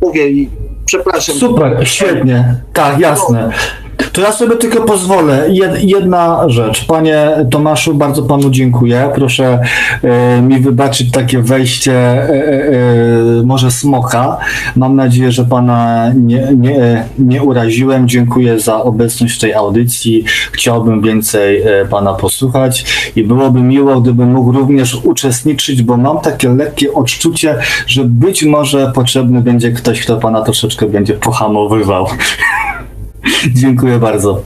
[0.01, 0.23] mówię,
[0.85, 1.35] przepraszam.
[1.35, 2.55] Super, świetnie.
[2.73, 3.51] Tak, jasne.
[4.17, 5.47] To ja sobie tylko pozwolę.
[5.79, 6.85] Jedna rzecz.
[6.85, 9.09] Panie Tomaszu, bardzo panu dziękuję.
[9.15, 9.59] Proszę
[10.03, 12.73] e, mi wybaczyć takie wejście e, e,
[13.45, 14.37] może smoka.
[14.75, 18.07] Mam nadzieję, że pana nie, nie, nie uraziłem.
[18.07, 20.23] Dziękuję za obecność w tej audycji.
[20.51, 26.93] Chciałbym więcej pana posłuchać i byłoby miło, gdybym mógł również uczestniczyć, bo mam takie lekkie
[26.93, 27.55] odczucie,
[27.87, 32.07] że być może potrzebny będzie ktoś, kto pana troszeczkę będzie pohamowywał.
[33.53, 34.41] Dziękuję bardzo.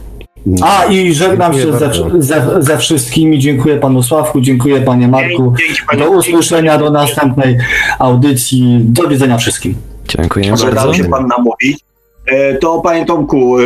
[0.63, 3.39] A i żegnam się ze, ze, ze, wszystkimi.
[3.39, 5.53] Dziękuję panu Sławku, dziękuję panie Marku.
[5.97, 7.57] Do usłyszenia, do następnej
[7.99, 8.79] audycji.
[8.83, 9.75] Do widzenia wszystkim.
[10.07, 10.71] Dziękuję bardzo.
[10.71, 11.79] Dał się pan namówić.
[12.25, 13.63] E, to panie Tomku, e,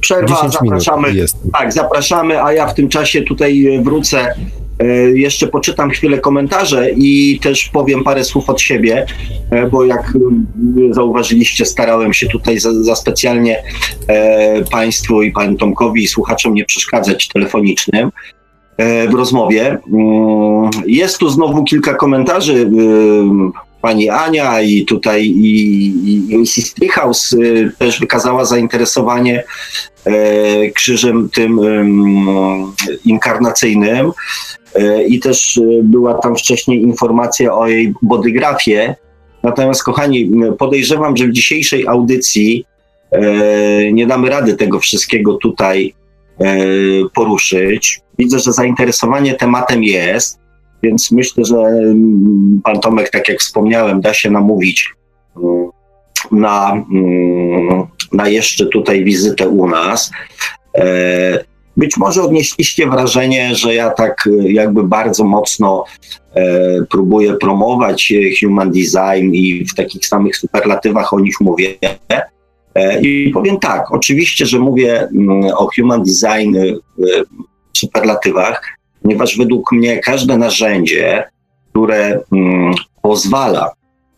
[0.00, 1.08] przerwa, zapraszamy.
[1.52, 4.34] Tak, zapraszamy, a ja w tym czasie tutaj wrócę
[5.14, 9.06] jeszcze poczytam chwilę komentarze i też powiem parę słów od siebie,
[9.50, 10.12] e, bo jak
[10.90, 13.62] zauważyliście, starałem się tutaj za, za specjalnie
[14.08, 18.10] e, Państwu i Panu Tomkowi i słuchaczom nie przeszkadzać telefonicznym.
[18.76, 19.78] e, w rozmowie.
[19.92, 22.70] Mm, jest tu znowu kilka komentarzy.
[23.80, 26.46] Pani Ania i tutaj i, i, i
[27.78, 29.44] też wykazała zainteresowanie
[30.04, 31.60] e, krzyżem tym
[33.04, 34.12] inkarnacyjnym.
[34.74, 38.96] E, I też e, była tam wcześniej informacja o jej bodygrafie.
[39.42, 42.64] Natomiast, kochani, podejrzewam, że w dzisiejszej audycji
[43.12, 45.94] e, nie damy rady tego wszystkiego tutaj
[47.14, 48.00] poruszyć.
[48.18, 50.38] Widzę, że zainteresowanie tematem jest,
[50.82, 51.56] więc myślę, że
[52.64, 54.94] pan Tomek, tak jak wspomniałem, da się namówić
[56.32, 56.84] na,
[58.12, 60.10] na jeszcze tutaj wizytę u nas.
[61.80, 65.84] Być może odnieśliście wrażenie, że ja tak e, jakby bardzo mocno
[66.34, 66.44] e,
[66.90, 71.74] próbuję promować e, human design i w takich samych superlatywach o nich mówię.
[72.74, 76.62] E, I powiem tak, oczywiście, że mówię mm, o human design e,
[77.74, 78.62] w superlatywach,
[79.02, 81.24] ponieważ według mnie każde narzędzie,
[81.70, 83.72] które mm, pozwala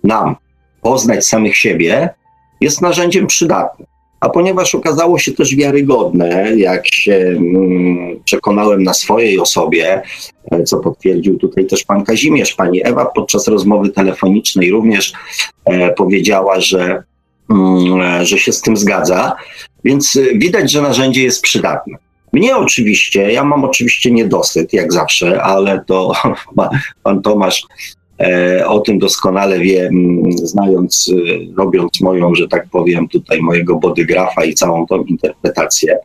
[0.04, 0.36] nam
[0.82, 2.10] poznać samych siebie,
[2.60, 3.91] jest narzędziem przydatnym.
[4.22, 10.02] A ponieważ okazało się też wiarygodne, jak się mm, przekonałem na swojej osobie,
[10.50, 15.12] e, co potwierdził tutaj też pan Kazimierz, pani Ewa podczas rozmowy telefonicznej również
[15.64, 17.02] e, powiedziała, że,
[17.50, 19.32] mm, e, że się z tym zgadza,
[19.84, 21.98] więc widać, że narzędzie jest przydatne.
[22.32, 26.12] Mnie oczywiście, ja mam oczywiście niedosyt, jak zawsze, ale to
[26.56, 26.70] pa-
[27.02, 27.62] pan Tomasz
[28.66, 34.44] o tym doskonale wie, mm, znając, e, robiąc moją, że tak powiem, tutaj mojego bodygrafa
[34.44, 35.98] i całą tą interpretację,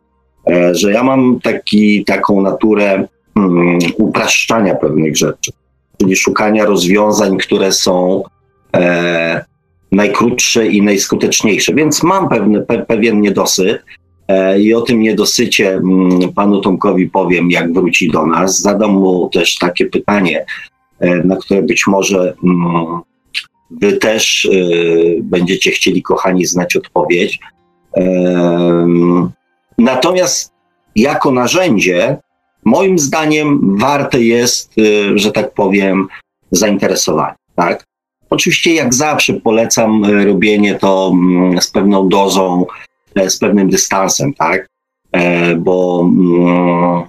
[0.49, 5.51] e, że ja mam taki, taką naturę mm, upraszczania pewnych rzeczy,
[5.97, 8.23] czyli szukania rozwiązań, które są
[8.75, 9.45] e,
[9.91, 11.73] najkrótsze i najskuteczniejsze.
[11.73, 13.81] Więc mam pewny, pe, pewien niedosyt,
[14.27, 18.59] E, I o tym niedosycie mm, panu Tomkowi powiem, jak wróci do nas.
[18.59, 20.45] Zadam mu też takie pytanie, e,
[20.99, 23.02] na które być może mm,
[23.72, 24.57] wy też e,
[25.22, 27.40] będziecie chcieli, kochani, znać odpowiedź.
[27.94, 29.32] Em,
[29.78, 30.53] Natomiast
[30.95, 32.18] jako narzędzie,
[32.65, 36.07] moim zdaniem, warte jest, e, że tak powiem,
[36.52, 37.36] zainteresowanie.
[37.56, 37.84] Tak?
[38.30, 42.65] Oczywiście, jak zawsze, polecam e, robienie to mm, z pewną dozą
[43.15, 44.68] e, z pewnym dystansem, tak?
[45.11, 47.03] E, bo, mm,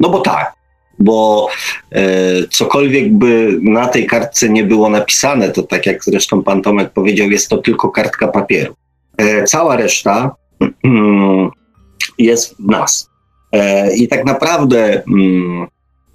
[0.00, 0.54] no bo tak,
[0.98, 1.48] bo
[1.92, 2.02] e,
[2.50, 7.30] cokolwiek by na tej kartce nie było napisane, to tak jak zresztą pan Tomek powiedział,
[7.30, 8.74] jest to tylko kartka papieru.
[9.16, 10.36] E, cała reszta
[12.18, 13.10] jest w nas.
[13.52, 15.66] E, I tak naprawdę mm,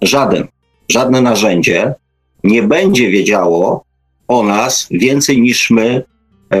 [0.02, 0.48] żaden,
[0.88, 1.94] żadne narzędzie
[2.44, 3.84] nie będzie wiedziało
[4.28, 6.04] o nas więcej niż my
[6.52, 6.58] e,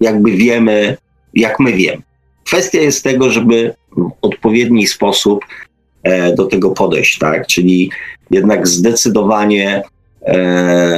[0.00, 0.96] jakby wiemy
[1.34, 2.02] jak my wiemy.
[2.44, 5.44] Kwestia jest tego, żeby w odpowiedni sposób
[6.36, 7.46] do tego podejść, tak?
[7.46, 7.90] Czyli
[8.30, 9.82] jednak zdecydowanie
[10.22, 10.32] e,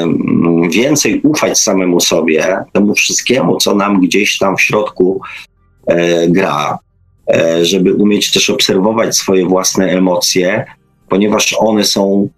[0.03, 5.21] m, więcej ufać samemu sobie, temu wszystkiemu, co nam gdzieś tam w środku
[5.87, 6.79] e, gra,
[7.35, 10.65] e, żeby umieć też obserwować swoje własne emocje,
[11.09, 12.29] ponieważ one są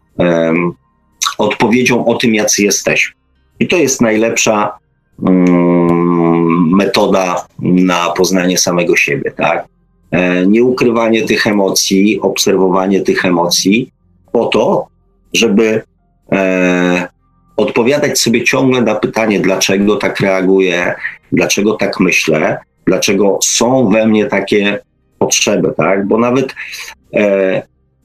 [1.38, 3.14] odpowiedzią o tym, jacy jesteśmy.
[3.60, 4.78] I to jest najlepsza
[5.26, 9.66] mm, metoda na poznanie samego siebie, tak?
[10.10, 13.92] E, Nieukrywanie tych emocji, obserwowanie tych emocji
[14.32, 14.86] po to,
[15.32, 15.82] żeby
[16.32, 17.08] e,
[17.56, 20.94] odpowiadać sobie ciągle na pytanie, dlaczego tak reaguję,
[21.32, 24.78] dlaczego tak myślę, dlaczego są we mnie takie
[25.18, 26.06] potrzeby, tak?
[26.06, 26.54] Bo nawet
[27.14, 27.62] e,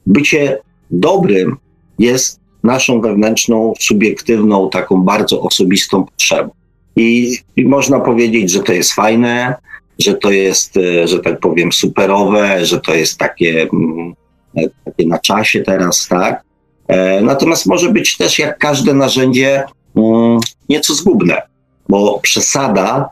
[0.08, 0.58] bycie
[0.92, 1.58] dobrym
[2.00, 6.50] jest naszą wewnętrzną, subiektywną, taką bardzo osobistą potrzebą.
[6.96, 9.56] I, I można powiedzieć, że to jest fajne,
[10.00, 14.14] że to jest, e, że tak powiem, superowe, że to jest takie, mm,
[14.58, 16.44] e, takie na czasie teraz, tak?
[16.88, 19.64] E, Natomiast może być też, jak każde narzędzie,
[19.96, 20.40] mm,
[20.70, 21.42] nieco zgubne,
[21.90, 23.10] bo przesada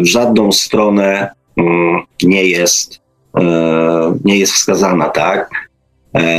[0.00, 3.00] w żadną stronę mm, nie jest,
[4.24, 5.50] nie jest wskazana, tak?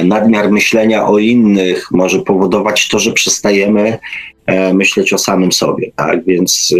[0.04, 3.98] Nadmiar myślenia o innych może powodować to, że przestajemy
[4.74, 6.26] myśleć o samym sobie, tak?
[6.26, 6.74] Więc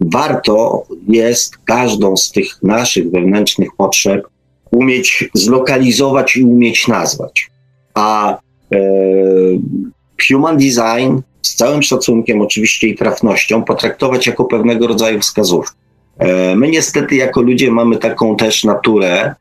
[0.00, 4.26] warto jest każdą z tych naszych wewnętrznych potrzeb
[4.70, 7.50] umieć zlokalizować i umieć nazwać.
[7.94, 8.38] A
[8.72, 8.78] e,
[10.28, 15.76] human design z całym szacunkiem oczywiście i trafnością potraktować jako pewnego rodzaju wskazówkę.
[16.18, 19.34] E, my niestety jako ludzie mamy taką też naturę,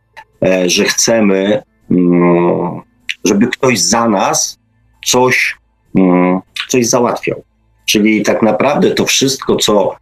[0.46, 2.82] e, że chcemy, mm,
[3.26, 4.60] żeby ktoś za nas
[5.06, 5.56] coś,
[5.96, 7.44] mm, coś załatwiał.
[7.86, 9.96] Czyli tak naprawdę to wszystko, co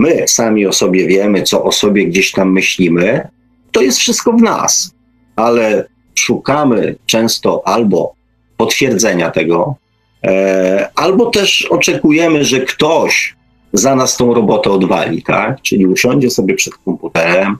[0.00, 3.28] my sami o sobie wiemy, co o sobie gdzieś tam myślimy,
[3.72, 4.94] to jest wszystko w nas.
[5.36, 8.14] Ale szukamy często albo
[8.56, 9.76] potwierdzenia tego,
[10.24, 13.36] e, albo też oczekujemy, że ktoś
[13.72, 15.62] za nas tą robotę odwali, tak?
[15.62, 17.56] Czyli usiądzie sobie przed komputerem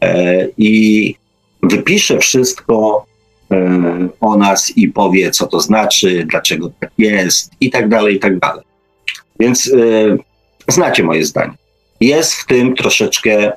[0.00, 1.14] e, i
[1.62, 3.06] wypisze wszystko
[3.50, 8.18] e, o nas i powie, co to znaczy, dlaczego tak jest i tak dalej, i
[8.18, 8.64] tak dalej.
[9.40, 10.16] Więc e,
[10.68, 11.54] znacie moje zdanie.
[12.00, 13.52] Jest w tym troszeczkę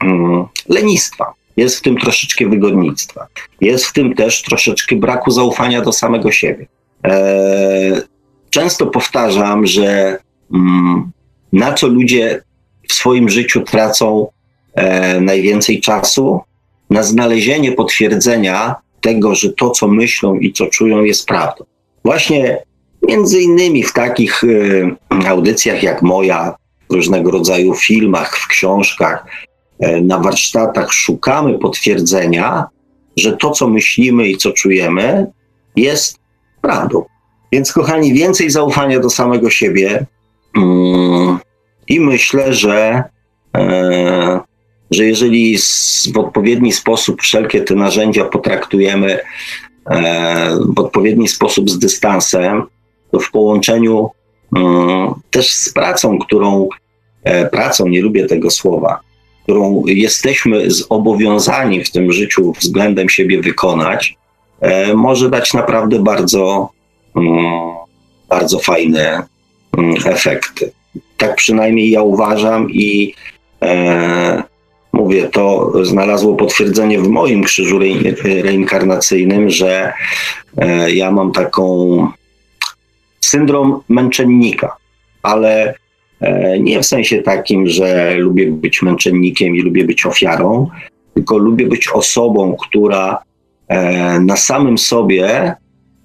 [0.00, 3.26] mm, lenistwa, jest w tym troszeczkę wygodnictwa,
[3.60, 6.66] jest w tym też troszeczkę braku zaufania do samego siebie.
[7.04, 8.02] E,
[8.50, 10.18] często powtarzam, że
[10.54, 11.12] mm,
[11.52, 12.42] na co ludzie
[12.88, 14.26] w swoim życiu tracą
[14.74, 16.40] e, najwięcej czasu?
[16.90, 21.64] Na znalezienie potwierdzenia tego, że to, co myślą i co czują, jest prawdą.
[22.04, 22.62] Właśnie
[23.08, 26.54] między innymi w takich e, audycjach jak moja,
[26.94, 29.26] różnego rodzaju filmach, w książkach,
[29.80, 32.64] e, na warsztatach szukamy potwierdzenia,
[33.16, 35.26] że to, co myślimy i co czujemy,
[35.76, 36.18] jest
[36.62, 37.04] prawdą.
[37.52, 40.06] Więc, kochani, więcej zaufania do samego siebie,
[40.56, 41.38] Mm,
[41.88, 43.04] I myślę, że,
[43.56, 44.40] e,
[44.90, 45.58] że jeżeli
[46.14, 49.20] w odpowiedni sposób wszelkie te narzędzia potraktujemy
[49.90, 52.62] e, w odpowiedni sposób z dystansem,
[53.12, 54.10] to w połączeniu
[54.56, 56.68] mm, też z pracą, którą
[57.52, 59.00] pracą, nie lubię tego słowa,
[59.42, 64.16] którą jesteśmy zobowiązani w tym życiu względem siebie wykonać,
[64.94, 66.70] może dać naprawdę bardzo,
[67.16, 67.62] mm,
[68.28, 69.22] bardzo fajne
[69.78, 70.72] Mm, efekty.
[71.16, 73.14] Tak przynajmniej ja uważam i
[73.62, 74.42] e,
[74.92, 79.92] mówię, to znalazło potwierdzenie w moim krzyżu re, reinkarnacyjnym, że
[80.56, 82.08] e, ja mam taką
[83.20, 84.76] syndrom męczennika,
[85.22, 85.74] ale e,
[86.60, 90.68] nie w sensie takim, że lubię być męczennikiem i lubię być ofiarą,
[91.14, 93.18] tylko lubię być osobą, która
[93.68, 95.54] e, na samym sobie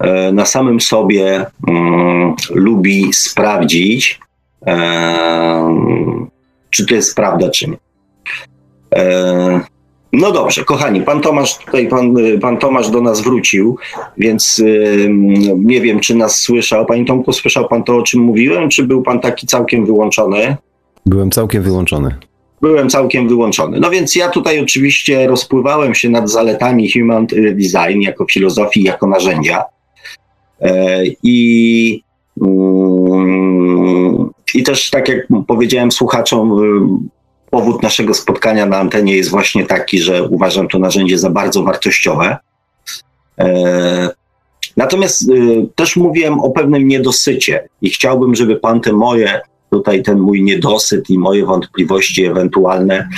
[0.00, 4.20] E, na samym sobie um, lubi sprawdzić,
[6.70, 7.76] czy to jest prawda, czy nie.
[10.12, 13.78] No dobrze, kochani, pan Tomasz tutaj, pan, pan Tomasz do nas wrócił,
[14.18, 14.62] więc
[15.56, 16.86] nie wiem, czy nas słyszał.
[16.86, 20.56] Panie Tomku, słyszał pan to, o czym mówiłem, czy był pan taki całkiem wyłączony?
[21.06, 22.14] Byłem całkiem wyłączony.
[22.60, 23.80] Byłem całkiem wyłączony.
[23.80, 29.64] No więc ja tutaj oczywiście rozpływałem się nad zaletami human design jako filozofii, jako narzędzia.
[30.60, 32.02] E, I,
[32.42, 37.19] mm, I też, tak jak powiedziałem słuchaczom, y,
[37.50, 42.36] powód naszego spotkania na antenie jest właśnie taki, że uważam to narzędzie za bardzo wartościowe.
[43.38, 44.10] E,
[44.76, 50.18] natomiast y, też mówiłem o pewnym niedosycie i chciałbym, żeby pan te moje, tutaj ten
[50.18, 53.08] mój niedosyt i moje wątpliwości ewentualne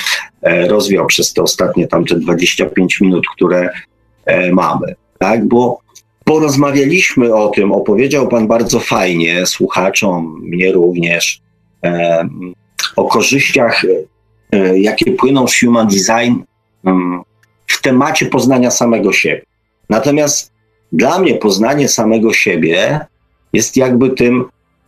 [0.42, 3.70] e, rozwiał przez te ostatnie tamte 25 minut, które
[4.52, 4.94] mamy.
[5.18, 5.82] Tak, bo
[6.24, 11.40] porozmawialiśmy o tym, opowiedział Pan bardzo fajnie słuchaczom, mnie również,
[11.84, 12.28] e,
[12.96, 13.88] o korzyściach, e,
[14.74, 16.34] jakie płyną z human design
[16.86, 17.22] e,
[17.66, 19.42] w temacie poznania samego siebie.
[19.90, 20.52] Natomiast
[20.92, 23.00] dla mnie poznanie samego siebie
[23.52, 24.44] jest jakby tym,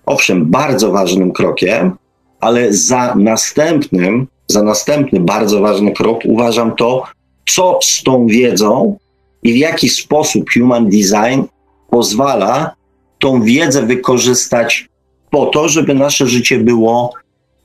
[0.07, 1.93] owszem, bardzo ważnym krokiem,
[2.41, 7.05] ale za następnym, za następny bardzo ważny krok uważam to,
[7.47, 8.99] co z tą wiedzą
[9.43, 11.43] i w jaki sposób human design
[11.91, 12.75] pozwala
[13.19, 14.89] tą wiedzę wykorzystać
[15.31, 17.13] po to, żeby nasze życie było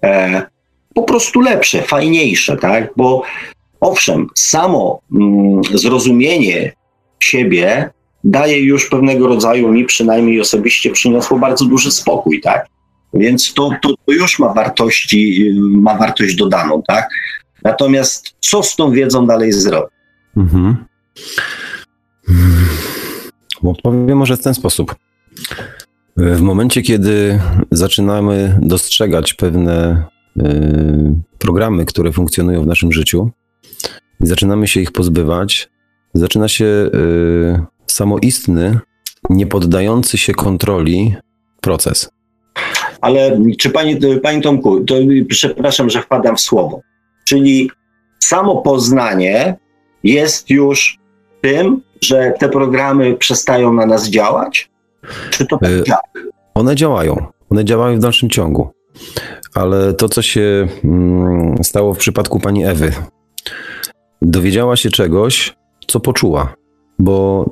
[0.03, 0.42] e,
[1.00, 2.90] po prostu lepsze, fajniejsze, tak?
[2.98, 3.24] Bo
[3.80, 6.74] owszem, samo mm, zrozumienie
[7.19, 7.90] siebie
[8.24, 12.68] daje już pewnego rodzaju, mi przynajmniej osobiście przyniosło bardzo duży spokój, tak?
[13.14, 17.10] Więc to, to, to już ma wartości, ma wartość dodaną, tak?
[17.64, 19.90] Natomiast co z tą wiedzą dalej zrobić?
[20.38, 20.86] Mhm.
[23.61, 24.95] Bo powiem może w ten sposób.
[26.18, 27.40] W momencie, kiedy
[27.72, 30.18] zaczynamy dostrzegać pewne y,
[31.38, 33.32] programy, które funkcjonują w naszym życiu
[34.24, 35.69] i zaczynamy się ich pozbywać,
[36.14, 36.90] zaczyna się y,
[37.88, 38.80] samoistny,
[39.30, 41.16] niepoddający się kontroli
[41.61, 42.09] proces.
[43.01, 44.95] Ale czy pani, pani Tomku, to
[45.30, 46.82] przepraszam, że wpadam w słowo.
[47.26, 47.72] Czyli
[48.19, 49.58] samo poznanie
[50.03, 50.98] jest już
[51.42, 54.69] tym, że te programy przestają na nas działać?
[55.30, 56.01] Czy to tak działa?
[56.53, 57.26] One działają.
[57.50, 58.69] One działają w dalszym ciągu.
[59.53, 62.92] Ale to, co się mm, stało w przypadku pani Ewy,
[64.22, 65.56] dowiedziała się czegoś,
[65.88, 66.53] co poczuła,
[67.00, 67.45] bo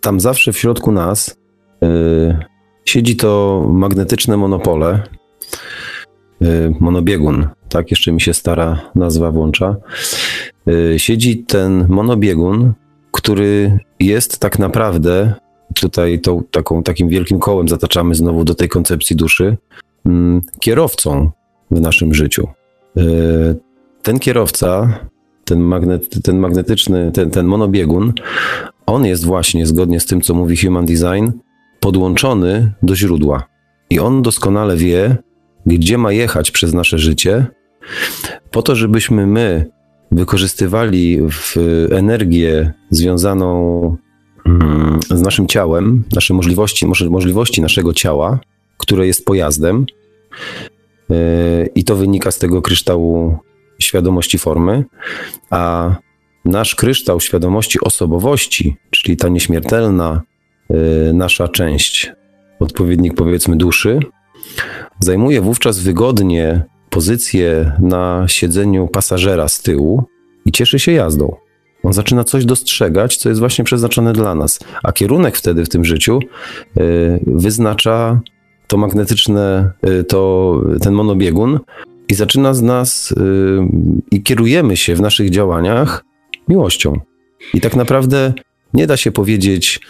[0.00, 1.36] tam zawsze w środku nas
[1.84, 2.36] y,
[2.84, 5.02] siedzi to magnetyczne monopole,
[6.42, 9.76] y, monobiegun, tak jeszcze mi się stara nazwa włącza.
[10.68, 12.72] Y, siedzi ten monobiegun,
[13.12, 15.34] który jest tak naprawdę,
[15.74, 19.56] tutaj tą, taką, takim wielkim kołem zataczamy znowu do tej koncepcji duszy,
[20.06, 21.30] mm, kierowcą
[21.74, 22.48] w naszym życiu.
[22.96, 23.02] E,
[24.02, 24.98] ten kierowca,
[25.44, 28.12] ten, magnet, ten magnetyczny, ten, ten monobiegun,
[28.86, 31.30] on jest właśnie, zgodnie z tym, co mówi Human Design,
[31.80, 33.46] podłączony do źródła.
[33.90, 35.16] I on doskonale wie,
[35.66, 37.46] gdzie ma jechać przez nasze życie,
[38.50, 39.70] po to, żebyśmy my
[40.12, 41.56] wykorzystywali w
[41.90, 43.96] energię związaną
[44.46, 48.38] mm, z naszym ciałem, nasze możliwości, możliwości naszego ciała,
[48.78, 49.86] które jest pojazdem.
[51.12, 53.38] E, I to wynika z tego kryształu
[53.78, 54.84] świadomości formy,
[55.50, 55.94] a
[56.44, 60.22] nasz kryształ świadomości osobowości, czyli ta nieśmiertelna
[60.70, 62.12] e, nasza część,
[62.60, 64.00] odpowiednik powiedzmy duszy,
[65.00, 70.04] zajmuje wówczas wygodnie pozycję na siedzeniu pasażera z tyłu
[70.44, 71.36] i cieszy się jazdą.
[71.82, 75.84] On zaczyna coś dostrzegać, co jest właśnie przeznaczone dla nas, a kierunek wtedy w tym
[75.84, 76.18] życiu
[76.78, 78.20] y, wyznacza
[78.72, 81.58] to magnetyczne, y, to, ten monobiegun
[82.08, 83.14] i zaczyna z nas y,
[84.10, 86.04] i kierujemy się w naszych działaniach
[86.48, 87.00] miłością.
[87.54, 88.32] I tak naprawdę
[88.74, 89.80] nie da się powiedzieć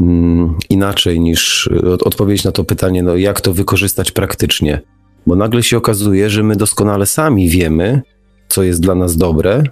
[0.00, 1.70] mm, inaczej niż
[2.04, 4.80] odpowiedzieć na to pytanie, no jak to wykorzystać praktycznie.
[5.26, 8.02] Bo nagle się okazuje, że my doskonale sami wiemy,
[8.48, 9.62] co jest dla nas dobre,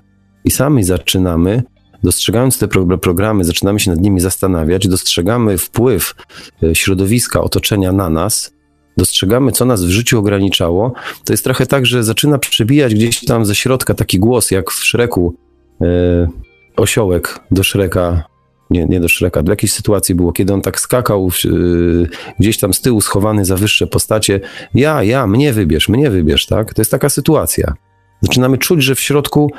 [0.45, 1.63] i sami zaczynamy,
[2.03, 2.69] dostrzegając te
[3.01, 6.15] programy, zaczynamy się nad nimi zastanawiać, dostrzegamy wpływ
[6.63, 8.55] e, środowiska, otoczenia na nas,
[8.97, 10.93] dostrzegamy, co nas w życiu ograniczało.
[11.25, 14.85] To jest trochę tak, że zaczyna przebijać gdzieś tam ze środka taki głos, jak w
[14.85, 15.35] Szreku,
[15.81, 16.29] e,
[16.77, 18.31] osiołek do Szreka
[18.71, 22.75] nie, nie do Szreka, do jakiejś sytuacji było, kiedy on tak skakał yy, gdzieś tam
[22.75, 24.41] z tyłu schowany za wyższe postacie.
[24.75, 26.75] Ja, ja, mnie wybierz, mnie wybierz, tak?
[26.75, 27.75] To jest taka sytuacja.
[28.21, 29.53] Zaczynamy czuć, że w środku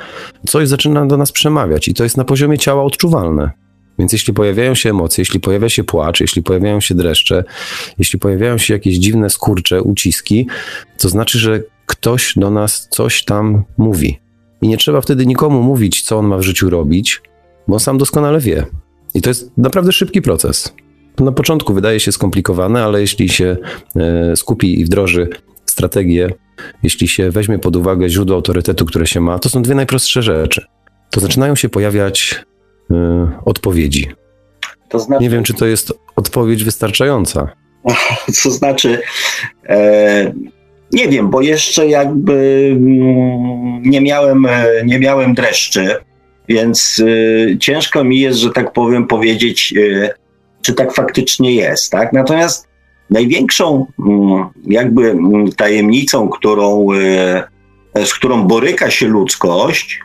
[0.46, 3.50] coś zaczyna do nas przemawiać i to jest na poziomie ciała odczuwalne.
[3.98, 7.44] Więc jeśli pojawiają się emocje, jeśli pojawia się płacz, jeśli pojawiają się dreszcze,
[7.98, 10.46] jeśli pojawiają się jakieś dziwne skurcze, uciski,
[10.98, 14.18] to znaczy, że ktoś do nas coś tam mówi.
[14.62, 17.22] I nie trzeba wtedy nikomu mówić, co on ma w życiu robić,
[17.68, 18.66] bo on sam doskonale wie.
[19.14, 20.74] I to jest naprawdę szybki proces.
[21.18, 23.56] Na początku wydaje się skomplikowane, ale jeśli się
[23.96, 25.28] e, skupi i wdroży
[25.66, 26.30] strategię,
[26.82, 30.66] jeśli się weźmie pod uwagę źródło autorytetu, które się ma, to są dwie najprostsze rzeczy.
[31.10, 32.44] To zaczynają się pojawiać
[32.90, 32.94] y,
[33.44, 34.08] odpowiedzi.
[34.88, 35.22] To znaczy...
[35.22, 37.48] Nie wiem, czy to jest odpowiedź wystarczająca.
[38.42, 38.98] To znaczy,
[39.68, 40.32] e,
[40.92, 45.96] nie wiem, bo jeszcze jakby mm, nie miałem, e, nie miałem dreszczy,
[46.48, 50.10] więc y, ciężko mi jest, że tak powiem, powiedzieć, y,
[50.62, 51.92] czy tak faktycznie jest.
[51.92, 52.12] Tak?
[52.12, 52.68] Natomiast
[53.10, 56.86] Największą mm, jakby mm, tajemnicą, którą,
[57.94, 60.00] e, z którą boryka się ludzkość,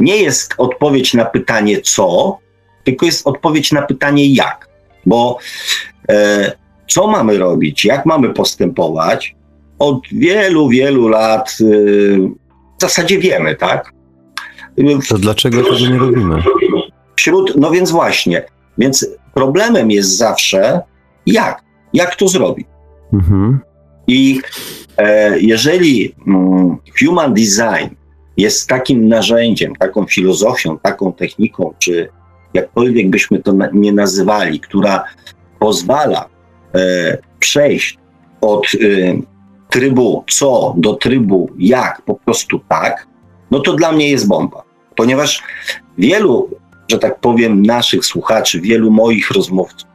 [0.00, 2.38] nie jest odpowiedź na pytanie co,
[2.84, 4.68] tylko jest odpowiedź na pytanie jak.
[5.06, 5.38] Bo
[6.08, 6.52] e,
[6.88, 9.36] co mamy robić, jak mamy postępować,
[9.78, 11.64] od wielu, wielu lat e,
[12.78, 13.92] w zasadzie wiemy, tak?
[15.08, 16.42] To dlaczego tego nie robimy?
[17.16, 18.44] Wśród, no więc właśnie,
[18.78, 20.80] więc problemem jest zawsze
[21.26, 21.67] jak.
[21.98, 22.66] Jak to zrobić?
[23.12, 23.58] Mhm.
[24.06, 24.40] I
[24.96, 27.94] e, jeżeli mm, human design
[28.36, 32.08] jest takim narzędziem, taką filozofią, taką techniką, czy
[32.54, 35.04] jakkolwiek byśmy to na, nie nazywali, która
[35.58, 36.28] pozwala
[36.74, 37.98] e, przejść
[38.40, 38.78] od e,
[39.70, 43.06] trybu co do trybu jak, po prostu tak,
[43.50, 44.62] no to dla mnie jest bomba.
[44.96, 45.42] Ponieważ
[45.98, 46.50] wielu,
[46.90, 49.87] że tak powiem, naszych słuchaczy, wielu moich rozmówców,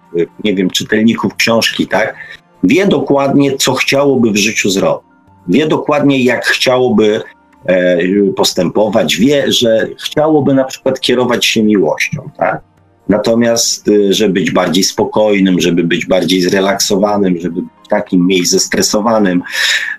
[0.44, 2.16] nie wiem, czytelników książki, tak,
[2.64, 5.08] wie dokładnie, co chciałoby w życiu zrobić.
[5.48, 7.22] Wie dokładnie, jak chciałoby
[7.66, 7.98] e,
[8.36, 12.62] postępować, wie, że chciałoby na przykład kierować się miłością, tak?
[13.10, 19.42] Natomiast, e, żeby być bardziej spokojnym, żeby być bardziej zrelaksowanym, żeby być takim mniej zestresowanym,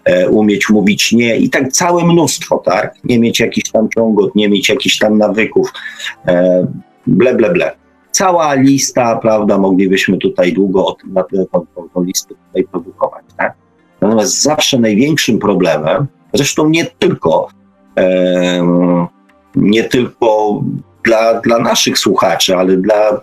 [0.04, 2.94] e, umieć mówić nie i tak całe mnóstwo, tak?
[3.04, 5.72] Nie mieć jakichś tam ciągot, nie mieć jakichś tam nawyków,
[6.26, 6.66] e,
[7.06, 7.83] ble, ble, ble
[8.14, 11.44] cała lista, prawda, moglibyśmy tutaj długo na tę
[11.96, 13.54] listę tutaj produkować, tak?
[14.00, 17.48] Natomiast zawsze największym problemem, zresztą nie tylko,
[17.98, 18.66] e,
[19.54, 20.60] nie tylko
[21.04, 23.20] dla, dla naszych słuchaczy, ale dla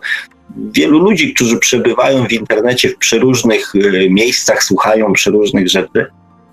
[0.58, 6.06] wielu ludzi, którzy przebywają w internecie w przeróżnych e, miejscach, słuchają przeróżnych rzeczy,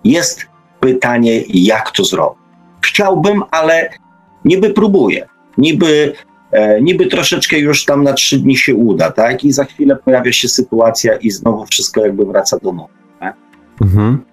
[0.05, 0.47] jest
[0.81, 2.39] pytanie, jak to zrobić.
[2.81, 3.91] Chciałbym, ale
[4.45, 5.29] niby próbuję.
[5.59, 6.13] Niby
[6.83, 9.45] niby troszeczkę już tam na trzy dni się uda, tak?
[9.45, 12.99] I za chwilę pojawia się sytuacja i znowu wszystko jakby wraca do normy.
[13.21, 13.37] Tak?
[13.81, 14.25] Mhm.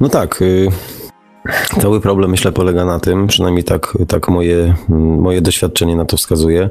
[0.00, 0.42] No tak.
[0.42, 0.68] Y
[1.80, 4.74] Cały problem, myślę, polega na tym, przynajmniej tak, tak moje,
[5.18, 6.70] moje doświadczenie na to wskazuje.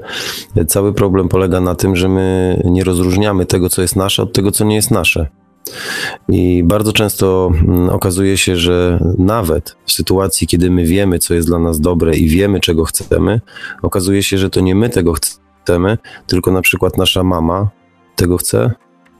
[0.67, 4.51] Cały problem polega na tym, że my nie rozróżniamy tego, co jest nasze, od tego,
[4.51, 5.27] co nie jest nasze.
[6.29, 11.47] I bardzo często mm, okazuje się, że nawet w sytuacji, kiedy my wiemy, co jest
[11.47, 13.41] dla nas dobre i wiemy, czego chcemy,
[13.81, 15.13] okazuje się, że to nie my tego
[15.63, 17.69] chcemy, tylko na przykład nasza mama
[18.15, 18.71] tego chce,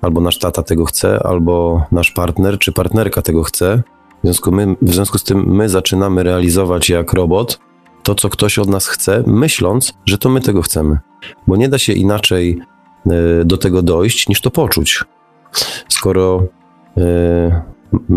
[0.02, 3.84] albo nasz tata tego chce, albo nasz partner czy partnerka tego chce.
[4.24, 7.60] W związku, my, w związku z tym my zaczynamy realizować jak robot
[8.04, 10.98] to, co ktoś od nas chce, myśląc, że to my tego chcemy.
[11.48, 12.60] Bo nie da się inaczej
[13.06, 15.04] e, do tego dojść, niż to poczuć.
[15.90, 16.44] Skoro
[16.98, 17.62] e,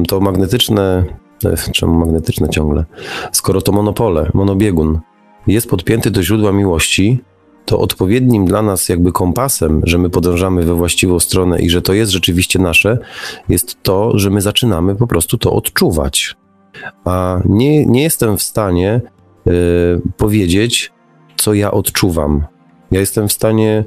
[0.09, 1.05] to magnetyczne,
[1.45, 2.85] e, czemu magnetyczne ciągle?
[3.33, 5.01] Skoro to monopole, monobiegun
[5.47, 7.23] jest podpięty do źródła miłości,
[7.65, 11.93] to odpowiednim dla nas jakby kompasem, że my podążamy we właściwą stronę i że to
[11.93, 12.99] jest rzeczywiście nasze,
[13.49, 16.37] jest to, że my zaczynamy po prostu to odczuwać.
[17.05, 19.01] A nie, nie jestem w stanie
[19.47, 19.51] y,
[20.17, 20.93] powiedzieć,
[21.37, 22.47] co ja odczuwam.
[22.91, 23.85] Ja jestem w stanie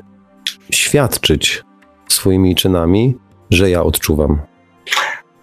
[0.72, 1.64] świadczyć
[2.10, 3.16] swoimi czynami,
[3.52, 4.40] że ja odczuwam.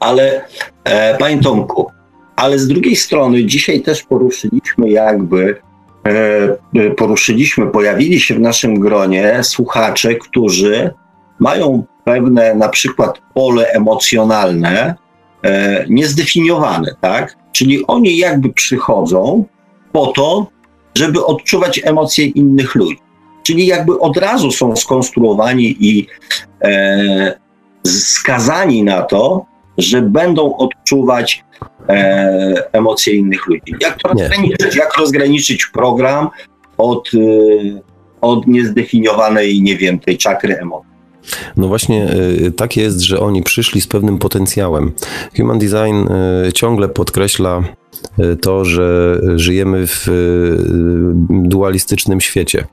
[0.00, 0.44] Ale,
[0.84, 1.91] e, panie Tomku,
[2.36, 5.60] ale z drugiej strony dzisiaj też poruszyliśmy jakby
[6.07, 10.91] E, e, poruszyliśmy, pojawili się w naszym gronie słuchacze, którzy
[11.39, 14.94] mają pewne na przykład pole emocjonalne
[15.42, 17.36] e, niezdefiniowane, tak?
[17.52, 19.44] Czyli oni jakby przychodzą
[19.92, 20.47] po to,
[20.94, 22.99] żeby odczuwać emocje innych ludzi.
[23.42, 26.07] Czyli jakby od razu są skonstruowani i
[26.65, 27.39] e,
[27.87, 29.47] skazani na to,
[29.79, 31.45] że będą odczuwać
[31.89, 33.75] e, emocje innych ludzi.
[33.81, 34.77] Jak to rozgraniczyć?
[34.77, 36.29] Jak rozgraniczyć program
[36.79, 37.19] od, e,
[38.21, 40.95] od niezdefiniowanej, nie wiem, tej czakry emocji?
[41.57, 42.09] No właśnie
[42.47, 44.93] e, tak jest, że oni przyszli z pewnym potencjałem.
[45.37, 46.09] Human Design
[46.47, 47.63] e, ciągle podkreśla
[48.41, 50.09] to, że żyjemy w
[51.31, 52.65] dualistycznym świecie.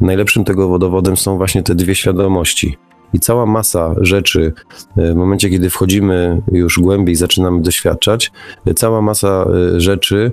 [0.00, 2.76] Najlepszym tego dowodem są właśnie te dwie świadomości
[3.12, 4.52] i cała masa rzeczy,
[4.96, 8.32] e, w momencie kiedy wchodzimy już głębiej, zaczynamy doświadczać,
[8.66, 10.32] e, cała masa e, rzeczy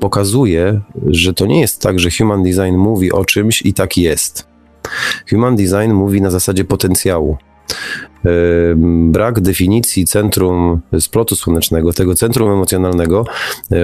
[0.00, 4.48] pokazuje, że to nie jest tak, że human design mówi o czymś i tak jest.
[5.30, 7.36] Human design mówi na zasadzie potencjału.
[9.06, 13.24] Brak definicji centrum splotu słonecznego, tego centrum emocjonalnego,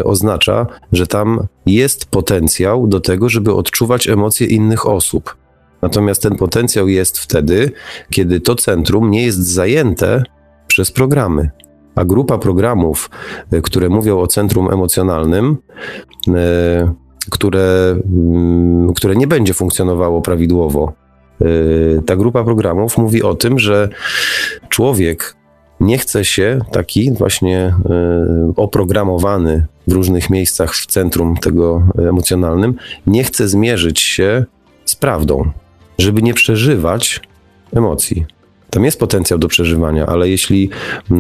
[0.05, 5.37] oznacza, że tam jest potencjał do tego, żeby odczuwać emocje innych osób.
[5.83, 7.71] Natomiast ten potencjał jest wtedy,
[8.11, 10.23] kiedy to centrum nie jest zajęte
[10.67, 11.51] przez programy.
[11.95, 13.11] A grupa programów,
[13.53, 15.57] e, które mówią o centrum emocjonalnym,
[16.29, 16.93] e,
[17.31, 20.93] które, mm, które nie będzie funkcjonowało prawidłowo,
[21.41, 21.45] e,
[22.07, 23.89] ta grupa programów mówi o tym, że
[24.69, 25.37] człowiek
[25.81, 27.75] nie chce się taki właśnie
[28.57, 32.75] oprogramowany w różnych miejscach w centrum tego emocjonalnym,
[33.07, 34.45] nie chce zmierzyć się
[34.85, 35.51] z prawdą
[35.99, 37.21] żeby nie przeżywać
[37.73, 38.27] emocji.
[38.71, 40.71] Tam jest potencjał do przeżywania, ale jeśli
[41.11, 41.15] y,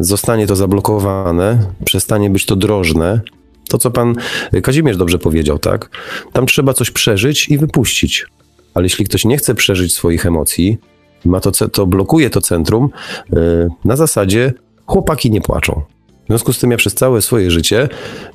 [0.00, 3.20] zostanie to zablokowane, przestanie być to drożne,
[3.68, 4.14] to co pan
[4.62, 5.90] Kazimierz dobrze powiedział, tak?
[6.32, 8.26] Tam trzeba coś przeżyć i wypuścić.
[8.74, 10.78] Ale jeśli ktoś nie chce przeżyć swoich emocji,
[11.24, 12.90] ma to, to blokuje to centrum
[13.32, 13.36] y,
[13.84, 14.52] na zasadzie
[14.86, 15.82] chłopaki nie płaczą.
[16.24, 17.88] W związku z tym ja przez całe swoje życie,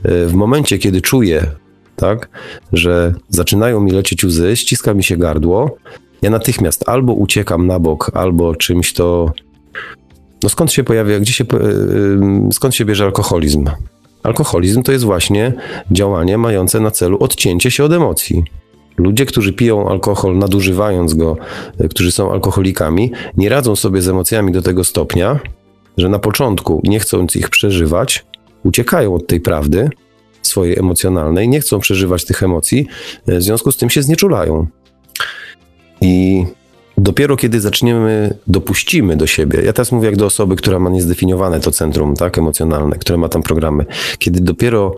[0.05, 1.47] y, w momencie kiedy czuję
[1.95, 2.29] tak,
[2.73, 5.77] że zaczynają mi lecieć łzy, ściska mi się gardło,
[6.21, 9.31] ja natychmiast albo uciekam na bok, albo czymś to.
[10.43, 11.45] No skąd się pojawia, gdzie się,
[12.51, 13.69] skąd się bierze alkoholizm?
[14.23, 15.53] Alkoholizm to jest właśnie
[15.91, 18.43] działanie mające na celu odcięcie się od emocji.
[18.97, 21.37] Ludzie, którzy piją alkohol, nadużywając go,
[21.79, 25.39] e, którzy są alkoholikami, nie radzą sobie z emocjami do tego stopnia,
[25.97, 28.25] że na początku, nie chcąc ich przeżywać,
[28.63, 29.89] uciekają od tej prawdy,
[30.43, 32.87] swojej emocjonalnej, nie chcą przeżywać tych emocji,
[33.27, 34.67] e, w związku z tym się znieczulają.
[36.01, 36.45] I
[36.97, 41.59] dopiero kiedy zaczniemy, dopuścimy do siebie, ja teraz mówię jak do osoby, która ma niezdefiniowane
[41.59, 43.85] to centrum tak, emocjonalne, które ma tam programy,
[44.19, 44.95] kiedy dopiero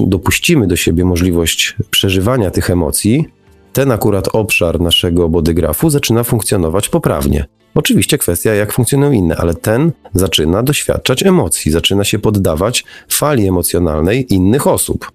[0.00, 3.24] dopuścimy do siebie możliwość przeżywania tych emocji,
[3.72, 7.44] ten akurat obszar naszego bodygrafu zaczyna funkcjonować poprawnie.
[7.74, 14.34] Oczywiście kwestia, jak funkcjonują inne, ale ten zaczyna doświadczać emocji, zaczyna się poddawać fali emocjonalnej
[14.34, 15.12] innych osób.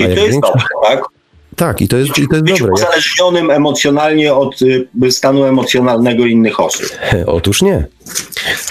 [0.00, 0.52] I to jest większa...
[0.52, 1.04] dobrze, tak?
[1.56, 2.74] Tak, i to jest, i to jest Być dobre.
[2.74, 6.86] uzależnionym emocjonalnie od y, stanu emocjonalnego innych osób.
[7.26, 7.86] Otóż nie,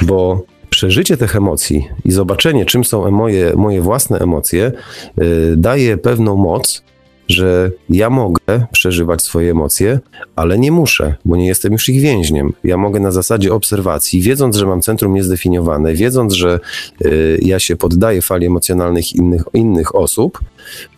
[0.01, 4.71] bo przeżycie tych emocji i zobaczenie, czym są moje, moje własne emocje,
[5.17, 6.83] yy, daje pewną moc
[7.27, 9.99] że ja mogę przeżywać swoje emocje,
[10.35, 12.53] ale nie muszę, bo nie jestem już ich więźniem.
[12.63, 16.59] Ja mogę na zasadzie obserwacji, wiedząc, że mam centrum niezdefiniowane, wiedząc, że
[17.05, 20.39] y, ja się poddaję fali emocjonalnych innych, innych osób,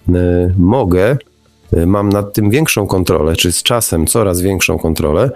[0.10, 0.14] y,
[0.58, 1.18] mogę
[1.74, 5.30] y, mam nad tym większą kontrolę, czy z czasem coraz większą kontrolę,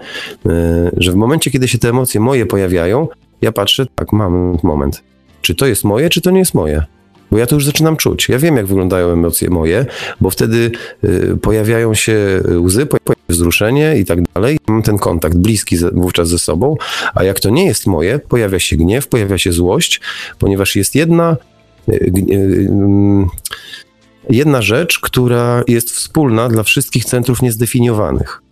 [0.46, 0.50] y,
[0.96, 3.08] że w momencie, kiedy się te emocje moje pojawiają,
[3.42, 5.02] ja patrzę, tak, mam moment.
[5.42, 6.84] Czy to jest moje, czy to nie jest moje?
[7.32, 8.28] Bo ja to już zaczynam czuć.
[8.28, 9.86] Ja wiem, jak wyglądają emocje moje,
[10.20, 10.70] bo wtedy
[11.04, 14.58] y, pojawiają się łzy, pojawia się wzruszenie i tak dalej.
[14.68, 16.76] Mam ten kontakt bliski wówczas ze sobą,
[17.14, 20.00] a jak to nie jest moje, pojawia się gniew, pojawia się złość,
[20.38, 21.36] ponieważ jest jedna.
[21.88, 23.26] Y, y, y,
[24.30, 28.42] jedna rzecz, która jest wspólna dla wszystkich centrów niezdefiniowanych.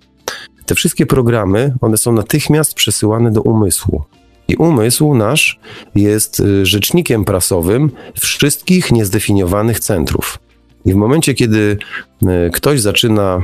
[0.66, 4.04] Te wszystkie programy, one są natychmiast przesyłane do umysłu.
[4.50, 5.58] I umysł nasz
[5.94, 10.38] jest y, rzecznikiem prasowym wszystkich niezdefiniowanych centrów.
[10.84, 11.76] I w momencie, kiedy
[12.22, 13.42] y, ktoś zaczyna,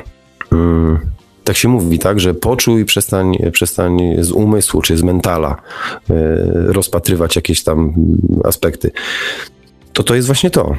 [0.52, 0.98] mm,
[1.44, 5.56] tak się mówi, tak, że poczuj, przestań, przestań z umysłu czy z mentala
[6.10, 6.14] y,
[6.72, 7.94] rozpatrywać jakieś tam
[8.44, 8.90] aspekty,
[9.92, 10.76] to to jest właśnie to.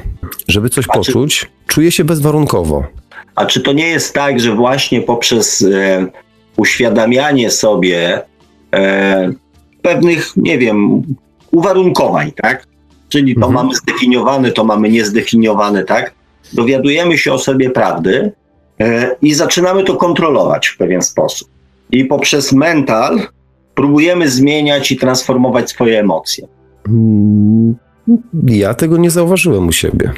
[0.48, 2.84] Żeby coś A czy- poczuć, czuję się bezwarunkowo.
[3.34, 6.06] A czy to nie jest tak, że właśnie poprzez e,
[6.56, 8.22] uświadamianie sobie
[8.74, 9.32] e,
[9.82, 11.02] pewnych, nie wiem,
[11.50, 12.66] uwarunkowań, tak?
[13.08, 13.54] Czyli to Mhm.
[13.54, 16.14] mamy zdefiniowane, to mamy niezdefiniowane, tak?
[16.52, 18.32] Dowiadujemy się o sobie prawdy
[18.80, 21.48] e, i zaczynamy to kontrolować w pewien sposób.
[21.90, 23.20] I poprzez mental
[23.74, 26.46] próbujemy zmieniać i transformować swoje emocje.
[26.88, 27.74] Mm,
[28.46, 30.12] Ja tego nie zauważyłem u siebie.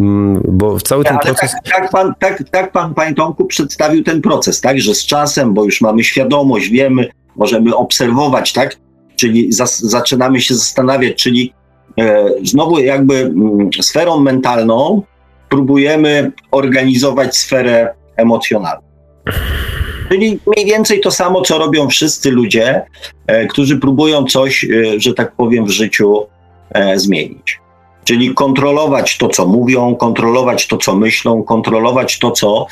[0.00, 1.52] Mm, Bo cały ten Ale proces.
[1.52, 4.80] tak, tak, pan, tak, tak pan, panie Tomku, przedstawił ten proces, tak?
[4.80, 8.76] Że z czasem, bo już mamy świadomość, wiemy, możemy obserwować, tak?
[9.16, 11.52] Czyli zas, zaczynamy się zastanawiać, czyli
[12.00, 15.02] e, znowu jakby mm, sferą mentalną
[15.48, 18.84] próbujemy organizować sferę emocjonalną.
[20.08, 22.82] Czyli mniej więcej to samo, co robią wszyscy ludzie,
[23.26, 26.26] e, którzy próbują coś, e, że tak powiem, w życiu
[26.70, 27.60] e, zmienić.
[28.04, 32.66] Czyli kontrolować to, co mówią, kontrolować to, co myślą, kontrolować to, co,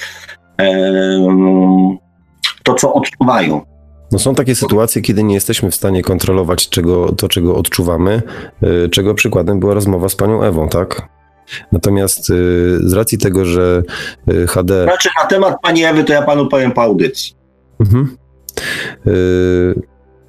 [2.63, 3.61] to, co odczuwają.
[4.13, 8.23] No są takie sytuacje, kiedy nie jesteśmy w stanie kontrolować czego, to, czego odczuwamy,
[8.85, 11.09] y, czego przykładem była rozmowa z panią Ewą, tak?
[11.73, 13.83] Natomiast y, z racji tego, że
[14.33, 14.85] y, HD.
[14.85, 17.35] Znaczy, na temat pani Ewy, to ja panu powiem po audycji.
[17.81, 18.17] Mhm.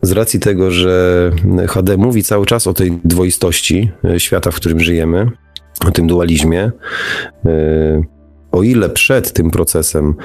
[0.02, 1.32] Z racji tego, że
[1.70, 5.32] HD mówi cały czas o tej dwoistości świata, w którym żyjemy,
[5.88, 6.72] o tym dualizmie,
[8.52, 10.16] o ile przed tym procesem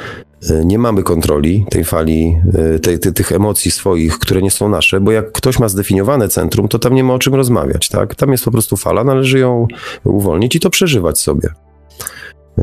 [0.64, 2.36] nie mamy kontroli tej fali,
[2.76, 6.68] y, tej, tych emocji swoich, które nie są nasze, bo jak ktoś ma zdefiniowane centrum,
[6.68, 8.14] to tam nie ma o czym rozmawiać, tak?
[8.14, 9.66] Tam jest po prostu fala, należy ją
[10.04, 11.48] uwolnić i to przeżywać sobie.
[12.58, 12.62] Y,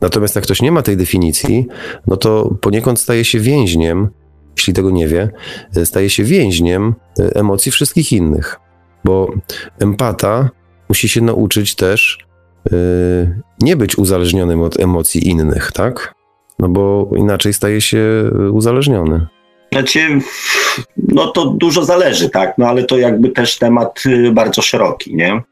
[0.00, 1.66] Natomiast jak ktoś nie ma tej definicji,
[2.06, 4.08] no to poniekąd staje się więźniem,
[4.56, 5.30] jeśli tego nie wie,
[5.84, 8.56] staje się więźniem emocji wszystkich innych.
[9.04, 9.32] Bo
[9.78, 10.50] empata
[10.88, 12.18] musi się nauczyć też
[13.60, 16.14] nie być uzależnionym od emocji innych, tak?
[16.58, 19.26] No bo inaczej staje się y, uzależniony.
[19.72, 19.98] Znaczy,
[20.96, 25.42] no to dużo zależy, tak, no ale to jakby też temat y, bardzo szeroki, nie?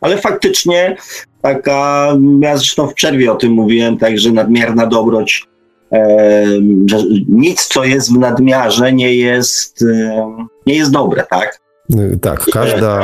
[0.00, 0.96] Ale faktycznie
[1.42, 2.08] taka,
[2.40, 5.46] ja zresztą w przerwie o tym mówiłem, tak, że nadmierna dobroć,
[5.92, 6.46] e,
[6.86, 6.98] że
[7.28, 11.60] nic co jest w nadmiarze nie jest, e, nie jest dobre, tak?
[11.94, 13.02] Y, Tak, każda,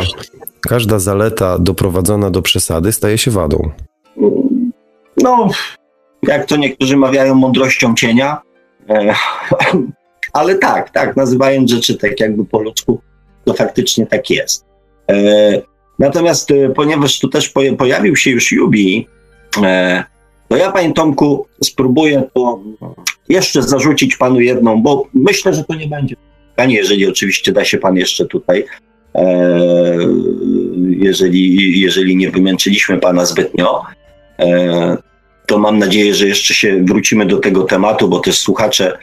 [0.69, 3.71] każda zaleta doprowadzona do przesady staje się wadą.
[5.23, 5.49] no,
[6.29, 8.43] jak to niektórzy mawiają, mądrością cienia.
[8.89, 9.15] E,
[10.33, 13.01] ale tak, tak, nazywając rzeczy tak jakby po ludzku,
[13.45, 14.65] to faktycznie tak jest.
[15.11, 15.17] E,
[15.99, 19.07] natomiast e, ponieważ tu też poja- pojawił się już Jubi,
[20.49, 22.61] to ja, panie Tomku, spróbuję to
[23.29, 26.17] jeszcze zarzucić panu jedną, bo myślę, że to nie będzie
[26.51, 28.65] pytanie, jeżeli oczywiście da się pan jeszcze tutaj,
[30.89, 33.83] jeżeli, jeżeli nie wymęczyliśmy pana zbytnio.
[35.47, 38.99] To mam nadzieję, że jeszcze się wrócimy do tego tematu, bo też słuchacze,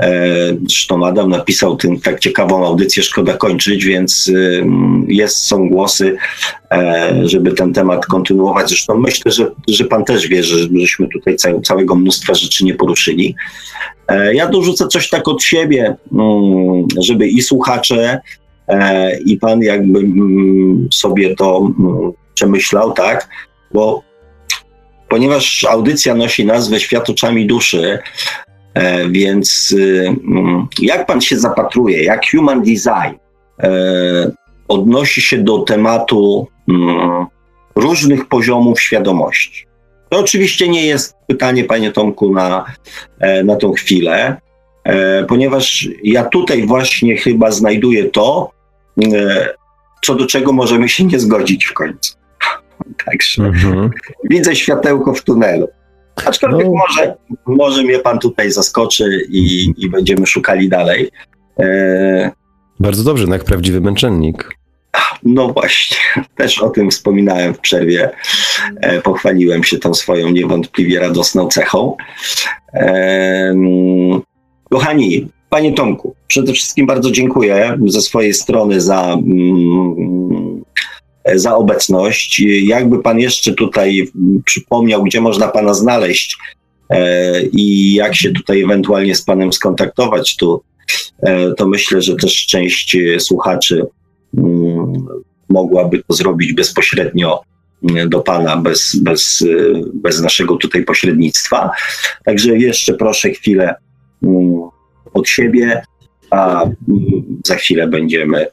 [0.00, 4.64] e, zresztą Adam napisał tym tak ciekawą audycję, szkoda kończyć, więc y,
[5.06, 6.16] jest, są głosy,
[6.70, 8.68] e, żeby ten temat kontynuować.
[8.68, 12.74] Zresztą myślę, że, że pan też wie, że żeśmy tutaj ca- całego mnóstwa rzeczy nie
[12.74, 13.34] poruszyli.
[14.08, 18.20] E, ja dorzucę coś tak od siebie, mm, żeby i słuchacze,
[18.68, 23.28] e, i pan jakby mm, sobie to mm, przemyślał, tak?
[23.74, 24.07] Bo
[25.08, 27.98] ponieważ audycja nosi nazwę Świat oczami duszy,
[28.74, 33.18] e, więc y, mm, jak pan się zapatruje, jak human design
[33.62, 34.30] e,
[34.68, 37.26] odnosi się do tematu mm,
[37.76, 39.66] różnych poziomów świadomości?
[40.08, 42.64] To oczywiście nie jest pytanie, panie Tomku, na,
[43.20, 44.36] e, na tą chwilę,
[45.28, 48.50] ponieważ ja tutaj właśnie chyba znajduję to,
[50.02, 52.17] co do czego możemy się nie zgodzić w końcu.
[53.06, 53.90] Także Mhm.
[54.30, 55.68] widzę światełko w tunelu.
[56.26, 56.72] Aczkolwiek No.
[56.72, 57.16] może,
[57.46, 61.10] może mnie pan tutaj zaskoczy i, i będziemy szukali dalej.
[61.60, 62.30] E,
[62.80, 64.50] Bardzo dobrze, no jak prawdziwy męczennik.
[65.22, 65.96] no właśnie,
[66.38, 68.10] też o tym wspominałem w przerwie.
[68.80, 71.96] E, pochwaliłem się tą swoją niewątpliwie radosną cechą.
[72.74, 73.54] E,
[74.70, 79.94] kochani, panie Tomku, przede wszystkim bardzo dziękuję ze swojej strony za, mm,
[81.34, 82.42] za obecność.
[82.62, 84.08] Jakby pan jeszcze tutaj
[84.44, 86.38] przypomniał, gdzie można pana znaleźć
[86.90, 90.62] e, i jak się tutaj ewentualnie z panem skontaktować, tu,
[91.22, 93.86] e, to myślę, że też część e, słuchaczy
[95.48, 97.40] mogłaby to zrobić bezpośrednio
[98.06, 99.44] do Pana, bez, bez,
[99.94, 101.70] bez naszego tutaj pośrednictwa.
[102.24, 103.74] Także jeszcze proszę chwilę
[105.14, 105.82] od siebie,
[106.30, 106.64] a
[107.46, 108.46] za chwilę będziemy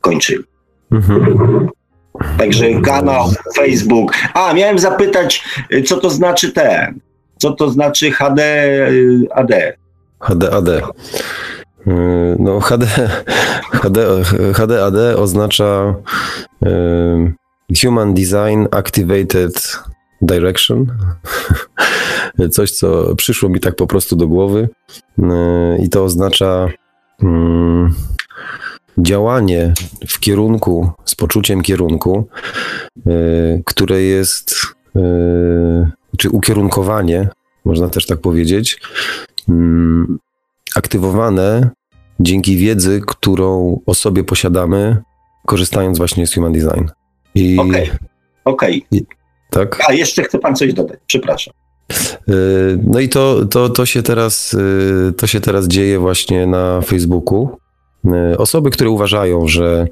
[0.00, 0.44] kończyli.
[0.94, 1.68] Mhm.
[2.38, 4.12] Także kanał, Facebook.
[4.34, 6.94] A, miałem zapytać, y, co to znaczy te,
[7.38, 8.42] co to znaczy HD,
[8.90, 9.52] y, AD.
[10.20, 10.68] HDAD.
[11.86, 12.86] Yy, No, HD,
[13.82, 14.22] HD,
[14.54, 15.94] HDAD oznacza
[17.82, 19.78] Human Design Activated
[20.22, 20.86] Direction.
[22.50, 24.68] Coś, co przyszło mi tak po prostu do głowy.
[25.78, 26.68] I to oznacza
[27.22, 27.94] mm,
[28.98, 29.74] działanie
[30.08, 32.28] w kierunku, z poczuciem kierunku,
[33.06, 34.56] yy, które jest,
[34.94, 37.28] yy, czy ukierunkowanie,
[37.64, 38.80] można też tak powiedzieć,
[39.48, 40.18] mm,
[40.76, 41.70] aktywowane
[42.20, 44.96] dzięki wiedzy, którą o sobie posiadamy,
[45.46, 46.84] korzystając właśnie z Human Design.
[47.34, 47.90] I Okej,
[48.44, 48.86] okej.
[49.50, 49.80] tak.
[49.88, 51.54] A jeszcze chce Pan coś dodać, przepraszam.
[52.28, 56.80] Y, No i to, to, to, się teraz, y, to się teraz dzieje właśnie na
[56.80, 57.56] Facebooku.
[58.32, 59.86] Y, Osoby, które uważają, że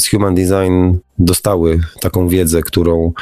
[0.00, 3.12] z Human Design dostały taką wiedzę, którą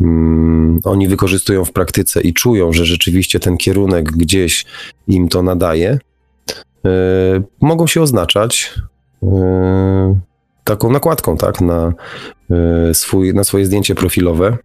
[0.00, 4.64] mm, oni wykorzystują w praktyce i czują, że rzeczywiście ten kierunek gdzieś
[5.08, 5.98] im to nadaje,
[6.86, 6.88] y,
[7.60, 8.74] mogą się oznaczać
[9.22, 9.26] y,
[10.64, 11.92] taką nakładką, tak, na,
[12.92, 14.58] swój, na swoje zdjęcie profilowe.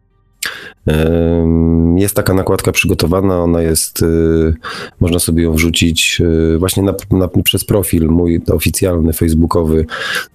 [1.95, 4.53] Jest taka nakładka przygotowana, ona jest, y,
[4.99, 6.21] można sobie ją wrzucić
[6.53, 9.85] y, właśnie na, na, przez profil mój oficjalny, facebookowy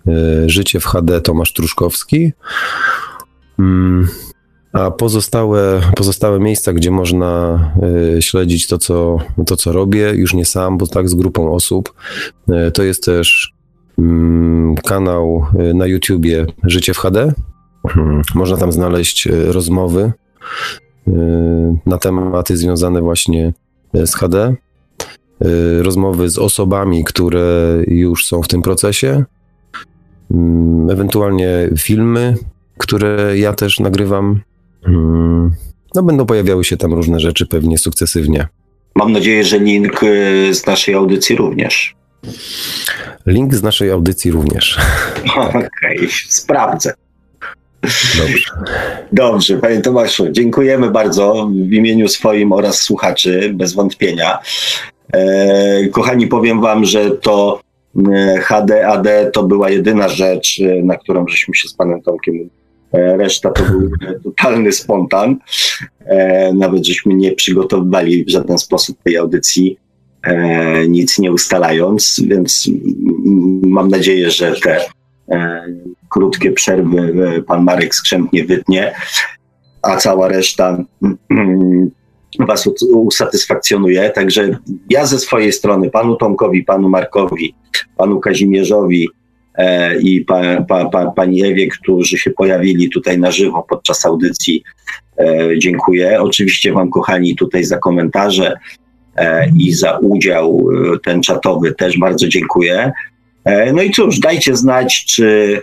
[0.09, 0.13] y,
[0.47, 2.33] Życie w HD Tomasz Truszkowski.
[3.61, 4.09] Ym,
[4.73, 7.59] A pozostałe, pozostałe miejsca, gdzie można
[8.21, 11.95] śledzić to co, to, co robię, już nie sam, bo tak z grupą osób,
[12.75, 13.53] to jest też
[13.99, 17.33] ym, kanał na YouTubie Życie w HD.
[17.89, 20.13] Hmm, Można tam znaleźć y, rozmowy
[21.09, 21.13] y,
[21.87, 23.53] na tematy związane właśnie
[23.97, 24.55] y, z HD.
[25.83, 29.25] Rozmowy z osobami, które już są w tym procesie.
[30.31, 32.35] Mm, Ewentualnie filmy,
[32.79, 34.41] które ja też nagrywam.
[34.87, 35.51] Mm,
[35.95, 38.49] No, będą pojawiały się tam różne rzeczy pewnie sukcesywnie.
[38.95, 40.01] Mam nadzieję, że link
[40.53, 41.97] z naszej audycji również.
[43.27, 44.79] Link z naszej audycji również.
[45.37, 46.93] Okej, sprawdzę.
[47.85, 48.51] Dobrze.
[49.13, 54.39] Dobrze, panie Tomaszu, dziękujemy bardzo w imieniu swoim oraz słuchaczy, bez wątpienia.
[55.13, 57.61] E, kochani, powiem wam, że to
[58.13, 62.51] e, HDAD to była jedyna rzecz, e, na którą żeśmy się z panem Tomkiem
[62.93, 63.91] Reszta to był
[64.25, 65.37] totalny spontan.
[66.55, 69.79] Nawet żeśmy nie przygotowywali w żaden sposób tej audycji,
[70.89, 72.71] nic nie ustalając, więc
[73.63, 74.81] mam nadzieję, że te
[76.15, 78.95] krótkie przerwy e, pan Marek skrzętnie wytnie,
[79.83, 80.85] a cała reszta
[81.31, 81.91] mm,
[82.39, 84.11] was u- usatysfakcjonuje.
[84.11, 84.59] Także
[84.91, 87.55] ja ze swojej strony panu Tomkowi, panu Markowi,
[87.97, 89.09] panu Kazimierzowi
[89.55, 94.63] e, i pa, pa, pa, pani Ewie, którzy się pojawili tutaj na żywo podczas audycji,
[95.19, 96.21] e, dziękuję.
[96.23, 98.59] Oczywiście wam kochani tutaj za komentarze
[99.59, 100.67] i za udział
[101.05, 102.93] ten czatowy też bardzo dziękuję.
[103.75, 105.63] No i cóż, dajcie znać, czy,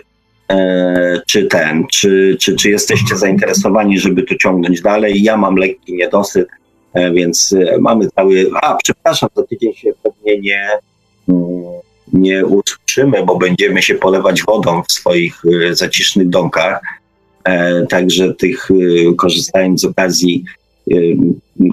[1.26, 5.22] czy ten, czy, czy, czy jesteście zainteresowani, żeby to ciągnąć dalej.
[5.22, 6.48] Ja mam lekki niedosyt,
[6.94, 8.50] e, więc e, mamy cały.
[8.62, 10.68] A, przepraszam, za tydzień się pewnie nie,
[11.28, 11.62] mm,
[12.12, 16.80] nie usłyszymy, bo będziemy się polewać wodą w swoich e, zacisznych domkach.
[17.44, 20.44] E, Także tych, e, korzystając z okazji
[20.90, 20.94] e,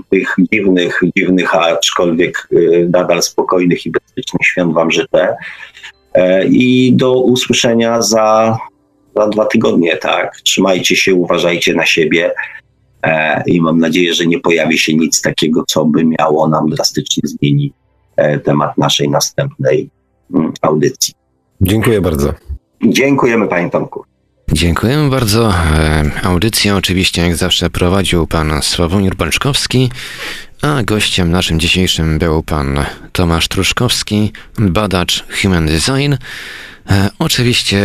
[0.10, 5.36] tych dziwnych, dziwnych, aczkolwiek e, nadal spokojnych i bezpiecznych świąt Wam życzę.
[6.14, 8.58] E, I do usłyszenia za
[9.16, 10.38] za dwa tygodnie, tak.
[10.44, 12.32] Trzymajcie się, uważajcie na siebie
[13.04, 17.24] e, i mam nadzieję, że nie pojawi się nic takiego, co by miało nam drastycznie
[17.26, 17.74] zmienić
[18.16, 19.90] e, temat naszej następnej
[20.36, 21.14] mm, audycji.
[21.62, 22.34] Dziękuję bardzo.
[22.86, 24.04] Dziękujemy Panie Tomku.
[24.52, 25.54] Dziękujemy bardzo.
[26.24, 29.90] Audycję oczywiście jak zawsze prowadził pan Sławomir Bączkowski,
[30.62, 36.14] a gościem naszym dzisiejszym był pan Tomasz Truszkowski, badacz Human Design.
[36.90, 37.82] E, Oczywiście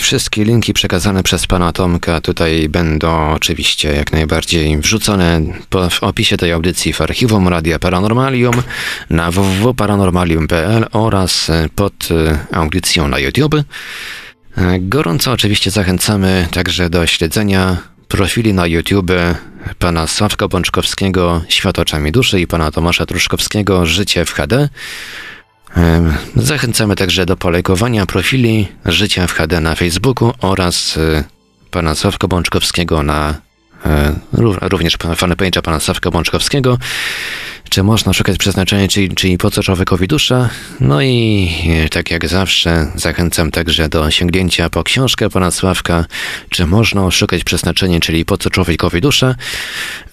[0.00, 5.40] wszystkie linki przekazane przez pana Tomka tutaj będą oczywiście jak najbardziej wrzucone
[5.70, 8.62] po, w opisie tej audycji w archiwum Radia Paranormalium
[9.10, 13.56] na www.paranormalium.pl oraz e, pod e, audycją na YouTube.
[14.80, 17.76] Gorąco oczywiście zachęcamy także do śledzenia
[18.10, 19.12] profili na YouTube
[19.78, 24.68] pana Sławka Bączkowskiego Świat oczami duszy i pana Tomasza Truszkowskiego Życie w HD.
[26.36, 31.24] Zachęcamy także do polajkowania profili Życia w HD na Facebooku oraz y,
[31.70, 33.34] pana Sławka Bączkowskiego na
[34.62, 36.78] również pana- fanpage'a pana Sławka Bączkowskiego.
[37.70, 40.48] Czy można szukać przeznaczenia, czyli, czyli po co człowiekowi dusza?
[40.80, 41.48] No i
[41.84, 46.04] e, tak jak zawsze zachęcam także do sięgnięcia po książkę pana Sławka,
[46.48, 49.34] czy można szukać przeznaczenia, czyli po co człowiekowi dusza?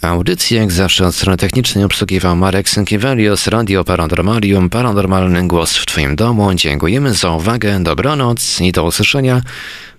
[0.02, 6.16] Audycję jak zawsze od strony technicznej obsługiwał Marek Sękiewelios, Radio Paranormalium, Paranormalny Głos w Twoim
[6.16, 6.54] domu.
[6.54, 9.42] Dziękujemy za uwagę, dobranoc i do usłyszenia.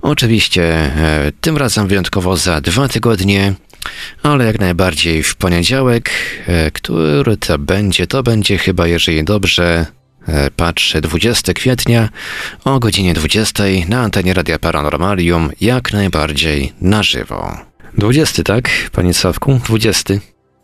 [0.02, 3.54] Oczywiście e, tym razem wyjątkowo za dwa tygodnie,
[4.22, 6.10] ale jak najbardziej w poniedziałek,
[6.46, 9.86] e, który to będzie, to będzie chyba, jeżeli dobrze
[10.28, 12.08] e, patrzę, 20 kwietnia
[12.64, 17.58] o godzinie 20 na antenie Radia Paranormalium, jak najbardziej na żywo.
[17.98, 19.60] 20, tak, panie Sławku?
[19.66, 20.14] 20.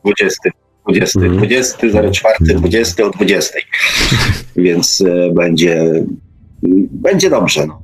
[0.05, 0.51] 20,
[0.89, 1.37] 20, Mhm.
[1.39, 1.79] 20,
[2.13, 3.59] 04, 20 o 20.
[4.57, 5.03] Więc
[5.35, 6.05] będzie,
[6.93, 7.67] będzie dobrze.
[7.67, 7.84] No.